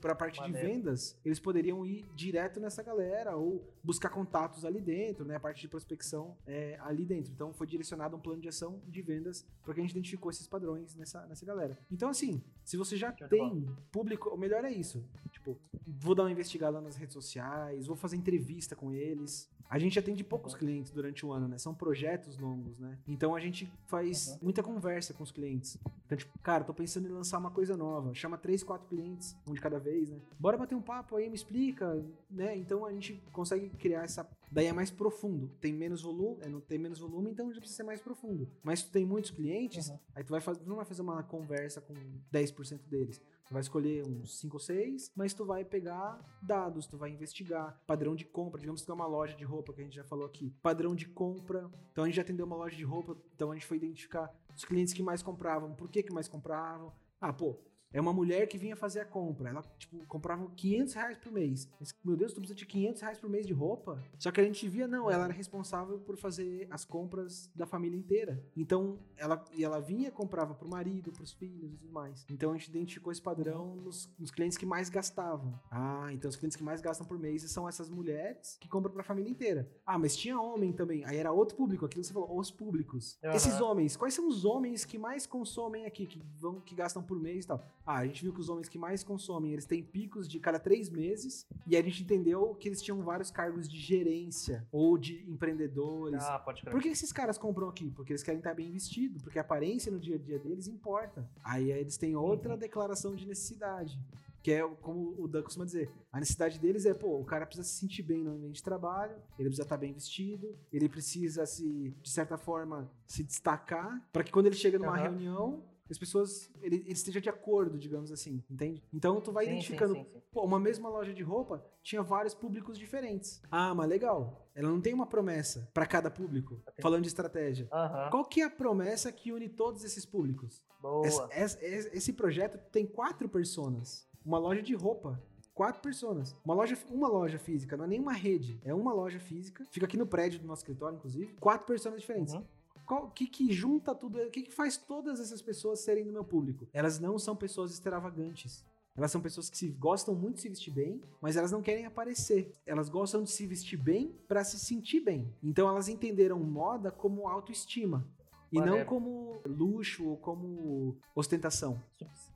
para 0.00 0.12
a 0.12 0.14
parte 0.14 0.40
Maneiro. 0.40 0.66
de 0.68 0.74
vendas, 0.74 1.18
eles 1.24 1.40
poderiam 1.40 1.84
ir 1.84 2.06
direto 2.14 2.60
nessa 2.60 2.82
galera 2.82 3.36
ou 3.36 3.68
buscar 3.82 4.10
contatos 4.10 4.64
ali 4.64 4.80
dentro, 4.80 5.24
né? 5.24 5.34
A 5.34 5.40
parte 5.40 5.60
de 5.60 5.66
prospecção 5.66 6.36
é, 6.46 6.78
ali 6.80 7.04
dentro. 7.04 7.32
Então, 7.32 7.52
foi 7.52 7.66
direcionado 7.66 8.16
um 8.16 8.20
plano 8.20 8.40
de 8.40 8.48
ação 8.48 8.80
de 8.86 9.02
vendas 9.02 9.44
porque 9.64 9.80
a 9.80 9.82
gente 9.82 9.90
identificou 9.90 10.30
esses 10.30 10.46
padrões 10.46 10.94
nessa, 10.94 11.26
nessa 11.26 11.44
galera. 11.44 11.76
Então, 11.90 12.08
assim, 12.08 12.40
se 12.64 12.76
você 12.76 12.96
já 12.96 13.10
tem 13.10 13.66
público, 13.90 14.28
o 14.30 14.36
melhor 14.36 14.64
é 14.64 14.70
isso. 14.70 15.04
Tipo, 15.32 15.58
vou 15.86 16.14
dar 16.14 16.22
uma 16.22 16.30
investigada 16.30 16.80
nas 16.80 16.96
redes 16.96 17.14
sociais, 17.14 17.86
vou 17.86 17.96
fazer 17.96 18.16
entrevista 18.16 18.57
com 18.76 18.92
eles, 18.92 19.48
a 19.68 19.78
gente 19.78 19.98
atende 19.98 20.24
poucos 20.24 20.54
uhum. 20.54 20.58
clientes 20.58 20.90
durante 20.90 21.26
o 21.26 21.32
ano, 21.32 21.46
né? 21.46 21.58
São 21.58 21.74
projetos 21.74 22.38
longos, 22.38 22.78
né? 22.78 22.98
Então 23.06 23.34
a 23.34 23.40
gente 23.40 23.70
faz 23.86 24.28
uhum. 24.28 24.38
muita 24.42 24.62
conversa 24.62 25.12
com 25.12 25.22
os 25.22 25.30
clientes. 25.30 25.76
Então, 26.06 26.16
tipo, 26.16 26.38
cara, 26.38 26.64
tô 26.64 26.72
pensando 26.72 27.06
em 27.06 27.12
lançar 27.12 27.36
uma 27.36 27.50
coisa 27.50 27.76
nova. 27.76 28.14
Chama 28.14 28.38
três, 28.38 28.62
quatro 28.62 28.88
clientes, 28.88 29.36
um 29.46 29.52
de 29.52 29.60
cada 29.60 29.78
vez, 29.78 30.08
né? 30.08 30.18
Bora 30.38 30.56
bater 30.56 30.74
um 30.74 30.80
papo 30.80 31.16
aí, 31.16 31.28
me 31.28 31.34
explica, 31.34 32.02
né? 32.30 32.56
Então 32.56 32.86
a 32.86 32.92
gente 32.92 33.22
consegue 33.30 33.68
criar 33.70 34.04
essa. 34.04 34.26
Daí 34.50 34.66
é 34.66 34.72
mais 34.72 34.90
profundo. 34.90 35.50
Tem 35.60 35.72
menos 35.72 36.00
volume, 36.00 36.38
é, 36.40 36.48
não 36.48 36.60
tem 36.60 36.78
menos 36.78 37.00
volume, 37.00 37.30
então 37.30 37.52
já 37.52 37.60
precisa 37.60 37.76
ser 37.76 37.82
mais 37.82 38.00
profundo. 38.00 38.48
Mas 38.62 38.82
tu 38.82 38.90
tem 38.90 39.04
muitos 39.04 39.30
clientes, 39.30 39.88
uhum. 39.88 39.98
aí 40.14 40.24
tu 40.24 40.30
vai 40.30 40.40
fazer, 40.40 40.60
tu 40.60 40.68
não 40.68 40.76
vai 40.76 40.86
fazer 40.86 41.02
uma 41.02 41.22
conversa 41.22 41.82
com 41.82 41.92
10% 42.32 42.80
deles. 42.88 43.20
Tu 43.48 43.54
vai 43.54 43.62
escolher 43.62 44.06
uns 44.06 44.38
5 44.40 44.56
ou 44.56 44.60
6, 44.60 45.10
mas 45.16 45.32
tu 45.32 45.42
vai 45.42 45.64
pegar 45.64 46.20
dados, 46.42 46.86
tu 46.86 46.98
vai 46.98 47.08
investigar 47.08 47.80
padrão 47.86 48.14
de 48.14 48.26
compra. 48.26 48.60
Digamos 48.60 48.84
que 48.84 48.90
é 48.90 48.94
uma 48.94 49.06
loja 49.06 49.34
de 49.34 49.42
roupa 49.42 49.72
que 49.72 49.80
a 49.80 49.84
gente 49.84 49.96
já 49.96 50.04
falou 50.04 50.26
aqui. 50.26 50.54
Padrão 50.62 50.94
de 50.94 51.08
compra. 51.08 51.70
Então 51.90 52.04
a 52.04 52.06
gente 52.06 52.16
já 52.16 52.22
atendeu 52.22 52.44
uma 52.44 52.56
loja 52.56 52.76
de 52.76 52.84
roupa, 52.84 53.16
então 53.34 53.50
a 53.50 53.54
gente 53.54 53.64
foi 53.64 53.78
identificar 53.78 54.30
os 54.54 54.66
clientes 54.66 54.92
que 54.92 55.02
mais 55.02 55.22
compravam, 55.22 55.74
por 55.74 55.88
que 55.88 56.02
que 56.02 56.12
mais 56.12 56.28
compravam. 56.28 56.92
Ah, 57.18 57.32
pô, 57.32 57.58
é 57.92 58.00
uma 58.00 58.12
mulher 58.12 58.46
que 58.46 58.58
vinha 58.58 58.76
fazer 58.76 59.00
a 59.00 59.04
compra. 59.04 59.48
Ela, 59.48 59.62
tipo, 59.78 60.04
comprava 60.06 60.48
500 60.56 60.94
reais 60.94 61.18
por 61.18 61.32
mês. 61.32 61.68
Mas, 61.80 61.94
meu 62.04 62.16
Deus, 62.16 62.32
tu 62.32 62.40
precisa 62.40 62.56
de 62.56 62.66
500 62.66 63.02
reais 63.02 63.18
por 63.18 63.30
mês 63.30 63.46
de 63.46 63.52
roupa? 63.52 64.02
Só 64.18 64.30
que 64.30 64.40
a 64.40 64.44
gente 64.44 64.68
via, 64.68 64.86
não, 64.86 65.10
ela 65.10 65.24
era 65.24 65.32
responsável 65.32 65.98
por 65.98 66.16
fazer 66.16 66.66
as 66.70 66.84
compras 66.84 67.50
da 67.54 67.66
família 67.66 67.96
inteira. 67.96 68.42
Então, 68.56 68.98
ela, 69.16 69.44
e 69.52 69.64
ela 69.64 69.80
vinha, 69.80 70.10
comprava 70.10 70.54
pro 70.54 70.68
marido, 70.68 71.12
pros 71.12 71.32
filhos 71.32 71.72
e 71.72 71.76
tudo 71.76 71.92
mais. 71.92 72.26
Então, 72.30 72.52
a 72.52 72.54
gente 72.54 72.68
identificou 72.68 73.10
esse 73.10 73.22
padrão 73.22 73.76
nos, 73.76 74.08
nos 74.18 74.30
clientes 74.30 74.58
que 74.58 74.66
mais 74.66 74.88
gastavam. 74.88 75.58
Ah, 75.70 76.08
então 76.12 76.28
os 76.28 76.36
clientes 76.36 76.56
que 76.56 76.62
mais 76.62 76.80
gastam 76.80 77.06
por 77.06 77.18
mês 77.18 77.42
são 77.50 77.68
essas 77.68 77.88
mulheres 77.88 78.56
que 78.60 78.68
compram 78.68 78.92
pra 78.92 79.02
família 79.02 79.30
inteira. 79.30 79.70
Ah, 79.86 79.98
mas 79.98 80.16
tinha 80.16 80.40
homem 80.40 80.72
também. 80.72 81.04
Aí 81.04 81.16
era 81.16 81.32
outro 81.32 81.56
público, 81.56 81.86
aquilo 81.86 82.02
que 82.02 82.06
você 82.06 82.12
falou, 82.12 82.38
os 82.38 82.50
públicos. 82.50 83.18
Uhum. 83.22 83.32
Esses 83.32 83.60
homens, 83.60 83.96
quais 83.96 84.14
são 84.14 84.28
os 84.28 84.44
homens 84.44 84.84
que 84.84 84.98
mais 84.98 85.26
consomem 85.26 85.86
aqui, 85.86 86.06
que, 86.06 86.22
vão, 86.38 86.60
que 86.60 86.74
gastam 86.74 87.02
por 87.02 87.18
mês 87.18 87.44
e 87.44 87.48
tal? 87.48 87.64
Ah, 87.88 88.00
a 88.00 88.06
gente 88.06 88.22
viu 88.22 88.34
que 88.34 88.40
os 88.40 88.50
homens 88.50 88.68
que 88.68 88.76
mais 88.76 89.02
consomem, 89.02 89.50
eles 89.54 89.64
têm 89.64 89.82
picos 89.82 90.28
de 90.28 90.38
cada 90.38 90.58
três 90.58 90.90
meses, 90.90 91.46
e 91.66 91.74
a 91.74 91.80
gente 91.80 92.02
entendeu 92.02 92.54
que 92.54 92.68
eles 92.68 92.82
tinham 92.82 93.00
vários 93.00 93.30
cargos 93.30 93.66
de 93.66 93.78
gerência 93.78 94.68
ou 94.70 94.98
de 94.98 95.24
empreendedores. 95.26 96.22
Ah, 96.22 96.38
pode 96.38 96.60
crer. 96.60 96.70
Por 96.70 96.82
que 96.82 96.88
esses 96.88 97.10
caras 97.14 97.38
compram 97.38 97.66
aqui? 97.66 97.90
Porque 97.90 98.12
eles 98.12 98.22
querem 98.22 98.40
estar 98.40 98.52
bem 98.52 98.70
vestidos, 98.70 99.22
porque 99.22 99.38
a 99.38 99.40
aparência 99.40 99.90
no 99.90 99.98
dia 99.98 100.16
a 100.16 100.18
dia 100.18 100.38
deles 100.38 100.66
importa. 100.66 101.26
Aí 101.42 101.72
eles 101.72 101.96
têm 101.96 102.14
outra 102.14 102.52
uhum. 102.52 102.58
declaração 102.58 103.16
de 103.16 103.26
necessidade. 103.26 103.98
Que 104.42 104.52
é 104.52 104.68
como 104.82 105.14
o 105.18 105.26
Dan 105.26 105.42
costuma 105.42 105.64
dizer. 105.64 105.90
A 106.12 106.20
necessidade 106.20 106.58
deles 106.58 106.84
é, 106.84 106.92
pô, 106.92 107.18
o 107.18 107.24
cara 107.24 107.46
precisa 107.46 107.66
se 107.66 107.74
sentir 107.74 108.02
bem 108.02 108.22
no 108.22 108.32
ambiente 108.32 108.56
de 108.56 108.62
trabalho, 108.62 109.16
ele 109.38 109.48
precisa 109.48 109.62
estar 109.62 109.78
bem 109.78 109.94
vestido, 109.94 110.54
ele 110.70 110.90
precisa 110.90 111.46
se, 111.46 111.94
de 112.02 112.10
certa 112.10 112.36
forma, 112.36 112.90
se 113.06 113.24
destacar, 113.24 114.06
para 114.12 114.22
que 114.22 114.30
quando 114.30 114.44
ele 114.44 114.56
chega 114.56 114.78
numa 114.78 114.92
uhum. 114.92 115.02
reunião, 115.02 115.64
que 115.88 115.92
as 115.92 115.98
pessoas 115.98 116.50
ele, 116.60 116.76
ele 116.76 116.92
esteja 116.92 117.18
de 117.18 117.30
acordo, 117.30 117.78
digamos 117.78 118.12
assim, 118.12 118.44
entende? 118.48 118.84
Então 118.92 119.20
tu 119.22 119.32
vai 119.32 119.46
sim, 119.46 119.52
identificando, 119.52 119.94
sim, 119.94 120.04
sim, 120.04 120.22
pô, 120.30 120.44
uma 120.44 120.60
mesma 120.60 120.90
loja 120.90 121.14
de 121.14 121.22
roupa 121.22 121.64
tinha 121.82 122.02
vários 122.02 122.34
públicos 122.34 122.78
diferentes. 122.78 123.40
Ah, 123.50 123.74
mas 123.74 123.88
legal. 123.88 124.46
Ela 124.54 124.68
não 124.68 124.82
tem 124.82 124.92
uma 124.92 125.06
promessa 125.06 125.70
para 125.72 125.86
cada 125.86 126.10
público, 126.10 126.62
falando 126.82 127.02
de 127.02 127.08
estratégia. 127.08 127.68
Uhum. 127.72 128.10
Qual 128.10 128.24
que 128.26 128.42
é 128.42 128.44
a 128.44 128.50
promessa 128.50 129.10
que 129.10 129.32
une 129.32 129.48
todos 129.48 129.82
esses 129.82 130.04
públicos? 130.04 130.62
Boa. 130.78 131.06
Esse, 131.06 131.64
esse, 131.64 131.96
esse 131.96 132.12
projeto 132.12 132.58
tem 132.70 132.86
quatro 132.86 133.28
personas. 133.28 134.06
Uma 134.22 134.38
loja 134.38 134.60
de 134.60 134.74
roupa 134.74 135.18
quatro 135.54 135.82
pessoas. 135.82 136.36
Uma 136.44 136.54
loja, 136.54 136.78
uma 136.88 137.08
loja 137.08 137.36
física, 137.36 137.76
não 137.76 137.84
é 137.84 137.88
nem 137.88 137.98
uma 137.98 138.12
rede, 138.12 138.60
é 138.64 138.72
uma 138.72 138.92
loja 138.92 139.18
física. 139.18 139.66
Fica 139.72 139.86
aqui 139.86 139.96
no 139.96 140.06
prédio 140.06 140.38
do 140.38 140.46
nosso 140.46 140.60
escritório, 140.60 140.96
inclusive. 140.96 141.34
Quatro 141.40 141.66
pessoas 141.66 142.00
diferentes. 142.00 142.34
Uhum. 142.34 142.44
O 142.90 143.10
que, 143.10 143.26
que 143.26 143.52
junta 143.52 143.94
tudo? 143.94 144.18
O 144.18 144.30
que, 144.30 144.42
que 144.42 144.52
faz 144.52 144.76
todas 144.76 145.20
essas 145.20 145.42
pessoas 145.42 145.80
serem 145.80 146.04
do 146.04 146.12
meu 146.12 146.24
público? 146.24 146.66
Elas 146.72 146.98
não 146.98 147.18
são 147.18 147.36
pessoas 147.36 147.72
extravagantes. 147.72 148.64
Elas 148.96 149.12
são 149.12 149.20
pessoas 149.20 149.48
que 149.48 149.56
se, 149.56 149.68
gostam 149.68 150.12
muito 150.12 150.36
de 150.36 150.40
se 150.42 150.48
vestir 150.48 150.72
bem, 150.72 151.00
mas 151.20 151.36
elas 151.36 151.52
não 151.52 151.62
querem 151.62 151.86
aparecer. 151.86 152.50
Elas 152.66 152.88
gostam 152.88 153.22
de 153.22 153.30
se 153.30 153.46
vestir 153.46 153.76
bem 153.76 154.12
para 154.26 154.42
se 154.42 154.58
sentir 154.58 155.00
bem. 155.00 155.32
Então 155.40 155.68
elas 155.68 155.88
entenderam 155.88 156.40
moda 156.40 156.90
como 156.90 157.28
autoestima. 157.28 158.04
E 158.50 158.58
não 158.60 158.84
como 158.84 159.40
luxo 159.46 160.08
ou 160.08 160.16
como 160.16 160.96
ostentação. 161.14 161.80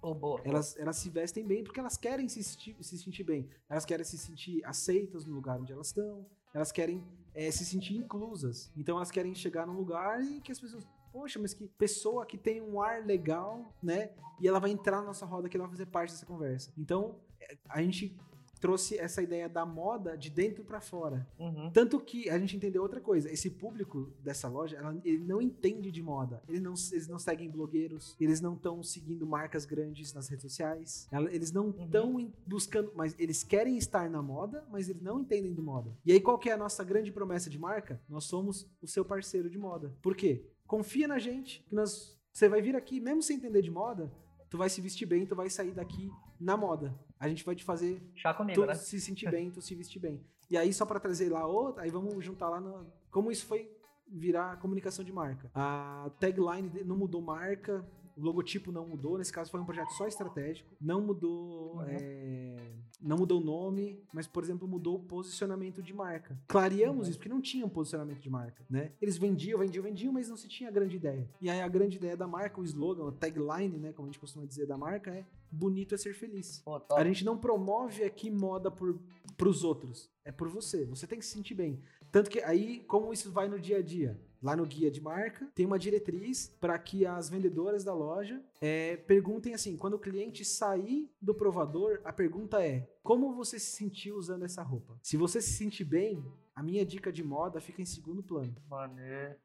Oh, 0.00 0.38
elas, 0.44 0.76
elas 0.76 0.96
se 0.96 1.08
vestem 1.08 1.44
bem 1.44 1.64
porque 1.64 1.80
elas 1.80 1.96
querem 1.96 2.28
se, 2.28 2.42
se 2.44 2.98
sentir 2.98 3.24
bem. 3.24 3.48
Elas 3.68 3.84
querem 3.84 4.04
se 4.04 4.18
sentir 4.18 4.64
aceitas 4.64 5.24
no 5.24 5.34
lugar 5.34 5.58
onde 5.58 5.72
elas 5.72 5.88
estão. 5.88 6.26
Elas 6.54 6.70
querem 6.70 7.02
é, 7.34 7.50
se 7.50 7.64
sentir 7.64 7.96
inclusas. 7.96 8.70
Então 8.76 8.96
elas 8.96 9.10
querem 9.10 9.34
chegar 9.34 9.66
num 9.66 9.74
lugar 9.74 10.22
e 10.22 10.40
que 10.40 10.52
as 10.52 10.60
pessoas. 10.60 10.86
Poxa, 11.12 11.38
mas 11.38 11.52
que 11.52 11.68
pessoa 11.68 12.24
que 12.24 12.38
tem 12.38 12.62
um 12.62 12.80
ar 12.80 13.04
legal, 13.04 13.74
né? 13.82 14.12
E 14.40 14.48
ela 14.48 14.58
vai 14.58 14.70
entrar 14.70 15.00
na 15.00 15.08
nossa 15.08 15.26
roda 15.26 15.46
que 15.46 15.56
ela 15.56 15.66
vai 15.66 15.76
fazer 15.76 15.86
parte 15.86 16.10
dessa 16.10 16.24
conversa. 16.24 16.72
Então, 16.76 17.16
é, 17.38 17.58
a 17.68 17.82
gente 17.82 18.16
trouxe 18.62 18.96
essa 18.96 19.20
ideia 19.20 19.48
da 19.48 19.66
moda 19.66 20.16
de 20.16 20.30
dentro 20.30 20.64
para 20.64 20.80
fora. 20.80 21.26
Uhum. 21.36 21.68
Tanto 21.72 21.98
que 21.98 22.30
a 22.30 22.38
gente 22.38 22.56
entendeu 22.56 22.80
outra 22.80 23.00
coisa. 23.00 23.28
Esse 23.28 23.50
público 23.50 24.12
dessa 24.20 24.48
loja, 24.48 24.76
ela, 24.76 24.96
ele 25.04 25.18
não 25.18 25.42
entende 25.42 25.90
de 25.90 26.00
moda. 26.00 26.40
Ele 26.48 26.60
não, 26.60 26.74
eles 26.92 27.08
não 27.08 27.18
seguem 27.18 27.50
blogueiros. 27.50 28.16
Eles 28.20 28.40
não 28.40 28.54
estão 28.54 28.80
seguindo 28.80 29.26
marcas 29.26 29.64
grandes 29.64 30.14
nas 30.14 30.28
redes 30.28 30.42
sociais. 30.42 31.08
Eles 31.32 31.50
não 31.50 31.70
estão 31.70 32.14
uhum. 32.14 32.32
buscando, 32.46 32.92
mas 32.94 33.16
eles 33.18 33.42
querem 33.42 33.76
estar 33.76 34.08
na 34.08 34.22
moda, 34.22 34.64
mas 34.70 34.88
eles 34.88 35.02
não 35.02 35.18
entendem 35.18 35.52
de 35.52 35.60
moda. 35.60 35.92
E 36.06 36.12
aí 36.12 36.20
qual 36.20 36.38
que 36.38 36.48
é 36.48 36.52
a 36.52 36.56
nossa 36.56 36.84
grande 36.84 37.10
promessa 37.10 37.50
de 37.50 37.58
marca? 37.58 38.00
Nós 38.08 38.24
somos 38.24 38.70
o 38.80 38.86
seu 38.86 39.04
parceiro 39.04 39.50
de 39.50 39.58
moda. 39.58 39.92
Por 40.00 40.14
quê? 40.14 40.46
Confia 40.68 41.08
na 41.08 41.18
gente 41.18 41.64
que 41.68 41.74
nós 41.74 42.16
você 42.32 42.48
vai 42.48 42.62
vir 42.62 42.74
aqui, 42.74 42.98
mesmo 42.98 43.22
sem 43.22 43.36
entender 43.36 43.60
de 43.60 43.70
moda, 43.70 44.10
tu 44.48 44.56
vai 44.56 44.70
se 44.70 44.80
vestir 44.80 45.04
bem, 45.04 45.26
tu 45.26 45.36
vai 45.36 45.50
sair 45.50 45.72
daqui 45.72 46.10
na 46.40 46.56
moda. 46.56 46.98
A 47.22 47.28
gente 47.28 47.44
vai 47.44 47.54
te 47.54 47.62
fazer 47.62 48.02
Chá 48.16 48.34
comigo, 48.34 48.60
tu 48.60 48.66
né? 48.66 48.74
se 48.74 49.00
sentir 49.00 49.30
bem, 49.30 49.48
tu 49.50 49.62
se 49.62 49.74
vestir 49.76 50.00
bem. 50.00 50.20
E 50.50 50.56
aí, 50.56 50.72
só 50.72 50.84
para 50.84 50.98
trazer 50.98 51.30
lá 51.30 51.46
outra, 51.46 51.84
aí 51.84 51.90
vamos 51.90 52.22
juntar 52.24 52.48
lá 52.48 52.60
no, 52.60 52.86
como 53.10 53.30
isso 53.30 53.46
foi 53.46 53.70
virar 54.08 54.58
comunicação 54.58 55.04
de 55.04 55.12
marca. 55.12 55.50
A 55.54 56.10
tagline 56.18 56.82
não 56.84 56.96
mudou 56.96 57.22
marca, 57.22 57.86
o 58.16 58.20
logotipo 58.20 58.72
não 58.72 58.86
mudou, 58.86 59.18
nesse 59.18 59.32
caso 59.32 59.50
foi 59.50 59.60
um 59.60 59.64
projeto 59.64 59.90
só 59.90 60.06
estratégico, 60.06 60.74
não 60.80 61.00
mudou, 61.00 61.76
uhum. 61.76 61.84
é, 61.86 62.71
não 63.02 63.18
mudou 63.18 63.40
o 63.40 63.44
nome, 63.44 63.98
mas 64.12 64.26
por 64.26 64.42
exemplo 64.42 64.66
mudou 64.68 64.96
o 64.96 65.02
posicionamento 65.02 65.82
de 65.82 65.92
marca. 65.92 66.38
Clareamos 66.46 67.08
isso 67.08 67.18
porque 67.18 67.28
não 67.28 67.40
tinha 67.40 67.66
um 67.66 67.68
posicionamento 67.68 68.20
de 68.20 68.30
marca, 68.30 68.64
né? 68.70 68.92
Eles 69.00 69.18
vendiam, 69.18 69.58
vendiam, 69.58 69.82
vendiam, 69.82 70.12
mas 70.12 70.28
não 70.28 70.36
se 70.36 70.48
tinha 70.48 70.70
grande 70.70 70.96
ideia. 70.96 71.28
E 71.40 71.50
aí 71.50 71.60
a 71.60 71.68
grande 71.68 71.96
ideia 71.96 72.16
da 72.16 72.26
marca, 72.26 72.60
o 72.60 72.64
slogan, 72.64 73.08
a 73.08 73.12
tagline, 73.12 73.78
né, 73.78 73.92
como 73.92 74.06
a 74.06 74.10
gente 74.10 74.20
costuma 74.20 74.46
dizer 74.46 74.66
da 74.66 74.78
marca 74.78 75.10
é 75.10 75.24
bonito 75.50 75.94
é 75.94 75.98
ser 75.98 76.14
feliz. 76.14 76.62
Pô, 76.64 76.80
a 76.94 77.04
gente 77.04 77.24
não 77.24 77.36
promove 77.36 78.04
aqui 78.04 78.30
moda 78.30 78.70
por 78.70 78.98
pros 79.36 79.64
outros, 79.64 80.10
é 80.24 80.32
por 80.32 80.48
você. 80.48 80.86
Você 80.86 81.06
tem 81.06 81.18
que 81.18 81.26
se 81.26 81.32
sentir 81.32 81.54
bem. 81.54 81.80
Tanto 82.10 82.30
que 82.30 82.40
aí 82.40 82.80
como 82.80 83.12
isso 83.12 83.30
vai 83.30 83.48
no 83.48 83.58
dia 83.58 83.78
a 83.78 83.82
dia? 83.82 84.18
Lá 84.42 84.56
no 84.56 84.66
guia 84.66 84.90
de 84.90 85.00
marca, 85.00 85.48
tem 85.54 85.64
uma 85.64 85.78
diretriz 85.78 86.48
para 86.60 86.76
que 86.78 87.06
as 87.06 87.30
vendedoras 87.30 87.84
da 87.84 87.94
loja 87.94 88.42
é, 88.60 88.96
perguntem 88.96 89.54
assim: 89.54 89.76
quando 89.76 89.94
o 89.94 89.98
cliente 89.98 90.44
sair 90.44 91.08
do 91.20 91.34
provador, 91.34 92.00
a 92.04 92.12
pergunta 92.12 92.60
é: 92.60 92.88
como 93.02 93.34
você 93.34 93.58
se 93.58 93.76
sentiu 93.76 94.16
usando 94.16 94.44
essa 94.44 94.62
roupa? 94.62 94.98
Se 95.02 95.16
você 95.16 95.40
se 95.40 95.52
sentir 95.52 95.84
bem, 95.84 96.24
a 96.54 96.62
minha 96.62 96.84
dica 96.84 97.12
de 97.12 97.22
moda 97.22 97.60
fica 97.60 97.80
em 97.80 97.86
segundo 97.86 98.22
plano. 98.22 98.54
Mano, 98.68 98.96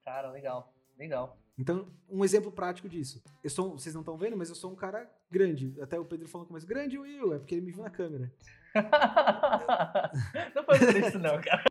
cara, 0.04 0.32
legal, 0.32 0.74
legal. 0.98 1.38
Então, 1.58 1.92
um 2.08 2.24
exemplo 2.24 2.52
prático 2.52 2.88
disso. 2.88 3.24
Eu 3.44 3.50
sou, 3.50 3.72
vocês 3.72 3.96
não 3.96 4.02
estão 4.02 4.16
vendo, 4.16 4.38
mas 4.38 4.50
eu 4.50 4.56
sou 4.56 4.72
um 4.72 4.76
cara 4.76 5.10
grande. 5.30 5.76
Até 5.82 6.00
o 6.00 6.06
Pedro 6.06 6.28
falou 6.28 6.44
no 6.44 6.50
começo, 6.50 6.68
grande 6.68 7.00
Will, 7.00 7.34
é 7.34 7.40
porque 7.40 7.56
ele 7.56 7.66
me 7.66 7.72
viu 7.72 7.82
na 7.82 7.90
câmera. 7.90 8.32
não 10.56 10.64
faz 10.64 10.82
isso 10.82 11.20
não, 11.20 11.42
cara. 11.42 11.64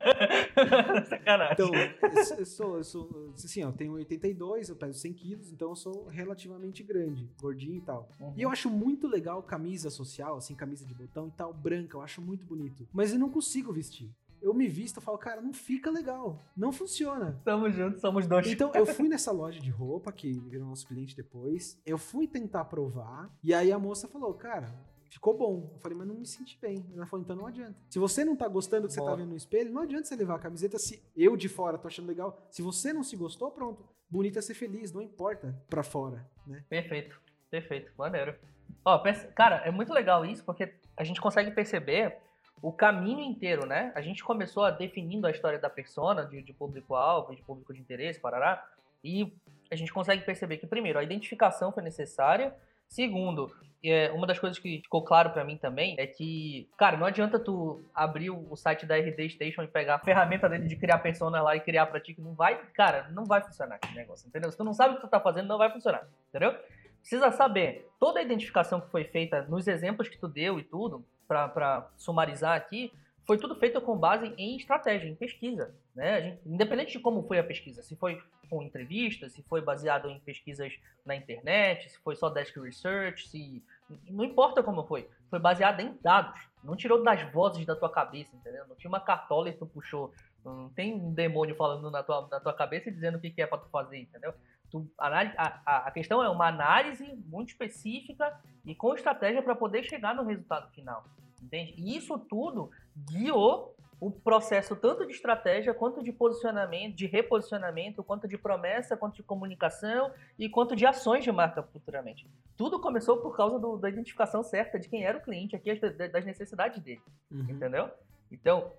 Sacanagem. 1.07 1.53
Então, 1.53 1.71
eu, 1.75 2.39
eu, 2.39 2.47
sou, 2.47 2.77
eu 2.77 2.85
sou, 2.85 3.33
assim, 3.35 3.63
eu 3.63 3.73
tenho 3.73 3.93
82, 3.95 4.69
eu 4.69 4.77
peso 4.77 4.99
100 4.99 5.13
quilos, 5.15 5.53
então 5.53 5.71
eu 5.71 5.77
sou 5.77 6.07
relativamente 6.07 6.83
grande, 6.83 7.31
gordinho 7.41 7.77
e 7.77 7.81
tal. 7.81 8.09
Uhum. 8.21 8.35
E 8.37 8.43
eu 8.43 8.51
acho 8.51 8.71
muito 8.71 9.07
legal 9.07 9.43
camisa 9.43 9.91
social, 9.91 10.37
assim, 10.37 10.55
camisa 10.55 10.85
de 10.85 10.95
botão 10.95 11.29
e 11.29 11.33
tal, 11.33 11.53
branca, 11.53 11.97
eu 11.97 12.03
acho 12.03 12.21
muito 12.21 12.47
bonito. 12.47 12.89
Mas 12.93 13.13
eu 13.13 13.19
não 13.19 13.31
consigo 13.31 13.73
vestir 13.73 14.11
eu 14.47 14.55
me 14.55 14.69
visto 14.69 15.01
e 15.01 15.03
falo, 15.03 15.19
cara, 15.19 15.41
não 15.41 15.53
fica 15.53 15.91
legal. 15.91 16.41
Não 16.57 16.73
funciona. 16.73 17.41
Tamo 17.45 17.69
juntos, 17.71 18.01
somos 18.01 18.27
dois. 18.29 18.47
Então, 18.47 18.71
eu 18.75 18.87
fui 18.87 19.09
nessa 19.11 19.33
loja 19.33 19.59
de 19.61 19.71
roupa, 19.71 20.13
que 20.13 20.39
virou 20.49 20.69
nosso 20.69 20.87
cliente 20.87 21.17
depois. 21.17 21.81
Eu 21.85 21.99
fui 21.99 22.29
tentar 22.29 22.65
provar. 22.67 23.29
E 23.43 23.53
aí 23.53 23.73
a 23.73 23.79
moça 23.79 24.07
falou, 24.07 24.33
cara, 24.35 24.73
ficou 25.17 25.37
bom. 25.37 25.71
Eu 25.73 25.81
falei, 25.81 25.97
mas 25.97 26.07
não 26.07 26.15
me 26.15 26.27
senti 26.27 26.59
bem. 26.61 26.87
Ela 26.95 27.07
falou, 27.07 27.25
então 27.25 27.35
não 27.35 27.47
adianta. 27.47 27.75
Se 27.89 27.99
você 27.99 28.25
não 28.25 28.37
tá 28.37 28.47
gostando 28.47 28.87
do 28.87 28.89
que 28.89 28.97
Boa. 28.97 29.11
você 29.11 29.17
tá 29.17 29.17
vendo 29.17 29.31
no 29.31 29.37
espelho, 29.37 29.73
não 29.73 29.83
adianta 29.83 30.07
você 30.07 30.15
levar 30.15 30.37
a 30.37 30.39
camiseta 30.39 30.79
se 30.79 31.03
eu 31.17 31.37
de 31.37 31.49
fora 31.49 31.79
tô 31.79 31.89
achando 31.89 32.07
legal. 32.07 32.47
Se 32.51 32.63
você 32.63 32.93
não 32.93 33.03
se 33.03 33.17
gostou, 33.17 33.51
pronto. 33.51 33.85
Bonita 34.09 34.39
é 34.39 34.43
ser 34.43 34.55
feliz, 34.55 34.93
não 34.93 35.03
importa 35.03 35.55
pra 35.69 35.83
fora, 35.83 36.25
né? 36.47 36.65
Perfeito, 36.69 37.21
perfeito, 37.51 37.91
maneiro. 37.99 38.37
Ó, 38.85 39.03
cara, 39.35 39.57
é 39.65 39.71
muito 39.71 39.93
legal 39.93 40.25
isso, 40.25 40.45
porque 40.45 40.73
a 40.97 41.03
gente 41.03 41.21
consegue 41.21 41.51
perceber 41.51 42.19
o 42.63 42.73
caminho 42.73 43.21
inteiro, 43.21 43.67
né? 43.67 43.93
A 43.97 44.01
gente 44.01 44.23
começou 44.23 44.65
a 44.65 44.71
definindo 44.71 45.27
a 45.27 45.31
história 45.31 45.59
da 45.59 45.69
persona, 45.69 46.25
de, 46.25 46.41
de 46.41 46.53
público-alvo, 46.53 47.35
de 47.35 47.43
público 47.43 47.75
de 47.75 47.81
interesse, 47.81 48.21
parará, 48.21 48.65
e 49.03 49.33
a 49.71 49.77
gente 49.77 49.93
consegue 49.93 50.25
perceber 50.25 50.59
que, 50.59 50.67
primeiro, 50.67 50.99
a 50.99 51.03
identificação 51.03 51.73
foi 51.73 51.83
necessária, 51.83 52.55
segundo, 52.89 53.53
é, 53.85 54.11
uma 54.13 54.27
das 54.27 54.39
coisas 54.39 54.59
que 54.59 54.81
ficou 54.83 55.03
claro 55.03 55.31
para 55.31 55.45
mim 55.45 55.57
também 55.57 55.95
é 55.99 56.07
que, 56.07 56.69
cara, 56.77 56.97
não 56.97 57.07
adianta 57.07 57.39
tu 57.39 57.83
abrir 57.95 58.31
o 58.31 58.57
site 58.57 58.87
da 58.87 58.97
RD 58.97 59.31
Station 59.31 59.63
e 59.63 59.69
pegar 59.69 59.97
a 59.97 59.99
ferramenta 59.99 60.49
dele 60.49 60.67
de 60.67 60.77
criar 60.77 60.99
persona 60.99 61.41
lá 61.43 61.55
e 61.55 61.61
criar 61.61 61.87
pra 61.87 62.01
ti, 62.01 62.15
que 62.15 62.21
não 62.21 62.35
vai, 62.35 62.59
cara, 62.75 63.09
não 63.11 63.25
vai 63.25 63.43
funcionar 63.43 63.79
esse 63.83 63.95
negócio, 63.95 64.27
entendeu? 64.27 64.51
Se 64.51 64.57
tu 64.57 64.65
não 64.65 64.73
sabe 64.73 64.95
o 64.95 64.97
que 64.97 65.03
tu 65.03 65.09
tá 65.09 65.21
fazendo, 65.21 65.47
não 65.47 65.59
vai 65.59 65.71
funcionar, 65.71 66.07
entendeu? 66.29 66.55
Precisa 67.01 67.31
saber 67.31 67.89
toda 68.01 68.19
a 68.19 68.23
identificação 68.23 68.81
que 68.81 68.91
foi 68.91 69.05
feita 69.05 69.43
nos 69.43 69.69
exemplos 69.69 70.09
que 70.09 70.19
tu 70.19 70.27
deu 70.27 70.59
e 70.59 70.65
tudo, 70.65 71.05
para 71.29 71.89
sumarizar 71.97 72.57
aqui, 72.57 72.93
foi 73.27 73.39
tudo 73.39 73.57
feito 73.57 73.81
com 73.81 73.97
base 73.97 74.33
em 74.39 74.57
estratégia, 74.57 75.09
em 75.09 75.15
pesquisa. 75.15 75.75
Né? 75.95 76.23
Gente, 76.23 76.41
independente 76.47 76.93
de 76.93 77.01
como 77.01 77.23
foi 77.25 77.39
a 77.39 77.45
pesquisa, 77.45 77.83
se 77.83 77.97
foi 77.97 78.21
com 78.49 78.63
entrevistas, 78.63 79.33
se 79.33 79.43
foi 79.43 79.61
baseado 79.61 80.09
em 80.09 80.19
pesquisas 80.21 80.73
na 81.05 81.15
internet, 81.15 81.89
se 81.91 81.99
foi 81.99 82.17
só 82.17 82.29
desk 82.29 82.59
research, 82.59 83.29
se 83.29 83.63
não 84.09 84.25
importa 84.25 84.63
como 84.63 84.85
foi, 84.85 85.09
foi 85.31 85.39
baseado 85.39 85.81
em 85.81 85.97
dados. 86.03 86.41
Não 86.63 86.77
tirou 86.77 87.03
das 87.03 87.23
vozes 87.33 87.65
da 87.65 87.77
tua 87.77 87.91
cabeça, 87.91 88.35
entendeu? 88.35 88.67
Não 88.67 88.75
tinha 88.75 88.89
uma 88.89 89.01
cartola 89.01 89.49
e 89.49 89.53
tu 89.53 89.67
puxou. 89.67 90.13
Não 90.45 90.69
tem 90.71 90.95
um 90.95 91.13
demônio 91.13 91.55
falando 91.55 91.91
na 91.91 92.03
tua, 92.03 92.27
na 92.31 92.41
tua 92.41 92.53
cabeça 92.53 92.89
e 92.89 92.93
dizendo 92.93 93.19
o 93.19 93.21
que, 93.21 93.31
que 93.31 93.43
é 93.43 93.47
para 93.47 93.59
tu 93.59 93.69
fazer, 93.69 93.99
entendeu? 93.99 94.35
Tu, 94.71 94.89
a, 94.99 95.09
a, 95.09 95.87
a 95.87 95.91
questão 95.93 96.23
é 96.23 96.29
uma 96.29 96.49
análise 96.49 97.07
muito 97.27 97.51
específica 97.51 98.41
e 98.65 98.75
com 98.75 98.95
estratégia 98.95 99.43
para 99.43 99.55
poder 99.55 99.85
chegar 99.85 100.15
no 100.15 100.25
resultado 100.25 100.69
final. 100.73 101.05
Entende? 101.41 101.75
E 101.77 101.97
isso 101.97 102.19
tudo 102.19 102.71
guiou 102.97 103.77
o 103.99 104.11
processo 104.11 104.77
tanto 104.77 105.07
de 105.07 105.13
estratégia 105.13 105.73
quanto 105.73 106.03
de 106.03 106.13
posicionamento, 106.13 106.95
de 106.95 107.07
reposicionamento, 107.07 108.05
quanto 108.05 108.29
de 108.29 108.37
promessa, 108.37 108.97
quanto 108.97 109.17
de 109.17 109.23
comunicação 109.23 110.13
e 110.39 110.49
quanto 110.49 110.77
de 110.77 110.85
ações 110.85 111.25
de 111.25 111.33
marca 111.33 111.63
futuramente. 111.63 112.29
Tudo 112.57 112.79
começou 112.79 113.19
por 113.19 113.35
causa 113.35 113.59
do, 113.59 113.77
da 113.79 113.89
identificação 113.89 114.43
certa 114.43 114.79
de 114.79 114.89
quem 114.89 115.05
era 115.05 115.17
o 115.17 115.23
cliente 115.23 115.57
aqui, 115.57 115.75
das 115.75 116.25
necessidades 116.25 116.83
dele, 116.83 117.03
uhum. 117.31 117.47
entendeu? 117.49 117.91
Então, 118.31 118.71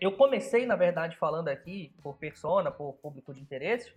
eu 0.00 0.12
comecei, 0.12 0.66
na 0.66 0.76
verdade, 0.76 1.16
falando 1.16 1.48
aqui 1.48 1.92
por 2.02 2.16
persona, 2.16 2.70
por 2.70 2.94
público 2.94 3.32
de 3.32 3.40
interesse, 3.40 3.92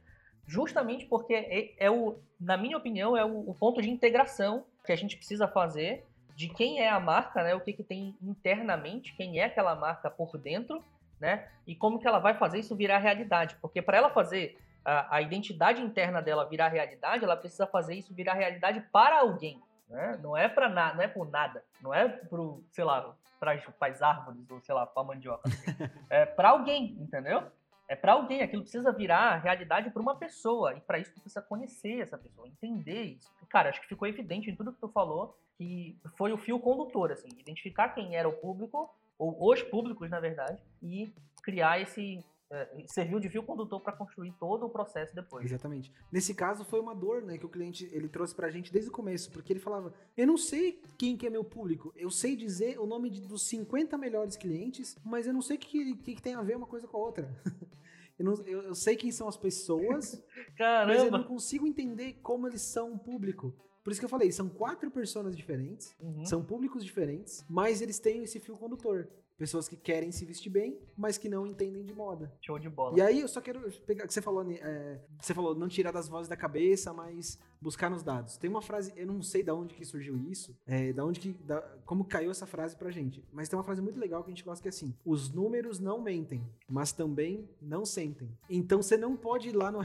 justamente 0.47 1.05
porque 1.05 1.33
é, 1.33 1.73
é 1.77 1.91
o, 1.91 2.17
na 2.39 2.55
minha 2.55 2.77
opinião, 2.77 3.17
é 3.17 3.25
o, 3.25 3.49
o 3.49 3.53
ponto 3.53 3.81
de 3.81 3.89
integração 3.89 4.63
que 4.85 4.91
a 4.91 4.95
gente 4.95 5.17
precisa 5.17 5.47
fazer 5.47 6.05
de 6.39 6.47
quem 6.47 6.79
é 6.79 6.87
a 6.87 7.01
marca, 7.01 7.43
né? 7.43 7.53
O 7.53 7.59
que, 7.59 7.73
que 7.73 7.83
tem 7.83 8.15
internamente, 8.21 9.13
quem 9.13 9.41
é 9.41 9.43
aquela 9.43 9.75
marca 9.75 10.09
por 10.09 10.37
dentro, 10.37 10.81
né? 11.19 11.49
E 11.67 11.75
como 11.75 11.99
que 11.99 12.07
ela 12.07 12.17
vai 12.17 12.33
fazer 12.33 12.59
isso 12.59 12.77
virar 12.77 12.99
realidade. 12.99 13.57
Porque 13.61 13.81
para 13.81 13.97
ela 13.97 14.09
fazer 14.09 14.57
a, 14.85 15.17
a 15.17 15.21
identidade 15.21 15.81
interna 15.81 16.21
dela 16.21 16.47
virar 16.47 16.69
realidade, 16.69 17.25
ela 17.25 17.35
precisa 17.35 17.67
fazer 17.67 17.95
isso 17.95 18.13
virar 18.13 18.35
realidade 18.35 18.79
para 18.89 19.19
alguém. 19.19 19.61
Né? 19.89 20.17
Não 20.23 20.37
é 20.37 20.47
para 20.47 20.69
nada, 20.69 20.95
não 20.95 21.03
é 21.03 21.07
por 21.09 21.29
nada, 21.29 21.61
não 21.81 21.93
é 21.93 22.07
pro, 22.07 22.63
sei 22.71 22.85
lá, 22.85 23.13
para 23.37 23.59
as 23.81 24.01
árvores 24.01 24.49
ou 24.49 24.61
sei 24.61 24.73
lá, 24.73 24.85
para 24.85 25.03
mandioca. 25.03 25.43
é 26.09 26.25
para 26.25 26.51
alguém, 26.51 26.95
entendeu? 27.01 27.51
É 27.89 27.95
para 27.95 28.13
alguém, 28.13 28.43
aquilo 28.43 28.61
precisa 28.61 28.91
virar 28.91 29.37
realidade 29.37 29.89
para 29.89 29.99
uma 29.99 30.15
pessoa 30.15 30.75
e 30.75 30.79
para 30.79 30.99
isso 30.99 31.11
tu 31.11 31.21
precisa 31.21 31.41
conhecer 31.41 32.01
essa 32.01 32.19
pessoa, 32.19 32.47
entender 32.47 33.01
isso. 33.03 33.27
Cara, 33.49 33.69
acho 33.69 33.81
que 33.81 33.87
ficou 33.87 34.07
evidente 34.07 34.47
em 34.47 34.55
tudo 34.55 34.71
que 34.71 34.79
tu 34.79 34.87
falou 34.89 35.35
que 35.57 35.97
foi 36.15 36.31
o 36.31 36.37
fio 36.37 36.59
condutor, 36.59 37.11
assim, 37.11 37.27
identificar 37.37 37.89
quem 37.89 38.15
era 38.15 38.29
o 38.29 38.33
público 38.33 38.93
ou 39.17 39.51
os 39.51 39.63
públicos, 39.63 40.07
na 40.07 40.19
verdade, 40.19 40.61
e 40.83 41.11
criar 41.41 41.81
esse 41.81 42.23
é, 42.51 42.83
serviu 42.87 43.19
de 43.19 43.29
fio 43.29 43.43
condutor 43.43 43.79
para 43.81 43.93
construir 43.93 44.31
todo 44.39 44.65
o 44.65 44.69
processo 44.69 45.13
depois. 45.13 45.45
Exatamente. 45.45 45.93
Nesse 46.11 46.33
caso 46.33 46.65
foi 46.65 46.79
uma 46.79 46.95
dor, 46.95 47.21
né, 47.21 47.37
que 47.37 47.45
o 47.45 47.49
cliente 47.49 47.87
ele 47.91 48.09
trouxe 48.09 48.33
para 48.33 48.47
a 48.47 48.51
gente 48.51 48.71
desde 48.71 48.89
o 48.89 48.93
começo, 48.93 49.31
porque 49.31 49.53
ele 49.53 49.59
falava: 49.59 49.93
"Eu 50.17 50.25
não 50.25 50.37
sei 50.37 50.81
quem 50.97 51.15
que 51.15 51.27
é 51.27 51.29
meu 51.29 51.43
público. 51.43 51.93
Eu 51.95 52.09
sei 52.09 52.35
dizer 52.35 52.79
o 52.79 52.85
nome 52.85 53.09
de, 53.09 53.21
dos 53.21 53.43
50 53.43 53.97
melhores 53.97 54.35
clientes, 54.35 54.97
mas 55.05 55.27
eu 55.27 55.33
não 55.33 55.41
sei 55.41 55.57
o 55.57 55.59
que, 55.59 55.95
que, 55.97 56.15
que 56.15 56.21
tem 56.21 56.35
a 56.35 56.41
ver 56.41 56.57
uma 56.57 56.67
coisa 56.67 56.87
com 56.87 56.97
a 56.97 57.01
outra." 57.01 57.29
Eu, 58.17 58.25
não, 58.25 58.33
eu, 58.45 58.61
eu, 58.63 58.75
sei 58.75 58.97
quem 58.97 59.13
são 59.13 59.29
as 59.29 59.37
pessoas, 59.37 60.21
mas 60.59 61.05
eu 61.05 61.09
não 61.09 61.23
consigo 61.23 61.65
entender 61.65 62.19
como 62.21 62.47
eles 62.47 62.61
são 62.61 62.91
um 62.91 62.97
público. 62.97 63.55
Por 63.81 63.91
isso 63.91 64.01
que 64.01 64.05
eu 64.05 64.09
falei, 64.09 64.29
são 64.29 64.49
quatro 64.49 64.91
pessoas 64.91 65.35
diferentes, 65.37 65.95
uhum. 66.01 66.25
são 66.25 66.43
públicos 66.43 66.83
diferentes, 66.83 67.45
mas 67.49 67.81
eles 67.81 67.97
têm 67.97 68.23
esse 68.23 68.37
fio 68.37 68.57
condutor. 68.57 69.07
Pessoas 69.39 69.69
que 69.69 69.77
querem 69.77 70.11
se 70.11 70.25
vestir 70.25 70.49
bem, 70.49 70.77
mas 70.97 71.17
que 71.17 71.29
não 71.29 71.47
entendem 71.47 71.85
de 71.85 71.95
moda. 71.95 72.29
Show 72.41 72.59
de 72.59 72.69
bola. 72.69 72.97
E 72.97 73.01
aí 73.01 73.21
eu 73.21 73.27
só 73.29 73.39
quero 73.39 73.61
pegar 73.87 74.05
que 74.05 74.13
você 74.13 74.21
falou, 74.21 74.45
é, 74.51 74.99
você 75.17 75.33
falou 75.33 75.55
não 75.55 75.69
tirar 75.69 75.93
das 75.93 76.09
vozes 76.09 76.27
da 76.27 76.35
cabeça, 76.35 76.91
mas 76.91 77.39
buscar 77.61 77.89
nos 77.89 78.03
dados. 78.03 78.35
Tem 78.35 78.49
uma 78.49 78.61
frase, 78.61 78.91
eu 78.97 79.07
não 79.07 79.21
sei 79.21 79.41
da 79.41 79.55
onde 79.55 79.73
que 79.73 79.85
surgiu 79.85 80.17
isso, 80.17 80.53
é, 80.67 80.91
da 80.91 81.05
onde 81.05 81.21
que, 81.21 81.31
da, 81.31 81.61
como 81.85 82.03
caiu 82.03 82.31
essa 82.31 82.45
frase 82.45 82.75
pra 82.75 82.91
gente, 82.91 83.23
mas 83.31 83.47
tem 83.47 83.57
uma 83.57 83.63
frase 83.63 83.81
muito 83.81 83.97
legal 83.97 84.23
que 84.23 84.29
a 84.29 84.33
gente 84.33 84.43
gosta 84.43 84.61
que 84.61 84.67
é 84.67 84.71
assim: 84.71 84.93
os 85.05 85.31
números 85.31 85.79
não 85.79 86.01
mentem, 86.01 86.45
mas 86.67 86.91
também 86.91 87.47
não 87.61 87.85
sentem. 87.85 88.29
Então 88.49 88.81
você 88.81 88.97
não 88.97 89.15
pode 89.15 89.47
ir 89.47 89.55
lá 89.55 89.71
no 89.71 89.79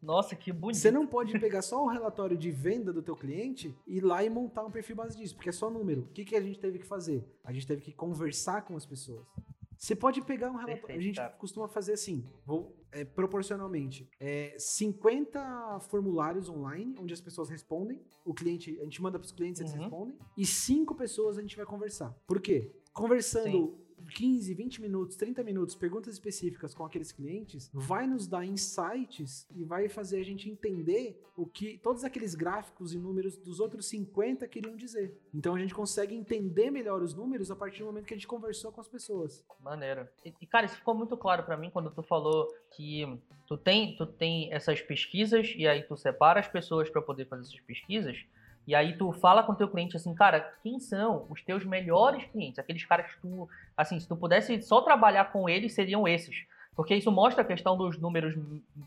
Nossa, 0.00 0.36
que 0.36 0.52
bonito. 0.52 0.78
Você 0.78 0.90
não 0.92 1.04
pode 1.04 1.36
pegar 1.40 1.62
só 1.62 1.84
o 1.84 1.88
relatório 1.88 2.36
de 2.36 2.50
venda 2.52 2.92
do 2.92 3.02
teu 3.02 3.16
cliente 3.16 3.74
e 3.88 3.96
ir 3.96 4.04
lá 4.04 4.22
e 4.22 4.30
montar 4.30 4.64
um 4.64 4.70
perfil 4.70 4.94
base 4.94 5.16
disso, 5.16 5.34
porque 5.34 5.48
é 5.48 5.52
só 5.52 5.68
número. 5.68 6.02
O 6.02 6.06
que 6.12 6.24
que 6.24 6.36
a 6.36 6.40
gente 6.40 6.60
teve 6.60 6.78
que 6.78 6.86
fazer? 6.86 7.24
A 7.42 7.52
gente 7.52 7.66
teve 7.66 7.82
que 7.82 7.92
conversar 7.92 8.62
com 8.62 8.76
as 8.76 8.86
pessoas 8.86 8.99
pessoas. 9.00 9.26
Você 9.76 9.96
pode 9.96 10.20
pegar 10.20 10.50
um 10.50 10.56
relatório. 10.56 10.98
A 10.98 11.00
gente 11.00 11.16
tá. 11.16 11.30
costuma 11.30 11.66
fazer 11.66 11.94
assim, 11.94 12.22
vou, 12.44 12.76
é, 12.92 13.02
proporcionalmente. 13.02 14.06
É, 14.20 14.54
50 14.58 15.80
formulários 15.80 16.50
online, 16.50 16.94
onde 16.98 17.14
as 17.14 17.20
pessoas 17.20 17.48
respondem. 17.48 17.98
O 18.22 18.34
cliente, 18.34 18.78
a 18.78 18.84
gente 18.84 19.00
manda 19.00 19.18
para 19.18 19.24
os 19.24 19.32
clientes, 19.32 19.60
eles 19.60 19.72
uhum. 19.72 19.80
respondem. 19.80 20.18
E 20.36 20.44
cinco 20.44 20.94
pessoas 20.94 21.38
a 21.38 21.40
gente 21.40 21.56
vai 21.56 21.64
conversar. 21.64 22.14
Por 22.26 22.40
quê? 22.40 22.70
Conversando 22.92 23.50
Sim 23.50 23.79
15, 24.10 24.52
20 24.54 24.82
minutos, 24.82 25.16
30 25.16 25.42
minutos, 25.42 25.74
perguntas 25.74 26.14
específicas 26.14 26.74
com 26.74 26.84
aqueles 26.84 27.12
clientes, 27.12 27.70
vai 27.72 28.06
nos 28.06 28.26
dar 28.26 28.44
insights 28.44 29.46
e 29.54 29.64
vai 29.64 29.88
fazer 29.88 30.20
a 30.20 30.24
gente 30.24 30.48
entender 30.48 31.22
o 31.36 31.46
que 31.46 31.78
todos 31.78 32.04
aqueles 32.04 32.34
gráficos 32.34 32.92
e 32.92 32.98
números 32.98 33.36
dos 33.36 33.60
outros 33.60 33.86
50 33.86 34.46
queriam 34.48 34.76
dizer. 34.76 35.16
Então 35.32 35.54
a 35.54 35.58
gente 35.58 35.74
consegue 35.74 36.14
entender 36.14 36.70
melhor 36.70 37.02
os 37.02 37.14
números 37.14 37.50
a 37.50 37.56
partir 37.56 37.80
do 37.80 37.86
momento 37.86 38.06
que 38.06 38.14
a 38.14 38.16
gente 38.16 38.26
conversou 38.26 38.70
com 38.70 38.80
as 38.80 38.88
pessoas. 38.88 39.44
Maneiro. 39.60 40.06
E, 40.24 40.34
e 40.40 40.46
cara, 40.46 40.66
isso 40.66 40.76
ficou 40.76 40.94
muito 40.94 41.16
claro 41.16 41.42
para 41.44 41.56
mim 41.56 41.70
quando 41.70 41.90
tu 41.90 42.02
falou 42.02 42.48
que 42.70 43.06
tu 43.46 43.56
tem, 43.56 43.96
tu 43.96 44.06
tem 44.06 44.52
essas 44.52 44.80
pesquisas 44.80 45.54
e 45.56 45.66
aí 45.66 45.82
tu 45.82 45.96
separa 45.96 46.40
as 46.40 46.48
pessoas 46.48 46.90
para 46.90 47.00
poder 47.00 47.26
fazer 47.26 47.42
essas 47.42 47.60
pesquisas. 47.60 48.18
E 48.66 48.74
aí 48.74 48.96
tu 48.96 49.12
fala 49.12 49.42
com 49.42 49.52
o 49.52 49.56
teu 49.56 49.68
cliente 49.68 49.96
assim, 49.96 50.14
cara, 50.14 50.52
quem 50.62 50.78
são 50.78 51.26
os 51.28 51.42
teus 51.42 51.64
melhores 51.64 52.24
clientes? 52.26 52.58
Aqueles 52.58 52.84
caras 52.84 53.10
que 53.12 53.20
tu, 53.20 53.48
assim, 53.76 53.98
se 53.98 54.06
tu 54.06 54.16
pudesse 54.16 54.60
só 54.62 54.80
trabalhar 54.80 55.32
com 55.32 55.48
eles, 55.48 55.74
seriam 55.74 56.06
esses. 56.06 56.46
Porque 56.76 56.94
isso 56.94 57.10
mostra 57.10 57.42
a 57.42 57.46
questão 57.46 57.76
dos 57.76 57.98
números 57.98 58.34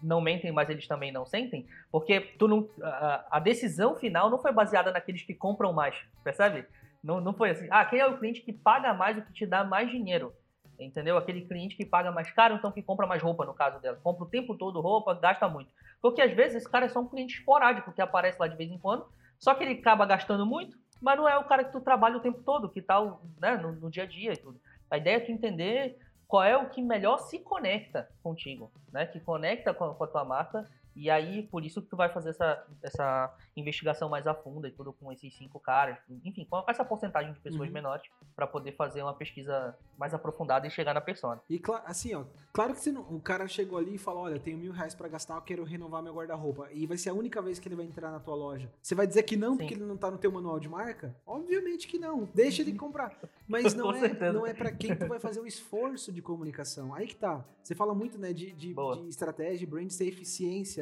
não 0.02 0.22
mentem, 0.22 0.52
mas 0.52 0.70
eles 0.70 0.88
também 0.88 1.12
não 1.12 1.26
sentem. 1.26 1.68
Porque 1.92 2.22
tu 2.40 2.48
não, 2.48 2.68
a, 2.82 3.26
a 3.32 3.40
decisão 3.40 3.96
final 3.96 4.30
não 4.30 4.40
foi 4.40 4.52
baseada 4.52 4.92
naqueles 4.92 5.24
que 5.24 5.34
compram 5.34 5.74
mais, 5.74 5.96
percebe? 6.24 6.66
Não, 7.04 7.20
não 7.20 7.34
foi 7.34 7.50
assim, 7.50 7.68
ah, 7.70 7.84
quem 7.84 8.00
é 8.00 8.08
o 8.08 8.18
cliente 8.18 8.42
que 8.42 8.54
paga 8.54 8.94
mais 8.94 9.18
o 9.18 9.22
que 9.22 9.34
te 9.34 9.46
dá 9.46 9.64
mais 9.64 9.90
dinheiro? 9.90 10.34
Entendeu? 10.80 11.18
Aquele 11.18 11.42
cliente 11.42 11.76
que 11.76 11.86
paga 11.86 12.12
mais 12.12 12.32
caro, 12.32 12.56
então 12.56 12.72
que 12.72 12.82
compra 12.82 13.06
mais 13.06 13.22
roupa, 13.22 13.46
no 13.46 13.54
caso 13.54 13.80
dela. 13.80 14.00
Compra 14.02 14.24
o 14.24 14.30
tempo 14.30 14.56
todo 14.56 14.80
roupa, 14.80 15.14
gasta 15.14 15.48
muito. 15.48 15.70
Porque 16.02 16.22
às 16.22 16.34
vezes 16.34 16.58
esse 16.58 16.70
cara 16.70 16.86
é 16.86 16.90
só 16.90 17.00
um 17.00 17.08
cliente 17.08 17.38
esporádico 17.38 17.92
que 17.92 18.02
aparece 18.02 18.40
lá 18.40 18.48
de 18.48 18.56
vez 18.56 18.72
em 18.72 18.78
quando 18.78 19.06
só 19.44 19.54
que 19.54 19.62
ele 19.62 19.74
acaba 19.74 20.06
gastando 20.06 20.46
muito, 20.46 20.78
mas 21.02 21.18
não 21.18 21.28
é 21.28 21.38
o 21.38 21.44
cara 21.44 21.66
que 21.66 21.74
tu 21.74 21.82
trabalha 21.82 22.16
o 22.16 22.22
tempo 22.22 22.42
todo, 22.44 22.70
que 22.70 22.82
tá 22.82 22.98
né, 23.42 23.58
no, 23.58 23.74
no 23.74 23.92
dia 23.92 24.04
a 24.04 24.06
dia 24.06 24.32
e 24.32 24.38
tudo. 24.38 24.58
A 24.90 24.98
ideia 24.98 25.18
é 25.18 25.20
tu 25.20 25.34
entender 25.34 25.98
qual 26.26 26.46
é 26.46 26.56
o 26.56 26.70
que 26.70 26.82
melhor 26.82 27.18
se 27.18 27.40
conecta 27.40 28.10
contigo, 28.24 28.72
né? 28.90 29.06
Que 29.06 29.20
conecta 29.20 29.74
com, 29.74 29.94
com 29.96 30.04
a 30.06 30.08
tua 30.08 30.24
marca 30.24 30.66
e 30.96 31.10
aí, 31.10 31.44
por 31.44 31.66
isso 31.66 31.82
que 31.82 31.88
tu 31.88 31.96
vai 31.96 32.10
fazer 32.10 32.30
essa, 32.30 32.66
essa 32.82 33.36
investigação 33.56 34.10
mais 34.10 34.28
a 34.28 34.34
fundo 34.34 34.68
e 34.68 34.72
tudo 34.72 34.94
com 34.94 35.12
esses 35.12 35.36
cinco 35.36 35.60
caras, 35.60 35.98
enfim, 36.24 36.46
com 36.46 36.64
essa 36.68 36.86
porcentagem 36.86 37.34
de 37.34 37.40
pessoas 37.40 37.68
uhum. 37.68 37.74
menores, 37.74 38.04
para 38.36 38.46
poder 38.46 38.74
fazer 38.74 39.02
uma 39.02 39.14
pesquisa 39.14 39.76
mais 39.98 40.14
aprofundada 40.14 40.68
e 40.68 40.70
chegar 40.70 40.94
na 40.94 41.02
persona. 41.02 41.42
E 41.50 41.62
assim, 41.86 42.14
ó, 42.14 42.24
claro 42.52 42.74
que 42.74 42.82
se 42.82 42.92
não, 42.92 43.02
o 43.02 43.20
cara 43.20 43.48
chegou 43.48 43.78
ali 43.78 43.96
e 43.96 43.98
falou: 43.98 44.24
Olha, 44.24 44.40
tenho 44.40 44.58
mil 44.58 44.72
reais 44.72 44.94
pra 44.94 45.08
gastar, 45.08 45.36
eu 45.36 45.42
quero 45.42 45.64
renovar 45.64 46.04
meu 46.04 46.14
guarda-roupa, 46.14 46.70
e 46.72 46.86
vai 46.86 46.98
ser 46.98 47.10
a 47.10 47.14
única 47.14 47.42
vez 47.42 47.60
que 47.60 47.68
ele 47.68 47.76
vai 47.76 47.86
entrar 47.86 48.12
na 48.12 48.20
tua 48.20 48.36
loja. 48.36 48.72
Você 48.82 48.96
vai 48.96 49.08
dizer 49.08 49.24
que 49.24 49.36
não, 49.36 49.54
Sim. 49.54 49.58
porque 49.58 49.74
ele 49.74 49.86
não 49.86 49.98
tá 49.98 50.12
no 50.12 50.18
teu 50.18 50.32
manual 50.32 50.60
de 50.60 50.70
marca? 50.70 51.16
Obviamente 51.26 51.88
que 51.88 51.98
não. 51.98 52.30
Deixa 52.34 52.62
ele 52.62 52.74
comprar. 52.74 53.18
Mas 53.48 53.74
não 53.76 53.92
é, 53.92 54.32
não 54.32 54.46
é 54.46 54.54
para 54.54 54.72
quem 54.72 54.96
tu 54.96 55.08
vai 55.08 55.20
fazer 55.20 55.40
o 55.40 55.48
esforço 55.48 56.12
de 56.12 56.22
comunicação. 56.22 56.94
Aí 56.94 57.08
que 57.08 57.16
tá. 57.16 57.44
Você 57.64 57.74
fala 57.74 57.96
muito, 57.96 58.18
né, 58.18 58.34
de, 58.34 58.52
de, 58.52 58.74
de 58.74 59.08
estratégia, 59.08 59.66
brand 59.66 59.90
ser 59.90 60.06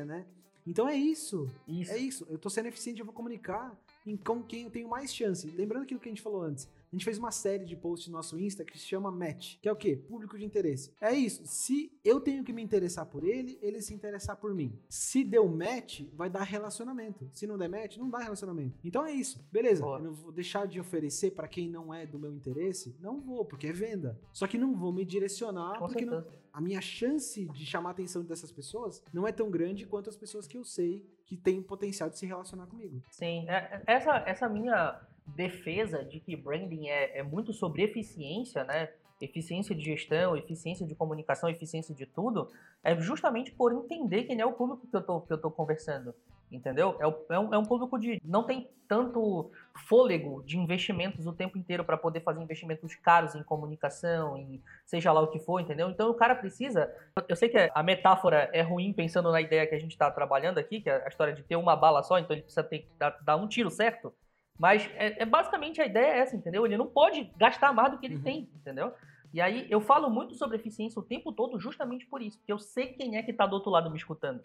eficiência, 0.01 0.05
né? 0.05 0.25
Então 0.65 0.87
é 0.87 0.95
isso. 0.95 1.49
isso. 1.67 1.91
É 1.91 1.97
isso. 1.97 2.27
Eu 2.29 2.37
tô 2.37 2.49
sendo 2.49 2.67
eficiente, 2.67 2.99
eu 2.99 3.05
vou 3.05 3.13
comunicar 3.13 3.75
em 4.05 4.15
com 4.15 4.43
quem 4.43 4.63
eu 4.63 4.71
tenho 4.71 4.87
mais 4.87 5.13
chance. 5.13 5.47
Lembrando 5.51 5.83
aquilo 5.83 5.99
que 5.99 6.09
a 6.09 6.11
gente 6.11 6.21
falou 6.21 6.41
antes. 6.41 6.67
A 6.91 6.95
gente 6.95 7.05
fez 7.05 7.17
uma 7.17 7.31
série 7.31 7.63
de 7.63 7.73
posts 7.73 8.09
no 8.09 8.17
nosso 8.17 8.37
Insta 8.37 8.65
que 8.65 8.77
se 8.77 8.85
chama 8.85 9.09
Match, 9.09 9.55
que 9.61 9.69
é 9.69 9.71
o 9.71 9.75
quê? 9.77 9.95
Público 9.95 10.37
de 10.37 10.43
interesse. 10.43 10.93
É 10.99 11.13
isso. 11.13 11.41
Se 11.45 11.89
eu 12.03 12.19
tenho 12.19 12.43
que 12.43 12.51
me 12.51 12.61
interessar 12.61 13.05
por 13.05 13.23
ele, 13.23 13.57
ele 13.61 13.81
se 13.81 13.93
interessar 13.93 14.35
por 14.35 14.53
mim. 14.53 14.77
Se 14.89 15.23
deu 15.23 15.47
match, 15.47 16.01
vai 16.13 16.29
dar 16.29 16.43
relacionamento. 16.43 17.29
Se 17.33 17.47
não 17.47 17.57
der 17.57 17.69
match, 17.69 17.95
não 17.95 18.09
dá 18.09 18.17
relacionamento. 18.19 18.77
Então 18.83 19.05
é 19.05 19.13
isso. 19.13 19.41
Beleza. 19.49 19.81
Boa. 19.81 19.99
Eu 19.99 20.03
não 20.03 20.13
vou 20.13 20.33
deixar 20.33 20.67
de 20.67 20.81
oferecer 20.81 21.31
para 21.31 21.47
quem 21.47 21.69
não 21.69 21.93
é 21.93 22.05
do 22.05 22.19
meu 22.19 22.33
interesse? 22.33 22.93
Não 22.99 23.21
vou, 23.21 23.45
porque 23.45 23.67
é 23.67 23.71
venda. 23.71 24.19
Só 24.33 24.45
que 24.45 24.57
não 24.57 24.75
vou 24.75 24.91
me 24.91 25.05
direcionar 25.05 25.79
Com 25.79 25.87
porque 25.87 26.05
não, 26.05 26.25
a 26.51 26.59
minha 26.59 26.81
chance 26.81 27.45
de 27.45 27.65
chamar 27.65 27.91
a 27.91 27.91
atenção 27.93 28.21
dessas 28.21 28.51
pessoas 28.51 29.01
não 29.13 29.25
é 29.25 29.31
tão 29.31 29.49
grande 29.49 29.85
quanto 29.85 30.09
as 30.09 30.17
pessoas 30.17 30.45
que 30.45 30.57
eu 30.57 30.65
sei 30.65 31.05
que 31.25 31.37
têm 31.37 31.61
potencial 31.61 32.09
de 32.09 32.19
se 32.19 32.25
relacionar 32.25 32.67
comigo. 32.67 33.01
Sim, 33.09 33.47
é, 33.47 33.81
essa, 33.87 34.17
essa 34.27 34.49
minha 34.49 34.99
defesa 35.27 36.03
de 36.03 36.19
que 36.19 36.35
branding 36.35 36.87
é, 36.87 37.19
é 37.19 37.23
muito 37.23 37.53
sobre 37.53 37.83
eficiência, 37.83 38.63
né? 38.63 38.89
Eficiência 39.19 39.75
de 39.75 39.83
gestão, 39.83 40.35
eficiência 40.35 40.85
de 40.85 40.95
comunicação, 40.95 41.47
eficiência 41.47 41.93
de 41.93 42.07
tudo, 42.07 42.49
é 42.83 42.99
justamente 42.99 43.51
por 43.51 43.71
entender 43.71 44.23
quem 44.23 44.39
é 44.39 44.45
o 44.45 44.53
público 44.53 44.87
que 44.87 44.95
eu 44.95 45.01
tô, 45.01 45.21
que 45.21 45.31
eu 45.31 45.37
tô 45.37 45.51
conversando. 45.51 46.13
Entendeu? 46.51 46.97
É, 46.99 47.35
é, 47.35 47.39
um, 47.39 47.53
é 47.53 47.57
um 47.57 47.63
público 47.63 47.97
de. 47.97 48.21
não 48.25 48.43
tem 48.43 48.69
tanto 48.85 49.49
fôlego 49.87 50.43
de 50.43 50.57
investimentos 50.57 51.25
o 51.25 51.31
tempo 51.31 51.57
inteiro 51.57 51.85
para 51.85 51.95
poder 51.95 52.19
fazer 52.19 52.41
investimentos 52.41 52.93
caros 52.93 53.35
em 53.35 53.43
comunicação, 53.43 54.37
em 54.37 54.61
seja 54.85 55.13
lá 55.13 55.21
o 55.21 55.29
que 55.29 55.39
for, 55.39 55.61
entendeu? 55.61 55.89
Então 55.89 56.09
o 56.09 56.13
cara 56.13 56.35
precisa. 56.35 56.93
Eu 57.29 57.37
sei 57.37 57.47
que 57.47 57.71
a 57.73 57.81
metáfora 57.81 58.49
é 58.51 58.61
ruim 58.61 58.91
pensando 58.91 59.31
na 59.31 59.39
ideia 59.39 59.65
que 59.65 59.75
a 59.75 59.79
gente 59.79 59.91
está 59.91 60.11
trabalhando 60.11 60.57
aqui, 60.57 60.81
que 60.81 60.89
é 60.89 61.05
a 61.05 61.07
história 61.07 61.33
de 61.33 61.41
ter 61.41 61.55
uma 61.55 61.73
bala 61.73 62.03
só, 62.03 62.19
então 62.19 62.35
ele 62.35 62.43
precisa 62.43 62.65
ter, 62.65 62.85
dar, 62.99 63.17
dar 63.21 63.37
um 63.37 63.47
tiro 63.47 63.71
certo. 63.71 64.13
Mas 64.61 64.87
é, 64.93 65.23
é, 65.23 65.25
basicamente 65.25 65.81
a 65.81 65.85
ideia 65.87 66.13
é 66.13 66.19
essa, 66.19 66.35
entendeu? 66.35 66.63
Ele 66.67 66.77
não 66.77 66.85
pode 66.85 67.23
gastar 67.35 67.73
mais 67.73 67.91
do 67.91 67.97
que 67.97 68.05
ele 68.05 68.17
uhum. 68.17 68.21
tem, 68.21 68.49
entendeu? 68.55 68.93
E 69.33 69.41
aí 69.41 69.65
eu 69.71 69.81
falo 69.81 70.07
muito 70.07 70.35
sobre 70.35 70.57
eficiência 70.57 70.99
o 70.99 71.03
tempo 71.03 71.31
todo 71.31 71.59
justamente 71.59 72.05
por 72.05 72.21
isso, 72.21 72.37
porque 72.37 72.53
eu 72.53 72.59
sei 72.59 72.93
quem 72.93 73.17
é 73.17 73.23
que 73.23 73.31
está 73.31 73.47
do 73.47 73.55
outro 73.55 73.71
lado 73.71 73.89
me 73.89 73.97
escutando, 73.97 74.39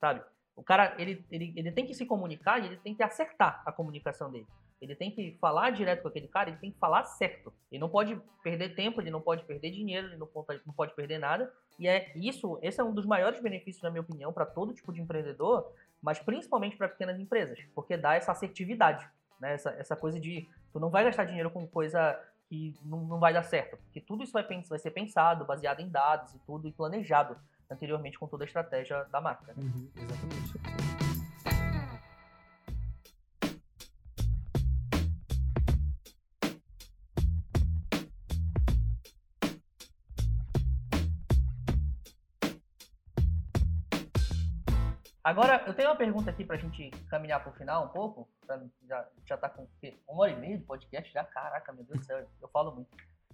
sabe? 0.00 0.22
O 0.56 0.62
cara, 0.64 0.96
ele, 0.98 1.24
ele, 1.30 1.52
ele 1.54 1.70
tem 1.70 1.86
que 1.86 1.94
se 1.94 2.04
comunicar 2.04 2.60
e 2.60 2.66
ele 2.66 2.78
tem 2.78 2.96
que 2.96 3.02
acertar 3.04 3.62
a 3.64 3.70
comunicação 3.70 4.28
dele. 4.28 4.46
Ele 4.82 4.96
tem 4.96 5.08
que 5.08 5.38
falar 5.40 5.70
direto 5.70 6.02
com 6.02 6.08
aquele 6.08 6.26
cara, 6.26 6.50
ele 6.50 6.58
tem 6.58 6.72
que 6.72 6.78
falar 6.78 7.04
certo. 7.04 7.52
Ele 7.70 7.78
não 7.78 7.88
pode 7.88 8.20
perder 8.42 8.74
tempo, 8.74 9.00
ele 9.00 9.10
não 9.10 9.20
pode 9.20 9.44
perder 9.44 9.70
dinheiro, 9.70 10.08
ele 10.08 10.16
não 10.16 10.26
pode, 10.26 10.60
não 10.66 10.74
pode 10.74 10.96
perder 10.96 11.18
nada. 11.18 11.52
E 11.78 11.86
é 11.86 12.10
isso, 12.16 12.58
esse 12.60 12.80
é 12.80 12.84
um 12.84 12.92
dos 12.92 13.06
maiores 13.06 13.40
benefícios, 13.40 13.84
na 13.84 13.90
minha 13.90 14.00
opinião, 14.00 14.32
para 14.32 14.46
todo 14.46 14.74
tipo 14.74 14.92
de 14.92 15.00
empreendedor, 15.00 15.70
mas 16.02 16.18
principalmente 16.18 16.76
para 16.76 16.88
pequenas 16.88 17.20
empresas, 17.20 17.60
porque 17.72 17.96
dá 17.96 18.16
essa 18.16 18.32
assertividade. 18.32 19.08
Né? 19.40 19.54
Essa, 19.54 19.70
essa 19.70 19.96
coisa 19.96 20.20
de 20.20 20.48
tu 20.72 20.78
não 20.78 20.90
vai 20.90 21.04
gastar 21.04 21.24
dinheiro 21.24 21.50
com 21.50 21.66
coisa 21.66 22.18
que 22.48 22.74
não, 22.84 23.04
não 23.04 23.18
vai 23.18 23.32
dar 23.32 23.44
certo, 23.44 23.76
porque 23.76 24.00
tudo 24.00 24.24
isso 24.24 24.32
vai, 24.32 24.44
vai 24.44 24.78
ser 24.78 24.90
pensado, 24.90 25.44
baseado 25.44 25.80
em 25.80 25.88
dados 25.88 26.34
e 26.34 26.38
tudo, 26.40 26.66
e 26.66 26.72
planejado. 26.72 27.36
anteriormente 27.70 28.18
com 28.18 28.26
toda 28.26 28.42
a 28.42 28.46
estratégia 28.46 29.04
da 29.04 29.20
marca. 29.20 29.54
Uhum, 29.56 29.88
exatamente. 29.96 30.69
Agora, 45.30 45.62
eu 45.64 45.72
tenho 45.72 45.88
uma 45.90 45.94
pergunta 45.94 46.28
aqui 46.28 46.44
pra 46.44 46.56
gente 46.56 46.90
caminhar 47.08 47.40
pro 47.40 47.52
final 47.52 47.84
um 47.84 47.88
pouco. 47.88 48.28
Pra, 48.44 48.60
já, 48.88 49.06
já 49.24 49.36
tá 49.36 49.48
com 49.48 49.64
uma 50.08 50.22
hora 50.22 50.32
e 50.32 50.36
meia 50.36 50.58
de 50.58 50.64
podcast 50.64 51.12
já. 51.12 51.22
Caraca, 51.22 51.72
meu 51.72 51.84
Deus 51.84 52.00
do 52.00 52.04
céu, 52.04 52.26
eu 52.42 52.48
falo 52.48 52.74
muito. 52.74 52.90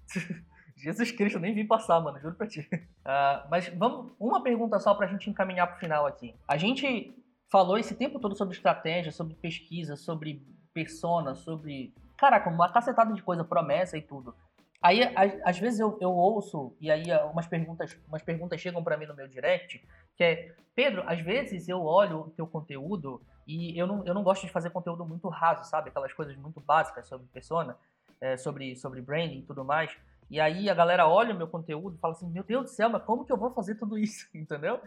Jesus 0.77 1.11
Cristo, 1.11 1.37
eu 1.37 1.41
nem 1.41 1.55
vim 1.55 1.67
passar, 1.67 1.99
mano, 2.01 2.21
juro 2.21 2.35
pra 2.35 2.47
ti. 2.47 2.69
Uh, 2.71 3.49
mas 3.51 3.69
vamos, 3.69 4.13
uma 4.21 4.43
pergunta 4.43 4.79
só 4.79 4.93
pra 4.95 5.07
gente 5.07 5.31
encaminhar 5.31 5.69
pro 5.69 5.79
final 5.79 6.05
aqui. 6.05 6.35
A 6.47 6.59
gente 6.59 7.17
falou 7.51 7.79
esse 7.79 7.95
tempo 7.95 8.21
todo 8.21 8.37
sobre 8.37 8.55
estratégia, 8.55 9.11
sobre 9.11 9.35
pesquisa, 9.35 9.97
sobre 9.97 10.47
persona, 10.75 11.35
sobre. 11.35 11.95
Caraca, 12.19 12.51
uma 12.51 12.71
cacetada 12.71 13.15
de 13.15 13.23
coisa, 13.23 13.43
promessa 13.43 13.97
e 13.97 14.03
tudo. 14.03 14.35
Aí, 14.81 15.01
às 15.45 15.59
vezes 15.59 15.81
eu, 15.81 15.99
eu 16.01 16.11
ouço, 16.11 16.75
e 16.81 16.91
aí 16.91 17.05
umas 17.33 17.47
perguntas, 17.47 17.99
umas 18.07 18.23
perguntas 18.23 18.61
chegam 18.61 18.85
para 18.85 18.97
mim 18.97 19.07
no 19.07 19.15
meu 19.15 19.27
direct, 19.27 19.83
que 20.17 20.25
é, 20.25 20.55
Pedro, 20.75 21.03
às 21.07 21.21
vezes 21.21 21.69
eu 21.69 21.83
olho 21.83 22.21
o 22.21 22.31
teu 22.31 22.47
conteúdo 22.47 23.21
e 23.47 23.79
eu 23.79 23.87
não, 23.87 24.05
eu 24.05 24.13
não 24.13 24.23
gosto 24.23 24.47
de 24.47 24.53
fazer 24.53 24.71
conteúdo 24.71 25.05
muito 25.05 25.29
raso, 25.29 25.65
sabe? 25.65 25.89
Aquelas 25.89 26.13
coisas 26.13 26.37
muito 26.37 26.61
básicas 26.61 27.07
sobre 27.07 27.27
persona, 27.29 27.77
é, 28.21 28.37
sobre, 28.37 28.77
sobre 28.77 29.01
branding 29.01 29.39
e 29.39 29.43
tudo 29.43 29.65
mais. 29.65 29.97
E 30.29 30.41
aí 30.41 30.69
a 30.69 30.75
galera 30.75 31.07
olha 31.07 31.35
o 31.35 31.37
meu 31.37 31.47
conteúdo 31.47 31.97
e 31.97 31.99
fala 31.99 32.15
assim, 32.15 32.29
meu 32.29 32.43
Deus 32.43 32.65
do 32.65 32.71
céu, 32.71 32.91
mas 32.91 33.03
como 33.05 33.25
que 33.25 33.33
eu 33.33 33.37
vou 33.37 33.51
fazer 33.53 33.77
tudo 33.77 33.99
isso? 33.99 34.27
Entendeu? 34.35 34.81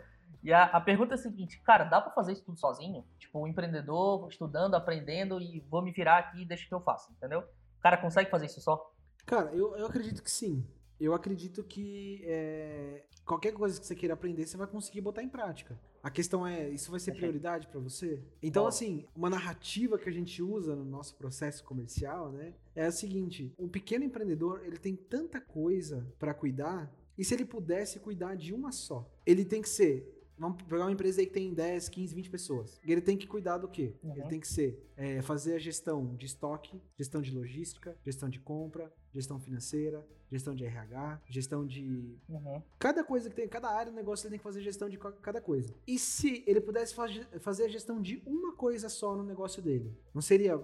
E 0.44 0.54
a, 0.54 0.66
a 0.66 0.80
pergunta 0.82 1.14
é 1.14 1.16
a 1.16 1.18
seguinte, 1.18 1.60
cara, 1.62 1.84
dá 1.84 2.00
para 2.00 2.12
fazer 2.12 2.34
isso 2.34 2.44
tudo 2.46 2.60
sozinho? 2.60 3.04
Tipo, 3.18 3.40
um 3.40 3.48
empreendedor, 3.48 4.28
estudando, 4.30 4.76
aprendendo 4.76 5.42
e 5.42 5.60
vou 5.70 5.82
me 5.82 5.92
virar 5.92 6.18
aqui 6.18 6.42
e 6.42 6.46
deixa 6.46 6.68
que 6.68 6.74
eu 6.74 6.80
faça, 6.80 7.12
entendeu? 7.12 7.40
O 7.40 7.82
cara 7.82 7.98
consegue 7.98 8.30
fazer 8.30 8.46
isso 8.46 8.62
só? 8.62 8.92
Cara, 9.30 9.52
eu, 9.54 9.76
eu 9.78 9.86
acredito 9.86 10.24
que 10.24 10.32
sim. 10.32 10.66
Eu 11.00 11.14
acredito 11.14 11.64
que 11.64 12.20
é, 12.26 13.04
qualquer 13.24 13.52
coisa 13.54 13.80
que 13.80 13.86
você 13.86 13.94
queira 13.96 14.16
aprender, 14.16 14.48
você 14.48 14.58
vai 14.58 14.66
conseguir 14.66 15.02
botar 15.02 15.22
em 15.22 15.30
prática. 15.30 15.80
A 16.02 16.10
questão 16.10 16.48
é, 16.48 16.68
isso 16.72 16.90
vai 16.90 17.00
ser 17.00 17.12
prioridade 17.12 17.68
para 17.68 17.80
você? 17.80 18.24
Então, 18.42 18.66
assim, 18.66 19.06
uma 19.16 19.30
narrativa 19.30 20.00
que 20.00 20.10
a 20.10 20.12
gente 20.12 20.42
usa 20.42 20.76
no 20.76 20.84
nosso 20.84 21.16
processo 21.16 21.64
comercial, 21.64 22.32
né, 22.32 22.56
é 22.76 22.88
a 22.88 22.92
seguinte: 22.92 23.54
um 23.60 23.70
pequeno 23.70 24.04
empreendedor, 24.04 24.64
ele 24.66 24.78
tem 24.78 24.96
tanta 24.96 25.40
coisa 25.40 26.12
para 26.18 26.34
cuidar, 26.34 26.92
e 27.16 27.24
se 27.24 27.36
ele 27.36 27.46
pudesse 27.46 28.00
cuidar 28.00 28.34
de 28.34 28.52
uma 28.52 28.72
só, 28.72 29.08
ele 29.28 29.46
tem 29.46 29.62
que 29.62 29.70
ser 29.70 30.19
Vamos 30.40 30.62
pegar 30.64 30.86
uma 30.86 30.92
empresa 30.92 31.20
aí 31.20 31.28
que 31.28 31.34
tem 31.34 31.54
10, 31.54 31.90
15, 31.90 32.16
20 32.16 32.30
pessoas. 32.30 32.80
Ele 32.84 33.02
tem 33.02 33.18
que 33.18 33.28
cuidar 33.28 33.58
do 33.58 33.68
quê? 33.68 33.94
Uhum. 34.02 34.16
Ele 34.16 34.24
tem 34.28 34.40
que 34.40 34.48
ser 34.48 34.90
é, 34.96 35.22
fazer 35.22 35.56
a 35.56 35.60
gestão 35.60 36.16
de 36.16 36.26
estoque, 36.26 36.82
gestão 36.98 37.22
de 37.22 37.32
logística, 37.32 37.98
gestão 38.06 38.30
de 38.30 38.40
compra, 38.40 38.92
gestão 39.14 39.38
financeira, 39.38 40.08
gestão 40.32 40.56
de 40.56 40.64
RH, 40.64 41.22
gestão 41.28 41.66
de. 41.66 42.18
Uhum. 42.30 42.64
Cada 42.80 43.04
coisa 43.04 43.30
que 43.30 43.36
tem, 43.36 43.48
cada 43.50 43.70
área 43.70 43.92
do 43.92 43.96
negócio 43.96 44.26
ele 44.26 44.32
tem 44.32 44.40
que 44.40 44.44
fazer 44.44 44.62
gestão 44.62 44.88
de 44.88 44.98
cada 44.98 45.42
coisa. 45.42 45.76
E 45.86 46.00
se 46.00 46.44
ele 46.48 46.62
pudesse 46.62 46.96
fazer 47.42 47.66
a 47.66 47.68
gestão 47.68 48.02
de 48.02 48.24
uma 48.26 48.56
coisa 48.56 48.88
só 48.88 49.16
no 49.16 49.24
negócio 49.24 49.62
dele, 49.62 49.94
não 50.14 50.22
seria 50.22 50.58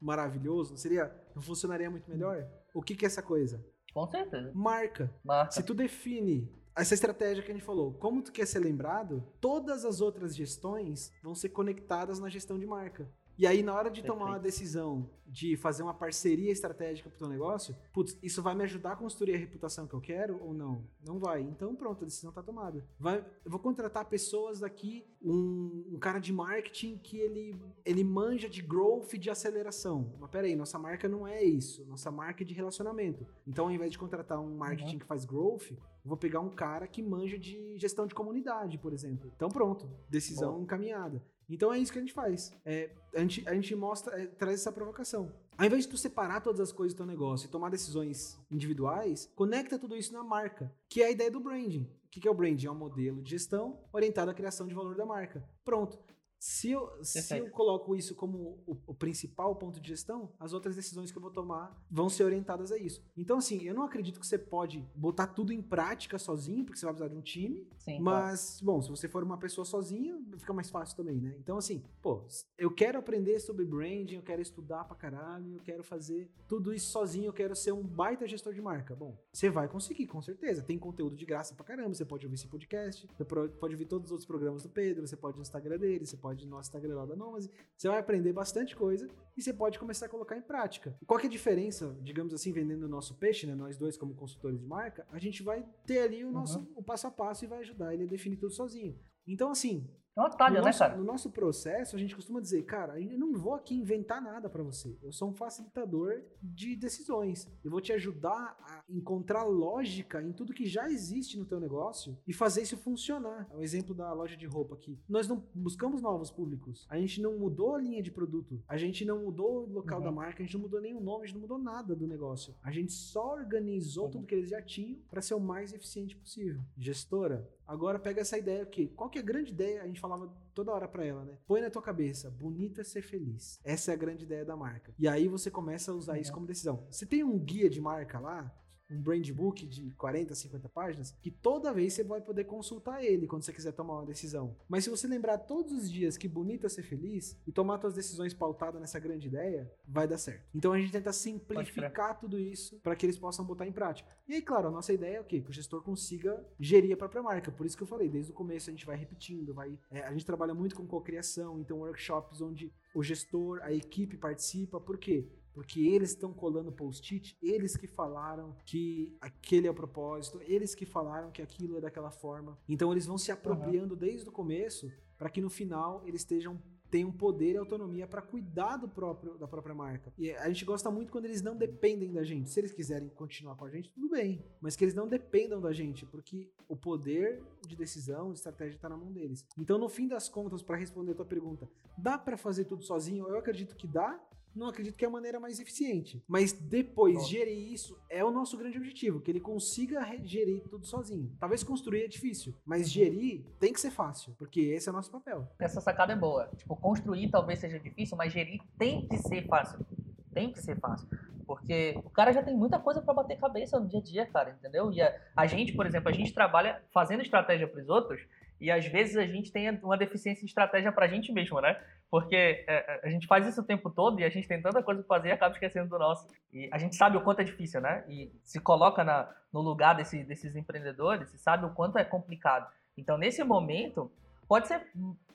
maravilhoso? 0.00 0.70
Não 0.70 0.78
seria. 0.78 1.14
Não 1.34 1.42
funcionaria 1.42 1.90
muito 1.90 2.10
melhor? 2.10 2.38
Uhum. 2.38 2.80
O 2.80 2.82
que, 2.82 2.94
que 2.94 3.04
é 3.04 3.08
essa 3.08 3.22
coisa? 3.22 3.62
Com 3.92 4.06
certeza. 4.06 4.52
Marca. 4.54 5.12
Marca. 5.24 5.52
Se 5.52 5.62
tu 5.62 5.74
define 5.74 6.48
essa 6.76 6.94
estratégia 6.94 7.42
que 7.42 7.50
a 7.50 7.54
gente 7.54 7.64
falou, 7.64 7.92
como 7.94 8.22
tu 8.22 8.32
quer 8.32 8.46
ser 8.46 8.60
lembrado, 8.60 9.24
todas 9.40 9.84
as 9.84 10.00
outras 10.00 10.34
gestões 10.34 11.12
vão 11.22 11.34
ser 11.34 11.50
conectadas 11.50 12.18
na 12.18 12.28
gestão 12.28 12.58
de 12.58 12.66
marca. 12.66 13.10
E 13.40 13.46
aí, 13.46 13.62
na 13.62 13.74
hora 13.74 13.90
de 13.90 14.02
tomar 14.02 14.26
uma 14.26 14.38
decisão 14.38 15.08
de 15.26 15.56
fazer 15.56 15.82
uma 15.82 15.94
parceria 15.94 16.52
estratégica 16.52 17.08
pro 17.08 17.18
teu 17.18 17.26
negócio, 17.26 17.74
putz, 17.90 18.14
isso 18.22 18.42
vai 18.42 18.54
me 18.54 18.64
ajudar 18.64 18.92
a 18.92 18.96
construir 18.96 19.34
a 19.34 19.38
reputação 19.38 19.86
que 19.86 19.94
eu 19.94 20.00
quero 20.00 20.38
ou 20.42 20.52
não? 20.52 20.84
Não 21.02 21.18
vai. 21.18 21.40
Então, 21.40 21.74
pronto, 21.74 22.02
a 22.02 22.04
decisão 22.04 22.30
tá 22.30 22.42
tomada. 22.42 22.84
Vai, 22.98 23.24
eu 23.42 23.50
vou 23.50 23.58
contratar 23.58 24.04
pessoas 24.04 24.60
daqui, 24.60 25.06
um, 25.22 25.86
um, 25.94 25.98
cara 25.98 26.18
de 26.18 26.34
marketing 26.34 26.98
que 26.98 27.16
ele, 27.16 27.58
ele 27.82 28.04
manja 28.04 28.46
de 28.46 28.60
growth 28.60 29.14
e 29.14 29.18
de 29.18 29.30
aceleração. 29.30 30.12
Mas 30.20 30.28
peraí, 30.28 30.54
nossa 30.54 30.78
marca 30.78 31.08
não 31.08 31.26
é 31.26 31.42
isso. 31.42 31.82
Nossa 31.86 32.10
marca 32.10 32.42
é 32.42 32.46
de 32.46 32.52
relacionamento. 32.52 33.26
Então, 33.46 33.64
ao 33.64 33.70
invés 33.70 33.90
de 33.90 33.98
contratar 33.98 34.38
um 34.38 34.54
marketing 34.54 34.92
uhum. 34.92 34.98
que 34.98 35.06
faz 35.06 35.24
growth, 35.24 35.70
eu 35.70 35.78
vou 36.04 36.18
pegar 36.18 36.40
um 36.40 36.50
cara 36.50 36.86
que 36.86 37.02
manja 37.02 37.38
de 37.38 37.78
gestão 37.78 38.06
de 38.06 38.14
comunidade, 38.14 38.76
por 38.76 38.92
exemplo. 38.92 39.32
Então, 39.34 39.48
pronto, 39.48 39.88
decisão 40.10 40.56
Bom. 40.56 40.62
encaminhada. 40.64 41.22
Então 41.50 41.72
é 41.72 41.78
isso 41.78 41.92
que 41.92 41.98
a 41.98 42.00
gente 42.00 42.12
faz. 42.12 42.52
É, 42.64 42.90
a, 43.14 43.20
gente, 43.20 43.48
a 43.48 43.54
gente 43.54 43.74
mostra, 43.74 44.20
é, 44.20 44.26
traz 44.26 44.60
essa 44.60 44.72
provocação. 44.72 45.32
Ao 45.58 45.66
invés 45.66 45.84
de 45.84 45.90
tu 45.90 45.98
separar 45.98 46.40
todas 46.40 46.60
as 46.60 46.72
coisas 46.72 46.94
do 46.94 46.98
teu 46.98 47.06
negócio 47.06 47.46
e 47.46 47.50
tomar 47.50 47.68
decisões 47.70 48.38
individuais, 48.50 49.30
conecta 49.34 49.78
tudo 49.78 49.96
isso 49.96 50.12
na 50.12 50.22
marca, 50.22 50.72
que 50.88 51.02
é 51.02 51.06
a 51.06 51.10
ideia 51.10 51.30
do 51.30 51.40
branding. 51.40 51.86
O 52.06 52.08
que 52.08 52.26
é 52.26 52.30
o 52.30 52.34
branding? 52.34 52.66
É 52.66 52.70
um 52.70 52.74
modelo 52.74 53.22
de 53.22 53.30
gestão 53.30 53.78
orientado 53.92 54.30
à 54.30 54.34
criação 54.34 54.66
de 54.66 54.74
valor 54.74 54.96
da 54.96 55.04
marca. 55.04 55.44
Pronto. 55.64 55.98
Se 56.40 56.70
eu, 56.70 56.90
se 57.04 57.36
eu 57.36 57.50
coloco 57.50 57.94
isso 57.94 58.14
como 58.14 58.62
o, 58.66 58.74
o, 58.86 58.94
principal 58.94 59.54
ponto 59.56 59.78
de 59.78 59.88
gestão, 59.88 60.32
as 60.40 60.54
outras 60.54 60.74
decisões 60.74 61.12
que 61.12 61.18
eu 61.18 61.20
vou 61.20 61.30
tomar 61.30 61.78
vão 61.90 62.08
ser 62.08 62.24
orientadas 62.24 62.72
a 62.72 62.78
isso. 62.78 63.04
Então, 63.14 63.36
assim, 63.36 63.62
eu 63.62 63.74
não 63.74 63.82
acredito 63.82 64.18
que 64.18 64.26
você 64.26 64.38
pode 64.38 64.82
botar 64.94 65.26
tudo 65.26 65.52
em 65.52 65.60
prática 65.60 66.18
sozinho, 66.18 66.64
porque 66.64 66.78
você 66.78 66.86
vai 66.86 66.94
precisar 66.94 67.12
de 67.12 67.18
um 67.18 67.20
time. 67.20 67.68
Sim, 67.76 68.00
mas, 68.00 68.58
claro. 68.58 68.64
bom, 68.64 68.82
se 68.82 68.88
você 68.88 69.06
for 69.06 69.22
uma 69.22 69.36
pessoa 69.36 69.66
sozinha, 69.66 70.18
fica 70.38 70.54
mais 70.54 70.70
fácil 70.70 70.96
também, 70.96 71.20
né? 71.20 71.36
Então, 71.38 71.58
assim, 71.58 71.84
pô, 72.00 72.24
eu 72.56 72.70
quero 72.70 72.98
aprender 72.98 73.38
sobre 73.38 73.66
branding, 73.66 74.14
eu 74.14 74.22
quero 74.22 74.40
estudar 74.40 74.84
pra 74.84 74.96
caralho, 74.96 75.56
eu 75.56 75.60
quero 75.60 75.84
fazer 75.84 76.30
tudo 76.48 76.72
isso 76.72 76.90
sozinho, 76.90 77.26
eu 77.26 77.34
quero 77.34 77.54
ser 77.54 77.72
um 77.72 77.82
baita 77.82 78.26
gestor 78.26 78.54
de 78.54 78.62
marca. 78.62 78.96
Bom, 78.96 79.14
você 79.30 79.50
vai 79.50 79.68
conseguir, 79.68 80.06
com 80.06 80.22
certeza. 80.22 80.62
Tem 80.62 80.78
conteúdo 80.78 81.16
de 81.16 81.26
graça 81.26 81.54
pra 81.54 81.66
caramba, 81.66 81.92
você 81.92 82.06
pode 82.06 82.24
ouvir 82.24 82.36
esse 82.36 82.48
podcast, 82.48 83.06
você 83.14 83.24
pode 83.26 83.74
ouvir 83.74 83.84
todos 83.84 84.06
os 84.06 84.12
outros 84.12 84.26
programas 84.26 84.62
do 84.62 84.70
Pedro, 84.70 85.06
você 85.06 85.18
pode 85.18 85.36
no 85.36 85.42
Instagram 85.42 85.78
dele, 85.78 86.06
você 86.06 86.16
pode 86.16 86.29
pode 86.30 86.44
ir 86.44 86.46
no 86.46 86.56
nosso 86.56 86.68
Instagram 86.68 86.94
lá 86.94 87.06
da 87.06 87.16
Nomase, 87.16 87.50
você 87.76 87.88
vai 87.88 87.98
aprender 87.98 88.32
bastante 88.32 88.76
coisa 88.76 89.08
e 89.36 89.42
você 89.42 89.52
pode 89.52 89.78
começar 89.78 90.06
a 90.06 90.08
colocar 90.08 90.36
em 90.36 90.42
prática. 90.42 90.96
Qual 91.04 91.18
que 91.18 91.26
é 91.26 91.28
a 91.28 91.32
diferença, 91.32 91.96
digamos 92.02 92.32
assim, 92.32 92.52
vendendo 92.52 92.84
o 92.84 92.88
nosso 92.88 93.16
peixe, 93.16 93.46
né? 93.46 93.54
Nós 93.54 93.76
dois 93.76 93.96
como 93.96 94.14
consultores 94.14 94.60
de 94.60 94.66
marca, 94.66 95.06
a 95.10 95.18
gente 95.18 95.42
vai 95.42 95.66
ter 95.84 96.00
ali 96.00 96.24
o 96.24 96.30
nosso 96.30 96.60
uhum. 96.60 96.72
o 96.76 96.82
passo 96.82 97.08
a 97.08 97.10
passo 97.10 97.44
e 97.44 97.48
vai 97.48 97.60
ajudar 97.60 97.92
ele 97.92 98.04
a 98.04 98.06
definir 98.06 98.36
tudo 98.36 98.52
sozinho. 98.52 98.96
Então, 99.26 99.50
assim, 99.50 99.88
é 100.20 100.24
um 100.24 100.26
atalho, 100.26 100.54
no 100.54 100.60
né, 100.60 100.66
nosso, 100.66 100.78
cara? 100.78 100.96
No 100.96 101.04
nosso 101.04 101.30
processo, 101.30 101.96
a 101.96 101.98
gente 101.98 102.14
costuma 102.14 102.40
dizer, 102.40 102.62
cara, 102.64 103.00
eu 103.00 103.18
não 103.18 103.32
vou 103.32 103.54
aqui 103.54 103.74
inventar 103.74 104.20
nada 104.20 104.48
para 104.48 104.62
você. 104.62 104.96
Eu 105.02 105.12
sou 105.12 105.28
um 105.28 105.34
facilitador 105.34 106.22
de 106.42 106.76
decisões. 106.76 107.50
Eu 107.64 107.70
vou 107.70 107.80
te 107.80 107.92
ajudar 107.92 108.56
a 108.60 108.84
encontrar 108.88 109.44
lógica 109.44 110.22
em 110.22 110.32
tudo 110.32 110.52
que 110.52 110.66
já 110.66 110.90
existe 110.90 111.38
no 111.38 111.44
teu 111.44 111.60
negócio 111.60 112.18
e 112.26 112.32
fazer 112.32 112.62
isso 112.62 112.76
funcionar. 112.76 113.48
É 113.50 113.56
o 113.56 113.62
exemplo 113.62 113.94
da 113.94 114.12
loja 114.12 114.36
de 114.36 114.46
roupa 114.46 114.74
aqui. 114.74 114.98
Nós 115.08 115.26
não 115.28 115.42
buscamos 115.54 116.02
novos 116.02 116.30
públicos. 116.30 116.86
A 116.88 116.98
gente 116.98 117.20
não 117.20 117.38
mudou 117.38 117.74
a 117.74 117.80
linha 117.80 118.02
de 118.02 118.10
produto. 118.10 118.62
A 118.68 118.76
gente 118.76 119.04
não 119.04 119.24
mudou 119.24 119.64
o 119.64 119.72
local 119.72 119.98
uhum. 119.98 120.04
da 120.04 120.12
marca. 120.12 120.42
A 120.42 120.46
gente 120.46 120.54
não 120.54 120.62
mudou 120.62 120.80
nem 120.80 120.94
o 120.94 121.00
nome. 121.00 121.24
A 121.24 121.26
gente 121.26 121.34
não 121.34 121.42
mudou 121.42 121.58
nada 121.58 121.94
do 121.94 122.06
negócio. 122.06 122.54
A 122.62 122.70
gente 122.70 122.92
só 122.92 123.32
organizou 123.34 124.04
uhum. 124.04 124.10
tudo 124.10 124.26
que 124.26 124.34
eles 124.34 124.50
já 124.50 124.62
tinham 124.62 124.98
para 125.08 125.22
ser 125.22 125.34
o 125.34 125.40
mais 125.40 125.72
eficiente 125.72 126.16
possível. 126.16 126.60
Gestora, 126.76 127.48
Agora 127.70 128.00
pega 128.00 128.20
essa 128.20 128.36
ideia 128.36 128.64
aqui. 128.64 128.88
Qual 128.88 129.08
que 129.08 129.16
é 129.16 129.22
a 129.22 129.24
grande 129.24 129.52
ideia? 129.52 129.80
A 129.80 129.86
gente 129.86 130.00
falava 130.00 130.28
toda 130.52 130.72
hora 130.72 130.88
para 130.88 131.04
ela, 131.04 131.24
né? 131.24 131.38
Põe 131.46 131.60
na 131.60 131.70
tua 131.70 131.80
cabeça, 131.80 132.28
bonito 132.28 132.80
é 132.80 132.84
ser 132.84 133.00
feliz. 133.00 133.60
Essa 133.62 133.92
é 133.92 133.94
a 133.94 133.96
grande 133.96 134.24
ideia 134.24 134.44
da 134.44 134.56
marca. 134.56 134.92
E 134.98 135.06
aí 135.06 135.28
você 135.28 135.52
começa 135.52 135.92
a 135.92 135.94
usar 135.94 136.18
isso 136.18 136.32
como 136.32 136.48
decisão. 136.48 136.84
Você 136.90 137.06
tem 137.06 137.22
um 137.22 137.38
guia 137.38 137.70
de 137.70 137.80
marca 137.80 138.18
lá, 138.18 138.52
um 138.90 139.00
brand 139.00 139.28
book 139.30 139.66
de 139.66 139.90
40, 139.92 140.34
50 140.34 140.68
páginas, 140.68 141.14
que 141.22 141.30
toda 141.30 141.72
vez 141.72 141.92
você 141.92 142.04
vai 142.04 142.20
poder 142.20 142.44
consultar 142.44 143.04
ele 143.04 143.26
quando 143.26 143.42
você 143.42 143.52
quiser 143.52 143.72
tomar 143.72 143.94
uma 143.94 144.06
decisão. 144.06 144.56
Mas 144.68 144.84
se 144.84 144.90
você 144.90 145.06
lembrar 145.06 145.38
todos 145.38 145.72
os 145.72 145.90
dias 145.90 146.16
que 146.16 146.28
bonito 146.28 146.66
é 146.66 146.68
ser 146.68 146.82
feliz 146.82 147.40
e 147.46 147.52
tomar 147.52 147.80
suas 147.80 147.94
decisões 147.94 148.34
pautadas 148.34 148.80
nessa 148.80 148.98
grande 148.98 149.28
ideia, 149.28 149.70
vai 149.86 150.06
dar 150.06 150.18
certo. 150.18 150.44
Então 150.54 150.72
a 150.72 150.78
gente 150.78 150.92
tenta 150.92 151.12
simplificar 151.12 152.18
tudo 152.18 152.38
isso 152.38 152.80
para 152.80 152.96
que 152.96 153.06
eles 153.06 153.18
possam 153.18 153.44
botar 153.44 153.66
em 153.66 153.72
prática. 153.72 154.10
E 154.28 154.34
aí, 154.34 154.42
claro, 154.42 154.68
a 154.68 154.70
nossa 154.70 154.92
ideia 154.92 155.16
é 155.16 155.20
o 155.20 155.24
quê? 155.24 155.40
Que 155.40 155.50
o 155.50 155.52
gestor 155.52 155.82
consiga 155.82 156.44
gerir 156.58 156.92
a 156.92 156.96
própria 156.96 157.22
marca. 157.22 157.50
Por 157.50 157.66
isso 157.66 157.76
que 157.76 157.82
eu 157.82 157.86
falei, 157.86 158.08
desde 158.08 158.32
o 158.32 158.34
começo 158.34 158.70
a 158.70 158.72
gente 158.72 158.86
vai 158.86 158.96
repetindo, 158.96 159.54
vai. 159.54 159.78
É, 159.90 160.02
a 160.02 160.12
gente 160.12 160.24
trabalha 160.24 160.54
muito 160.54 160.76
com 160.76 160.86
cocriação, 160.86 161.58
então 161.58 161.80
workshops 161.80 162.40
onde 162.40 162.72
o 162.94 163.02
gestor, 163.02 163.60
a 163.62 163.72
equipe 163.72 164.16
participa. 164.16 164.80
Por 164.80 164.98
quê? 164.98 165.28
Porque 165.60 165.78
eles 165.78 166.12
estão 166.12 166.32
colando 166.32 166.72
post-it, 166.72 167.36
eles 167.42 167.76
que 167.76 167.86
falaram 167.86 168.56
que 168.64 169.14
aquele 169.20 169.66
é 169.66 169.70
o 169.70 169.74
propósito, 169.74 170.40
eles 170.44 170.74
que 170.74 170.86
falaram 170.86 171.30
que 171.30 171.42
aquilo 171.42 171.76
é 171.76 171.82
daquela 171.82 172.10
forma. 172.10 172.58
Então 172.66 172.90
eles 172.90 173.04
vão 173.04 173.18
se 173.18 173.30
apropriando 173.30 173.92
uhum. 173.92 174.00
desde 174.00 174.26
o 174.26 174.32
começo 174.32 174.90
para 175.18 175.28
que 175.28 175.38
no 175.38 175.50
final 175.50 176.02
eles 176.06 176.22
estejam 176.22 176.58
tenham 176.90 177.12
poder 177.12 177.52
e 177.52 177.56
autonomia 177.56 178.06
para 178.06 178.20
cuidar 178.20 178.76
do 178.76 178.88
próprio, 178.88 179.38
da 179.38 179.46
própria 179.46 179.74
marca. 179.74 180.12
E 180.18 180.32
a 180.32 180.48
gente 180.48 180.64
gosta 180.64 180.90
muito 180.90 181.12
quando 181.12 181.26
eles 181.26 181.40
não 181.40 181.56
dependem 181.56 182.12
da 182.12 182.24
gente. 182.24 182.50
Se 182.50 182.58
eles 182.58 182.72
quiserem 182.72 183.08
continuar 183.08 183.54
com 183.54 183.64
a 183.64 183.70
gente, 183.70 183.90
tudo 183.90 184.08
bem. 184.08 184.44
Mas 184.60 184.74
que 184.74 184.84
eles 184.84 184.94
não 184.94 185.06
dependam 185.06 185.60
da 185.60 185.72
gente, 185.72 186.04
porque 186.06 186.50
o 186.68 186.76
poder 186.76 187.40
de 187.66 187.76
decisão, 187.76 188.32
de 188.32 188.38
estratégia 188.38 188.76
está 188.76 188.88
na 188.88 188.96
mão 188.96 189.12
deles. 189.12 189.46
Então, 189.56 189.78
no 189.78 189.88
fim 189.88 190.08
das 190.08 190.28
contas, 190.28 190.62
para 190.62 190.76
responder 190.76 191.12
a 191.12 191.14
tua 191.14 191.24
pergunta, 191.24 191.68
dá 191.96 192.18
para 192.18 192.36
fazer 192.36 192.64
tudo 192.64 192.82
sozinho? 192.82 193.28
Eu 193.28 193.38
acredito 193.38 193.76
que 193.76 193.86
dá, 193.86 194.20
não 194.54 194.68
acredito 194.68 194.96
que 194.96 195.04
é 195.04 195.08
a 195.08 195.10
maneira 195.10 195.38
mais 195.38 195.60
eficiente. 195.60 196.22
Mas 196.26 196.52
depois, 196.52 197.14
Nossa. 197.14 197.28
gerir 197.28 197.72
isso 197.72 197.98
é 198.08 198.24
o 198.24 198.30
nosso 198.30 198.56
grande 198.56 198.78
objetivo, 198.78 199.20
que 199.20 199.30
ele 199.30 199.40
consiga 199.40 200.04
gerir 200.22 200.62
tudo 200.68 200.86
sozinho. 200.86 201.30
Talvez 201.38 201.62
construir 201.62 202.04
é 202.04 202.08
difícil, 202.08 202.54
mas 202.64 202.82
uhum. 202.82 202.88
gerir 202.88 203.44
tem 203.58 203.72
que 203.72 203.80
ser 203.80 203.90
fácil, 203.90 204.34
porque 204.38 204.60
esse 204.60 204.88
é 204.88 204.92
o 204.92 204.94
nosso 204.94 205.10
papel. 205.10 205.48
Essa 205.58 205.80
sacada 205.80 206.12
é 206.12 206.16
boa. 206.16 206.48
Tipo, 206.56 206.76
construir 206.76 207.28
talvez 207.30 207.58
seja 207.58 207.78
difícil, 207.78 208.16
mas 208.16 208.32
gerir 208.32 208.60
tem 208.78 209.06
que 209.06 209.18
ser 209.18 209.46
fácil. 209.46 209.84
Tem 210.32 210.52
que 210.52 210.60
ser 210.60 210.78
fácil. 210.78 211.08
Porque 211.46 212.00
o 212.04 212.10
cara 212.10 212.32
já 212.32 212.42
tem 212.42 212.56
muita 212.56 212.78
coisa 212.78 213.02
para 213.02 213.12
bater 213.12 213.36
cabeça 213.36 213.78
no 213.80 213.88
dia 213.88 213.98
a 213.98 214.02
dia, 214.02 214.26
cara, 214.26 214.56
entendeu? 214.58 214.92
E 214.92 215.02
a, 215.02 215.12
a 215.34 215.46
gente, 215.46 215.72
por 215.72 215.84
exemplo, 215.84 216.08
a 216.08 216.12
gente 216.12 216.32
trabalha 216.32 216.80
fazendo 216.92 217.22
estratégia 217.22 217.66
para 217.66 217.80
os 217.80 217.88
outros, 217.88 218.20
e 218.60 218.70
às 218.70 218.86
vezes 218.86 219.16
a 219.16 219.26
gente 219.26 219.50
tem 219.50 219.70
uma 219.82 219.96
deficiência 219.96 220.42
de 220.42 220.50
estratégia 220.50 220.92
para 220.92 221.06
a 221.06 221.08
gente 221.08 221.32
mesmo, 221.32 221.60
né? 221.60 221.80
Porque 222.10 222.34
é, 222.34 222.64
é, 222.66 223.00
a 223.04 223.08
gente 223.08 223.26
faz 223.28 223.46
isso 223.46 223.60
o 223.60 223.64
tempo 223.64 223.88
todo 223.88 224.18
e 224.18 224.24
a 224.24 224.28
gente 224.28 224.48
tem 224.48 224.60
tanta 224.60 224.82
coisa 224.82 225.00
para 225.02 225.16
fazer 225.16 225.28
e 225.28 225.32
acaba 225.32 225.54
esquecendo 225.54 225.88
do 225.88 225.98
nosso. 225.98 226.26
E 226.52 226.68
a 226.72 226.76
gente 226.76 226.96
sabe 226.96 227.16
o 227.16 227.20
quanto 227.20 227.40
é 227.40 227.44
difícil, 227.44 227.80
né? 227.80 228.04
E 228.08 228.32
se 228.42 228.58
coloca 228.58 229.04
na, 229.04 229.32
no 229.52 229.60
lugar 229.60 229.94
desse, 229.94 230.24
desses 230.24 230.56
empreendedores 230.56 231.32
e 231.32 231.38
sabe 231.38 231.64
o 231.64 231.70
quanto 231.70 231.98
é 231.98 232.04
complicado. 232.04 232.68
Então, 232.96 233.16
nesse 233.16 233.44
momento, 233.44 234.10
pode 234.48 234.66
ser, 234.66 234.84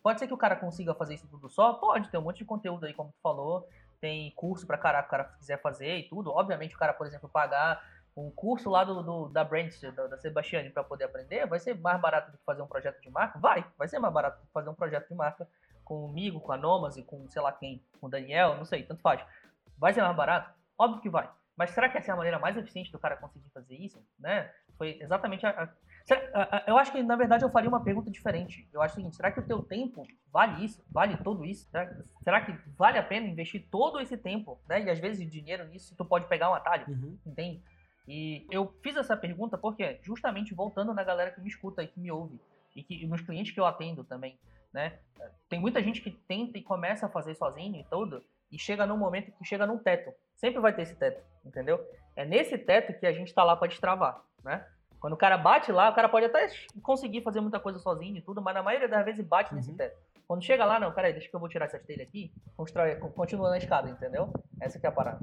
pode 0.04 0.20
ser 0.20 0.28
que 0.28 0.34
o 0.34 0.38
cara 0.38 0.58
consiga 0.58 0.94
fazer 0.94 1.14
isso 1.14 1.28
tudo 1.30 1.50
só? 1.50 1.74
Pode, 1.74 2.10
tem 2.10 2.20
um 2.20 2.24
monte 2.24 2.40
de 2.40 2.46
conteúdo 2.46 2.86
aí, 2.86 2.94
como 2.94 3.10
tu 3.10 3.22
falou. 3.24 3.66
Tem 4.02 4.30
curso 4.36 4.68
para 4.68 4.78
caraca, 4.78 5.08
o 5.08 5.12
cara 5.12 5.24
quiser 5.24 5.62
fazer 5.62 5.96
e 6.00 6.10
tudo. 6.10 6.30
Obviamente, 6.30 6.76
o 6.76 6.78
cara, 6.78 6.94
por 6.94 7.08
exemplo, 7.08 7.30
pagar 7.30 7.82
um 8.18 8.30
curso 8.30 8.70
lá 8.70 8.84
do, 8.84 9.02
do 9.02 9.30
da 9.30 9.46
Brands, 9.46 9.80
da, 9.82 10.08
da 10.08 10.18
Sebastiane, 10.18 10.70
para 10.70 10.84
poder 10.84 11.06
aprender, 11.06 11.46
vai 11.48 11.60
ser 11.60 11.78
mais 11.80 12.00
barato 12.02 12.32
do 12.32 12.38
que 12.38 12.44
fazer 12.44 12.62
um 12.62 12.68
projeto 12.68 13.02
de 13.02 13.10
marca? 13.10 13.40
Vai, 13.40 13.66
vai 13.78 13.88
ser 13.88 14.00
mais 14.00 14.14
barato 14.14 14.42
do 14.42 14.46
que 14.46 14.54
fazer 14.54 14.70
um 14.70 14.76
projeto 14.76 15.08
de 15.08 15.16
marca 15.16 15.48
comigo, 15.86 16.42
com 16.42 16.52
a 16.52 16.58
Nomas 16.58 16.98
e 16.98 17.04
com 17.04 17.30
sei 17.30 17.42
lá 17.42 17.52
quem, 17.52 17.82
com 18.02 18.08
o 18.08 18.10
Daniel, 18.10 18.58
não 18.58 18.66
sei, 18.66 18.84
tanto 18.84 19.02
faz. 19.02 19.24
Vai 19.78 19.94
ser 19.94 20.02
mais 20.02 20.16
barato? 20.16 20.54
Óbvio 20.78 21.02
que 21.02 21.10
vai. 21.10 21.30
Mas 21.56 21.70
será 21.70 21.88
que 21.88 21.98
essa 21.98 22.12
é 22.12 22.14
a 22.14 22.18
maneira 22.18 22.38
mais 22.38 22.58
eficiente 22.58 22.92
do 22.92 23.00
cara 23.00 23.16
conseguir 23.16 23.50
fazer 23.50 23.76
isso? 23.76 24.04
Né? 24.20 24.52
Foi 24.78 24.98
exatamente 25.00 25.46
a, 25.46 25.70
a, 26.34 26.58
a, 26.58 26.64
Eu 26.68 26.78
acho 26.78 26.92
que, 26.92 27.02
na 27.02 27.16
verdade, 27.16 27.46
eu 27.46 27.50
faria 27.50 27.70
uma 27.70 27.82
pergunta 27.82 28.12
diferente. 28.12 28.68
Eu 28.74 28.82
acho 28.82 28.94
o 28.94 28.96
seguinte, 28.98 29.16
será 29.16 29.32
que 29.32 29.40
o 29.40 29.46
teu 29.46 29.64
tempo 29.64 30.06
vale 30.34 30.66
isso? 30.66 30.84
Vale 30.92 31.16
tudo 31.18 31.46
isso? 31.46 31.70
Será, 31.70 31.96
será 32.24 32.42
que 32.42 32.52
vale 32.78 32.98
a 32.98 33.04
pena 33.04 33.28
investir 33.28 33.66
todo 33.72 34.02
esse 34.02 34.18
tempo, 34.18 34.60
né? 34.68 34.84
E 34.84 34.90
às 34.90 35.00
vezes 35.00 35.30
dinheiro 35.32 35.66
nisso, 35.66 35.96
tu 35.96 36.04
pode 36.04 36.28
pegar 36.28 36.50
um 36.52 36.54
atalho, 36.54 36.86
uhum. 36.90 37.18
entende? 37.26 37.64
E 38.08 38.46
eu 38.52 38.74
fiz 38.84 38.96
essa 38.98 39.16
pergunta 39.16 39.58
porque, 39.58 40.00
justamente 40.04 40.54
voltando 40.54 40.94
na 40.94 41.04
galera 41.04 41.32
que 41.32 41.42
me 41.42 41.48
escuta 41.48 41.82
e 41.82 41.88
que 41.88 42.00
me 42.00 42.12
ouve, 42.12 42.40
e, 42.76 42.84
que, 42.84 43.04
e 43.04 43.08
nos 43.08 43.22
clientes 43.22 43.54
que 43.54 43.60
eu 43.60 43.66
atendo 43.66 44.04
também, 44.04 44.38
né? 44.76 45.00
Tem 45.48 45.60
muita 45.60 45.82
gente 45.82 46.02
que 46.02 46.12
tenta 46.12 46.58
e 46.58 46.62
começa 46.62 47.06
a 47.06 47.10
fazer 47.10 47.34
sozinho 47.34 47.80
e 47.80 47.84
tudo, 47.86 48.22
e 48.52 48.60
chega 48.60 48.86
num 48.86 48.98
momento 48.98 49.32
que 49.32 49.46
chega 49.46 49.66
num 49.66 49.78
teto. 49.78 50.14
Sempre 50.36 50.60
vai 50.60 50.74
ter 50.74 50.82
esse 50.82 50.96
teto, 50.96 51.24
entendeu? 51.46 51.80
É 52.16 52.26
nesse 52.26 52.58
teto 52.58 52.94
que 53.00 53.08
a 53.08 53.14
gente 53.14 53.30
está 53.30 53.44
lá 53.44 53.56
para 53.56 53.70
destravar, 53.70 54.22
né? 54.44 54.66
Quando 55.00 55.14
o 55.14 55.18
cara 55.18 55.38
bate 55.38 55.72
lá, 55.72 55.90
o 55.90 55.96
cara 55.96 56.10
pode 56.10 56.26
até 56.26 56.48
conseguir 56.84 57.22
fazer 57.22 57.40
muita 57.40 57.60
coisa 57.60 57.80
sozinho 57.80 58.18
e 58.18 58.22
tudo, 58.22 58.42
mas 58.42 58.54
na 58.54 58.64
maioria 58.64 58.88
das 58.88 59.06
vezes 59.06 59.26
bate 59.26 59.52
uhum. 59.52 59.58
nesse 59.58 59.74
teto. 59.74 59.98
Quando 60.28 60.44
chega 60.44 60.66
lá, 60.66 60.80
não, 60.80 60.92
peraí, 60.92 61.14
deixa 61.14 61.30
que 61.30 61.36
eu 61.36 61.40
vou 61.40 61.48
tirar 61.48 61.66
essa 61.66 61.80
telha 61.80 62.04
aqui, 62.04 62.34
constrói, 62.58 62.96
continua 62.96 63.50
na 63.50 63.58
escada, 63.58 63.90
entendeu? 63.90 64.34
Essa 64.60 64.80
que 64.80 64.86
é 64.86 64.90
a 64.90 64.92
parada. 64.92 65.20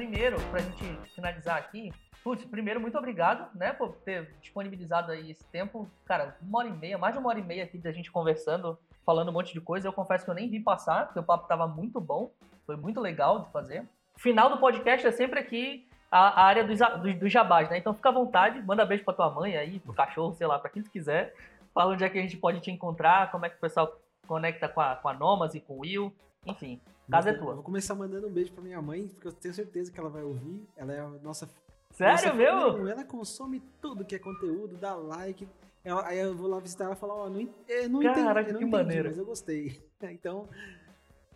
Primeiro, 0.00 0.40
pra 0.50 0.60
gente 0.60 0.82
finalizar 1.14 1.58
aqui, 1.58 1.92
putz, 2.24 2.42
primeiro, 2.46 2.80
muito 2.80 2.96
obrigado, 2.96 3.54
né, 3.54 3.70
por 3.74 3.92
ter 3.96 4.34
disponibilizado 4.40 5.12
aí 5.12 5.30
esse 5.30 5.44
tempo. 5.44 5.90
Cara, 6.06 6.38
uma 6.40 6.60
hora 6.60 6.68
e 6.68 6.72
meia, 6.72 6.96
mais 6.96 7.12
de 7.12 7.20
uma 7.20 7.28
hora 7.28 7.38
e 7.38 7.42
meia 7.42 7.64
aqui 7.64 7.76
da 7.76 7.92
gente 7.92 8.10
conversando, 8.10 8.78
falando 9.04 9.28
um 9.28 9.32
monte 9.32 9.52
de 9.52 9.60
coisa. 9.60 9.86
Eu 9.86 9.92
confesso 9.92 10.24
que 10.24 10.30
eu 10.30 10.34
nem 10.34 10.48
vi 10.48 10.58
passar, 10.58 11.04
porque 11.04 11.18
o 11.18 11.22
papo 11.22 11.46
tava 11.46 11.68
muito 11.68 12.00
bom, 12.00 12.30
foi 12.64 12.76
muito 12.76 12.98
legal 12.98 13.40
de 13.40 13.52
fazer. 13.52 13.86
Final 14.16 14.48
do 14.48 14.56
podcast 14.56 15.06
é 15.06 15.12
sempre 15.12 15.38
aqui 15.38 15.86
a, 16.10 16.40
a 16.40 16.44
área 16.44 16.64
dos, 16.64 16.78
dos, 16.78 17.18
dos 17.18 17.30
jabás, 17.30 17.68
né? 17.68 17.76
Então 17.76 17.92
fica 17.92 18.08
à 18.08 18.12
vontade, 18.12 18.62
manda 18.62 18.86
beijo 18.86 19.04
pra 19.04 19.12
tua 19.12 19.28
mãe 19.28 19.54
aí, 19.54 19.80
pro 19.80 19.92
cachorro, 19.92 20.32
sei 20.32 20.46
lá, 20.46 20.58
pra 20.58 20.70
quem 20.70 20.82
tu 20.82 20.90
quiser. 20.90 21.34
Fala 21.74 21.92
onde 21.92 22.04
é 22.04 22.08
que 22.08 22.18
a 22.18 22.22
gente 22.22 22.38
pode 22.38 22.58
te 22.60 22.70
encontrar, 22.70 23.30
como 23.30 23.44
é 23.44 23.50
que 23.50 23.56
o 23.56 23.60
pessoal 23.60 24.00
conecta 24.26 24.66
com 24.66 24.80
a, 24.80 24.96
com 24.96 25.10
a 25.10 25.12
Nomas 25.12 25.54
e 25.54 25.60
com 25.60 25.74
o 25.74 25.80
Will. 25.80 26.10
Enfim, 26.46 26.80
casa 27.10 27.30
é 27.30 27.32
tua. 27.34 27.54
Vou 27.54 27.62
começar 27.62 27.94
mandando 27.94 28.26
um 28.26 28.30
beijo 28.30 28.52
pra 28.52 28.62
minha 28.62 28.80
mãe, 28.80 29.08
porque 29.08 29.28
eu 29.28 29.32
tenho 29.32 29.54
certeza 29.54 29.92
que 29.92 30.00
ela 30.00 30.08
vai 30.08 30.22
ouvir. 30.22 30.66
Ela 30.76 30.92
é 30.92 31.00
a 31.00 31.08
nossa. 31.22 31.48
Sério, 31.90 32.34
meu? 32.34 32.88
Ela 32.88 33.04
consome 33.04 33.62
tudo 33.80 34.04
que 34.04 34.14
é 34.14 34.18
conteúdo, 34.18 34.76
dá 34.76 34.94
like. 34.94 35.46
Ela, 35.84 36.06
aí 36.06 36.18
eu 36.18 36.34
vou 36.34 36.48
lá 36.48 36.60
visitar 36.60 36.84
ela 36.84 36.94
e 36.94 36.96
falar, 36.96 37.14
ó, 37.14 37.26
oh, 37.26 37.30
não, 37.30 37.48
eu 37.68 37.88
não 37.88 38.00
Caraca, 38.00 38.40
entendi, 38.40 38.52
não 38.52 38.58
que 38.58 38.66
entendi, 38.66 38.70
maneiro. 38.70 39.08
mas 39.08 39.18
eu 39.18 39.24
gostei. 39.24 39.80
então. 40.02 40.48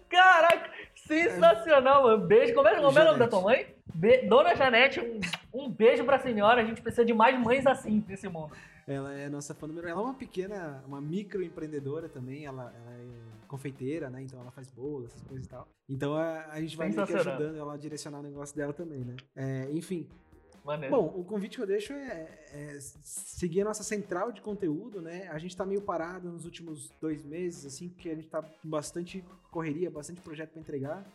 Caraca, 0.08 0.70
sensacional, 0.94 2.04
mano. 2.04 2.26
Beijo. 2.26 2.54
Como 2.54 2.68
é, 2.68 2.80
como 2.80 2.98
é 2.98 3.02
o 3.02 3.04
nome 3.04 3.18
da 3.18 3.28
tua 3.28 3.40
mãe? 3.40 3.74
Be 3.92 4.26
Dona 4.26 4.54
Janete, 4.54 5.00
um, 5.00 5.20
um 5.52 5.70
beijo 5.70 6.04
pra 6.04 6.18
senhora. 6.18 6.62
A 6.62 6.64
gente 6.64 6.80
precisa 6.80 7.04
de 7.04 7.12
mais 7.12 7.38
mães 7.38 7.66
assim 7.66 8.04
nesse 8.06 8.28
mundo. 8.28 8.52
Ela 8.86 9.14
é 9.14 9.28
nossa 9.28 9.54
fã 9.54 9.66
número. 9.66 9.88
Ela 9.88 10.00
é 10.00 10.04
uma 10.04 10.14
pequena, 10.14 10.82
uma 10.86 11.00
microempreendedora 11.00 12.08
também. 12.08 12.44
Ela, 12.44 12.74
ela 12.76 12.94
é 12.94 13.04
confeiteira, 13.54 14.10
né? 14.10 14.22
Então 14.22 14.40
ela 14.40 14.50
faz 14.50 14.68
bolo, 14.70 15.06
essas 15.06 15.22
coisas 15.22 15.46
e 15.46 15.48
tal. 15.48 15.68
Então 15.88 16.16
a, 16.16 16.46
a 16.46 16.60
gente 16.60 16.76
vai 16.76 16.88
meio 16.88 17.06
que 17.06 17.14
ajudando 17.14 17.56
ela 17.56 17.74
a 17.74 17.76
direcionar 17.76 18.18
o 18.18 18.22
negócio 18.22 18.56
dela 18.56 18.72
também, 18.72 19.04
né? 19.04 19.16
É, 19.36 19.70
enfim. 19.70 20.08
Maneiro. 20.64 20.96
Bom, 20.96 21.20
o 21.20 21.22
convite 21.22 21.56
que 21.56 21.62
eu 21.62 21.66
deixo 21.66 21.92
é, 21.92 22.46
é, 22.52 22.78
seguir 22.80 23.60
a 23.60 23.64
nossa 23.64 23.82
central 23.82 24.32
de 24.32 24.40
conteúdo, 24.40 25.00
né? 25.00 25.28
A 25.28 25.38
gente 25.38 25.56
tá 25.56 25.64
meio 25.64 25.82
parado 25.82 26.30
nos 26.30 26.44
últimos 26.44 26.90
dois 27.00 27.22
meses, 27.22 27.66
assim, 27.66 27.88
porque 27.88 28.08
a 28.08 28.14
gente 28.14 28.28
tá 28.28 28.42
com 28.42 28.68
bastante 28.68 29.22
correria, 29.50 29.90
bastante 29.90 30.20
projeto 30.20 30.50
para 30.50 30.60
entregar. 30.60 31.06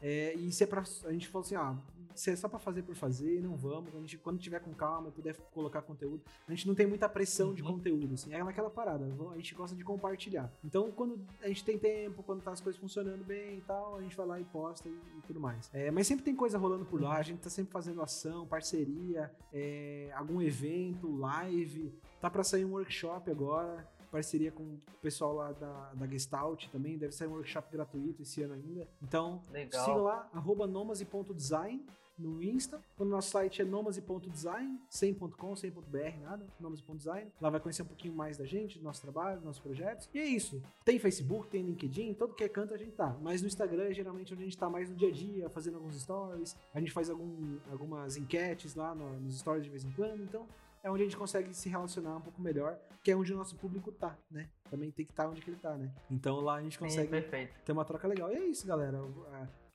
É, 0.00 0.34
e 0.34 0.52
se 0.52 0.64
é 0.64 0.66
pra, 0.66 0.82
a 1.04 1.12
gente 1.12 1.28
falou 1.28 1.44
assim, 1.44 1.54
ah, 1.54 1.76
se 2.16 2.30
é 2.30 2.36
só 2.36 2.48
para 2.48 2.58
fazer 2.58 2.82
por 2.82 2.94
fazer, 2.94 3.40
não 3.42 3.56
vamos. 3.56 3.90
Quando, 3.90 3.98
a 3.98 4.06
gente, 4.06 4.18
quando 4.18 4.38
tiver 4.38 4.60
com 4.60 4.72
calma 4.72 5.08
e 5.08 5.12
puder 5.12 5.36
colocar 5.52 5.82
conteúdo, 5.82 6.22
a 6.48 6.50
gente 6.50 6.66
não 6.66 6.74
tem 6.74 6.86
muita 6.86 7.08
pressão 7.08 7.48
uhum. 7.48 7.54
de 7.54 7.62
conteúdo, 7.62 8.14
assim. 8.14 8.32
É 8.32 8.42
naquela 8.42 8.70
parada, 8.70 9.04
a 9.04 9.36
gente 9.36 9.54
gosta 9.54 9.76
de 9.76 9.84
compartilhar. 9.84 10.50
Então, 10.64 10.90
quando 10.90 11.20
a 11.42 11.48
gente 11.48 11.64
tem 11.64 11.78
tempo, 11.78 12.22
quando 12.22 12.42
tá 12.42 12.50
as 12.52 12.60
coisas 12.60 12.80
funcionando 12.80 13.24
bem 13.24 13.58
e 13.58 13.60
tal, 13.60 13.96
a 13.96 14.02
gente 14.02 14.16
vai 14.16 14.26
lá 14.26 14.40
e 14.40 14.44
posta 14.44 14.88
e, 14.88 14.92
e 14.92 15.22
tudo 15.26 15.38
mais. 15.38 15.70
É, 15.72 15.90
mas 15.90 16.06
sempre 16.06 16.24
tem 16.24 16.34
coisa 16.34 16.58
rolando 16.58 16.84
por 16.84 17.00
lá, 17.00 17.16
a 17.18 17.22
gente 17.22 17.40
tá 17.40 17.50
sempre 17.50 17.72
fazendo 17.72 18.00
ação, 18.02 18.46
parceria, 18.46 19.30
é, 19.52 20.10
algum 20.14 20.40
evento, 20.40 21.14
live. 21.16 21.92
Tá 22.20 22.30
para 22.30 22.42
sair 22.42 22.64
um 22.64 22.72
workshop 22.72 23.30
agora 23.30 23.86
parceria 24.10 24.50
com 24.50 24.62
o 24.62 24.80
pessoal 25.02 25.34
lá 25.34 25.52
da, 25.52 25.92
da 25.94 26.06
Gestalt 26.06 26.66
também. 26.68 26.98
Deve 26.98 27.12
sair 27.12 27.28
um 27.28 27.32
workshop 27.32 27.70
gratuito 27.70 28.22
esse 28.22 28.42
ano 28.42 28.54
ainda. 28.54 28.88
Então, 29.02 29.42
Legal. 29.50 29.84
siga 29.84 29.96
lá, 29.96 30.30
arroba 30.32 30.66
nomase.design 30.66 31.84
no 32.18 32.42
Insta. 32.42 32.80
O 32.98 33.04
nosso 33.04 33.30
site 33.30 33.62
é 33.62 33.64
nomase.design, 33.64 34.80
sem.com, 34.88 35.56
sem.br, 35.56 36.20
nada, 36.22 36.46
nomase.design. 36.58 37.30
Lá 37.40 37.50
vai 37.50 37.60
conhecer 37.60 37.82
um 37.82 37.86
pouquinho 37.86 38.14
mais 38.14 38.36
da 38.36 38.44
gente, 38.44 38.78
do 38.78 38.84
nosso 38.84 39.02
trabalho, 39.02 39.36
dos 39.36 39.44
nossos 39.44 39.60
projetos. 39.60 40.08
E 40.14 40.18
é 40.18 40.24
isso. 40.24 40.62
Tem 40.84 40.98
Facebook, 40.98 41.48
tem 41.48 41.62
LinkedIn, 41.62 42.14
todo 42.14 42.34
que 42.34 42.44
é 42.44 42.48
canto 42.48 42.74
a 42.74 42.76
gente 42.76 42.92
tá. 42.92 43.16
Mas 43.20 43.42
no 43.42 43.48
Instagram 43.48 43.84
é 43.84 43.94
geralmente 43.94 44.32
onde 44.32 44.42
a 44.42 44.46
gente 44.46 44.58
tá 44.58 44.68
mais 44.68 44.88
no 44.88 44.96
dia 44.96 45.08
a 45.08 45.12
dia, 45.12 45.50
fazendo 45.50 45.76
alguns 45.76 46.00
stories. 46.00 46.56
A 46.74 46.80
gente 46.80 46.92
faz 46.92 47.10
algum, 47.10 47.58
algumas 47.70 48.16
enquetes 48.16 48.74
lá 48.74 48.94
no, 48.94 49.20
nos 49.20 49.38
stories 49.38 49.64
de 49.64 49.70
vez 49.70 49.84
em 49.84 49.90
quando. 49.92 50.22
Então, 50.22 50.46
é 50.86 50.90
onde 50.90 51.02
a 51.02 51.04
gente 51.04 51.16
consegue 51.16 51.52
se 51.52 51.68
relacionar 51.68 52.16
um 52.16 52.20
pouco 52.20 52.40
melhor, 52.40 52.78
que 53.02 53.10
é 53.10 53.16
onde 53.16 53.34
o 53.34 53.36
nosso 53.36 53.56
público 53.56 53.90
tá, 53.90 54.16
né? 54.30 54.48
Também 54.70 54.88
tem 54.92 55.04
que 55.04 55.10
estar 55.10 55.24
tá 55.24 55.28
onde 55.28 55.40
que 55.40 55.50
ele 55.50 55.58
tá, 55.58 55.74
né? 55.74 55.90
Então 56.08 56.38
lá 56.38 56.54
a 56.54 56.62
gente 56.62 56.78
consegue 56.78 57.22
Sim, 57.22 57.48
ter 57.64 57.72
uma 57.72 57.84
troca 57.84 58.06
legal. 58.06 58.30
E 58.30 58.36
é 58.36 58.44
isso, 58.44 58.64
galera. 58.64 59.02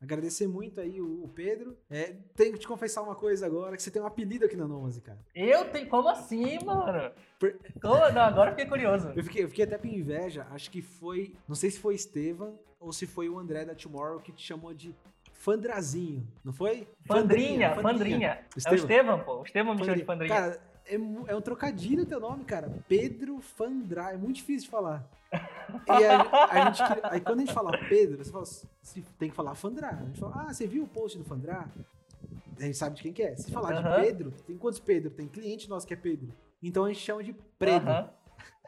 Agradecer 0.02 0.48
muito 0.48 0.80
aí 0.80 1.02
o, 1.02 1.30
Pedro. 1.36 1.78
É, 1.90 2.16
tenho 2.34 2.54
que 2.54 2.60
te 2.60 2.68
confessar 2.68 3.02
uma 3.02 3.14
coisa 3.14 3.46
agora, 3.46 3.76
que 3.76 3.84
você 3.84 3.92
tem 3.92 4.02
um 4.02 4.06
apelido 4.06 4.46
aqui 4.46 4.56
na 4.56 4.66
Nomase, 4.66 5.02
cara. 5.02 5.20
Eu 5.36 5.70
tenho? 5.70 5.90
Como 5.90 6.08
assim, 6.08 6.58
mano? 6.64 7.12
Como? 7.82 8.12
Não, 8.12 8.22
agora 8.22 8.52
fiquei 8.52 8.66
curioso. 8.66 9.12
Eu 9.14 9.24
fiquei, 9.26 9.44
eu 9.44 9.50
fiquei 9.50 9.66
até 9.66 9.78
com 9.78 9.88
inveja. 9.88 10.48
Acho 10.50 10.72
que 10.72 10.82
foi... 10.82 11.36
Não 11.46 11.56
sei 11.56 11.70
se 11.70 11.80
foi 11.80 11.96
Estevam 11.96 12.58
ou 12.80 12.94
se 12.94 13.06
foi 13.06 13.28
o 13.28 13.38
André 13.38 13.66
da 13.66 13.76
Tomorrow 13.76 14.22
que 14.22 14.32
te 14.32 14.46
chamou 14.46 14.74
de 14.74 14.96
Fandrazinho, 15.34 16.28
não 16.44 16.54
foi? 16.54 16.88
Fandrinha, 17.06 17.74
Fandrinha. 17.76 17.82
Fandrinha. 17.82 18.46
É 18.66 18.72
o 18.72 18.76
Estevam, 18.76 19.20
pô. 19.20 19.40
O 19.40 19.44
Estevam 19.44 19.74
me 19.74 19.84
chama 19.84 19.98
de 19.98 20.06
Fandrinha. 20.06 20.36
Cara, 20.36 20.71
é, 20.92 21.32
é, 21.32 21.36
um 21.36 21.42
trocadilho 21.42 22.04
o 22.04 22.06
teu 22.06 22.20
nome, 22.20 22.44
cara. 22.44 22.72
Pedro 22.88 23.40
Fandra. 23.40 24.12
É 24.12 24.18
muito 24.18 24.38
difícil 24.38 24.66
de 24.66 24.72
falar. 24.72 25.08
E 25.32 26.06
a, 26.06 26.46
a 26.46 26.66
gente, 26.66 26.84
aí 27.04 27.22
quando 27.22 27.40
a 27.40 27.42
gente 27.42 27.54
fala 27.54 27.78
Pedro, 27.88 28.18
você, 28.18 28.32
fala, 28.32 28.46
você 28.46 29.04
tem 29.18 29.30
que 29.30 29.36
falar 29.36 29.56
Fandra. 29.56 29.88
A 29.88 30.06
gente 30.06 30.20
fala, 30.20 30.46
ah, 30.48 30.54
você 30.54 30.68
viu 30.68 30.84
o 30.84 30.88
post 30.88 31.18
do 31.18 31.24
Fandra? 31.24 31.66
A 32.60 32.64
gente 32.64 32.78
sabe 32.78 32.98
de 32.98 33.04
quem 33.04 33.14
que 33.14 33.24
é. 33.24 33.36
Se 33.36 33.52
falar 33.52 33.82
de 33.82 34.02
Pedro, 34.04 34.32
tem 34.46 34.58
quantos 34.58 34.80
Pedro? 34.80 35.10
Tem 35.10 35.28
cliente 35.28 35.70
nosso 35.70 35.88
que 35.88 35.94
é 35.94 35.98
Pedro. 35.98 36.34
Então 36.62 36.86
a 36.86 36.90
gente 36.90 37.00
chama 37.00 37.24
de 37.24 37.34
Pedro. 37.58 38.10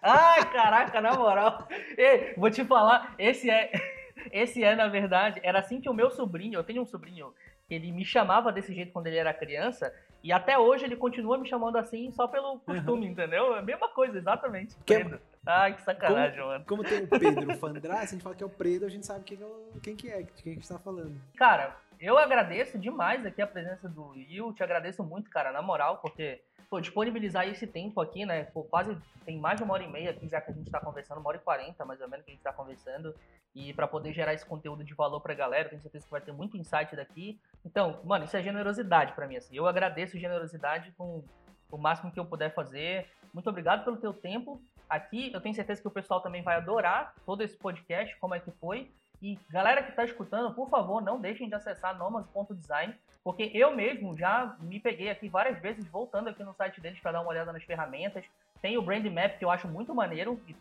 Ai, 0.01 0.51
caraca, 0.51 0.99
na 0.99 1.15
moral. 1.15 1.67
Ei, 1.97 2.33
vou 2.35 2.49
te 2.49 2.63
falar, 2.65 3.13
esse 3.17 3.49
é. 3.49 3.71
Esse 4.31 4.63
é, 4.63 4.75
na 4.75 4.87
verdade, 4.87 5.41
era 5.43 5.59
assim 5.59 5.81
que 5.81 5.89
o 5.89 5.93
meu 5.93 6.09
sobrinho, 6.09 6.57
eu 6.57 6.63
tenho 6.63 6.83
um 6.83 6.85
sobrinho 6.85 7.33
que 7.73 7.75
ele 7.75 7.91
me 7.91 8.05
chamava 8.05 8.51
desse 8.51 8.73
jeito 8.73 8.91
quando 8.91 9.07
ele 9.07 9.17
era 9.17 9.33
criança, 9.33 9.93
e 10.23 10.31
até 10.31 10.57
hoje 10.57 10.85
ele 10.85 10.95
continua 10.95 11.37
me 11.37 11.47
chamando 11.47 11.77
assim 11.77 12.11
só 12.11 12.27
pelo 12.27 12.59
costume, 12.59 13.05
uhum. 13.05 13.11
entendeu? 13.11 13.55
É 13.55 13.59
a 13.59 13.61
mesma 13.61 13.89
coisa, 13.89 14.17
exatamente. 14.17 14.75
Que 14.85 14.93
é 14.93 14.97
Pedro. 14.99 15.15
É... 15.15 15.19
Ai, 15.45 15.75
que 15.75 15.81
sacanagem, 15.81 16.39
como, 16.39 16.51
mano. 16.51 16.65
Como 16.65 16.83
tem 16.83 17.03
o 17.03 17.07
Pedro 17.07 17.57
Fandrá, 17.57 17.97
se 17.97 18.03
a 18.03 18.05
gente 18.05 18.23
fala 18.23 18.35
que 18.35 18.43
é 18.43 18.45
o 18.45 18.49
Pedro, 18.49 18.87
a 18.87 18.89
gente 18.89 19.05
sabe 19.05 19.25
quem, 19.25 19.37
é, 19.37 19.79
quem 19.81 19.95
que 19.95 20.09
é, 20.09 20.21
de 20.21 20.31
quem 20.41 20.53
a 20.53 20.55
gente 20.55 20.67
tá 20.67 20.79
falando. 20.79 21.19
Cara, 21.35 21.75
eu 22.03 22.17
agradeço 22.17 22.77
demais 22.77 23.25
aqui 23.25 23.41
a 23.41 23.47
presença 23.47 23.87
do 23.87 24.09
Will, 24.09 24.53
te 24.53 24.61
agradeço 24.61 25.03
muito, 25.03 25.29
cara, 25.29 25.51
na 25.51 25.61
moral, 25.61 25.99
porque 25.99 26.41
pô, 26.69 26.81
disponibilizar 26.81 27.47
esse 27.47 27.65
tempo 27.65 28.01
aqui, 28.01 28.25
né? 28.25 28.43
Pô, 28.45 28.63
quase 28.63 28.97
tem 29.23 29.39
mais 29.39 29.57
de 29.57 29.63
uma 29.63 29.73
hora 29.73 29.83
e 29.83 29.91
meia 29.91 30.11
aqui 30.11 30.27
já 30.27 30.41
que 30.41 30.51
a 30.51 30.53
gente 30.53 30.65
está 30.65 30.81
conversando, 30.81 31.19
uma 31.19 31.29
hora 31.29 31.37
e 31.37 31.41
quarenta 31.41 31.85
mais 31.85 32.01
ou 32.01 32.09
menos 32.09 32.25
que 32.25 32.31
a 32.31 32.33
gente 32.33 32.41
está 32.41 32.51
conversando. 32.51 33.15
E 33.55 33.73
para 33.73 33.87
poder 33.87 34.11
gerar 34.11 34.33
esse 34.33 34.45
conteúdo 34.45 34.83
de 34.83 34.93
valor 34.93 35.21
pra 35.21 35.33
galera, 35.33 35.69
tenho 35.69 35.81
certeza 35.81 36.03
que 36.03 36.11
vai 36.11 36.19
ter 36.19 36.33
muito 36.33 36.57
insight 36.57 36.95
daqui. 36.95 37.39
Então, 37.63 38.01
mano, 38.03 38.25
isso 38.25 38.35
é 38.35 38.41
generosidade 38.41 39.13
para 39.13 39.27
mim, 39.27 39.37
assim. 39.37 39.55
Eu 39.55 39.67
agradeço 39.67 40.17
generosidade 40.17 40.91
com 40.97 41.23
o 41.71 41.77
máximo 41.77 42.11
que 42.11 42.19
eu 42.19 42.25
puder 42.25 42.53
fazer. 42.53 43.07
Muito 43.33 43.49
obrigado 43.49 43.85
pelo 43.85 43.97
teu 43.97 44.11
tempo 44.11 44.61
aqui. 44.89 45.31
Eu 45.31 45.39
tenho 45.39 45.55
certeza 45.55 45.81
que 45.81 45.87
o 45.87 45.91
pessoal 45.91 46.21
também 46.21 46.41
vai 46.41 46.55
adorar 46.55 47.13
todo 47.25 47.43
esse 47.43 47.55
podcast, 47.55 48.17
como 48.17 48.35
é 48.35 48.39
que 48.39 48.51
foi. 48.51 48.91
E 49.23 49.39
galera 49.49 49.81
que 49.81 49.91
está 49.91 50.03
escutando, 50.03 50.53
por 50.53 50.69
favor, 50.69 51.01
não 51.01 51.17
deixem 51.17 51.47
de 51.47 51.55
acessar 51.55 51.97
nomas.design, 51.97 52.93
porque 53.23 53.49
eu 53.53 53.73
mesmo 53.73 54.17
já 54.17 54.57
me 54.59 54.81
peguei 54.81 55.09
aqui 55.09 55.29
várias 55.29 55.57
vezes 55.61 55.87
voltando 55.87 56.27
aqui 56.27 56.43
no 56.43 56.53
site 56.53 56.81
deles 56.81 56.99
para 56.99 57.13
dar 57.13 57.21
uma 57.21 57.29
olhada 57.29 57.53
nas 57.53 57.63
ferramentas. 57.63 58.25
Tem 58.61 58.77
o 58.77 58.81
Brand 58.81 59.05
Map 59.05 59.37
que 59.37 59.45
eu 59.45 59.49
acho 59.49 59.65
muito 59.65 59.95
maneiro, 59.95 60.41
e 60.45 60.53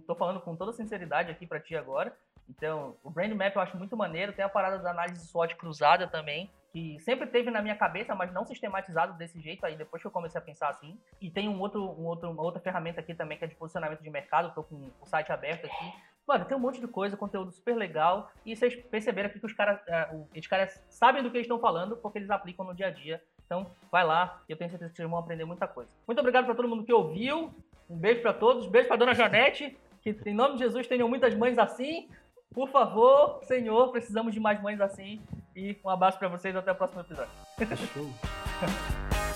tô 0.00 0.14
falando 0.16 0.40
com 0.40 0.56
toda 0.56 0.72
sinceridade 0.72 1.30
aqui 1.30 1.46
para 1.46 1.60
ti 1.60 1.76
agora. 1.76 2.12
Então, 2.48 2.96
o 3.04 3.10
Brand 3.10 3.32
Map 3.32 3.54
eu 3.54 3.62
acho 3.62 3.76
muito 3.76 3.96
maneiro. 3.96 4.32
Tem 4.32 4.44
a 4.44 4.48
parada 4.48 4.80
da 4.80 4.90
análise 4.90 5.24
SWOT 5.26 5.54
cruzada 5.54 6.08
também, 6.08 6.50
que 6.72 6.98
sempre 7.00 7.26
teve 7.26 7.50
na 7.50 7.62
minha 7.62 7.76
cabeça, 7.76 8.14
mas 8.14 8.32
não 8.32 8.44
sistematizado 8.44 9.12
desse 9.14 9.38
jeito. 9.40 9.64
Aí 9.64 9.76
depois 9.76 10.02
que 10.02 10.06
eu 10.06 10.10
comecei 10.10 10.40
a 10.40 10.42
pensar 10.42 10.70
assim. 10.70 10.98
E 11.20 11.30
tem 11.30 11.48
um 11.48 11.60
outro, 11.60 11.82
um 11.82 12.06
outro, 12.06 12.30
uma 12.30 12.42
outra 12.42 12.60
ferramenta 12.60 13.00
aqui 13.00 13.14
também 13.14 13.38
que 13.38 13.44
é 13.44 13.46
de 13.46 13.54
posicionamento 13.54 14.02
de 14.02 14.10
mercado. 14.10 14.52
Tô 14.54 14.64
com 14.64 14.90
o 15.00 15.06
site 15.06 15.30
aberto 15.30 15.66
aqui. 15.66 15.92
Mano, 16.28 16.44
tem 16.44 16.54
um 16.54 16.60
monte 16.60 16.78
de 16.78 16.86
coisa, 16.86 17.16
conteúdo 17.16 17.50
super 17.50 17.74
legal. 17.74 18.30
E 18.44 18.54
vocês 18.54 18.76
perceberam 18.76 19.30
aqui 19.30 19.40
que 19.40 19.46
os 19.46 19.54
caras, 19.54 19.80
uh, 20.12 20.28
os 20.36 20.46
caras 20.46 20.78
sabem 20.90 21.22
do 21.22 21.30
que 21.30 21.38
eles 21.38 21.46
estão 21.46 21.58
falando 21.58 21.96
porque 21.96 22.18
eles 22.18 22.28
aplicam 22.28 22.66
no 22.66 22.74
dia 22.74 22.88
a 22.88 22.90
dia. 22.90 23.22
Então, 23.46 23.66
vai 23.90 24.04
lá, 24.04 24.42
eu 24.46 24.54
tenho 24.54 24.68
certeza 24.68 24.90
que 24.90 24.96
vocês 24.98 25.08
vão 25.08 25.18
aprender 25.18 25.46
muita 25.46 25.66
coisa. 25.66 25.90
Muito 26.06 26.18
obrigado 26.18 26.44
para 26.44 26.54
todo 26.54 26.68
mundo 26.68 26.84
que 26.84 26.92
ouviu. 26.92 27.50
Um 27.88 27.96
beijo 27.96 28.20
para 28.20 28.34
todos, 28.34 28.66
beijo 28.66 28.88
para 28.88 28.98
dona 28.98 29.14
Janete, 29.14 29.74
que 30.02 30.14
em 30.26 30.34
nome 30.34 30.56
de 30.56 30.64
Jesus 30.64 30.86
tenham 30.86 31.08
muitas 31.08 31.34
mães 31.34 31.56
assim. 31.56 32.10
Por 32.52 32.68
favor, 32.68 33.42
Senhor, 33.44 33.90
precisamos 33.90 34.34
de 34.34 34.40
mais 34.40 34.60
mães 34.60 34.82
assim. 34.82 35.22
E 35.56 35.78
um 35.82 35.88
abraço 35.88 36.18
para 36.18 36.28
vocês 36.28 36.54
até 36.54 36.70
o 36.72 36.74
próximo 36.74 37.00
episódio. 37.00 37.32